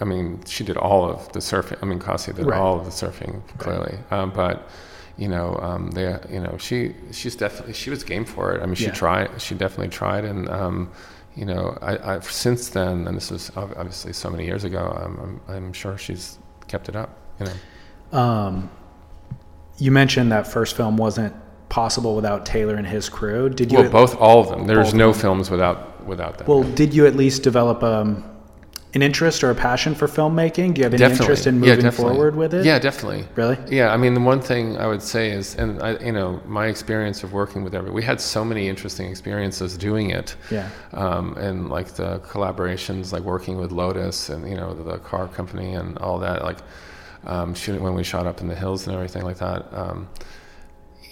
I 0.00 0.04
mean, 0.04 0.40
she 0.46 0.64
did 0.64 0.76
all 0.76 1.08
of 1.08 1.30
the 1.32 1.38
surfing. 1.38 1.78
I 1.80 1.86
mean, 1.86 2.00
Cassia 2.00 2.34
did 2.34 2.46
Right. 2.46 2.58
all 2.58 2.76
of 2.80 2.84
the 2.86 2.90
surfing 2.90 3.40
clearly, 3.58 3.96
um, 4.10 4.32
but 4.34 4.68
you 5.18 5.28
know, 5.28 5.56
um, 5.62 5.90
they, 5.92 6.18
you 6.30 6.40
know, 6.40 6.56
she 6.58 6.94
she's 7.12 7.36
definitely 7.36 7.72
she 7.74 7.90
was 7.90 8.04
game 8.04 8.24
for 8.24 8.54
it. 8.54 8.62
I 8.62 8.66
mean, 8.66 8.74
she 8.74 8.84
Yeah. 8.86 8.92
tried. 8.92 9.40
She 9.40 9.54
definitely 9.54 9.88
tried, 9.88 10.24
and 10.24 10.48
um, 10.48 10.90
you 11.34 11.44
know, 11.44 11.76
I, 11.82 12.14
I've 12.14 12.30
since 12.30 12.68
then, 12.70 13.06
and 13.06 13.16
this 13.16 13.30
was 13.30 13.50
obviously 13.56 14.12
so 14.12 14.30
many 14.30 14.44
years 14.44 14.64
ago. 14.64 14.78
I'm, 15.04 15.18
I'm, 15.48 15.54
I'm 15.54 15.72
sure 15.72 15.96
she's 15.98 16.38
kept 16.68 16.88
it 16.88 16.96
up. 16.96 17.10
You 17.40 17.46
know, 17.46 18.18
Um, 18.18 18.70
you 19.78 19.90
mentioned 19.90 20.32
that 20.32 20.46
first 20.46 20.76
film 20.76 20.96
wasn't 20.96 21.34
possible 21.68 22.14
without 22.16 22.46
Taylor 22.46 22.76
and 22.76 22.86
his 22.86 23.08
crew. 23.08 23.48
Did 23.50 23.72
you? 23.72 23.78
well, 23.78 23.90
both 23.90 24.16
all 24.16 24.40
of 24.40 24.48
them. 24.48 24.66
There's 24.66 24.94
no 24.94 25.12
them. 25.12 25.20
films 25.20 25.50
without 25.50 26.06
without 26.06 26.38
them. 26.38 26.46
Well, 26.46 26.62
did 26.62 26.94
you 26.94 27.06
at 27.06 27.16
least 27.16 27.42
develop 27.42 27.82
um, 27.82 28.24
an 28.94 29.02
interest 29.02 29.44
or 29.44 29.50
a 29.50 29.54
passion 29.54 29.94
for 29.94 30.06
filmmaking? 30.06 30.74
Do 30.74 30.80
you 30.80 30.84
have 30.84 30.94
any 30.94 31.04
interest 31.04 31.46
in 31.46 31.60
moving 31.60 31.80
definitely. 31.80 32.14
forward 32.14 32.36
with 32.36 32.54
it? 32.54 32.64
Yeah, 32.64 32.78
definitely. 32.78 33.26
Really? 33.34 33.58
Yeah, 33.68 33.92
I 33.92 33.96
mean, 33.96 34.14
the 34.14 34.20
one 34.20 34.40
thing 34.40 34.78
I 34.78 34.86
would 34.86 35.02
say 35.02 35.30
is, 35.30 35.54
and 35.56 35.82
I, 35.82 35.98
you 35.98 36.12
know, 36.12 36.40
my 36.46 36.66
experience 36.66 37.22
of 37.22 37.32
working 37.32 37.62
with 37.62 37.74
every, 37.74 37.90
we 37.90 38.02
had 38.02 38.20
so 38.20 38.44
many 38.44 38.68
interesting 38.68 39.10
experiences 39.10 39.76
doing 39.76 40.10
it. 40.10 40.36
Yeah. 40.50 40.70
Um, 40.92 41.36
and 41.36 41.68
like 41.68 41.88
the 41.88 42.20
collaborations, 42.20 43.12
like 43.12 43.22
working 43.22 43.58
with 43.58 43.70
Lotus 43.70 44.30
and 44.30 44.48
you 44.48 44.56
know 44.56 44.72
the 44.74 44.98
car 44.98 45.28
company 45.28 45.74
and 45.74 45.98
all 45.98 46.18
that, 46.20 46.42
like 46.42 46.58
um, 47.26 47.54
shooting 47.54 47.82
when 47.82 47.94
we 47.94 48.04
shot 48.04 48.26
up 48.26 48.40
in 48.40 48.48
the 48.48 48.54
hills 48.54 48.86
and 48.86 48.94
everything 48.94 49.24
like 49.24 49.38
that. 49.38 49.66
Um, 49.72 50.08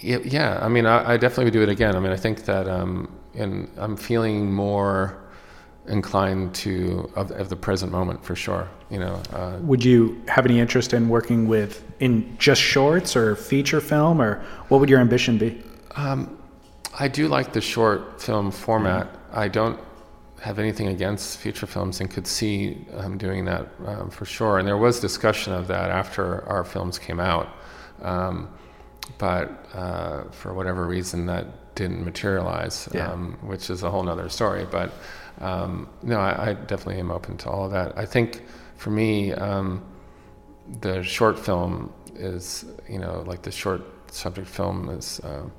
yeah, 0.01 0.17
yeah, 0.23 0.59
I 0.61 0.69
mean, 0.69 0.85
I, 0.85 1.13
I 1.13 1.17
definitely 1.17 1.45
would 1.45 1.53
do 1.53 1.61
it 1.61 1.69
again. 1.69 1.95
I 1.95 1.99
mean, 1.99 2.11
I 2.11 2.17
think 2.17 2.45
that, 2.45 2.67
um, 2.67 3.15
and 3.33 3.69
I'm 3.77 3.97
feeling 3.97 4.51
more 4.51 5.24
inclined 5.87 6.53
to 6.55 7.09
of, 7.15 7.31
of 7.31 7.49
the 7.49 7.55
present 7.55 7.91
moment 7.91 8.23
for 8.23 8.35
sure. 8.35 8.67
You 8.89 8.99
know, 8.99 9.21
uh, 9.33 9.57
Would 9.61 9.83
you 9.83 10.21
have 10.27 10.45
any 10.45 10.59
interest 10.59 10.93
in 10.93 11.09
working 11.09 11.47
with 11.47 11.83
in 11.99 12.37
just 12.37 12.61
shorts 12.61 13.15
or 13.15 13.35
feature 13.35 13.81
film, 13.81 14.21
or 14.21 14.43
what 14.69 14.79
would 14.79 14.89
your 14.89 14.99
ambition 14.99 15.37
be? 15.37 15.61
I 16.97 17.07
do 17.09 17.27
like 17.27 17.51
the 17.51 17.61
short 17.61 18.21
film 18.21 18.51
format. 18.51 19.07
I 19.33 19.47
don't 19.49 19.79
have 20.41 20.59
anything 20.59 20.87
against 20.89 21.39
feature 21.39 21.65
films 21.65 21.99
and 21.99 22.09
could 22.09 22.27
see 22.27 22.85
um, 22.93 23.17
doing 23.17 23.45
that 23.45 23.67
um, 23.85 24.09
for 24.09 24.25
sure. 24.25 24.59
And 24.59 24.67
there 24.67 24.77
was 24.77 24.99
discussion 24.99 25.53
of 25.53 25.67
that 25.67 25.89
after 25.89 26.47
our 26.47 26.63
films 26.63 26.99
came 26.99 27.19
out. 27.19 27.49
Um, 28.01 28.49
but 29.17 29.67
uh, 29.73 30.23
for 30.31 30.53
whatever 30.53 30.85
reason, 30.85 31.25
that 31.25 31.75
didn't 31.75 32.03
materialize, 32.03 32.87
Yeah. 32.93 33.11
um, 33.11 33.37
which 33.41 33.69
is 33.69 33.83
a 33.83 33.89
whole 33.91 34.03
nother 34.03 34.29
story. 34.29 34.65
But 34.69 34.91
um, 35.39 35.89
no, 36.03 36.19
I, 36.19 36.49
I 36.49 36.53
definitely 36.53 36.99
am 36.99 37.11
open 37.11 37.37
to 37.37 37.49
all 37.49 37.65
of 37.65 37.71
that. 37.71 37.97
I 37.97 38.05
think 38.05 38.43
for 38.77 38.89
me, 38.89 39.33
um, 39.33 39.83
the 40.81 41.03
short 41.03 41.37
film 41.37 41.93
is, 42.15 42.65
you 42.89 42.99
know, 42.99 43.23
like 43.27 43.41
the 43.41 43.51
short 43.51 43.81
subject 44.11 44.47
film 44.47 44.89
is. 44.89 45.19
Uh, 45.21 45.49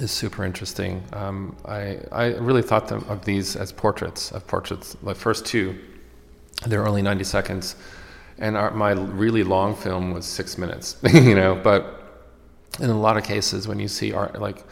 is 0.00 0.10
super 0.10 0.44
interesting. 0.44 1.02
Um, 1.12 1.56
I 1.64 1.98
I 2.12 2.26
really 2.34 2.62
thought 2.62 2.92
of 2.92 3.24
these 3.24 3.56
as 3.56 3.72
portraits 3.72 4.30
of 4.32 4.46
portraits. 4.46 4.96
The 5.02 5.14
first 5.14 5.46
two, 5.46 5.78
they're 6.66 6.86
only 6.86 7.02
ninety 7.02 7.24
seconds, 7.24 7.76
and 8.38 8.56
our, 8.56 8.70
my 8.72 8.92
really 8.92 9.42
long 9.42 9.74
film 9.74 10.12
was 10.12 10.26
six 10.26 10.58
minutes. 10.58 10.96
you 11.12 11.34
know, 11.34 11.54
but 11.54 12.02
in 12.80 12.90
a 12.90 12.98
lot 12.98 13.16
of 13.16 13.24
cases, 13.24 13.66
when 13.66 13.78
you 13.78 13.88
see 13.88 14.12
art 14.12 14.40
like 14.40 14.64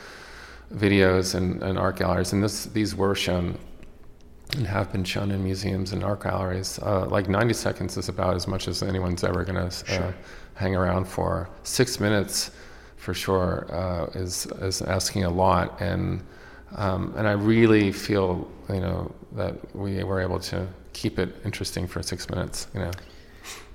videos 0.75 1.35
and, 1.35 1.63
and 1.63 1.79
art 1.79 1.97
galleries, 1.97 2.33
and 2.33 2.43
this 2.43 2.67
these 2.67 2.95
were 2.95 3.15
shown 3.15 3.59
and 4.55 4.67
have 4.67 4.93
been 4.93 5.05
shown 5.05 5.31
in 5.31 5.43
museums 5.43 5.93
and 5.93 6.05
art 6.05 6.23
galleries. 6.23 6.79
Uh, 6.83 7.07
like 7.07 7.29
90 7.29 7.55
seconds 7.55 7.97
is 7.97 8.09
about 8.09 8.35
as 8.37 8.47
much 8.47 8.69
as 8.69 8.83
anyone's 8.83 9.25
ever 9.25 9.45
going 9.45 9.69
to 9.69 9.95
uh, 10.05 10.13
hang 10.55 10.75
around 10.77 11.07
for. 11.07 11.49
Six 11.63 11.99
minutes, 12.01 12.51
for 12.97 13.15
sure, 13.15 13.67
uh, 13.71 14.07
is 14.19 14.47
is 14.63 14.83
asking 14.83 15.25
a 15.25 15.31
lot, 15.31 15.81
and 15.81 16.23
um, 16.77 17.13
and 17.17 17.27
I 17.29 17.33
really 17.33 17.93
feel 17.93 18.49
you 18.69 18.81
know 18.81 19.13
that 19.33 19.55
we 19.75 20.03
were 20.05 20.21
able 20.21 20.39
to 20.41 20.67
keep 20.93 21.19
it 21.19 21.35
interesting 21.45 21.87
for 21.87 22.03
six 22.03 22.31
minutes. 22.31 22.69
You 22.75 22.81
know, 22.81 22.91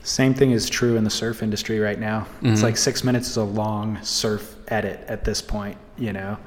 Same 0.04 0.34
thing 0.34 0.52
is 0.52 0.70
true 0.70 0.96
in 0.96 1.04
the 1.04 1.10
surf 1.10 1.44
industry 1.44 1.80
right 1.80 2.00
now. 2.00 2.26
It's 2.42 2.64
like 2.64 2.78
six 2.78 3.04
minutes 3.04 3.30
is 3.30 3.38
a 3.38 3.44
long 3.44 4.02
surf 4.04 4.56
edit 4.70 5.02
at 5.08 5.24
this 5.26 5.42
point. 5.42 5.78
You 5.98 6.14
know, 6.14 6.38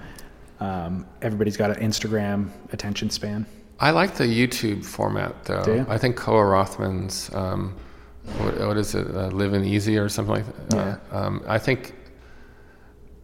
um, 0.60 1.06
everybody's 1.20 1.56
got 1.56 1.70
an 1.76 1.86
Instagram 1.88 2.50
attention 2.72 3.10
span. 3.10 3.46
I 3.82 3.90
like 3.90 4.14
the 4.14 4.24
YouTube 4.24 4.84
format 4.84 5.44
though. 5.44 5.64
Do 5.64 5.74
you? 5.74 5.86
I 5.88 5.98
think 5.98 6.16
Koa 6.16 6.44
Rothman's 6.44 7.34
um, 7.34 7.74
what, 8.38 8.60
what 8.60 8.76
is 8.76 8.94
it, 8.94 9.08
uh, 9.08 9.26
Living 9.26 9.64
Easy 9.64 9.98
or 9.98 10.08
something 10.08 10.36
like 10.36 10.68
that. 10.68 11.00
Uh, 11.12 11.16
um, 11.16 11.42
I 11.48 11.58
think 11.58 11.92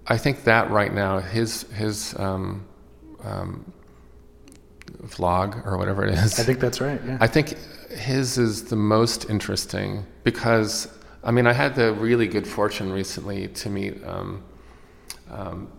I 0.09 0.19
think 0.19 0.45
that 0.45 0.71
right 0.71 0.93
now 0.93 1.21
his 1.21 1.63
his 1.73 2.19
um, 2.19 2.67
um, 3.23 3.73
vlog 5.05 5.65
or 5.65 5.79
whatever 5.79 6.05
it 6.05 6.15
is. 6.15 6.41
I 6.41 6.43
think 6.43 6.59
that's 6.59 6.81
right. 6.81 7.01
Yeah. 7.07 7.19
I 7.21 7.29
think 7.29 7.57
his 7.91 8.37
is 8.37 8.65
the 8.65 8.77
most 8.77 9.31
interesting 9.31 10.05
because 10.25 10.89
I 11.23 11.31
mean 11.31 11.47
I 11.47 11.53
had 11.53 11.77
the 11.77 11.93
really 11.93 12.27
good 12.27 12.49
fortune 12.49 12.91
recently 12.91 13.47
to 13.47 13.71
meet 13.71 14.05
um, 14.05 14.43
um, 15.31 15.71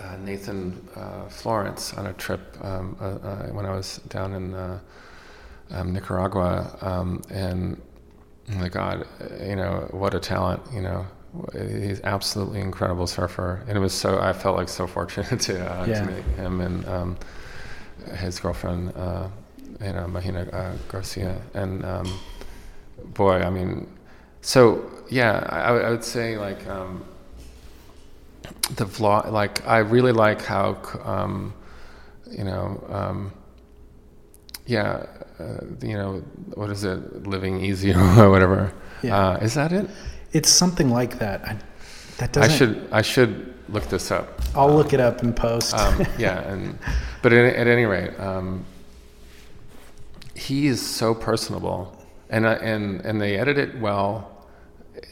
uh, 0.00 0.16
Nathan 0.16 0.86
uh, 0.96 1.28
Florence 1.28 1.94
on 1.94 2.06
a 2.06 2.12
trip 2.14 2.40
um, 2.62 2.96
uh, 3.00 3.04
uh, 3.04 3.46
when 3.48 3.66
I 3.66 3.74
was 3.74 3.98
down 4.08 4.32
in 4.34 4.54
uh, 4.54 4.78
um, 5.70 5.92
Nicaragua, 5.92 6.76
um, 6.80 7.22
and 7.30 7.80
oh 8.50 8.54
my 8.54 8.68
God, 8.68 9.06
you 9.40 9.56
know 9.56 9.88
what 9.90 10.14
a 10.14 10.20
talent! 10.20 10.62
You 10.72 10.82
know, 10.82 11.06
he's 11.52 12.00
absolutely 12.02 12.60
incredible 12.60 13.06
surfer, 13.06 13.62
and 13.68 13.76
it 13.76 13.80
was 13.80 13.92
so 13.92 14.18
I 14.18 14.32
felt 14.32 14.56
like 14.56 14.68
so 14.68 14.86
fortunate 14.86 15.40
to, 15.48 15.60
uh, 15.60 15.86
Yeah. 15.86 16.00
to 16.04 16.12
meet 16.12 16.24
him 16.36 16.60
and 16.60 16.88
um, 16.88 17.16
his 18.16 18.40
girlfriend, 18.40 18.96
uh, 18.96 19.28
you 19.80 19.92
know, 19.92 20.06
Mahina 20.06 20.48
uh, 20.52 20.72
Garcia, 20.88 21.40
and 21.54 21.84
um, 21.84 22.18
boy, 23.14 23.40
I 23.42 23.50
mean, 23.50 23.86
so 24.40 24.90
yeah, 25.10 25.46
I, 25.50 25.72
I 25.86 25.90
would 25.90 26.04
say 26.04 26.38
like. 26.38 26.66
Um, 28.68 28.74
the 28.76 28.84
vlog 28.84 29.30
like 29.32 29.66
i 29.66 29.78
really 29.78 30.12
like 30.12 30.42
how 30.44 30.76
um, 31.04 31.54
you 32.30 32.44
know 32.44 32.84
um, 32.90 33.32
yeah 34.66 35.06
uh, 35.40 35.60
you 35.82 35.94
know 35.96 36.22
what 36.54 36.70
is 36.70 36.84
it 36.84 37.26
living 37.26 37.60
easy 37.64 37.92
or 38.18 38.30
whatever 38.30 38.72
Yeah. 39.02 39.16
uh, 39.30 39.36
is 39.38 39.54
that 39.54 39.72
it 39.72 39.88
it's 40.32 40.50
something 40.50 40.90
like 40.90 41.18
that. 41.20 41.42
I, 41.48 41.56
that 42.18 42.32
doesn't. 42.32 42.50
i 42.52 42.56
should 42.56 42.88
i 42.92 43.02
should 43.02 43.54
look 43.68 43.84
this 43.88 44.10
up 44.10 44.40
I'll 44.54 44.74
look 44.74 44.92
it 44.92 45.00
up 45.00 45.22
and 45.22 45.34
post. 45.36 45.74
um, 45.74 46.04
yeah 46.18 46.40
and 46.50 46.78
but 47.22 47.32
at, 47.32 47.54
at 47.54 47.66
any 47.66 47.84
rate 47.86 48.18
um, 48.20 48.64
he 50.34 50.66
is 50.66 50.80
so 50.84 51.14
personable 51.14 51.94
and 52.30 52.46
I 52.46 52.54
and 52.54 53.00
and 53.02 53.20
they 53.20 53.36
edit 53.38 53.56
it 53.58 53.78
well 53.80 54.37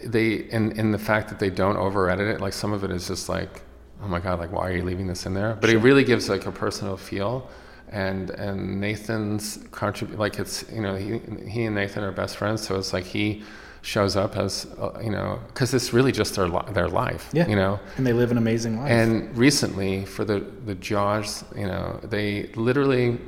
they 0.04 0.34
in 0.50 0.72
in 0.72 0.92
the 0.92 0.98
fact 0.98 1.28
that 1.28 1.38
they 1.38 1.50
don't 1.50 1.76
over 1.76 2.10
edit 2.10 2.28
it 2.28 2.40
like 2.40 2.52
some 2.52 2.72
of 2.72 2.84
it 2.84 2.90
is 2.90 3.06
just 3.08 3.28
like 3.28 3.62
oh 4.02 4.08
my 4.08 4.18
god 4.18 4.38
like 4.38 4.52
why 4.52 4.68
are 4.68 4.76
you 4.76 4.82
leaving 4.82 5.06
this 5.06 5.26
in 5.26 5.34
there? 5.34 5.56
But 5.60 5.70
it 5.70 5.78
really 5.78 6.04
gives 6.04 6.28
like 6.28 6.46
a 6.46 6.52
personal 6.52 6.96
feel. 6.96 7.48
And 7.88 8.30
and 8.30 8.80
Nathan's 8.80 9.60
contribute 9.70 10.18
like 10.18 10.40
it's 10.40 10.64
you 10.72 10.82
know 10.82 10.96
he 10.96 11.20
he 11.48 11.64
and 11.66 11.76
Nathan 11.76 12.02
are 12.02 12.10
best 12.10 12.36
friends 12.36 12.66
so 12.66 12.76
it's 12.76 12.92
like 12.92 13.04
he 13.04 13.44
shows 13.86 14.16
up 14.16 14.36
as 14.36 14.66
uh, 14.80 14.98
you 15.00 15.10
know 15.10 15.38
because 15.46 15.72
it's 15.72 15.92
really 15.92 16.10
just 16.10 16.34
their 16.34 16.48
li- 16.48 16.72
their 16.72 16.88
life 16.88 17.30
yeah. 17.32 17.46
you 17.46 17.54
know? 17.54 17.78
And 17.96 18.04
they 18.04 18.12
live 18.12 18.32
an 18.32 18.38
amazing 18.38 18.78
life. 18.80 18.90
and 18.90 19.36
recently, 19.38 20.04
for 20.04 20.24
the 20.24 20.40
the 20.64 20.74
Jaws, 20.74 21.44
you 21.56 21.66
know, 21.66 22.00
they 22.02 22.50
literally 22.56 23.18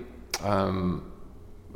um, 0.42 1.12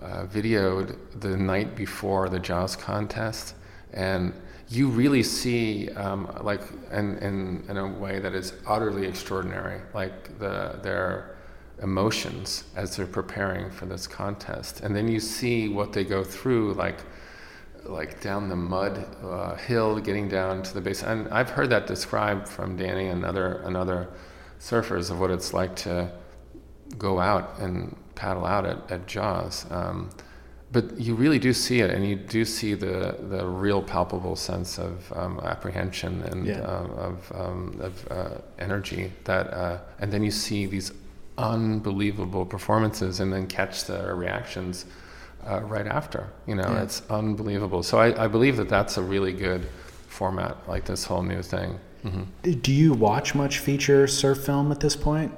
uh, 0.00 0.26
videoed 0.26 0.96
the 1.20 1.36
night 1.36 1.76
before 1.76 2.28
the 2.28 2.40
Jaws 2.40 2.74
contest, 2.74 3.54
and 3.92 4.32
you 4.68 4.88
really 4.88 5.22
see, 5.22 5.90
um, 5.90 6.30
like, 6.42 6.62
in, 6.92 7.18
in 7.18 7.64
in 7.68 7.76
a 7.76 7.86
way 7.86 8.18
that 8.20 8.34
is 8.34 8.54
utterly 8.66 9.06
extraordinary, 9.06 9.80
like 9.94 10.38
the 10.38 10.78
their 10.82 11.36
emotions 11.82 12.64
as 12.76 12.96
they're 12.96 13.06
preparing 13.06 13.70
for 13.70 13.86
this 13.86 14.06
contest, 14.06 14.80
and 14.80 14.94
then 14.94 15.08
you 15.08 15.20
see 15.20 15.68
what 15.68 15.92
they 15.92 16.04
go 16.04 16.24
through, 16.24 16.74
like 16.74 17.00
like 17.84 18.20
down 18.20 18.48
the 18.48 18.56
mud 18.56 19.04
uh, 19.24 19.56
hill, 19.56 19.98
getting 19.98 20.28
down 20.28 20.62
to 20.62 20.74
the 20.74 20.80
base. 20.80 21.02
And 21.02 21.28
I've 21.28 21.50
heard 21.50 21.70
that 21.70 21.86
described 21.86 22.48
from 22.48 22.76
Danny 22.76 23.08
and 23.08 23.24
other 23.24 23.62
and 23.64 23.76
other 23.76 24.08
surfers 24.60 25.10
of 25.10 25.18
what 25.18 25.30
it's 25.30 25.52
like 25.52 25.74
to 25.76 26.10
go 26.98 27.18
out 27.18 27.58
and 27.58 27.96
paddle 28.14 28.46
out 28.46 28.64
at, 28.64 28.90
at 28.90 29.06
Jaws. 29.06 29.66
Um, 29.70 30.10
but 30.72 30.98
you 30.98 31.14
really 31.14 31.38
do 31.38 31.52
see 31.52 31.80
it, 31.80 31.90
and 31.90 32.06
you 32.08 32.16
do 32.16 32.44
see 32.44 32.74
the 32.74 33.16
the 33.28 33.44
real 33.46 33.82
palpable 33.82 34.36
sense 34.36 34.78
of 34.78 35.12
um, 35.14 35.38
apprehension 35.44 36.22
and 36.22 36.46
Yeah. 36.46 36.60
um, 36.62 36.90
of 37.08 37.32
um, 37.34 37.80
of 37.80 37.94
uh, 38.10 38.38
energy 38.58 39.12
that, 39.24 39.52
uh, 39.52 39.78
and 40.00 40.10
then 40.12 40.22
you 40.24 40.30
see 40.30 40.66
these 40.66 40.92
unbelievable 41.38 42.44
performances, 42.46 43.20
and 43.20 43.32
then 43.32 43.46
catch 43.46 43.84
the 43.84 44.14
reactions 44.14 44.86
uh, 45.46 45.60
right 45.60 45.86
after. 45.86 46.28
You 46.46 46.54
know, 46.56 46.70
Yeah. 46.70 46.82
it's 46.82 47.02
unbelievable. 47.10 47.82
So 47.82 47.98
I, 47.98 48.24
I 48.24 48.28
believe 48.28 48.56
that 48.56 48.68
that's 48.68 48.96
a 48.96 49.02
really 49.02 49.32
good 49.32 49.66
format, 50.08 50.56
like 50.68 50.84
this 50.84 51.04
whole 51.04 51.22
new 51.22 51.42
thing. 51.42 51.78
hmm 52.02 52.22
Do 52.42 52.72
you 52.72 52.92
watch 52.94 53.34
much 53.34 53.58
feature 53.58 54.06
surf 54.06 54.38
film 54.44 54.70
at 54.72 54.80
this 54.80 54.96
point? 54.96 55.32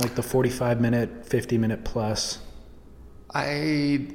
Like 0.00 0.14
the 0.14 0.22
45 0.22 0.80
minute, 0.80 1.26
50 1.26 1.58
minute 1.58 1.84
plus? 1.84 2.38
I 3.32 4.08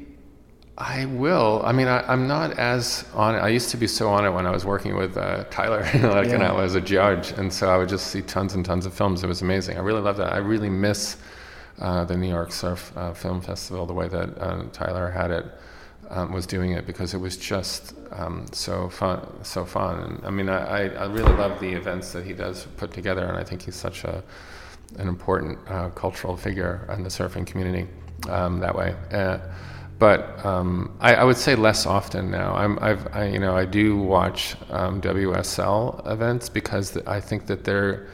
I 0.79 1.05
will. 1.05 1.61
I 1.65 1.73
mean, 1.73 1.87
I, 1.89 2.01
I'm 2.07 2.25
not 2.25 2.57
as 2.57 3.03
on 3.13 3.35
it. 3.35 3.39
I 3.39 3.49
used 3.49 3.69
to 3.71 3.77
be 3.77 3.85
so 3.85 4.07
on 4.09 4.25
it 4.25 4.29
when 4.29 4.45
I 4.45 4.51
was 4.51 4.63
working 4.63 4.95
with 4.95 5.17
uh, 5.17 5.43
Tyler, 5.49 5.81
like, 5.93 6.29
and 6.29 6.41
Yeah. 6.41 6.53
I 6.53 6.53
was 6.53 6.75
a 6.75 6.81
judge, 6.81 7.31
and 7.31 7.51
so 7.51 7.69
I 7.69 7.77
would 7.77 7.89
just 7.89 8.07
see 8.07 8.21
tons 8.21 8.53
and 8.53 8.63
tons 8.63 8.85
of 8.85 8.93
films. 8.93 9.21
It 9.21 9.27
was 9.27 9.41
amazing. 9.41 9.77
I 9.77 9.81
really 9.81 9.99
love 9.99 10.15
that. 10.17 10.31
I 10.31 10.37
really 10.37 10.69
miss 10.69 11.17
uh, 11.79 12.05
the 12.05 12.15
New 12.15 12.29
York 12.29 12.53
Surf 12.53 12.93
uh, 12.95 13.13
Film 13.13 13.41
Festival, 13.41 13.85
the 13.85 13.93
way 13.93 14.07
that 14.07 14.37
uh, 14.37 14.63
Tyler 14.71 15.11
had 15.11 15.31
it, 15.31 15.45
um, 16.09 16.31
was 16.31 16.47
doing 16.47 16.71
it, 16.71 16.87
because 16.87 17.13
it 17.13 17.19
was 17.19 17.35
just 17.35 17.93
um, 18.11 18.45
so 18.53 18.87
fun, 18.87 19.27
so 19.43 19.65
fun. 19.65 19.99
And 19.99 20.25
I 20.25 20.29
mean, 20.29 20.47
I, 20.47 20.95
I, 20.95 21.05
really 21.05 21.33
love 21.33 21.59
the 21.59 21.73
events 21.73 22.13
that 22.13 22.25
he 22.25 22.33
does 22.33 22.67
put 22.77 22.93
together, 22.93 23.25
and 23.25 23.37
I 23.37 23.43
think 23.43 23.61
he's 23.61 23.75
such 23.75 24.05
a 24.05 24.23
an 24.97 25.07
important 25.07 25.59
uh, 25.67 25.89
cultural 25.89 26.35
figure 26.35 26.87
in 26.95 27.03
the 27.03 27.09
surfing 27.09 27.45
community 27.45 27.87
um, 28.27 28.59
that 28.59 28.73
way. 28.73 28.95
But 29.99 30.43
um, 30.45 30.95
I, 31.01 31.15
I 31.15 31.23
would 31.25 31.35
say 31.35 31.55
less 31.55 31.85
often 31.85 32.31
now. 32.31 32.55
I'm, 32.55 32.79
I've, 32.81 33.13
I, 33.13 33.27
you 33.27 33.39
know, 33.39 33.55
I 33.55 33.65
do 33.65 33.97
watch 33.97 34.55
um, 34.69 35.01
WSL 35.01 36.09
events 36.09 36.47
because 36.47 36.95
I 37.05 37.19
think 37.19 37.47
that 37.47 37.65
they're 37.65 38.07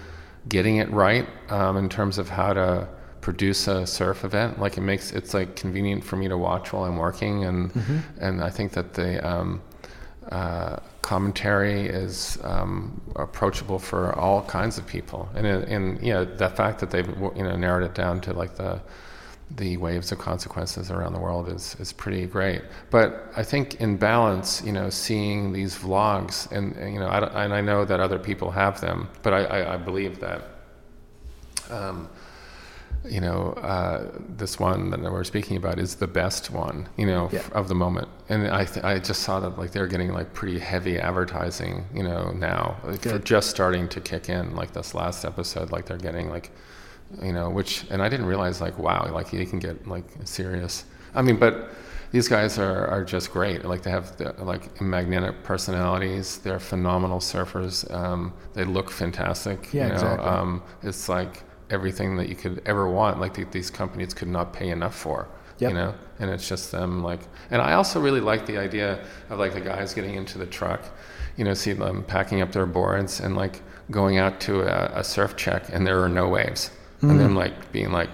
getting 0.50 0.78
it 0.78 0.90
right 0.92 1.28
um, 1.50 1.78
in 1.78 1.88
terms 1.88 2.18
of 2.18 2.28
how 2.28 2.54
to 2.54 2.88
produce 3.22 3.68
a 3.68 3.86
surf 3.86 4.24
event. 4.24 4.60
Like 4.60 4.78
it 4.78 4.82
makes 4.82 5.12
it's 5.12 5.34
like 5.34 5.56
convenient 5.56 6.04
for 6.04 6.16
me 6.16 6.28
to 6.28 6.38
watch 6.38 6.74
while 6.74 6.84
I'm 6.84 6.98
working, 6.98 7.46
and 7.46 7.72
and 8.20 8.44
I 8.44 8.50
think 8.50 8.72
that 8.74 8.94
the 8.94 9.28
um, 9.28 9.62
uh, 10.32 10.78
commentary 11.02 11.88
is 11.88 12.38
um, 12.44 13.00
approachable 13.16 13.80
for 13.80 14.14
all 14.14 14.44
kinds 14.44 14.78
of 14.78 14.88
people, 14.88 15.30
and 15.36 15.46
and 15.46 16.02
you 16.06 16.14
know 16.14 16.26
the 16.26 16.50
fact 16.50 16.80
that 16.80 16.90
they've 16.92 17.08
you 17.36 17.44
know 17.44 17.56
narrowed 17.56 17.84
it 17.84 17.94
down 17.94 18.22
to 18.22 18.34
like 18.34 18.56
the 18.56 18.82
the 19.52 19.78
waves 19.78 20.12
of 20.12 20.18
consequences 20.18 20.90
around 20.90 21.14
the 21.14 21.20
world 21.20 21.48
is 21.50 21.76
is 21.80 21.94
pretty 21.94 22.26
great. 22.26 22.62
But 22.90 23.32
I 23.38 23.44
think 23.44 23.76
in 23.80 23.98
balance, 23.98 24.62
you 24.66 24.72
know, 24.72 24.90
seeing 24.90 25.54
these 25.54 25.76
vlogs 25.78 26.52
and, 26.52 26.76
and, 26.78 26.94
you 26.94 27.00
know, 27.00 27.08
I 27.08 27.44
and 27.46 27.54
I 27.54 27.62
know 27.62 27.86
that 27.86 28.00
other 28.00 28.18
people 28.20 28.50
have 28.52 28.82
them, 28.82 29.08
but 29.22 29.34
I, 29.34 29.44
I, 29.46 29.74
I 29.76 29.78
believe 29.78 30.20
that. 30.20 30.42
Um, 31.70 32.10
you 33.08 33.22
know, 33.22 33.50
uh, 33.62 34.10
this 34.36 34.60
one 34.60 34.90
that 34.90 35.00
we're 35.00 35.24
speaking 35.24 35.58
about 35.58 35.78
is 35.78 35.94
the 35.96 36.08
best 36.08 36.50
one, 36.50 36.90
you 36.98 37.06
know, 37.06 37.30
Yeah. 37.32 37.40
f- 37.40 37.52
of 37.52 37.68
the 37.68 37.76
moment. 37.76 38.08
And 38.30 38.48
I, 38.48 38.66
th- 38.66 38.84
I 38.84 38.98
just 38.98 39.22
saw 39.22 39.40
that 39.42 39.60
like 39.60 39.72
they're 39.72 39.86
getting 39.86 40.12
like 40.12 40.34
pretty 40.34 40.58
heavy 40.58 40.98
advertising, 40.98 41.86
you 41.94 42.02
know, 42.02 42.32
now 42.32 42.78
like, 42.84 43.02
for 43.04 43.20
just 43.20 43.52
starting 43.52 43.88
to 43.90 44.02
kick 44.02 44.28
in. 44.28 44.56
Like 44.56 44.74
this 44.74 44.96
last 44.96 45.24
episode, 45.24 45.72
like 45.72 45.86
they're 45.86 45.98
getting 46.00 46.30
like, 46.32 46.50
you 47.22 47.34
know, 47.34 47.50
which, 47.50 47.86
and 47.90 48.02
I 48.02 48.10
didn't 48.10 48.26
realize 48.26 48.62
like, 48.62 48.78
wow, 48.78 49.10
like 49.12 49.34
you 49.34 49.46
can 49.46 49.60
get 49.60 49.88
like 49.88 50.06
serious. 50.24 50.86
I 51.14 51.22
mean, 51.22 51.38
but 51.38 51.70
these 52.12 52.28
guys 52.28 52.58
are, 52.58 52.88
are 52.88 53.04
just 53.04 53.32
great. 53.32 53.66
Like 53.66 53.82
they 53.84 53.92
have 53.92 54.16
the, 54.18 54.34
like 54.44 54.80
magnetic 54.82 55.44
personalities. 55.44 56.38
They're 56.38 56.60
phenomenal 56.60 57.20
surfers. 57.20 57.90
Um, 57.94 58.34
they 58.54 58.64
look 58.64 58.92
fantastic. 58.92 59.74
Yeah, 59.74 59.84
you 59.84 59.90
know? 59.90 59.94
exactly. 59.96 60.28
Um, 60.28 60.64
it's 60.84 61.10
like 61.10 61.44
everything 61.70 62.16
that 62.18 62.30
you 62.30 62.36
could 62.36 62.62
ever 62.66 62.90
want. 62.90 63.20
Like 63.20 63.34
th- 63.34 63.52
these 63.52 63.70
companies 63.70 64.14
could 64.14 64.28
not 64.28 64.54
pay 64.54 64.70
enough 64.70 64.96
for. 64.96 65.28
Yep. 65.60 65.70
You 65.70 65.76
know, 65.76 65.96
and 66.20 66.30
it's 66.30 66.48
just 66.48 66.72
them 66.72 67.02
like. 67.02 67.22
And 67.50 67.62
I 67.62 67.74
also 67.74 68.02
really 68.02 68.22
like 68.22 68.46
the 68.46 68.58
idea 68.58 69.06
of 69.30 69.40
like 69.40 69.54
the 69.54 69.62
guys 69.62 69.94
getting 69.94 70.16
into 70.16 70.38
the 70.38 70.46
truck. 70.46 70.84
You 71.38 71.44
know, 71.44 71.54
see 71.54 71.74
them 71.74 72.04
packing 72.04 72.42
up 72.42 72.52
their 72.52 72.66
boards 72.66 73.20
and 73.20 73.36
like 73.36 73.62
going 73.92 74.18
out 74.18 74.40
to 74.42 74.62
a, 74.62 75.00
a 75.00 75.04
surf 75.04 75.36
check, 75.36 75.66
and 75.72 75.86
there 75.86 76.02
are 76.02 76.10
no 76.10 76.28
waves, 76.28 76.72
and 77.02 77.20
then 77.20 77.36
like 77.36 77.72
being 77.72 77.92
like, 77.92 78.10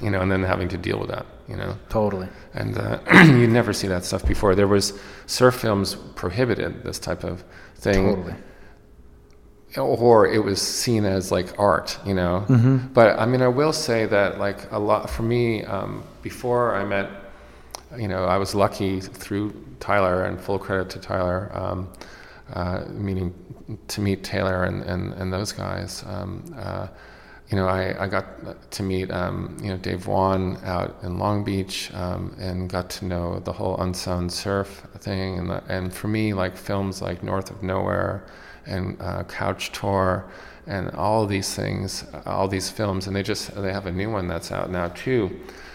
you 0.00 0.10
know, 0.10 0.20
and 0.20 0.30
then 0.30 0.42
having 0.42 0.68
to 0.68 0.78
deal 0.78 0.98
with 0.98 1.10
that. 1.10 1.26
You 1.46 1.56
know 1.56 1.76
Totally. 1.90 2.26
and 2.54 2.78
uh, 2.78 2.98
you 3.26 3.46
never 3.46 3.74
see 3.74 3.86
that 3.88 4.02
stuff 4.04 4.24
before. 4.24 4.54
There 4.54 4.66
was 4.66 4.98
surf 5.26 5.56
films 5.56 5.94
prohibited 6.14 6.82
this 6.82 6.98
type 6.98 7.22
of 7.22 7.44
thing, 7.76 8.16
Totally. 8.16 8.34
or 9.76 10.26
it 10.26 10.42
was 10.42 10.62
seen 10.62 11.04
as 11.04 11.30
like 11.30 11.58
art, 11.58 11.98
you 12.06 12.14
know. 12.14 12.46
But 12.94 13.18
I 13.18 13.26
mean, 13.26 13.42
I 13.42 13.48
will 13.48 13.74
say 13.74 14.06
that 14.06 14.38
like 14.38 14.70
a 14.72 14.78
lot 14.78 15.10
for 15.10 15.22
me 15.22 15.64
um, 15.64 16.02
before 16.22 16.74
I 16.74 16.84
met, 16.84 17.10
you 17.96 18.08
know, 18.08 18.24
I 18.24 18.38
was 18.38 18.54
lucky 18.54 19.00
through 19.00 19.52
Tyler, 19.80 20.24
and 20.24 20.40
full 20.40 20.58
credit 20.58 20.88
to 20.90 20.98
Tyler, 20.98 21.50
um, 21.54 21.88
uh, 22.54 22.84
meaning 22.88 23.34
to 23.88 24.00
meet 24.00 24.24
Taylor 24.24 24.64
and 24.64 24.82
and, 24.82 25.12
and 25.14 25.30
those 25.30 25.52
guys. 25.52 26.04
Um, 26.06 26.42
uh, 26.56 26.86
you 27.54 27.60
know, 27.60 27.68
I, 27.68 28.02
I 28.02 28.08
got 28.08 28.68
to 28.72 28.82
meet, 28.82 29.12
um, 29.12 29.56
you 29.62 29.68
know, 29.68 29.76
Dave 29.76 30.08
Wan 30.08 30.58
out 30.64 30.96
in 31.04 31.20
Long 31.20 31.44
Beach 31.44 31.88
um, 31.94 32.34
and 32.40 32.68
got 32.68 32.90
to 32.90 33.04
know 33.04 33.38
the 33.38 33.52
whole 33.52 33.80
Unsound 33.80 34.32
Surf 34.32 34.82
thing. 34.98 35.38
And, 35.38 35.50
the, 35.50 35.62
and 35.68 35.94
for 35.94 36.08
me, 36.08 36.34
like 36.34 36.56
films 36.56 37.00
like 37.00 37.22
North 37.22 37.52
of 37.52 37.62
Nowhere 37.62 38.26
and 38.66 39.00
uh, 39.00 39.22
Couch 39.28 39.70
Tour 39.70 40.28
and 40.66 40.90
all 40.96 41.26
these 41.26 41.54
things, 41.54 42.04
all 42.26 42.48
these 42.48 42.68
films, 42.68 43.06
and 43.06 43.14
they 43.14 43.22
just, 43.22 43.54
they 43.54 43.72
have 43.72 43.86
a 43.86 43.92
new 43.92 44.10
one 44.10 44.26
that's 44.26 44.50
out 44.50 44.68
now 44.68 44.88
too. 44.88 45.30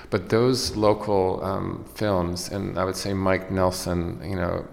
But 0.10 0.28
those 0.28 0.76
local 0.76 1.42
um, 1.46 1.86
films, 1.96 2.50
and 2.50 2.78
I 2.78 2.84
would 2.84 2.98
say 2.98 3.14
Mike 3.14 3.52
Nelson, 3.52 4.20
you 4.22 4.36
know, 4.36 4.68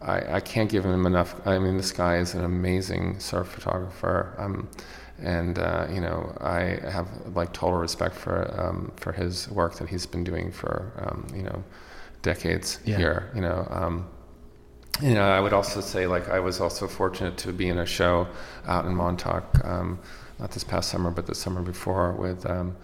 I, 0.00 0.36
I 0.36 0.40
can't 0.40 0.70
give 0.70 0.84
him 0.84 1.06
enough. 1.06 1.44
I 1.44 1.58
mean, 1.58 1.76
this 1.76 1.90
guy 1.90 2.18
is 2.18 2.34
an 2.34 2.44
amazing 2.44 3.18
surf 3.18 3.48
photographer. 3.48 4.32
Um, 4.38 4.68
and 5.22 5.58
uh, 5.58 5.86
you 5.92 6.00
know 6.00 6.36
I 6.40 6.78
have 6.90 7.08
like 7.34 7.52
total 7.52 7.78
respect 7.78 8.14
for 8.14 8.48
um, 8.60 8.92
for 8.96 9.12
his 9.12 9.48
work 9.50 9.74
that 9.76 9.88
he's 9.88 10.06
been 10.06 10.24
doing 10.24 10.52
for 10.52 10.92
um, 10.98 11.26
you 11.34 11.42
know 11.42 11.62
decades 12.22 12.80
Yeah. 12.84 12.96
here. 12.96 13.30
You 13.34 13.40
know, 13.42 13.66
um, 13.70 14.08
you 15.02 15.14
know 15.14 15.28
I 15.28 15.40
would 15.40 15.52
also 15.52 15.80
say 15.80 16.06
like 16.06 16.28
I 16.28 16.40
was 16.40 16.60
also 16.60 16.86
fortunate 16.86 17.36
to 17.38 17.52
be 17.52 17.68
in 17.68 17.78
a 17.78 17.86
show 17.86 18.26
out 18.66 18.84
in 18.86 18.94
Montauk, 18.94 19.64
um, 19.64 19.98
not 20.38 20.50
this 20.50 20.64
past 20.64 20.90
summer 20.90 21.10
but 21.10 21.26
the 21.26 21.34
summer 21.34 21.62
before 21.62 22.12
with. 22.12 22.44
Um, 22.46 22.76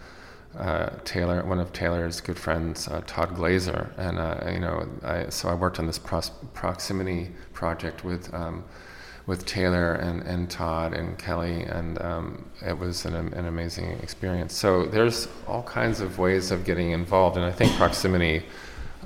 uh, 0.58 0.90
Taylor, 1.06 1.42
one 1.46 1.58
of 1.58 1.72
Taylor's 1.72 2.20
good 2.20 2.38
friends, 2.38 2.86
uh, 2.86 3.00
Todd 3.06 3.34
Glaser, 3.34 3.90
and 3.96 4.18
uh, 4.18 4.50
you 4.52 4.60
know, 4.60 4.86
I, 5.02 5.30
so 5.30 5.48
I 5.48 5.54
worked 5.54 5.78
on 5.78 5.86
this 5.86 5.98
pros- 5.98 6.30
proximity 6.52 7.30
project 7.54 8.04
with 8.04 8.32
um, 8.34 8.62
with 9.26 9.46
Taylor 9.46 9.94
and, 9.94 10.22
and 10.22 10.50
Todd 10.50 10.92
and 10.92 11.16
Kelly, 11.18 11.62
and 11.62 12.00
um, 12.02 12.50
it 12.66 12.76
was 12.76 13.04
an, 13.04 13.14
an 13.14 13.46
amazing 13.46 13.90
experience. 14.02 14.54
So 14.54 14.84
there's 14.86 15.28
all 15.46 15.62
kinds 15.62 16.00
of 16.00 16.18
ways 16.18 16.50
of 16.50 16.64
getting 16.64 16.90
involved, 16.90 17.36
and 17.36 17.44
I 17.46 17.52
think 17.52 17.72
proximity, 17.76 18.44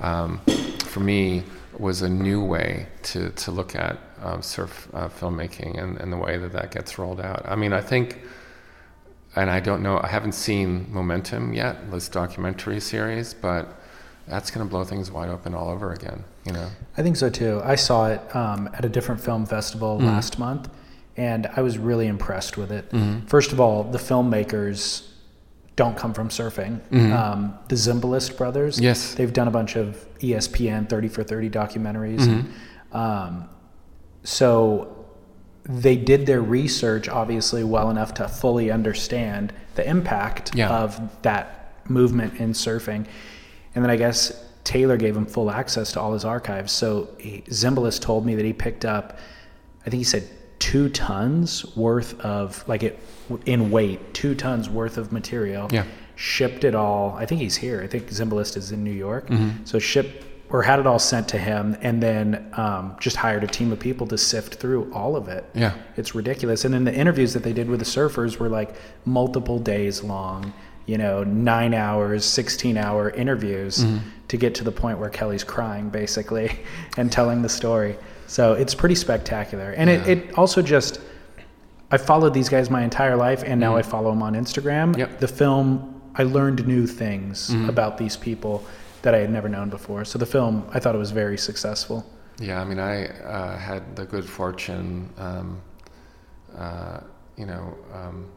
um, 0.01 0.39
for 0.85 1.01
me, 1.01 1.43
was 1.77 2.01
a 2.01 2.09
new 2.09 2.43
way 2.43 2.87
to, 3.03 3.29
to 3.29 3.51
look 3.51 3.75
at 3.75 3.97
um, 4.23 4.41
surf 4.41 4.87
uh, 4.93 5.07
filmmaking 5.07 5.81
and, 5.81 5.97
and 5.97 6.11
the 6.11 6.17
way 6.17 6.37
that 6.37 6.51
that 6.53 6.71
gets 6.71 6.97
rolled 6.97 7.21
out. 7.21 7.45
I 7.45 7.55
mean, 7.55 7.71
I 7.71 7.81
think, 7.81 8.21
and 9.35 9.51
I 9.51 9.59
don't 9.59 9.83
know, 9.83 9.99
I 10.01 10.07
haven't 10.07 10.31
seen 10.31 10.87
Momentum 10.91 11.53
yet, 11.53 11.91
this 11.91 12.09
documentary 12.09 12.79
series, 12.79 13.35
but 13.35 13.79
that's 14.27 14.49
going 14.49 14.65
to 14.65 14.69
blow 14.69 14.83
things 14.83 15.11
wide 15.11 15.29
open 15.29 15.53
all 15.53 15.69
over 15.69 15.93
again, 15.93 16.23
you 16.47 16.53
know? 16.53 16.69
I 16.97 17.03
think 17.03 17.15
so 17.17 17.29
too. 17.29 17.61
I 17.63 17.75
saw 17.75 18.07
it 18.07 18.35
um, 18.35 18.69
at 18.73 18.83
a 18.85 18.89
different 18.89 19.21
film 19.21 19.45
festival 19.45 19.99
last 19.99 20.39
month, 20.39 20.69
and 21.15 21.47
I 21.55 21.61
was 21.61 21.77
really 21.77 22.07
impressed 22.07 22.57
with 22.57 22.71
it. 22.71 22.91
First 23.27 23.51
of 23.51 23.59
all, 23.59 23.83
the 23.83 23.97
filmmakers 23.99 25.07
don't 25.75 25.95
come 25.95 26.13
from 26.13 26.29
surfing. 26.29 26.79
Um, 27.13 27.53
the 27.67 27.75
Zimbalist 27.75 28.35
brothers, 28.37 28.79
Yes. 28.79 29.13
they've 29.13 29.31
done 29.31 29.47
a 29.47 29.51
bunch 29.51 29.75
of 29.75 30.07
ESPN 30.19 30.89
30 30.89 31.07
for 31.07 31.23
30 31.23 31.49
documentaries. 31.51 32.21
And, 32.27 32.51
um, 32.91 33.49
so 34.23 35.05
they 35.63 35.95
did 35.97 36.25
their 36.25 36.41
research, 36.41 37.07
obviously, 37.09 37.63
well 37.63 37.89
enough 37.91 38.13
to 38.15 38.27
fully 38.27 38.71
understand 38.71 39.53
the 39.75 39.87
impact 39.87 40.55
Yeah. 40.55 40.69
of 40.69 40.99
that 41.21 41.73
movement 41.89 42.39
in 42.39 42.53
surfing. 42.53 43.05
And 43.75 43.83
then 43.83 43.91
I 43.91 43.97
guess 43.97 44.31
Taylor 44.67 44.97
gave 44.97 45.15
him 45.15 45.25
full 45.25 45.49
access 45.49 45.93
to 45.93 46.01
all 46.01 46.11
his 46.11 46.25
archives. 46.25 46.73
So 46.73 47.07
he, 47.17 47.41
Zimbalist 47.47 48.01
told 48.01 48.25
me 48.25 48.35
that 48.35 48.43
he 48.43 48.51
picked 48.51 48.83
up, 48.83 49.17
I 49.85 49.89
think 49.89 49.99
he 49.99 50.03
said 50.03 50.27
two 50.59 50.89
tons 50.89 51.73
worth 51.77 52.19
of, 52.19 52.67
like 52.67 52.83
it 52.83 52.99
in 53.45 53.71
weight, 53.71 54.13
two 54.13 54.35
tons 54.35 54.69
worth 54.69 54.97
of 54.97 55.13
material. 55.13 55.69
Yeah. 55.71 55.85
Shipped 56.15 56.65
it 56.65 56.75
all. 56.75 57.15
I 57.15 57.25
think 57.25 57.39
he's 57.39 57.55
here. 57.55 57.81
I 57.81 57.87
think 57.87 58.09
Zimbalist 58.09 58.57
is 58.57 58.73
in 58.73 58.83
New 58.83 58.91
York. 58.91 59.29
So 59.63 59.79
shipped 59.79 60.25
or 60.49 60.63
had 60.63 60.79
it 60.79 60.87
all 60.87 60.99
sent 60.99 61.29
to 61.29 61.37
him 61.37 61.77
and 61.81 62.03
then 62.03 62.49
um, 62.53 62.97
just 62.99 63.15
hired 63.15 63.45
a 63.45 63.47
team 63.47 63.71
of 63.71 63.79
people 63.79 64.05
to 64.07 64.17
sift 64.17 64.55
through 64.55 64.91
all 64.93 65.15
of 65.15 65.29
it. 65.29 65.45
Yeah. 65.53 65.75
It's 65.95 66.13
ridiculous. 66.13 66.65
And 66.65 66.73
then 66.73 66.83
the 66.83 66.93
interviews 66.93 67.33
that 67.33 67.43
they 67.43 67.53
did 67.53 67.69
with 67.69 67.79
the 67.79 67.85
surfers 67.85 68.37
were 68.37 68.49
like 68.49 68.75
multiple 69.05 69.59
days 69.59 70.03
long, 70.03 70.53
you 70.87 70.97
know, 70.97 71.23
nine 71.23 71.73
hours, 71.75 72.25
16 72.25 72.77
hour 72.77 73.11
interviews 73.11 73.83
Mm-hmm. 73.83 73.97
to 74.29 74.37
get 74.37 74.55
to 74.55 74.63
the 74.63 74.71
point 74.71 74.97
where 74.99 75.09
Kelly's 75.09 75.43
crying 75.43 75.89
basically 75.89 76.49
and 76.97 77.11
telling 77.11 77.41
the 77.43 77.49
story. 77.49 77.95
So 78.25 78.53
it's 78.53 78.73
pretty 78.75 78.95
spectacular. 78.95 79.71
And 79.71 79.89
it, 79.89 80.07
it 80.07 80.37
also 80.37 80.61
just, 80.61 80.99
I 81.91 81.97
followed 81.97 82.33
these 82.33 82.49
guys 82.49 82.69
my 82.69 82.83
entire 82.83 83.15
life 83.15 83.43
and 83.45 83.59
now 83.59 83.75
I 83.77 83.81
follow 83.83 84.09
them 84.09 84.23
on 84.23 84.33
Instagram. 84.33 84.91
Mm-hmm. 84.91 84.99
Yep. 84.99 85.09
Mm-hmm. 85.09 85.19
The 85.19 85.27
film, 85.27 86.01
I 86.15 86.23
learned 86.23 86.67
new 86.67 86.87
things 86.87 87.53
about 87.69 87.97
these 87.97 88.17
people 88.17 88.65
that 89.03 89.13
I 89.13 89.19
had 89.19 89.29
never 89.29 89.47
known 89.47 89.69
before. 89.69 90.03
So 90.03 90.17
the 90.17 90.25
film, 90.25 90.67
I 90.73 90.79
thought 90.79 90.95
it 90.95 90.97
was 90.97 91.11
very 91.11 91.37
successful. 91.37 92.03
Yeah, 92.39 92.59
I 92.59 92.65
mean, 92.65 92.79
I 92.79 93.07
uh, 93.07 93.57
had 93.57 93.95
the 93.95 94.05
good 94.05 94.27
fortune, 94.27 95.09
um, 95.17 95.61
uh, 96.57 96.99
you 97.37 97.45
know, 97.45 97.77
um, 97.93 98.27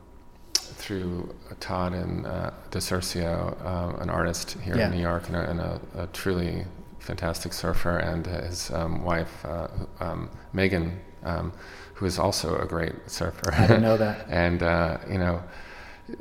through 0.81 1.35
Todd 1.61 1.93
and 1.93 2.27
uh, 2.27 2.51
DiCiurcio, 2.70 3.65
um, 3.65 4.01
an 4.01 4.11
artist 4.11 4.57
here 4.65 4.77
Yeah. 4.77 4.86
in 4.86 4.97
New 4.97 5.02
York 5.02 5.28
and, 5.28 5.36
a, 5.36 5.51
and 5.51 5.61
a, 5.61 5.81
a 5.94 6.07
truly 6.09 6.65
fantastic 6.98 7.52
surfer, 7.52 7.98
and 7.98 8.27
his 8.27 8.70
um, 8.70 9.05
wife, 9.05 9.44
uh, 9.44 9.69
um, 10.01 10.31
Megan, 10.52 10.98
um, 11.23 11.52
who 11.94 12.07
is 12.07 12.19
also 12.19 12.59
a 12.59 12.66
great 12.66 12.94
surfer. 13.07 13.52
I 13.52 13.66
didn't 13.66 13.82
know 13.82 13.97
that. 13.98 14.27
and, 14.47 14.62
uh, 14.62 14.98
you 15.11 15.19
know, 15.19 15.43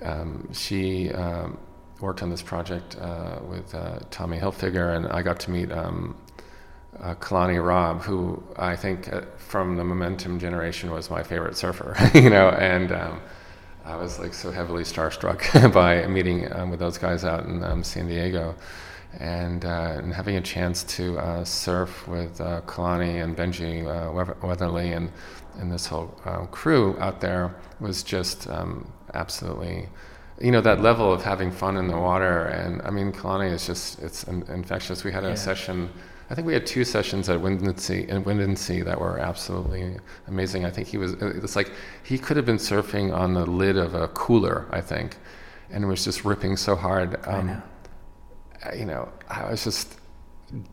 um, 0.03 0.49
she 0.53 1.11
um, 1.11 1.57
worked 2.01 2.21
on 2.21 2.29
this 2.29 2.41
project 2.41 2.97
uh, 2.99 3.39
with 3.47 3.73
uh, 3.73 3.99
Tommy 4.11 4.37
Hilfiger, 4.37 4.95
and 4.95 5.07
I 5.07 5.21
got 5.21 5.39
to 5.41 5.51
meet 5.51 5.71
um, 5.71 6.15
uh, 6.99 7.15
Kalani 7.15 7.65
Robb, 7.65 8.01
who 8.01 8.43
I 8.57 8.75
think 8.75 9.11
uh, 9.11 9.21
from 9.37 9.77
the 9.77 9.83
Momentum 9.83 10.39
generation 10.39 10.91
was 10.91 11.09
my 11.09 11.23
favorite 11.23 11.55
surfer, 11.55 11.95
you 12.13 12.29
know, 12.29 12.49
and 12.49 12.91
um, 12.91 13.21
I 13.85 13.95
was 13.95 14.19
like 14.19 14.33
so 14.33 14.51
heavily 14.51 14.83
starstruck 14.83 15.73
by 15.73 16.05
meeting 16.07 16.51
um, 16.53 16.69
with 16.69 16.79
those 16.79 16.97
guys 16.97 17.25
out 17.25 17.45
in 17.45 17.63
um, 17.63 17.83
San 17.83 18.07
Diego. 18.07 18.55
And, 19.19 19.65
uh, 19.65 19.95
and 19.97 20.13
having 20.13 20.35
a 20.35 20.41
chance 20.41 20.83
to 20.83 21.17
uh, 21.17 21.43
surf 21.43 22.07
with 22.07 22.39
uh, 22.39 22.61
Kalani 22.67 23.23
and 23.23 23.35
Benji 23.35 23.83
uh, 23.83 24.35
Weatherly 24.45 24.91
and, 24.93 25.11
and 25.57 25.71
this 25.71 25.87
whole 25.87 26.15
um, 26.25 26.45
crew 26.47 26.95
out 26.99 27.19
there 27.19 27.55
was 27.79 28.03
just 28.03 28.47
um, 28.49 28.91
absolutely 29.15 29.89
you 30.39 30.51
know 30.51 30.61
that 30.61 30.79
level 30.81 31.11
of 31.11 31.21
having 31.23 31.51
fun 31.51 31.75
in 31.75 31.87
the 31.87 31.97
water 31.97 32.45
and 32.45 32.81
i 32.83 32.89
mean 32.89 33.11
kalani 33.11 33.51
is 33.51 33.65
just 33.67 33.99
it's 33.99 34.23
in- 34.23 34.43
infectious 34.43 35.03
we 35.03 35.11
had 35.11 35.25
a 35.25 35.29
Yeah. 35.29 35.35
session 35.35 35.89
i 36.29 36.35
think 36.35 36.45
we 36.47 36.53
had 36.53 36.65
two 36.65 36.83
sessions 36.83 37.29
at 37.29 37.39
Windansea 37.39 38.07
in 38.07 38.23
Windansea 38.23 38.83
that 38.85 38.99
were 38.99 39.19
absolutely 39.19 39.97
amazing 40.27 40.65
i 40.65 40.69
think 40.71 40.87
he 40.87 40.97
was 40.97 41.13
it's 41.13 41.55
like 41.55 41.71
he 42.03 42.17
could 42.17 42.37
have 42.37 42.45
been 42.45 42.57
surfing 42.57 43.13
on 43.15 43.33
the 43.33 43.45
lid 43.45 43.77
of 43.77 43.95
a 43.95 44.07
cooler 44.09 44.67
i 44.71 44.81
think 44.81 45.17
and 45.71 45.83
it 45.83 45.87
was 45.87 46.03
just 46.03 46.25
ripping 46.25 46.57
so 46.57 46.75
hard 46.75 47.19
um, 47.27 47.47
know. 47.47 47.61
uh, 48.65 48.73
you 48.75 48.85
know 48.85 49.09
i 49.29 49.49
was 49.49 49.63
just 49.63 49.95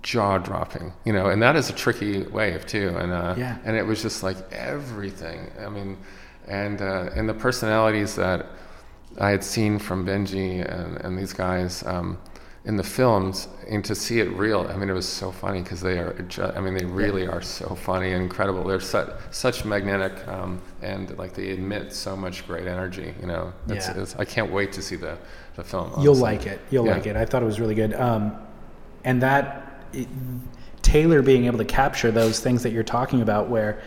jaw 0.03 0.39
dropping 0.39 0.93
you 1.05 1.12
know 1.12 1.27
and 1.28 1.43
that 1.43 1.55
is 1.55 1.69
a 1.69 1.73
tricky 1.73 2.23
wave 2.28 2.65
too 2.66 2.89
and 2.99 3.12
uh, 3.12 3.35
Yeah. 3.37 3.59
and 3.65 3.77
it 3.77 3.83
was 3.85 4.01
just 4.01 4.23
like 4.23 4.39
everything 4.53 5.51
i 5.61 5.69
mean 5.69 5.99
and 6.49 6.81
uh, 6.81 7.11
and 7.15 7.28
the 7.28 7.35
personalities 7.35 8.15
that 8.16 8.47
I 9.19 9.31
had 9.31 9.43
seen 9.43 9.78
from 9.78 10.07
Benji 10.07 10.61
and, 10.61 10.99
and 10.99 11.19
these 11.19 11.33
guys 11.33 11.83
um, 11.87 12.19
in 12.67 12.77
the 12.77 12.83
films, 12.83 13.47
and 13.69 13.85
to 13.85 13.95
see 13.95 14.19
it 14.19 14.29
real, 14.33 14.67
I 14.69 14.77
mean, 14.77 14.91
it 14.91 14.93
was 14.93 15.09
so 15.09 15.31
funny 15.31 15.63
because 15.63 15.81
they 15.81 15.99
are, 15.99 16.15
I 16.57 16.61
mean, 16.61 16.75
they 16.75 16.85
really 16.85 17.27
are 17.27 17.41
so 17.41 17.77
funny 17.77 18.13
and 18.13 18.25
incredible. 18.25 18.65
They're 18.65 18.81
such, 18.81 19.09
such 19.31 19.65
magnetic 19.65 20.27
um, 20.27 20.61
and 20.83 21.17
like 21.17 21.33
they 21.33 21.51
emit 21.51 21.93
so 21.93 22.17
much 22.17 22.45
great 22.47 22.67
energy, 22.67 23.15
you 23.21 23.29
know. 23.29 23.53
It's, 23.69 23.87
Yeah. 23.87 24.01
it's, 24.03 24.17
I 24.17 24.25
can't 24.25 24.51
wait 24.51 24.73
to 24.73 24.83
see 24.83 24.97
the, 24.97 25.17
the 25.55 25.63
film. 25.63 25.93
You'll 26.03 26.17
like 26.17 26.47
it. 26.47 26.61
You'll 26.71 26.87
Yeah. 26.87 26.95
like 26.95 27.07
it. 27.07 27.15
I 27.17 27.25
thought 27.25 27.41
it 27.43 27.47
was 27.47 27.61
really 27.61 27.77
good. 27.77 27.95
Um, 27.95 28.37
and 29.05 29.23
that 29.23 29.85
it, 29.93 30.09
Taylor 30.83 31.23
being 31.23 31.47
able 31.47 31.59
to 31.59 31.65
capture 31.65 32.11
those 32.11 32.41
things 32.41 32.63
that 32.65 32.73
you're 32.73 32.83
talking 32.83 33.23
about, 33.23 33.49
where 33.49 33.81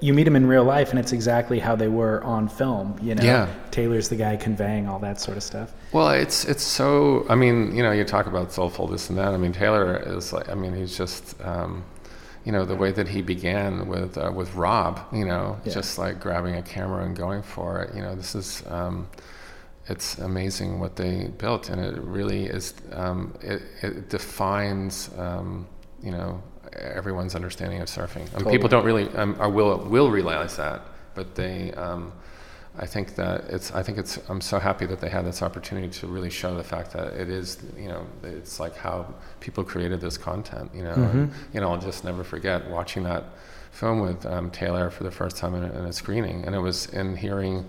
you 0.00 0.12
meet 0.12 0.24
them 0.24 0.36
in 0.36 0.46
real 0.46 0.64
life 0.64 0.90
and 0.90 0.98
it's 0.98 1.12
exactly 1.12 1.58
how 1.58 1.76
they 1.76 1.88
were 1.88 2.22
on 2.24 2.48
film. 2.48 2.98
You 3.00 3.14
know, 3.14 3.22
Yeah. 3.24 3.48
Taylor's 3.70 4.08
the 4.08 4.16
guy 4.16 4.36
conveying 4.36 4.88
all 4.88 4.98
that 4.98 5.20
sort 5.20 5.36
of 5.36 5.42
stuff. 5.42 5.72
Well, 5.96 6.10
it's 6.10 6.44
it's 6.44 6.62
so. 6.62 7.24
I 7.30 7.34
mean, 7.36 7.74
you 7.74 7.82
know, 7.82 7.90
you 7.90 8.04
talk 8.04 8.26
about 8.26 8.52
soulful 8.52 8.86
this 8.86 9.08
and 9.08 9.16
that. 9.18 9.32
I 9.32 9.38
mean, 9.38 9.52
Taylor 9.52 9.96
is 9.96 10.30
like. 10.30 10.46
I 10.50 10.54
mean, 10.54 10.74
he's 10.74 10.94
just. 10.94 11.40
Um, 11.40 11.84
you 12.44 12.52
know, 12.52 12.64
the 12.66 12.76
way 12.76 12.92
that 12.92 13.08
he 13.08 13.22
began 13.22 13.88
with 13.88 14.18
uh, 14.18 14.30
with 14.30 14.54
Rob. 14.54 15.00
You 15.10 15.24
know, 15.24 15.58
Yeah. 15.64 15.72
just 15.72 15.96
like 15.96 16.20
grabbing 16.20 16.54
a 16.54 16.60
camera 16.62 17.02
and 17.02 17.16
going 17.16 17.42
for 17.42 17.80
it. 17.82 17.94
You 17.94 18.02
know, 18.02 18.14
this 18.14 18.34
is. 18.34 18.62
Um, 18.68 19.08
it's 19.88 20.18
amazing 20.18 20.80
what 20.80 20.96
they 20.96 21.28
built, 21.38 21.70
and 21.70 21.80
it 21.80 21.96
really 22.02 22.44
is. 22.44 22.74
Um, 22.92 23.32
it, 23.40 23.62
it 23.80 24.10
defines. 24.10 25.08
Um, 25.16 25.66
you 26.02 26.10
know, 26.10 26.42
everyone's 26.74 27.34
understanding 27.34 27.80
of 27.80 27.88
surfing. 27.88 28.16
And 28.20 28.32
Totally. 28.32 28.52
people 28.52 28.68
don't 28.68 28.84
really 28.84 29.08
um, 29.16 29.38
will 29.54 29.78
will 29.78 30.10
realize 30.10 30.56
that, 30.58 30.82
but 31.14 31.36
they. 31.36 31.72
I 32.78 32.86
think 32.86 33.14
that 33.16 33.44
it's. 33.48 33.72
I 33.72 33.82
think 33.82 33.98
it's. 33.98 34.18
I'm 34.28 34.40
so 34.40 34.58
happy 34.58 34.86
that 34.86 35.00
they 35.00 35.08
had 35.08 35.24
this 35.24 35.42
opportunity 35.42 35.88
to 36.00 36.06
really 36.06 36.30
show 36.30 36.54
the 36.56 36.62
fact 36.64 36.92
that 36.92 37.14
it 37.14 37.28
is. 37.28 37.58
You 37.76 37.88
know, 37.88 38.06
it's 38.22 38.60
like 38.60 38.76
how 38.76 39.14
people 39.40 39.64
created 39.64 40.00
this 40.00 40.18
content. 40.18 40.70
You 40.74 40.82
know, 40.84 40.92
and, 40.92 41.32
you 41.52 41.60
know, 41.60 41.70
I'll 41.72 41.80
just 41.80 42.04
never 42.04 42.22
forget 42.24 42.68
watching 42.70 43.02
that 43.04 43.24
film 43.72 44.00
with 44.00 44.24
um, 44.26 44.50
Taylor 44.50 44.90
for 44.90 45.04
the 45.04 45.10
first 45.10 45.36
time 45.36 45.54
in 45.54 45.64
a, 45.64 45.78
in 45.78 45.84
a 45.86 45.92
screening, 45.92 46.44
and 46.44 46.54
it 46.54 46.58
was 46.60 46.86
in 46.90 47.16
hearing 47.16 47.68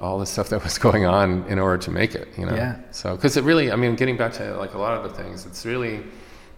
all 0.00 0.18
the 0.18 0.26
stuff 0.26 0.50
that 0.50 0.62
was 0.62 0.76
going 0.86 1.06
on 1.06 1.44
in 1.48 1.58
order 1.58 1.78
to 1.82 1.90
make 1.90 2.14
it. 2.14 2.28
You 2.36 2.46
know, 2.46 2.54
Yeah. 2.54 2.76
so 2.90 3.16
because 3.16 3.36
it 3.36 3.44
really. 3.44 3.72
I 3.72 3.76
mean, 3.76 3.96
getting 3.96 4.16
back 4.16 4.32
to 4.34 4.56
like 4.58 4.74
a 4.74 4.78
lot 4.78 4.92
of 4.96 5.02
the 5.10 5.22
things, 5.22 5.46
it's 5.46 5.64
really, 5.64 6.02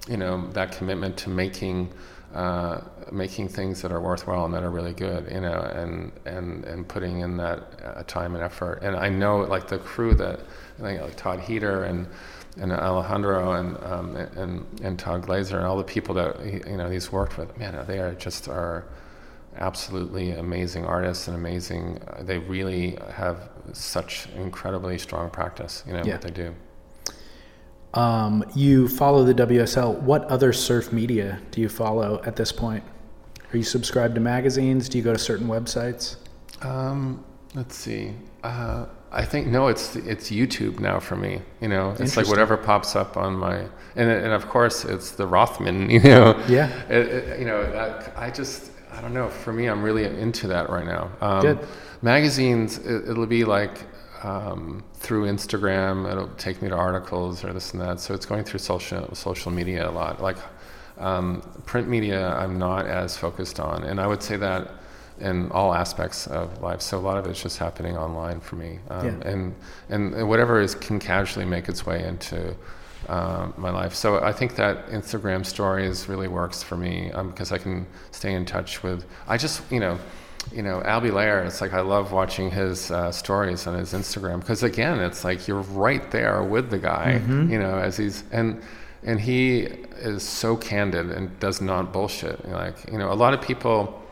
you 0.08 0.16
know, 0.16 0.46
that 0.52 0.72
commitment 0.72 1.16
to 1.18 1.30
making 1.30 1.90
uh, 2.38 2.80
making 3.10 3.48
things 3.48 3.82
that 3.82 3.90
are 3.90 4.00
worthwhile 4.00 4.44
and 4.44 4.54
that 4.54 4.62
are 4.62 4.70
really 4.70 4.92
good, 4.92 5.28
you 5.36 5.40
know, 5.40 5.60
and 5.82 6.12
and 6.24 6.64
and 6.64 6.86
putting 6.86 7.20
in 7.20 7.36
that 7.36 7.58
uh, 7.84 8.02
time 8.04 8.34
and 8.36 8.44
effort. 8.44 8.78
And 8.82 8.94
I 8.96 9.08
know, 9.08 9.38
like 9.38 9.66
the 9.66 9.78
crew 9.78 10.14
that 10.14 10.38
I 10.78 10.98
like 10.98 11.16
Todd 11.16 11.40
Heater 11.40 11.82
and 11.84 12.06
and 12.60 12.70
Alejandro 12.72 13.52
and 13.52 13.76
um, 13.92 14.16
and 14.42 14.64
and 14.82 14.98
Todd 14.98 15.22
Glaser 15.22 15.56
and 15.58 15.66
all 15.66 15.76
the 15.76 15.90
people 15.96 16.14
that 16.14 16.32
you 16.70 16.76
know 16.76 16.88
he's 16.88 17.10
worked 17.10 17.38
with, 17.38 17.56
man, 17.58 17.84
they 17.88 17.98
are 17.98 18.14
just 18.14 18.48
are 18.48 18.84
absolutely 19.56 20.30
amazing 20.30 20.84
artists 20.84 21.26
and 21.26 21.36
amazing. 21.36 22.00
Uh, 22.06 22.22
they 22.22 22.38
really 22.38 22.96
have 23.12 23.48
such 23.72 24.28
incredibly 24.36 24.96
strong 24.98 25.28
practice, 25.30 25.82
you 25.86 25.92
know, 25.92 26.02
Yeah. 26.04 26.12
what 26.12 26.22
they 26.22 26.30
do. 26.30 26.54
Um, 27.98 28.44
you 28.54 28.86
follow 28.86 29.24
the 29.24 29.34
WSL. 29.34 30.00
What 30.02 30.22
other 30.26 30.52
surf 30.52 30.92
media 30.92 31.40
do 31.50 31.60
you 31.60 31.68
follow 31.68 32.22
at 32.24 32.36
this 32.36 32.52
point? 32.52 32.84
Are 33.52 33.56
you 33.56 33.64
subscribed 33.64 34.14
to 34.14 34.20
magazines? 34.20 34.88
Do 34.88 34.98
you 34.98 35.04
go 35.04 35.12
to 35.12 35.18
certain 35.18 35.48
websites? 35.48 36.16
Um, 36.62 37.24
let's 37.56 37.74
see. 37.74 38.12
Uh, 38.44 38.86
I 39.10 39.24
think 39.24 39.48
no, 39.48 39.66
it's 39.66 39.96
it's 39.96 40.30
YouTube 40.30 40.78
now 40.78 41.00
for 41.00 41.16
me. 41.16 41.40
You 41.60 41.68
know, 41.68 41.96
it's 41.98 42.16
like 42.16 42.28
whatever 42.28 42.56
pops 42.56 42.94
up 42.94 43.16
on 43.16 43.34
my, 43.34 43.56
and 43.96 44.08
and 44.10 44.32
of 44.32 44.48
course 44.48 44.84
it's 44.84 45.12
the 45.12 45.26
Rothman. 45.26 45.90
You 45.90 46.00
know, 46.00 46.44
Yeah. 46.48 46.70
It, 46.88 47.08
it, 47.08 47.40
you 47.40 47.46
know, 47.46 47.68
that, 47.72 48.12
I 48.16 48.30
just 48.30 48.70
I 48.92 49.00
don't 49.00 49.14
know. 49.14 49.28
For 49.28 49.52
me, 49.52 49.66
I'm 49.66 49.82
really 49.82 50.04
into 50.04 50.46
that 50.48 50.70
right 50.70 50.86
now. 50.86 51.10
Um, 51.20 51.40
Good. 51.40 51.66
Magazines, 52.02 52.78
it, 52.78 53.08
it'll 53.08 53.26
be 53.26 53.44
like 53.44 53.86
um, 54.22 54.82
through 54.94 55.26
Instagram. 55.26 56.10
It'll 56.10 56.28
take 56.36 56.60
me 56.62 56.68
to 56.68 56.74
articles 56.74 57.44
or 57.44 57.52
this 57.52 57.72
and 57.72 57.80
that. 57.80 58.00
So 58.00 58.14
it's 58.14 58.26
going 58.26 58.44
through 58.44 58.60
social 58.60 59.14
social 59.14 59.50
media 59.52 59.88
a 59.88 59.92
lot. 59.92 60.20
Like 60.22 60.38
um, 60.98 61.42
print 61.66 61.88
media, 61.88 62.28
I'm 62.34 62.58
not 62.58 62.86
as 62.86 63.16
focused 63.16 63.60
on, 63.60 63.84
and 63.84 64.00
I 64.00 64.06
would 64.06 64.22
say 64.22 64.36
that 64.36 64.70
in 65.20 65.50
all 65.50 65.74
aspects 65.74 66.26
of 66.28 66.62
life. 66.62 66.80
So 66.80 66.96
a 66.98 67.00
lot 67.00 67.18
of 67.18 67.26
it's 67.26 67.42
just 67.42 67.58
happening 67.58 67.96
online 67.96 68.40
for 68.40 68.56
me, 68.56 68.78
um, 68.90 69.06
Yeah. 69.06 69.28
and 69.28 69.54
and 69.88 70.28
whatever 70.28 70.60
is 70.60 70.74
can 70.74 70.98
casually 70.98 71.44
make 71.44 71.68
its 71.68 71.84
way 71.86 72.04
into 72.04 72.54
um, 73.08 73.54
my 73.56 73.70
life. 73.70 73.94
So 73.94 74.22
I 74.22 74.32
think 74.32 74.56
that 74.56 74.88
Instagram 74.88 75.44
stories 75.46 76.08
really 76.08 76.28
works 76.28 76.62
for 76.62 76.76
me 76.76 77.10
because 77.14 77.52
I 77.52 77.58
can 77.58 77.86
stay 78.10 78.32
in 78.32 78.44
touch 78.44 78.82
with. 78.82 79.04
I 79.26 79.36
just 79.36 79.62
you 79.70 79.80
know. 79.80 79.98
You 80.52 80.62
know, 80.62 80.82
Albee 80.82 81.10
Layer, 81.10 81.40
it's 81.44 81.60
like 81.60 81.72
I 81.74 81.80
love 81.80 82.12
watching 82.12 82.50
his 82.50 82.90
uh, 82.90 83.12
stories 83.12 83.66
on 83.66 83.78
his 83.78 83.92
Instagram 83.92 84.40
because 84.40 84.62
again, 84.62 84.98
it's 85.00 85.24
like 85.24 85.46
you're 85.46 85.62
right 85.62 86.10
there 86.10 86.42
with 86.42 86.70
the 86.70 86.78
guy, 86.78 87.20
you 87.50 87.58
know, 87.58 87.78
as 87.78 87.96
he's 87.96 88.24
and 88.32 88.62
and 89.02 89.20
he 89.20 89.62
is 89.98 90.22
so 90.22 90.56
candid 90.56 91.10
and 91.10 91.38
does 91.38 91.60
not 91.60 91.92
bullshit. 91.92 92.48
Like 92.48 92.90
you 92.90 92.98
know, 92.98 93.12
a 93.12 93.14
lot 93.14 93.34
of 93.34 93.40
people, 93.42 94.02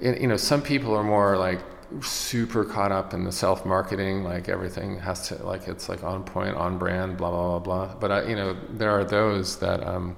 you 0.00 0.14
you 0.22 0.26
know, 0.26 0.36
some 0.36 0.60
people 0.62 0.94
are 0.94 1.04
more 1.04 1.36
like 1.36 1.60
super 2.02 2.64
caught 2.64 2.90
up 2.90 3.14
in 3.14 3.24
the 3.24 3.32
self 3.32 3.64
marketing, 3.64 4.24
like 4.24 4.48
everything 4.48 4.98
has 4.98 5.28
to 5.28 5.36
like 5.44 5.68
it's 5.68 5.88
like 5.88 6.02
on 6.02 6.24
point, 6.24 6.56
on 6.56 6.78
brand, 6.78 7.16
blah 7.16 7.30
blah 7.30 7.58
blah 7.58 7.86
blah. 7.86 7.94
But 7.94 8.10
I, 8.12 8.22
you 8.28 8.36
know, 8.36 8.56
there 8.70 8.90
are 8.90 9.04
those 9.04 9.58
that 9.58 9.86
um, 9.86 10.16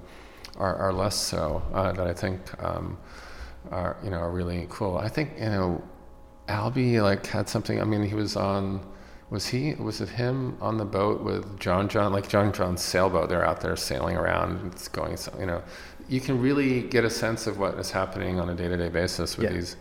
are, 0.56 0.74
are 0.76 0.92
less 0.92 1.16
so 1.16 1.62
uh, 1.74 1.92
that 1.92 2.06
I 2.06 2.14
think 2.14 2.40
um, 2.62 2.96
are 3.70 3.96
you 4.02 4.10
know 4.10 4.18
are 4.18 4.30
really 4.30 4.66
cool. 4.70 4.98
I 4.98 5.08
think 5.08 5.32
you 5.38 5.46
know 5.46 5.82
Albee 6.48 7.00
like 7.00 7.26
had 7.26 7.48
something. 7.48 7.80
I 7.80 7.84
mean, 7.84 8.02
he 8.04 8.14
was 8.14 8.36
on. 8.36 8.80
Was 9.28 9.48
he? 9.48 9.74
Was 9.74 10.00
it 10.00 10.08
him 10.08 10.56
on 10.60 10.76
the 10.76 10.84
boat 10.84 11.22
with 11.22 11.58
John 11.58 11.88
John? 11.88 12.12
Like 12.12 12.28
John 12.28 12.52
John's 12.52 12.80
sailboat. 12.82 13.28
They're 13.28 13.44
out 13.44 13.60
there 13.60 13.74
sailing 13.74 14.16
around. 14.16 14.72
It's 14.72 14.86
going. 14.86 15.16
So, 15.16 15.32
you 15.40 15.46
know, 15.46 15.62
you 16.08 16.20
can 16.20 16.40
really 16.40 16.82
get 16.82 17.04
a 17.04 17.10
sense 17.10 17.48
of 17.48 17.58
what 17.58 17.74
is 17.74 17.90
happening 17.90 18.38
on 18.38 18.48
a 18.50 18.54
day-to-day 18.54 18.88
basis 18.90 19.36
with 19.36 19.46
Yeah. 19.50 19.56
these 19.56 19.76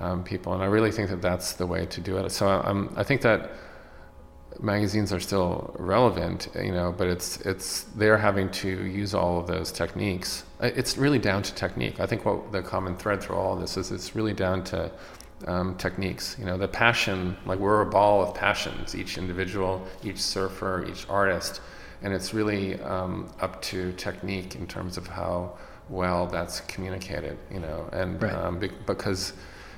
um, 0.00 0.22
people, 0.22 0.52
and 0.52 0.62
I 0.62 0.66
really 0.66 0.90
think 0.90 1.08
that 1.08 1.22
that's 1.22 1.54
the 1.54 1.66
way 1.66 1.86
to 1.86 2.00
do 2.00 2.18
it. 2.18 2.30
So 2.30 2.46
um, 2.46 2.92
I 2.96 3.04
think 3.04 3.22
that 3.22 3.52
magazines 4.60 5.12
are 5.12 5.20
still 5.20 5.74
relevant, 5.78 6.48
you 6.54 6.72
know, 6.72 6.94
but 6.96 7.08
it's 7.08 7.40
it's 7.42 7.82
they're 7.96 8.18
having 8.18 8.50
to 8.50 8.68
use 8.86 9.14
all 9.14 9.38
of 9.40 9.46
those 9.46 9.72
techniques. 9.72 10.44
It's 10.60 10.96
really 10.96 11.18
down 11.18 11.42
to 11.42 11.54
technique. 11.54 12.00
I 12.00 12.06
think 12.06 12.24
what 12.24 12.52
the 12.52 12.62
common 12.62 12.96
thread 12.96 13.22
through 13.22 13.36
all 13.36 13.54
of 13.54 13.60
this 13.60 13.76
is 13.76 13.90
it's 13.90 14.14
really 14.14 14.32
down 14.32 14.64
to 14.64 14.90
um, 15.46 15.76
techniques. 15.76 16.36
You 16.38 16.46
know, 16.46 16.56
the 16.56 16.68
passion, 16.68 17.36
like 17.46 17.58
we're 17.58 17.82
a 17.82 17.86
ball 17.86 18.22
of 18.22 18.34
passions, 18.34 18.94
each 18.94 19.18
individual, 19.18 19.86
each 20.02 20.18
surfer, 20.20 20.86
each 20.88 21.06
artist, 21.08 21.60
and 22.02 22.12
it's 22.12 22.32
really 22.32 22.80
um, 22.82 23.30
up 23.40 23.60
to 23.62 23.92
technique 23.92 24.54
in 24.54 24.66
terms 24.66 24.96
of 24.96 25.06
how 25.06 25.56
well 25.88 26.26
that's 26.26 26.60
communicated. 26.62 27.36
You 27.50 27.60
know, 27.60 27.88
and 27.92 28.22
Right. 28.22 28.32
um, 28.34 28.58
be- 28.58 28.70
because 28.86 29.32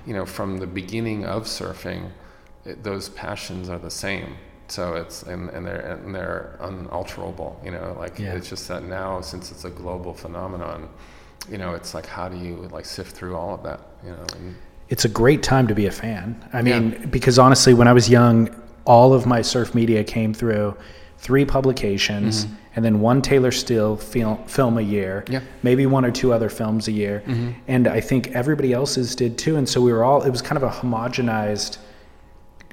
you 0.07 0.15
know 0.15 0.27
from 0.27 0.59
the 0.59 0.67
beginning 0.67 1.25
of 1.25 1.45
surfing, 1.45 2.11
it, 2.65 2.83
those 2.85 3.09
passions 3.09 3.69
are 3.69 3.79
the 3.79 3.91
same. 3.91 4.37
So 4.69 4.95
it's 4.95 5.23
and, 5.23 5.49
and 5.51 5.65
they're 5.67 5.81
and 6.05 6.15
they're 6.15 6.57
unalterable. 6.61 7.61
You 7.65 7.71
know, 7.73 7.97
like 7.99 8.19
Yeah. 8.19 8.35
it's 8.35 8.49
just 8.49 8.67
that 8.69 8.85
now 8.85 9.21
since 9.21 9.51
it's 9.53 9.65
a 9.65 9.71
global 9.71 10.13
phenomenon, 10.15 10.89
you 11.51 11.59
know, 11.59 11.75
it's 11.75 11.95
like 11.95 12.07
how 12.07 12.29
do 12.29 12.37
you 12.37 12.69
like 12.73 12.85
sift 12.85 13.15
through 13.17 13.37
all 13.37 13.55
of 13.55 13.63
that? 13.63 13.81
You 14.05 14.11
know, 14.11 14.25
and, 14.37 14.55
it's 14.89 15.05
a 15.05 15.09
great 15.09 15.43
time 15.43 15.67
to 15.67 15.75
be 15.75 15.87
a 15.87 15.91
fan. 15.91 16.49
I 16.53 16.63
mean, 16.63 16.93
Yeah. 16.93 17.07
because 17.07 17.41
honestly, 17.41 17.75
when 17.75 17.89
I 17.89 17.93
was 17.93 18.09
young, 18.09 18.49
all 18.85 19.13
of 19.13 19.27
my 19.27 19.43
surf 19.43 19.75
media 19.75 20.05
came 20.05 20.33
through 20.33 20.77
three 21.19 21.45
publications 21.45 22.47
and 22.77 22.85
then 22.85 23.01
one 23.01 23.21
Taylor 23.21 23.51
Steele 23.51 23.97
film, 23.97 24.37
film 24.47 24.79
a 24.79 24.83
year, 24.83 25.23
Mm-hmm. 25.25 25.33
Yeah. 25.33 25.41
maybe 25.65 25.87
one 25.87 26.05
or 26.05 26.13
two 26.13 26.33
other 26.33 26.49
films 26.49 26.87
a 26.87 26.93
year. 26.93 27.23
Mm-hmm. 27.27 27.51
And 27.67 27.89
I 27.89 28.01
think 28.01 28.29
everybody 28.29 28.73
else's 28.73 29.17
did 29.17 29.37
too. 29.39 29.57
And 29.57 29.69
so 29.69 29.81
we 29.81 29.93
were 29.93 30.05
all, 30.05 30.23
it 30.23 30.31
was 30.31 30.41
kind 30.43 30.57
of 30.57 30.63
a 30.63 30.71
homogenized 30.71 31.79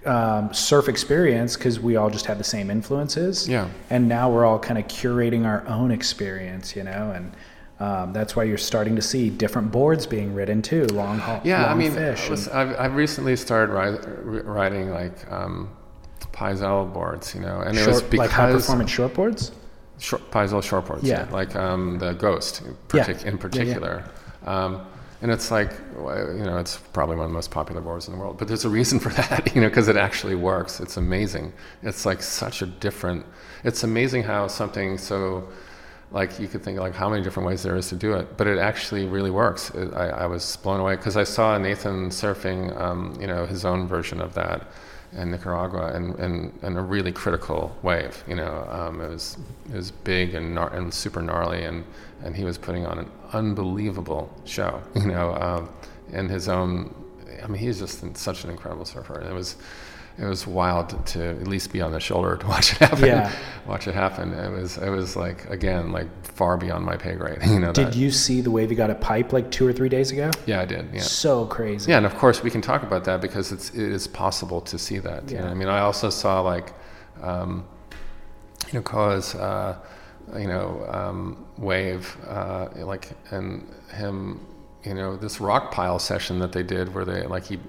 um, 0.06 0.54
surf 0.54 0.90
experience 0.90 1.56
because 1.56 1.80
we 1.80 1.96
all 1.96 2.10
just 2.10 2.26
had 2.26 2.38
the 2.38 2.44
same 2.44 2.70
influences. 2.70 3.48
Yeah. 3.48 3.70
And 3.90 4.08
now 4.10 4.30
we're 4.32 4.46
all 4.46 4.60
kind 4.60 4.78
of 4.78 4.86
curating 4.88 5.46
our 5.46 5.66
own 5.68 5.92
experience, 5.92 6.76
you 6.76 6.84
know, 6.84 7.12
and 7.16 7.32
um, 7.80 8.14
that's 8.14 8.36
why 8.36 8.44
you're 8.44 8.58
starting 8.58 8.96
to 8.96 9.02
see 9.02 9.30
different 9.30 9.72
boards 9.72 10.06
being 10.08 10.34
ridden 10.34 10.62
too, 10.62 10.86
long 10.88 11.18
haul, 11.20 11.42
yeah, 11.44 11.64
long 11.64 11.72
I 11.72 11.76
mean, 11.76 11.92
fish. 11.94 12.30
listen, 12.30 12.54
I've, 12.54 12.80
I've 12.80 12.96
recently 12.96 13.36
started 13.36 13.74
ri- 14.24 14.42
riding 14.42 14.90
like 14.92 15.30
um, 15.32 15.70
boards, 16.94 17.34
you 17.36 17.42
know, 17.42 17.62
and 17.62 17.76
it 17.78 17.82
short, 17.82 17.90
was 17.94 18.02
because 18.04 18.20
like 18.20 18.30
high 18.30 18.52
performance 18.52 18.92
short 18.92 19.14
shortboards. 19.14 19.52
short, 20.00 20.32
Pyzel 20.32 20.62
shortboards, 20.62 21.04
Yeah. 21.04 21.28
like 21.32 21.56
um, 21.56 21.98
the 22.00 22.14
Ghost 22.14 22.62
in, 22.62 22.68
Yeah. 22.68 22.74
partic- 22.88 23.08
Yeah, 23.08 23.22
yeah. 23.24 23.28
in 23.30 23.38
particular. 23.38 24.04
Um, 24.46 24.82
and 25.24 25.32
it's 25.32 25.52
like, 25.52 25.72
you 25.96 26.44
know, 26.44 26.58
it's 26.58 26.76
probably 26.92 27.16
one 27.16 27.24
of 27.24 27.32
the 27.32 27.34
most 27.34 27.50
popular 27.50 27.80
boards 27.80 28.10
in 28.10 28.14
the 28.14 28.20
world. 28.20 28.38
But 28.38 28.50
there's 28.50 28.66
a 28.66 28.70
reason 28.70 29.00
for 29.06 29.08
that, 29.10 29.56
you 29.56 29.62
know, 29.62 29.70
because 29.70 29.88
it 29.88 29.96
actually 29.96 30.36
works. 30.36 30.82
It's 30.82 30.98
amazing. 30.98 31.54
It's 31.82 32.06
like 32.06 32.22
such 32.22 32.62
a 32.62 32.66
different. 32.66 33.26
It's 33.64 33.86
amazing 33.86 34.24
how 34.24 34.48
something 34.48 34.98
so, 34.98 35.48
like 36.12 36.42
you 36.42 36.50
could 36.50 36.62
think 36.62 36.78
like 36.78 36.94
how 36.94 37.10
many 37.10 37.24
different 37.24 37.48
ways 37.48 37.64
there 37.64 37.78
is 37.78 37.88
to 37.88 37.96
do 37.96 38.14
it, 38.16 38.36
but 38.36 38.48
it 38.48 38.58
actually 38.58 39.06
really 39.06 39.32
works. 39.32 39.70
It, 39.70 39.94
I, 39.94 40.10
I 40.10 40.26
was 40.26 40.58
blown 40.58 40.82
away 40.82 40.98
because 40.98 41.16
I 41.16 41.24
saw 41.24 41.58
Nathan 41.58 42.10
surfing, 42.10 42.78
um, 42.78 43.18
you 43.18 43.28
know, 43.28 43.46
his 43.46 43.64
own 43.64 43.88
version 43.88 44.20
of 44.20 44.34
that 44.34 44.68
in 45.16 45.32
Nicaragua, 45.32 45.94
and 45.94 46.16
and, 46.20 46.60
and 46.62 46.78
a 46.78 46.82
really 46.82 47.12
critical 47.12 47.76
wave. 47.84 48.24
You 48.28 48.36
know, 48.36 48.68
um, 48.70 49.02
it 49.02 49.10
was 49.10 49.38
it 49.72 49.76
was 49.76 49.92
big 49.92 50.34
and 50.34 50.56
gnar- 50.58 50.74
and 50.74 50.94
super 50.94 51.22
gnarly, 51.22 51.64
and 51.64 51.84
and 52.24 52.36
he 52.36 52.44
was 52.44 52.58
putting 52.58 52.86
on 52.86 53.00
an 53.00 53.12
unbelievable 53.34 54.30
show. 54.46 54.82
You 54.96 55.08
know, 55.08 55.36
um, 55.36 55.70
in 56.12 56.30
his 56.30 56.48
own. 56.48 56.94
I 57.44 57.48
mean, 57.48 57.60
he's 57.60 57.80
just 57.80 58.16
such 58.16 58.44
an 58.44 58.50
incredible 58.52 58.86
surfer, 58.86 59.20
and 59.20 59.30
it 59.30 59.34
was. 59.34 59.56
It 60.18 60.26
was 60.26 60.46
wild 60.46 61.06
to 61.08 61.30
at 61.30 61.48
least 61.48 61.74
be 61.74 61.82
on 61.82 61.92
the 61.92 62.00
shoulder 62.00 62.38
to 62.38 62.48
watch 62.54 62.74
it 62.74 62.78
happen. 62.78 63.06
Yeah. 63.06 63.32
watch 63.66 63.88
it 63.88 63.96
happen. 63.96 64.32
It 64.34 64.52
was 64.52 64.78
it 64.78 64.90
was 64.90 65.16
like 65.16 65.50
again 65.50 65.92
like 65.92 66.08
far 66.26 66.56
beyond 66.58 66.86
my 66.86 66.98
pay 66.98 67.16
grade. 67.16 67.40
You 67.48 67.60
know. 67.60 67.74
Did 67.74 67.88
that. 67.88 67.96
you 67.96 68.12
see 68.12 68.42
the 68.42 68.52
wave 68.52 68.70
he 68.70 68.76
got 68.76 68.90
at 68.90 69.02
Pipe 69.02 69.34
like 69.34 69.50
two 69.52 69.68
or 69.68 69.74
three 69.74 69.90
days 69.90 70.12
ago? 70.12 70.30
Yeah, 70.46 70.62
I 70.62 70.66
did. 70.66 70.90
Yeah. 70.94 71.02
So 71.02 71.46
crazy. 71.46 71.92
Yeah, 71.92 71.98
and 71.98 72.06
of 72.06 72.16
course 72.16 72.44
we 72.44 72.52
can 72.52 72.62
talk 72.62 72.84
about 72.84 73.04
that 73.06 73.22
because 73.22 73.52
it's 73.52 73.70
it 73.72 73.92
is 73.92 74.08
possible 74.08 74.62
to 74.62 74.78
see 74.78 75.00
that. 75.00 75.30
You 75.30 75.38
know? 75.38 75.46
Yeah. 75.46 75.52
I 75.52 75.54
mean, 75.56 75.68
I 75.68 75.80
also 75.80 76.10
saw 76.10 76.42
like, 76.42 76.74
um, 77.22 77.66
you 78.68 78.80
know, 78.80 78.84
cause 78.84 79.36
uh, 79.36 79.78
you 80.38 80.48
know, 80.48 80.86
um, 80.90 81.46
wave 81.58 82.16
uh, 82.28 82.70
like 82.78 83.12
and 83.32 83.68
him, 83.92 84.46
you 84.84 84.94
know, 84.94 85.16
this 85.18 85.42
rock 85.42 85.72
pile 85.72 86.00
session 86.00 86.40
that 86.40 86.52
they 86.52 86.64
did 86.64 86.94
where 86.94 87.06
they 87.06 87.24
like 87.24 87.46
he 87.46 87.60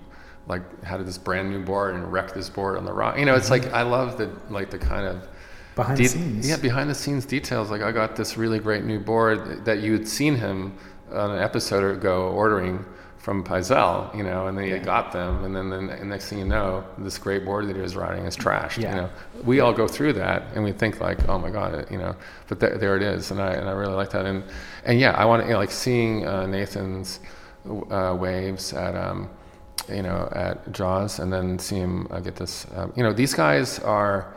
like 0.46 0.84
how 0.84 0.98
had 0.98 1.06
this 1.06 1.18
brand 1.18 1.50
new 1.50 1.62
board 1.62 1.94
and 1.94 2.12
wrecked 2.12 2.34
this 2.34 2.48
board 2.48 2.76
on 2.76 2.84
the 2.84 2.92
rock. 2.92 3.18
You 3.18 3.24
know, 3.24 3.34
it's 3.34 3.50
like 3.50 3.72
I 3.72 3.82
love 3.82 4.18
the 4.18 4.30
like 4.50 4.70
the 4.70 4.78
kind 4.78 5.06
of 5.06 5.28
Behind 5.76 5.96
de- 5.96 6.04
the 6.04 6.08
scenes. 6.08 6.48
Yeah, 6.48 6.56
behind 6.56 6.88
the 6.88 6.94
scenes 6.94 7.26
details. 7.26 7.70
Like 7.70 7.82
I 7.82 7.90
got 7.90 8.16
this 8.16 8.36
really 8.36 8.58
great 8.58 8.84
new 8.84 9.00
board 9.00 9.64
that 9.64 9.80
you 9.80 9.92
had 9.92 10.06
seen 10.06 10.36
him 10.36 10.76
on 11.12 11.32
an 11.32 11.42
episode 11.42 11.96
ago 11.96 12.28
ordering 12.28 12.84
from 13.18 13.42
Pyzel, 13.42 14.14
you 14.14 14.22
know, 14.22 14.48
and 14.48 14.58
then 14.58 14.70
he 14.70 14.78
got 14.78 15.10
them, 15.10 15.44
and 15.44 15.56
then 15.56 15.70
the 15.70 16.04
next 16.04 16.28
thing 16.28 16.38
you 16.38 16.44
know, 16.44 16.84
this 16.98 17.16
great 17.16 17.42
board 17.42 17.66
that 17.68 17.74
he 17.74 17.80
was 17.80 17.96
riding 17.96 18.26
is 18.26 18.36
trashed. 18.36 18.82
Yeah. 18.82 18.90
You 18.90 19.00
know, 19.00 19.10
we 19.44 19.60
all 19.60 19.72
go 19.72 19.88
through 19.88 20.12
that, 20.12 20.42
and 20.54 20.62
we 20.62 20.72
think 20.72 21.00
like, 21.00 21.26
oh 21.26 21.38
my 21.38 21.48
god, 21.48 21.90
you 21.90 21.96
know, 21.96 22.14
but 22.48 22.60
there, 22.60 22.76
there 22.76 22.96
it 22.96 23.02
is, 23.02 23.30
and 23.30 23.40
I 23.40 23.52
and 23.52 23.68
I 23.68 23.72
really 23.72 23.94
like 23.94 24.10
that, 24.10 24.26
and 24.26 24.44
and 24.84 25.00
yeah, 25.00 25.12
I 25.12 25.24
want 25.24 25.42
to 25.42 25.46
you 25.48 25.54
know, 25.54 25.58
like 25.58 25.70
seeing 25.70 26.26
uh, 26.26 26.46
Nathan's 26.46 27.20
uh, 27.90 28.14
waves 28.18 28.72
at. 28.72 28.94
Um, 28.94 29.30
you 29.88 30.02
know, 30.02 30.28
at 30.32 30.72
Jaws, 30.72 31.18
and 31.18 31.32
then 31.32 31.58
see 31.58 31.76
him 31.76 32.06
uh, 32.10 32.20
get 32.20 32.36
this. 32.36 32.66
Um, 32.74 32.92
you 32.96 33.02
know, 33.02 33.12
these 33.12 33.34
guys 33.34 33.78
are. 33.80 34.34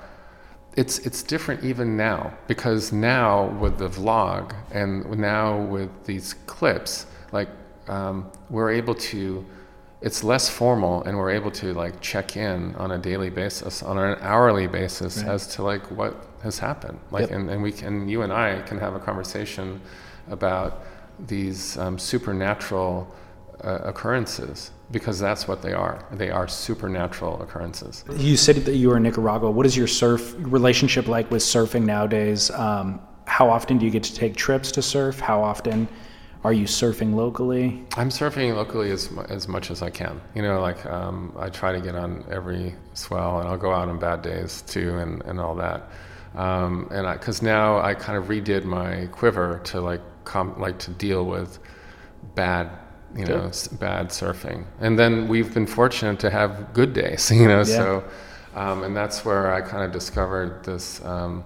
It's 0.75 0.99
it's 0.99 1.23
different 1.23 1.63
even 1.63 1.97
now 1.97 2.33
because 2.47 2.91
now 2.91 3.47
with 3.59 3.79
the 3.79 3.89
vlog 3.89 4.53
and 4.71 5.09
now 5.17 5.59
with 5.61 5.89
these 6.05 6.35
clips, 6.45 7.07
like 7.31 7.49
um, 7.87 8.31
we're 8.49 8.69
able 8.71 8.95
to. 8.95 9.45
It's 9.99 10.23
less 10.23 10.47
formal, 10.47 11.01
and 11.05 11.17
we're 11.17 11.31
able 11.31 11.49
to 11.51 11.73
like 11.73 11.99
check 12.01 12.37
in 12.37 12.75
on 12.75 12.91
a 12.91 12.99
daily 12.99 13.31
basis, 13.31 13.81
on 13.81 13.97
an 13.97 14.17
hourly 14.21 14.67
basis, 14.67 15.17
Right. 15.23 15.29
as 15.33 15.47
to 15.55 15.63
like 15.63 15.89
what 15.89 16.13
has 16.43 16.59
happened. 16.59 16.99
Like, 17.09 17.21
Yep. 17.21 17.31
and, 17.31 17.49
and 17.49 17.63
we 17.63 17.71
can, 17.71 18.07
you 18.07 18.21
and 18.21 18.31
I 18.31 18.61
can 18.61 18.77
have 18.77 18.93
a 18.93 18.99
conversation 18.99 19.81
about 20.29 20.83
these 21.25 21.77
um, 21.79 21.97
supernatural 21.97 23.07
uh, 23.63 23.79
occurrences 23.85 24.69
because 24.91 25.19
that's 25.19 25.47
what 25.47 25.61
they 25.61 25.73
are. 25.73 26.05
They 26.11 26.29
are 26.29 26.47
supernatural 26.47 27.41
occurrences. 27.41 28.05
You 28.15 28.37
said 28.37 28.57
that 28.57 28.75
you 28.75 28.89
were 28.89 28.97
in 28.97 29.03
Nicaragua. 29.03 29.51
What 29.51 29.65
is 29.65 29.75
your 29.75 29.87
surf 29.87 30.35
relationship 30.39 31.07
like 31.07 31.29
with 31.29 31.41
surfing 31.41 31.85
nowadays? 31.85 32.49
Um, 32.51 33.01
how 33.25 33.49
often 33.49 33.77
do 33.77 33.85
you 33.85 33.91
get 33.91 34.03
to 34.03 34.15
take 34.15 34.35
trips 34.35 34.71
to 34.73 34.81
surf? 34.81 35.19
How 35.19 35.43
often 35.43 35.87
are 36.43 36.53
you 36.53 36.65
surfing 36.65 37.13
locally? 37.13 37.85
I'm 37.97 38.09
surfing 38.09 38.55
locally 38.55 38.91
as 38.91 39.11
as 39.29 39.47
much 39.47 39.69
as 39.71 39.81
I 39.81 39.89
can. 39.89 40.21
You 40.35 40.43
know, 40.43 40.61
like 40.61 40.85
um, 40.85 41.35
I 41.37 41.49
try 41.49 41.73
to 41.73 41.81
get 41.81 41.95
on 41.95 42.23
every 42.31 42.75
swell, 42.93 43.39
and 43.39 43.49
I'll 43.49 43.57
go 43.57 43.73
out 43.73 43.89
on 43.89 43.99
bad 43.99 44.21
days 44.21 44.61
too, 44.61 44.97
and, 44.97 45.21
and 45.23 45.39
all 45.39 45.55
that. 45.55 45.89
Um, 46.35 46.87
and 46.91 47.19
because 47.19 47.41
now 47.41 47.79
I 47.79 47.93
kind 47.95 48.17
of 48.17 48.25
redid 48.25 48.63
my 48.63 49.07
quiver 49.07 49.59
to 49.65 49.81
like 49.81 50.01
com- 50.23 50.59
like 50.59 50.77
to 50.79 50.91
deal 50.91 51.25
with 51.25 51.59
bad, 52.35 52.69
you 53.15 53.25
know, 53.25 53.51
bad 53.79 54.09
surfing. 54.09 54.65
And 54.79 54.97
then 54.97 55.27
we've 55.27 55.53
been 55.53 55.67
fortunate 55.67 56.19
to 56.19 56.29
have 56.29 56.73
good 56.73 56.93
days. 56.93 57.31
You 57.35 57.47
know, 57.47 57.63
so 57.63 58.03
um, 58.55 58.83
and 58.83 58.95
that's 58.95 59.23
where 59.25 59.53
I 59.53 59.61
kind 59.61 59.83
of 59.83 59.91
discovered 59.91 60.63
this. 60.63 61.03
Um, 61.05 61.43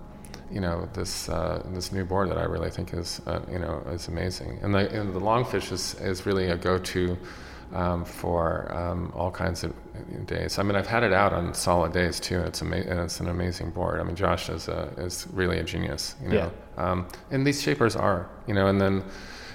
you 0.52 0.60
know 0.60 0.88
this 0.94 1.30
uh, 1.30 1.64
this 1.74 1.92
new 1.94 2.04
board 2.04 2.30
that 2.30 2.38
I 2.38 2.44
really 2.44 2.70
think 2.70 2.94
is 2.94 3.22
uh, 3.26 3.40
you 3.50 3.60
know 3.60 3.82
is 3.90 4.08
amazing, 4.10 4.60
and 4.62 4.74
the 4.74 4.90
and 5.00 5.14
the 5.14 5.20
longfish 5.20 5.72
is 5.72 5.96
is 6.02 6.26
really 6.26 6.48
a 6.48 6.58
go-to 6.58 7.18
um, 7.74 8.04
for 8.04 8.70
um, 8.76 9.14
all 9.16 9.32
kinds 9.32 9.64
of 9.64 9.74
days. 10.26 10.60
I 10.60 10.64
mean, 10.64 10.76
I've 10.76 10.88
had 10.88 11.04
it 11.04 11.14
out 11.14 11.32
on 11.32 11.54
solid 11.54 11.94
days 11.94 12.20
too. 12.20 12.40
It's 12.42 12.62
ama- 12.62 12.76
and 12.76 13.00
it's 13.00 13.22
an 13.22 13.30
amazing 13.30 13.72
board. 13.72 14.02
I 14.02 14.04
mean, 14.04 14.16
Josh 14.16 14.50
is 14.50 14.68
a, 14.68 14.92
is 14.98 15.26
really 15.32 15.60
a 15.60 15.64
genius. 15.64 16.16
You 16.22 16.30
know, 16.30 16.52
um, 16.78 17.08
and 17.32 17.48
these 17.48 17.62
shapers 17.62 17.96
are 17.96 18.30
you 18.48 18.54
know, 18.54 18.68
and 18.68 18.80
then. 18.80 19.04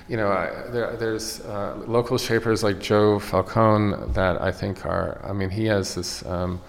You 0.08 0.16
know, 0.16 0.28
I, 0.28 0.70
there, 0.70 0.96
there's 0.96 1.40
uh, 1.40 1.82
local 1.86 2.16
shapers 2.16 2.62
like 2.62 2.78
Joe 2.78 3.18
Falcone 3.18 4.12
that 4.12 4.40
I 4.40 4.52
think 4.52 4.86
are. 4.86 5.20
I 5.24 5.32
mean, 5.32 5.50
he 5.50 5.64
has 5.66 5.96
this 5.96 6.24
um, 6.26 6.60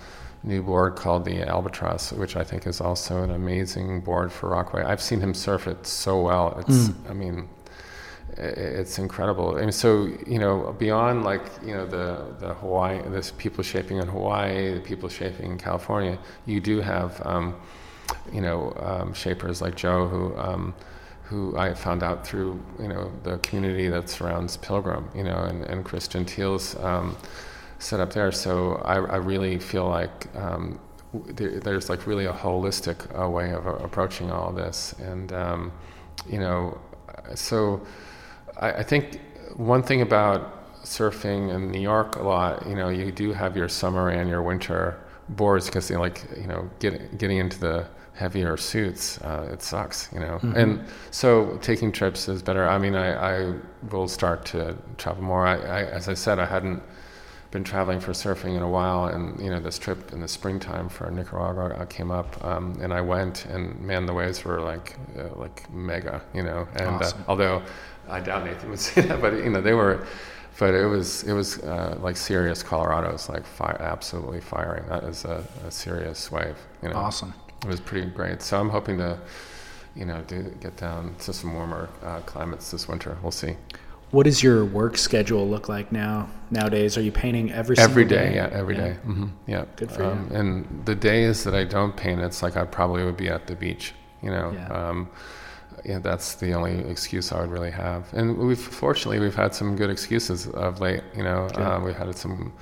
new 0.43 0.63
board 0.63 0.95
called 0.95 1.23
the 1.23 1.43
Albatross, 1.43 2.11
which 2.13 2.35
I 2.35 2.43
think 2.43 2.65
is 2.65 2.81
also 2.81 3.21
an 3.21 3.31
amazing 3.31 4.01
board 4.01 4.31
for 4.31 4.49
Rockaway. 4.49 4.83
I've 4.83 5.01
seen 5.01 5.19
him 5.19 5.35
surf 5.35 5.67
it 5.67 5.85
so 5.85 6.19
well. 6.21 6.57
It's, 6.67 6.89
I 7.09 7.13
mean, 7.13 7.47
it's 8.37 8.97
incredible. 8.97 9.57
And 9.57 9.73
so 9.73 10.09
you 10.25 10.39
know, 10.39 10.75
beyond 10.79 11.23
like 11.23 11.43
you 11.63 11.73
know 11.73 11.85
the 11.85 12.35
the 12.39 12.53
Hawaii, 12.55 13.01
this 13.09 13.31
people 13.37 13.63
shaping 13.63 13.97
in 13.97 14.07
Hawaii, 14.07 14.73
the 14.73 14.79
people 14.79 15.09
shaping 15.09 15.51
in 15.51 15.57
California, 15.57 16.17
you 16.45 16.59
do 16.59 16.81
have 16.81 17.21
um, 17.25 17.55
you 18.31 18.41
know 18.41 18.73
um, 18.79 19.13
shapers 19.13 19.61
like 19.61 19.75
Joe 19.75 20.07
who. 20.07 20.37
Um, 20.37 20.73
who 21.27 21.57
I 21.57 21.73
found 21.73 22.03
out 22.03 22.25
through, 22.25 22.61
you 22.79 22.87
know, 22.87 23.11
the 23.23 23.37
community 23.39 23.89
that 23.89 24.09
surrounds 24.09 24.55
Pilgrim, 24.57 25.09
you 25.13 25.23
know, 25.23 25.43
and, 25.43 25.63
and 25.65 25.83
Chris 25.83 26.07
Gentile's 26.07 26.75
um, 26.77 27.17
set 27.79 27.99
up 27.99 28.13
there. 28.13 28.31
So 28.31 28.75
I, 28.85 28.95
I 28.95 29.17
really 29.17 29.59
feel 29.59 29.87
like 29.89 30.27
um, 30.35 30.79
there, 31.13 31.59
there's 31.59 31.89
like 31.89 32.07
really 32.07 32.25
a 32.25 32.33
holistic 32.33 32.97
uh, 33.19 33.29
way 33.29 33.51
of 33.51 33.67
uh, 33.67 33.75
approaching 33.75 34.31
all 34.31 34.51
this, 34.53 34.93
and 34.99 35.33
um, 35.33 35.71
you 36.29 36.39
know, 36.39 36.79
so 37.35 37.85
I, 38.59 38.71
I 38.73 38.83
think 38.83 39.19
one 39.55 39.83
thing 39.83 40.01
about 40.01 40.83
surfing 40.83 41.53
in 41.53 41.71
New 41.71 41.81
York 41.81 42.15
a 42.15 42.23
lot, 42.23 42.65
you 42.67 42.75
know, 42.75 42.89
you 42.89 43.11
do 43.11 43.33
have 43.33 43.57
your 43.57 43.67
summer 43.67 44.09
and 44.09 44.29
your 44.29 44.41
winter 44.41 44.97
boards 45.29 45.65
because 45.65 45.87
they 45.87 45.97
like, 45.97 46.23
you 46.39 46.47
know, 46.47 46.69
get, 46.79 47.17
getting 47.17 47.37
into 47.37 47.59
the 47.59 47.87
heavier 48.17 48.57
suits, 48.57 49.21
uh, 49.21 49.49
it 49.53 49.61
sucks, 49.61 50.09
you 50.11 50.19
know. 50.19 50.39
Mm-hmm. 50.41 50.57
And 50.57 50.85
so 51.11 51.57
taking 51.61 51.91
trips 51.91 52.27
is 52.27 52.41
better. 52.41 52.67
I 52.67 52.77
mean, 52.77 52.95
I, 52.95 53.09
I 53.51 53.53
will 53.91 54.07
start 54.07 54.45
to 54.47 54.75
travel 54.97 55.23
more. 55.23 55.45
I, 55.45 55.57
I, 55.57 55.83
as 55.85 56.09
I 56.09 56.15
said, 56.15 56.39
I 56.39 56.45
hadn't 56.45 56.81
been 57.51 57.63
traveling 57.63 57.99
for 57.99 58.11
surfing 58.11 58.57
in 58.57 58.63
a 58.63 58.69
while, 58.69 59.05
and 59.05 59.39
you 59.39 59.49
know, 59.49 59.59
this 59.59 59.79
trip 59.79 60.11
in 60.11 60.19
the 60.19 60.27
springtime 60.27 60.89
for 60.89 61.09
Nicaragua 61.11 61.85
came 61.85 62.11
up, 62.11 62.43
um, 62.43 62.77
and 62.81 62.91
I 62.91 63.01
went, 63.01 63.45
and 63.45 63.79
man, 63.79 64.05
the 64.05 64.13
waves 64.13 64.43
were 64.43 64.59
like, 64.59 64.97
uh, 65.17 65.29
like 65.35 65.71
mega, 65.71 66.21
you 66.33 66.43
know. 66.43 66.67
And 66.75 66.87
uh, 66.87 67.05
awesome. 67.05 67.21
uh, 67.21 67.25
although 67.27 67.63
I 68.09 68.19
doubt 68.19 68.45
Nathan 68.45 68.69
would 68.71 68.79
say 68.89 69.01
that, 69.01 69.21
but 69.21 69.33
you 69.33 69.49
know, 69.49 69.61
they 69.61 69.73
were. 69.73 70.05
But 70.59 70.73
it 70.73 70.87
was 70.87 71.21
it 71.23 71.33
was 71.33 71.59
uh, 71.59 71.99
like 72.01 72.17
serious 72.17 72.63
Colorado's 72.63 73.29
like 73.29 73.45
fire, 73.45 73.77
absolutely 73.79 74.41
firing. 74.41 74.87
That 74.89 75.03
is 75.03 75.23
a, 75.23 75.43
a, 75.67 75.69
serious 75.69 76.31
wave. 76.31 76.57
You 76.81 76.89
know, 76.89 76.95
awesome. 76.95 77.31
It 77.63 77.67
was 77.67 77.79
pretty 77.79 78.09
great. 78.09 78.41
So 78.41 78.59
I'm 78.59 78.69
hoping 78.69 78.97
to, 78.97 79.19
you 79.95 80.05
know, 80.05 80.21
do, 80.27 80.43
get 80.61 80.77
down 80.77 81.15
to 81.19 81.33
some 81.33 81.53
warmer 81.53 81.89
uh, 82.03 82.19
climates 82.21 82.71
this 82.71 82.87
winter. 82.87 83.17
We'll 83.21 83.31
see. 83.31 83.55
What 84.11 84.23
does 84.23 84.41
your 84.41 84.63
work 84.63 84.97
schedule 84.97 85.47
look 85.49 85.67
like 85.67 85.91
now 85.91 86.29
nowadays? 86.49 86.97
Are 86.97 87.01
you 87.01 87.11
painting 87.11 87.51
every 87.51 87.77
every 87.77 88.05
day? 88.05 88.29
day? 88.29 88.35
Yeah, 88.35 88.49
every 88.53 88.75
yeah. 88.75 88.81
day. 88.81 88.97
Mm-hmm. 89.05 89.27
Yeah, 89.47 89.65
good 89.75 89.91
for 89.91 90.03
um, 90.03 90.29
you. 90.31 90.37
And 90.37 90.85
the 90.85 90.95
days 90.95 91.43
that 91.43 91.53
I 91.53 91.65
don't 91.65 91.95
paint, 91.95 92.21
it's 92.21 92.41
like 92.41 92.55
I 92.55 92.63
probably 92.63 93.03
would 93.03 93.17
be 93.17 93.27
at 93.27 93.47
the 93.47 93.55
beach. 93.55 93.93
You 94.21 94.31
know, 94.31 94.51
yeah. 94.51 94.67
Um, 94.67 95.09
yeah, 95.83 95.99
that's 95.99 96.35
the 96.35 96.53
only 96.53 96.79
excuse 96.89 97.31
I 97.31 97.41
would 97.41 97.51
really 97.51 97.71
have. 97.71 98.11
And 98.13 98.37
we've 98.37 98.59
fortunately 98.59 99.19
we've 99.19 99.35
had 99.35 99.53
some 99.53 99.75
good 99.75 99.89
excuses 99.89 100.47
of 100.47 100.79
late. 100.79 101.03
You 101.15 101.23
know, 101.23 101.49
um, 101.55 101.83
we 101.83 101.93
had 101.93 102.15
some 102.15 102.53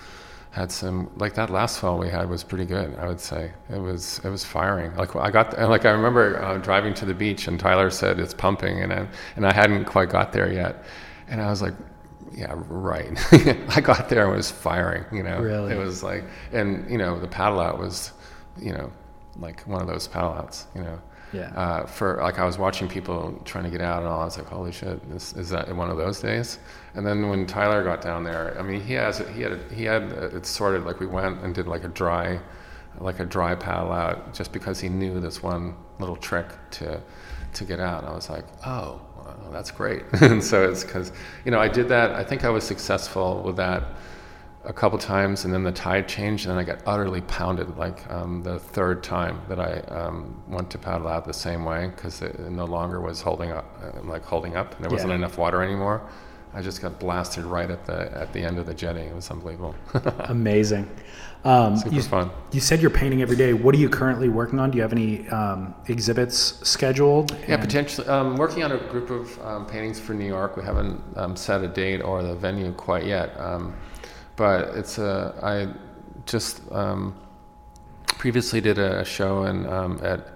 had 0.56 0.72
some 0.72 1.12
like 1.18 1.34
that 1.34 1.50
last 1.50 1.80
fall 1.80 2.00
we 2.00 2.08
had 2.08 2.30
was 2.30 2.42
pretty 2.42 2.64
good. 2.64 2.96
I 2.98 3.08
would 3.08 3.20
say 3.20 3.52
it 3.70 3.78
was 3.78 4.22
it 4.24 4.30
was 4.30 4.46
firing. 4.46 4.96
Like 4.96 5.14
I 5.14 5.30
got 5.30 5.60
like 5.60 5.84
I 5.84 5.90
remember 5.90 6.42
uh, 6.42 6.58
driving 6.60 6.94
to 6.94 7.06
the 7.06 7.14
beach 7.14 7.50
and 7.50 7.60
Tyler 7.60 7.90
said 7.90 8.22
it's 8.22 8.34
pumping 8.34 8.82
and 8.82 8.94
I, 8.94 9.08
and 9.36 9.46
I 9.46 9.52
hadn't 9.52 9.84
quite 9.84 10.08
got 10.08 10.32
there 10.32 10.52
yet, 10.52 10.84
and 11.28 11.42
I 11.42 11.50
was 11.50 11.62
like. 11.62 11.74
Yeah, 12.34 12.54
right. 12.68 13.18
I 13.78 13.80
got 13.80 14.10
there 14.10 14.26
and 14.26 14.34
it 14.34 14.36
was 14.36 14.52
firing, 14.52 15.06
you 15.10 15.24
know. 15.24 15.40
Really? 15.40 15.72
It 15.72 15.78
was 15.78 16.04
like, 16.04 16.26
and 16.52 16.90
you 16.92 16.98
know, 16.98 17.18
the 17.18 17.30
paddle 17.30 17.62
out 17.62 17.80
was, 17.80 18.12
you 18.60 18.74
know, 18.74 18.92
like 19.40 19.62
one 19.62 19.80
of 19.80 19.88
those 19.88 20.06
paddle 20.10 20.34
outs, 20.34 20.68
you 20.76 20.82
know. 20.82 21.00
Yeah. 21.34 21.52
Uh, 21.56 21.86
for 21.86 22.20
like 22.22 22.40
I 22.40 22.46
was 22.46 22.58
watching 22.58 22.88
people 22.88 23.40
trying 23.46 23.66
to 23.66 23.70
get 23.70 23.82
out 23.82 24.00
and 24.00 24.08
all. 24.08 24.22
I 24.22 24.26
was 24.26 24.38
like, 24.38 24.48
holy 24.48 24.72
shit, 24.72 25.12
this, 25.12 25.34
is 25.34 25.50
that 25.50 25.74
one 25.76 25.90
of 25.90 25.98
those 25.98 26.22
days? 26.22 26.60
And 26.94 27.06
then 27.06 27.30
when 27.30 27.46
Tyler 27.46 27.84
got 27.84 28.02
down 28.02 28.24
there, 28.24 28.56
I 28.58 28.62
mean, 28.62 28.82
he 28.82 28.94
has 28.94 29.20
he 29.36 29.42
had 29.42 29.60
he 29.72 29.84
had 29.84 30.04
it 30.04 30.46
sorted. 30.46 30.86
Like 30.86 31.00
we 31.00 31.08
went 31.08 31.42
and 31.42 31.54
did 31.54 31.68
like 31.68 31.84
a 31.84 31.90
dry, 31.90 32.40
like 33.00 33.20
a 33.20 33.26
dry 33.26 33.56
paddle 33.56 33.92
out, 33.92 34.34
just 34.34 34.52
because 34.54 34.80
he 34.80 34.88
knew 34.88 35.20
this 35.20 35.44
one 35.44 35.76
little 36.00 36.16
trick 36.16 36.48
to 36.72 37.02
to 37.54 37.66
get 37.66 37.80
out. 37.80 38.04
And 38.04 38.12
I 38.12 38.16
was 38.16 38.30
like, 38.30 38.46
oh, 38.66 39.02
that's 39.52 39.72
great. 39.72 40.04
and 40.22 40.44
so 40.44 40.70
it's 40.70 40.84
because 40.84 41.12
you 41.44 41.52
know 41.52 41.60
I 41.60 41.68
did 41.68 41.90
that. 41.90 42.12
I 42.12 42.24
think 42.24 42.44
I 42.44 42.50
was 42.50 42.64
successful 42.64 43.42
with 43.44 43.58
that 43.58 43.84
a 44.66 44.74
couple 44.74 44.98
times, 44.98 45.46
and 45.46 45.54
then 45.54 45.64
the 45.64 45.72
tide 45.72 46.08
changed, 46.08 46.48
and 46.48 46.60
I 46.60 46.64
got 46.64 46.80
utterly 46.86 47.22
pounded. 47.22 47.78
Like 47.78 48.10
um, 48.12 48.44
the 48.44 48.60
third 48.60 49.04
time 49.04 49.42
that 49.48 49.60
I 49.60 49.80
um, 49.94 50.42
went 50.48 50.70
to 50.72 50.78
paddle 50.78 51.08
out 51.08 51.26
the 51.26 51.34
same 51.34 51.66
way 51.66 51.92
because 51.96 52.22
it 52.22 52.40
no 52.40 52.66
longer 52.66 53.00
was 53.00 53.22
holding 53.22 53.52
up, 53.52 53.66
uh, 53.82 54.02
like 54.04 54.24
holding 54.24 54.56
up, 54.56 54.76
and 54.76 54.84
there 54.84 54.92
wasn't 54.92 55.12
yeah. 55.12 55.18
enough 55.18 55.38
water 55.38 55.62
anymore. 55.62 56.08
I 56.54 56.62
just 56.62 56.82
got 56.82 57.00
blasted 57.00 57.44
right 57.44 57.70
at 57.70 57.86
the 57.86 58.12
at 58.18 58.32
the 58.34 58.42
end 58.42 58.58
of 58.58 58.66
the 58.66 58.74
jetty. 58.74 59.02
It 59.02 59.16
was 59.16 59.30
unbelievable. 59.30 59.76
Amazing. 60.20 60.90
Um, 61.44 61.78
Super 61.78 61.96
you, 61.96 62.02
fun. 62.02 62.32
You 62.54 62.60
said 62.60 62.82
you're 62.82 62.90
painting 62.90 63.22
every 63.22 63.36
day. 63.36 63.54
What 63.54 63.76
are 63.76 63.78
you 63.78 63.88
currently 63.88 64.30
working 64.30 64.58
on? 64.58 64.72
Do 64.72 64.78
you 64.78 64.82
have 64.82 64.94
any 64.94 65.28
um, 65.30 65.76
exhibits 65.88 66.60
scheduled? 66.68 67.38
Yeah, 67.48 67.58
potentially. 67.58 68.08
Um, 68.08 68.36
working 68.36 68.64
on 68.64 68.72
a 68.72 68.78
group 68.78 69.12
of 69.12 69.46
um, 69.46 69.68
paintings 69.68 70.00
for 70.00 70.14
New 70.14 70.26
York. 70.26 70.58
We 70.58 70.64
haven't 70.64 71.00
um, 71.16 71.36
set 71.36 71.62
a 71.62 71.68
date 71.68 72.02
or 72.02 72.24
the 72.24 72.34
venue 72.34 72.72
quite 72.72 73.06
yet. 73.06 73.40
But 74.36 74.76
it's 74.76 74.98
a 74.98 75.34
I 75.42 75.68
just 76.26 76.62
um, 76.72 77.16
previously 78.08 78.62
did 78.62 78.78
a 78.78 79.06
show 79.06 79.44
in 79.46 79.66
um, 79.68 80.00
at 80.04 80.36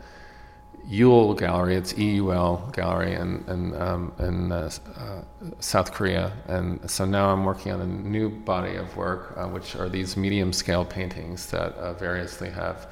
Eul 0.90 1.36
Gallery. 1.36 1.76
It's 1.76 1.94
EUL 1.98 2.72
Gallery 2.74 3.14
in 3.14 3.44
in, 3.48 3.76
um, 3.80 4.12
in 4.20 4.52
uh, 4.52 4.70
uh, 4.98 5.22
South 5.60 5.94
Korea, 5.94 6.32
and 6.48 6.90
so 6.90 7.06
now 7.06 7.30
I'm 7.30 7.46
working 7.46 7.72
on 7.72 7.82
a 7.82 7.86
new 7.86 8.30
body 8.30 8.76
of 8.76 8.96
work, 8.96 9.34
uh, 9.38 9.48
which 9.48 9.76
are 9.76 9.90
these 9.90 10.18
medium 10.18 10.52
scale 10.54 10.86
paintings 10.86 11.48
that 11.52 11.74
uh, 11.74 11.94
variously 11.94 12.50
have 12.50 12.88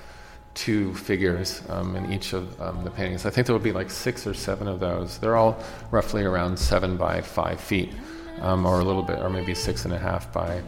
two 0.54 0.94
figures 0.96 1.62
um, 1.70 1.96
in 1.96 2.12
each 2.12 2.34
of 2.34 2.60
um, 2.60 2.84
the 2.84 2.90
paintings. 2.90 3.26
I 3.26 3.30
think 3.30 3.46
there 3.48 3.56
will 3.56 3.64
be 3.64 3.72
like 3.72 3.92
six 3.92 4.26
or 4.26 4.34
seven 4.34 4.68
of 4.68 4.80
those. 4.80 5.20
They're 5.20 5.38
all 5.38 5.58
roughly 5.92 6.24
around 6.24 6.58
seven 6.58 6.98
by 6.98 7.22
five 7.22 7.60
feet, 7.60 7.94
um, 8.42 8.66
or 8.66 8.80
a 8.80 8.84
little 8.84 9.04
bit, 9.04 9.20
or 9.20 9.30
maybe 9.30 9.54
six 9.56 9.86
and 9.86 9.94
a 9.94 10.00
half 10.00 10.32
by 10.34 10.62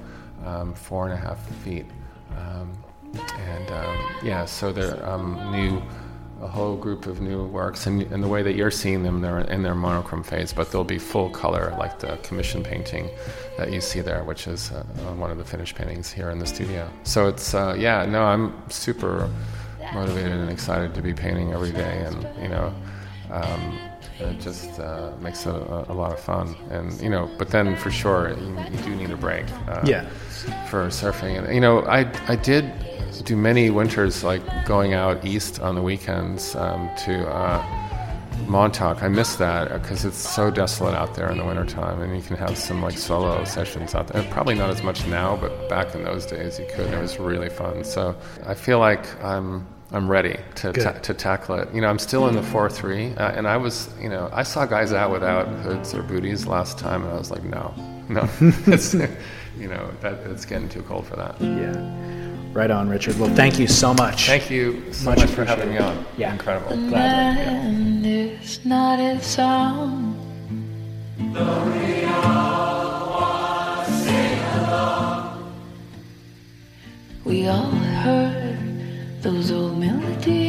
um, 0.46 0.74
four 0.74 1.06
and 1.06 1.14
a 1.14 1.18
half 1.18 1.46
feet. 1.64 1.86
Um, 2.38 2.72
and 3.40 3.72
um, 3.72 3.98
yeah, 4.24 4.46
so 4.46 4.72
they're 4.72 5.04
um, 5.08 5.52
new, 5.52 5.82
a 6.42 6.48
whole 6.48 6.76
group 6.78 7.08
of 7.08 7.22
new 7.22 7.46
works. 7.46 7.88
And, 7.88 8.04
and 8.04 8.24
the 8.24 8.28
way 8.28 8.44
that 8.44 8.56
you're 8.56 8.72
seeing 8.72 9.04
them, 9.04 9.22
they're 9.22 9.40
in 9.40 9.64
their 9.64 9.76
monochrome 9.76 10.24
phase, 10.24 10.54
but 10.54 10.72
they'll 10.72 10.84
be 10.84 11.00
full 11.00 11.30
color, 11.30 11.76
like 11.80 12.00
the 12.00 12.18
commission 12.18 12.64
painting 12.64 13.10
that 13.58 13.72
you 13.72 13.82
see 13.82 14.02
there, 14.02 14.24
which 14.24 14.48
is 14.48 14.72
uh, 14.72 14.84
one 15.16 15.32
of 15.32 15.38
the 15.38 15.46
finished 15.46 15.76
paintings 15.76 16.12
here 16.12 16.30
in 16.30 16.40
the 16.40 16.46
studio. 16.46 16.90
So 17.04 17.28
it's, 17.28 17.54
uh, 17.54 17.76
yeah, 17.78 18.06
no, 18.06 18.24
I'm 18.24 18.54
super 18.70 19.30
motivated 19.94 20.34
and 20.34 20.50
excited 20.52 20.94
to 20.94 21.02
be 21.02 21.14
painting 21.14 21.52
every 21.52 21.72
day. 21.72 22.06
And, 22.06 22.42
you 22.42 22.50
know, 22.50 22.74
um, 23.32 23.80
it 24.20 24.40
just 24.40 24.80
uh, 24.80 25.12
makes 25.22 25.46
a, 25.46 25.86
a, 25.90 25.94
lot 25.94 26.12
of 26.12 26.20
fun. 26.20 26.56
And 26.70 27.00
you 27.02 27.10
know, 27.10 27.30
but 27.38 27.50
then 27.50 27.76
for 27.78 27.92
sure 27.92 28.30
you, 28.38 28.58
you 28.72 28.78
do 28.84 28.96
need 28.96 29.12
a 29.12 29.18
break. 29.18 29.46
Uh, 29.68 29.82
yeah. 29.86 30.10
For 30.70 30.88
surfing, 30.88 31.38
and 31.38 31.54
you 31.54 31.60
know, 31.60 31.82
I 31.82 32.10
I 32.28 32.36
did 32.36 32.72
do 33.26 33.36
many 33.36 33.70
winters 33.70 34.24
like 34.24 34.42
going 34.66 34.94
out 34.94 35.26
east 35.26 35.60
on 35.60 35.76
the 35.76 35.82
weekends 35.82 36.56
um, 36.56 36.90
to. 37.06 37.28
Uh, 37.28 37.86
Montauk, 38.48 39.04
I 39.04 39.10
miss 39.10 39.36
that 39.36 39.72
because 39.82 40.06
it's 40.06 40.18
so 40.18 40.50
desolate 40.50 40.96
out 40.96 41.14
there 41.14 41.30
in 41.30 41.38
the 41.38 41.46
wintertime, 41.46 42.02
and 42.02 42.16
you 42.16 42.22
can 42.22 42.38
have 42.38 42.58
some 42.58 42.82
like 42.82 42.98
solo 42.98 43.44
sessions 43.44 43.94
out 43.94 44.08
there. 44.08 44.24
Probably 44.32 44.56
not 44.56 44.70
as 44.70 44.82
much 44.82 45.06
now, 45.08 45.36
but 45.36 45.70
back 45.70 45.94
in 45.94 46.04
those 46.04 46.26
days 46.26 46.58
you 46.58 46.66
could. 46.74 46.92
It 46.92 47.00
was 47.00 47.20
really 47.20 47.50
fun. 47.50 47.84
So 47.84 48.16
I 48.46 48.54
feel 48.54 48.80
like 48.80 49.24
I'm 49.24 49.68
I'm 49.92 50.08
ready 50.10 50.38
to, 50.56 50.72
ta- 50.72 50.92
to 50.92 51.14
tackle 51.16 51.56
it. 51.56 51.74
You 51.74 51.82
know, 51.82 51.88
I'm 51.88 51.98
still 51.98 52.28
in 52.28 52.36
the 52.36 52.44
4 52.44 52.70
3, 52.70 53.14
uh, 53.14 53.32
and 53.32 53.48
I 53.48 53.58
was, 53.58 53.90
you 54.00 54.08
know, 54.10 54.30
I 54.32 54.44
saw 54.44 54.66
guys 54.66 54.94
out 54.94 55.12
without 55.12 55.48
hoods 55.48 55.96
or 55.96 56.04
booties 56.04 56.46
last 56.46 56.78
time, 56.78 57.04
and 57.04 57.12
I 57.12 57.18
was 57.18 57.32
like, 57.32 57.44
no, 57.44 57.74
no. 58.10 58.30
it's, 58.40 58.94
you 58.94 59.68
know, 59.68 59.92
that, 60.02 60.14
it's 60.28 60.46
getting 60.46 60.70
too 60.70 60.84
cold 60.84 61.08
for 61.08 61.16
that. 61.16 61.42
Yeah. 61.42 61.74
Right 62.54 62.70
on, 62.72 62.90
Richard. 62.90 63.18
Well, 63.20 63.34
thank 63.36 63.60
you 63.60 63.68
so 63.68 63.94
much. 63.94 64.28
Thank 64.28 64.50
you 64.50 64.92
so 64.94 65.10
much, 65.12 65.20
much 65.20 65.30
for 65.32 65.46
having 65.46 65.70
me 65.70 65.78
on. 65.78 66.06
Yeah. 66.18 66.34
Incredible. 66.34 66.76
Gladly. 66.90 68.10
Yeah. 68.10 68.38
It's 68.42 68.66
not 68.66 69.00
a 69.00 69.22
song. 69.22 70.16
We 77.26 77.48
all 77.48 77.70
heard 77.70 78.39
those 79.22 79.52
old 79.52 79.78
melodies. 79.78 80.49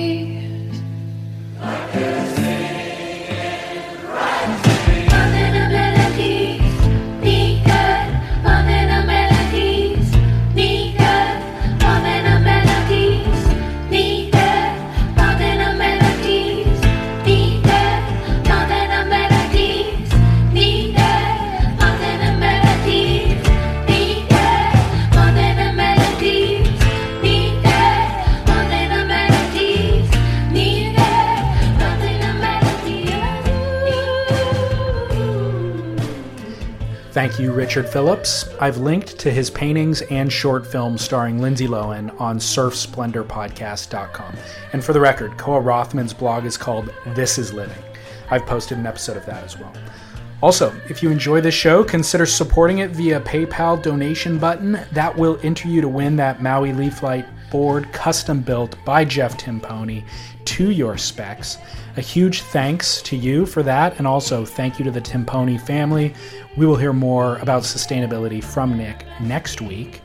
Thank 37.21 37.39
you, 37.39 37.53
Richard 37.53 37.87
Phillips. 37.87 38.49
I've 38.61 38.79
linked 38.79 39.19
to 39.19 39.31
his 39.31 39.51
paintings 39.51 40.01
and 40.01 40.33
short 40.33 40.67
films 40.67 41.03
starring 41.03 41.39
Lindsay 41.39 41.69
Lohan 41.69 42.19
on 42.19 42.39
surfsplendorpodcast.com. 42.39 44.37
And 44.73 44.83
for 44.83 44.95
the 44.95 45.01
record, 45.01 45.37
Koa 45.37 45.61
Rothman's 45.61 46.15
blog 46.15 46.47
is 46.47 46.57
called 46.57 46.89
This 47.09 47.37
Is 47.37 47.53
Living. 47.53 47.77
I've 48.31 48.47
posted 48.47 48.79
an 48.79 48.87
episode 48.87 49.19
of 49.19 49.27
that 49.27 49.45
as 49.45 49.59
well. 49.59 49.71
Also, 50.43 50.75
if 50.89 51.03
you 51.03 51.11
enjoy 51.11 51.43
this 51.43 51.55
show, 51.55 51.85
consider 51.85 52.25
supporting 52.25 52.79
it 52.79 52.93
via 52.93 53.21
PayPal 53.21 53.83
donation 53.83 54.39
button. 54.39 54.81
That 54.93 55.15
will 55.15 55.39
enter 55.43 55.69
you 55.69 55.83
to 55.83 55.89
win 55.89 56.17
that 56.17 56.41
Maui 56.41 56.73
Leaf 56.73 57.03
Light 57.03 57.27
board 57.51 57.93
custom 57.93 58.41
built 58.41 58.83
by 58.87 59.05
Jeff 59.05 59.37
Timpone 59.37 60.05
to 60.47 60.71
your 60.71 60.97
specs. 60.97 61.59
A 61.97 62.01
huge 62.01 62.43
thanks 62.43 63.03
to 63.03 63.17
you 63.17 63.45
for 63.45 63.63
that, 63.63 63.99
and 63.99 64.07
also 64.07 64.45
thank 64.45 64.79
you 64.79 64.85
to 64.85 64.91
the 64.91 65.01
Timpone 65.01 65.61
family. 65.61 66.15
We 66.57 66.67
will 66.67 66.77
hear 66.77 66.93
more 66.93 67.37
about 67.39 67.63
sustainability 67.63 68.43
from 68.43 68.77
Nick 68.77 69.07
next 69.21 69.61
week. 69.61 70.03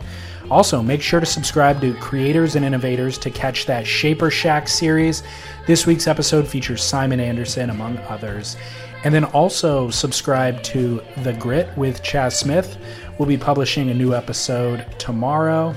Also, 0.52 0.84
make 0.84 1.02
sure 1.02 1.20
to 1.20 1.26
subscribe 1.26 1.82
to 1.82 1.96
Creators 1.96 2.56
and 2.56 2.64
Innovators 2.64 3.18
to 3.20 3.32
catch 3.32 3.66
that 3.66 3.88
Shaper 3.88 4.30
Shack 4.30 4.68
series. 4.68 5.24
This 5.66 5.88
week's 5.88 6.06
episode 6.06 6.48
features 6.48 6.84
Simon 6.84 7.20
Anderson, 7.20 7.72
among 7.72 7.98
others. 8.00 8.56
And 9.04 9.14
then 9.14 9.24
also 9.24 9.90
subscribe 9.90 10.62
to 10.64 11.02
The 11.24 11.34
Grit 11.34 11.76
with 11.76 12.04
Chas 12.04 12.38
Smith. 12.40 12.78
We'll 13.18 13.28
be 13.28 13.38
publishing 13.38 13.90
a 13.90 13.94
new 13.96 14.14
episode 14.14 14.86
tomorrow. 15.00 15.74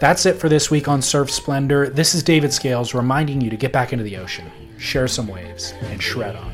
That's 0.00 0.26
it 0.26 0.34
for 0.40 0.48
this 0.48 0.72
week 0.72 0.88
on 0.88 1.02
Surf 1.02 1.30
Splendor. 1.30 1.88
This 1.88 2.16
is 2.16 2.24
David 2.24 2.52
Scales 2.52 2.94
reminding 2.94 3.40
you 3.40 3.50
to 3.50 3.56
get 3.56 3.72
back 3.72 3.92
into 3.92 4.04
the 4.04 4.16
ocean, 4.16 4.50
share 4.76 5.06
some 5.06 5.28
waves, 5.28 5.72
and 5.82 6.02
shred 6.02 6.34
on. 6.34 6.53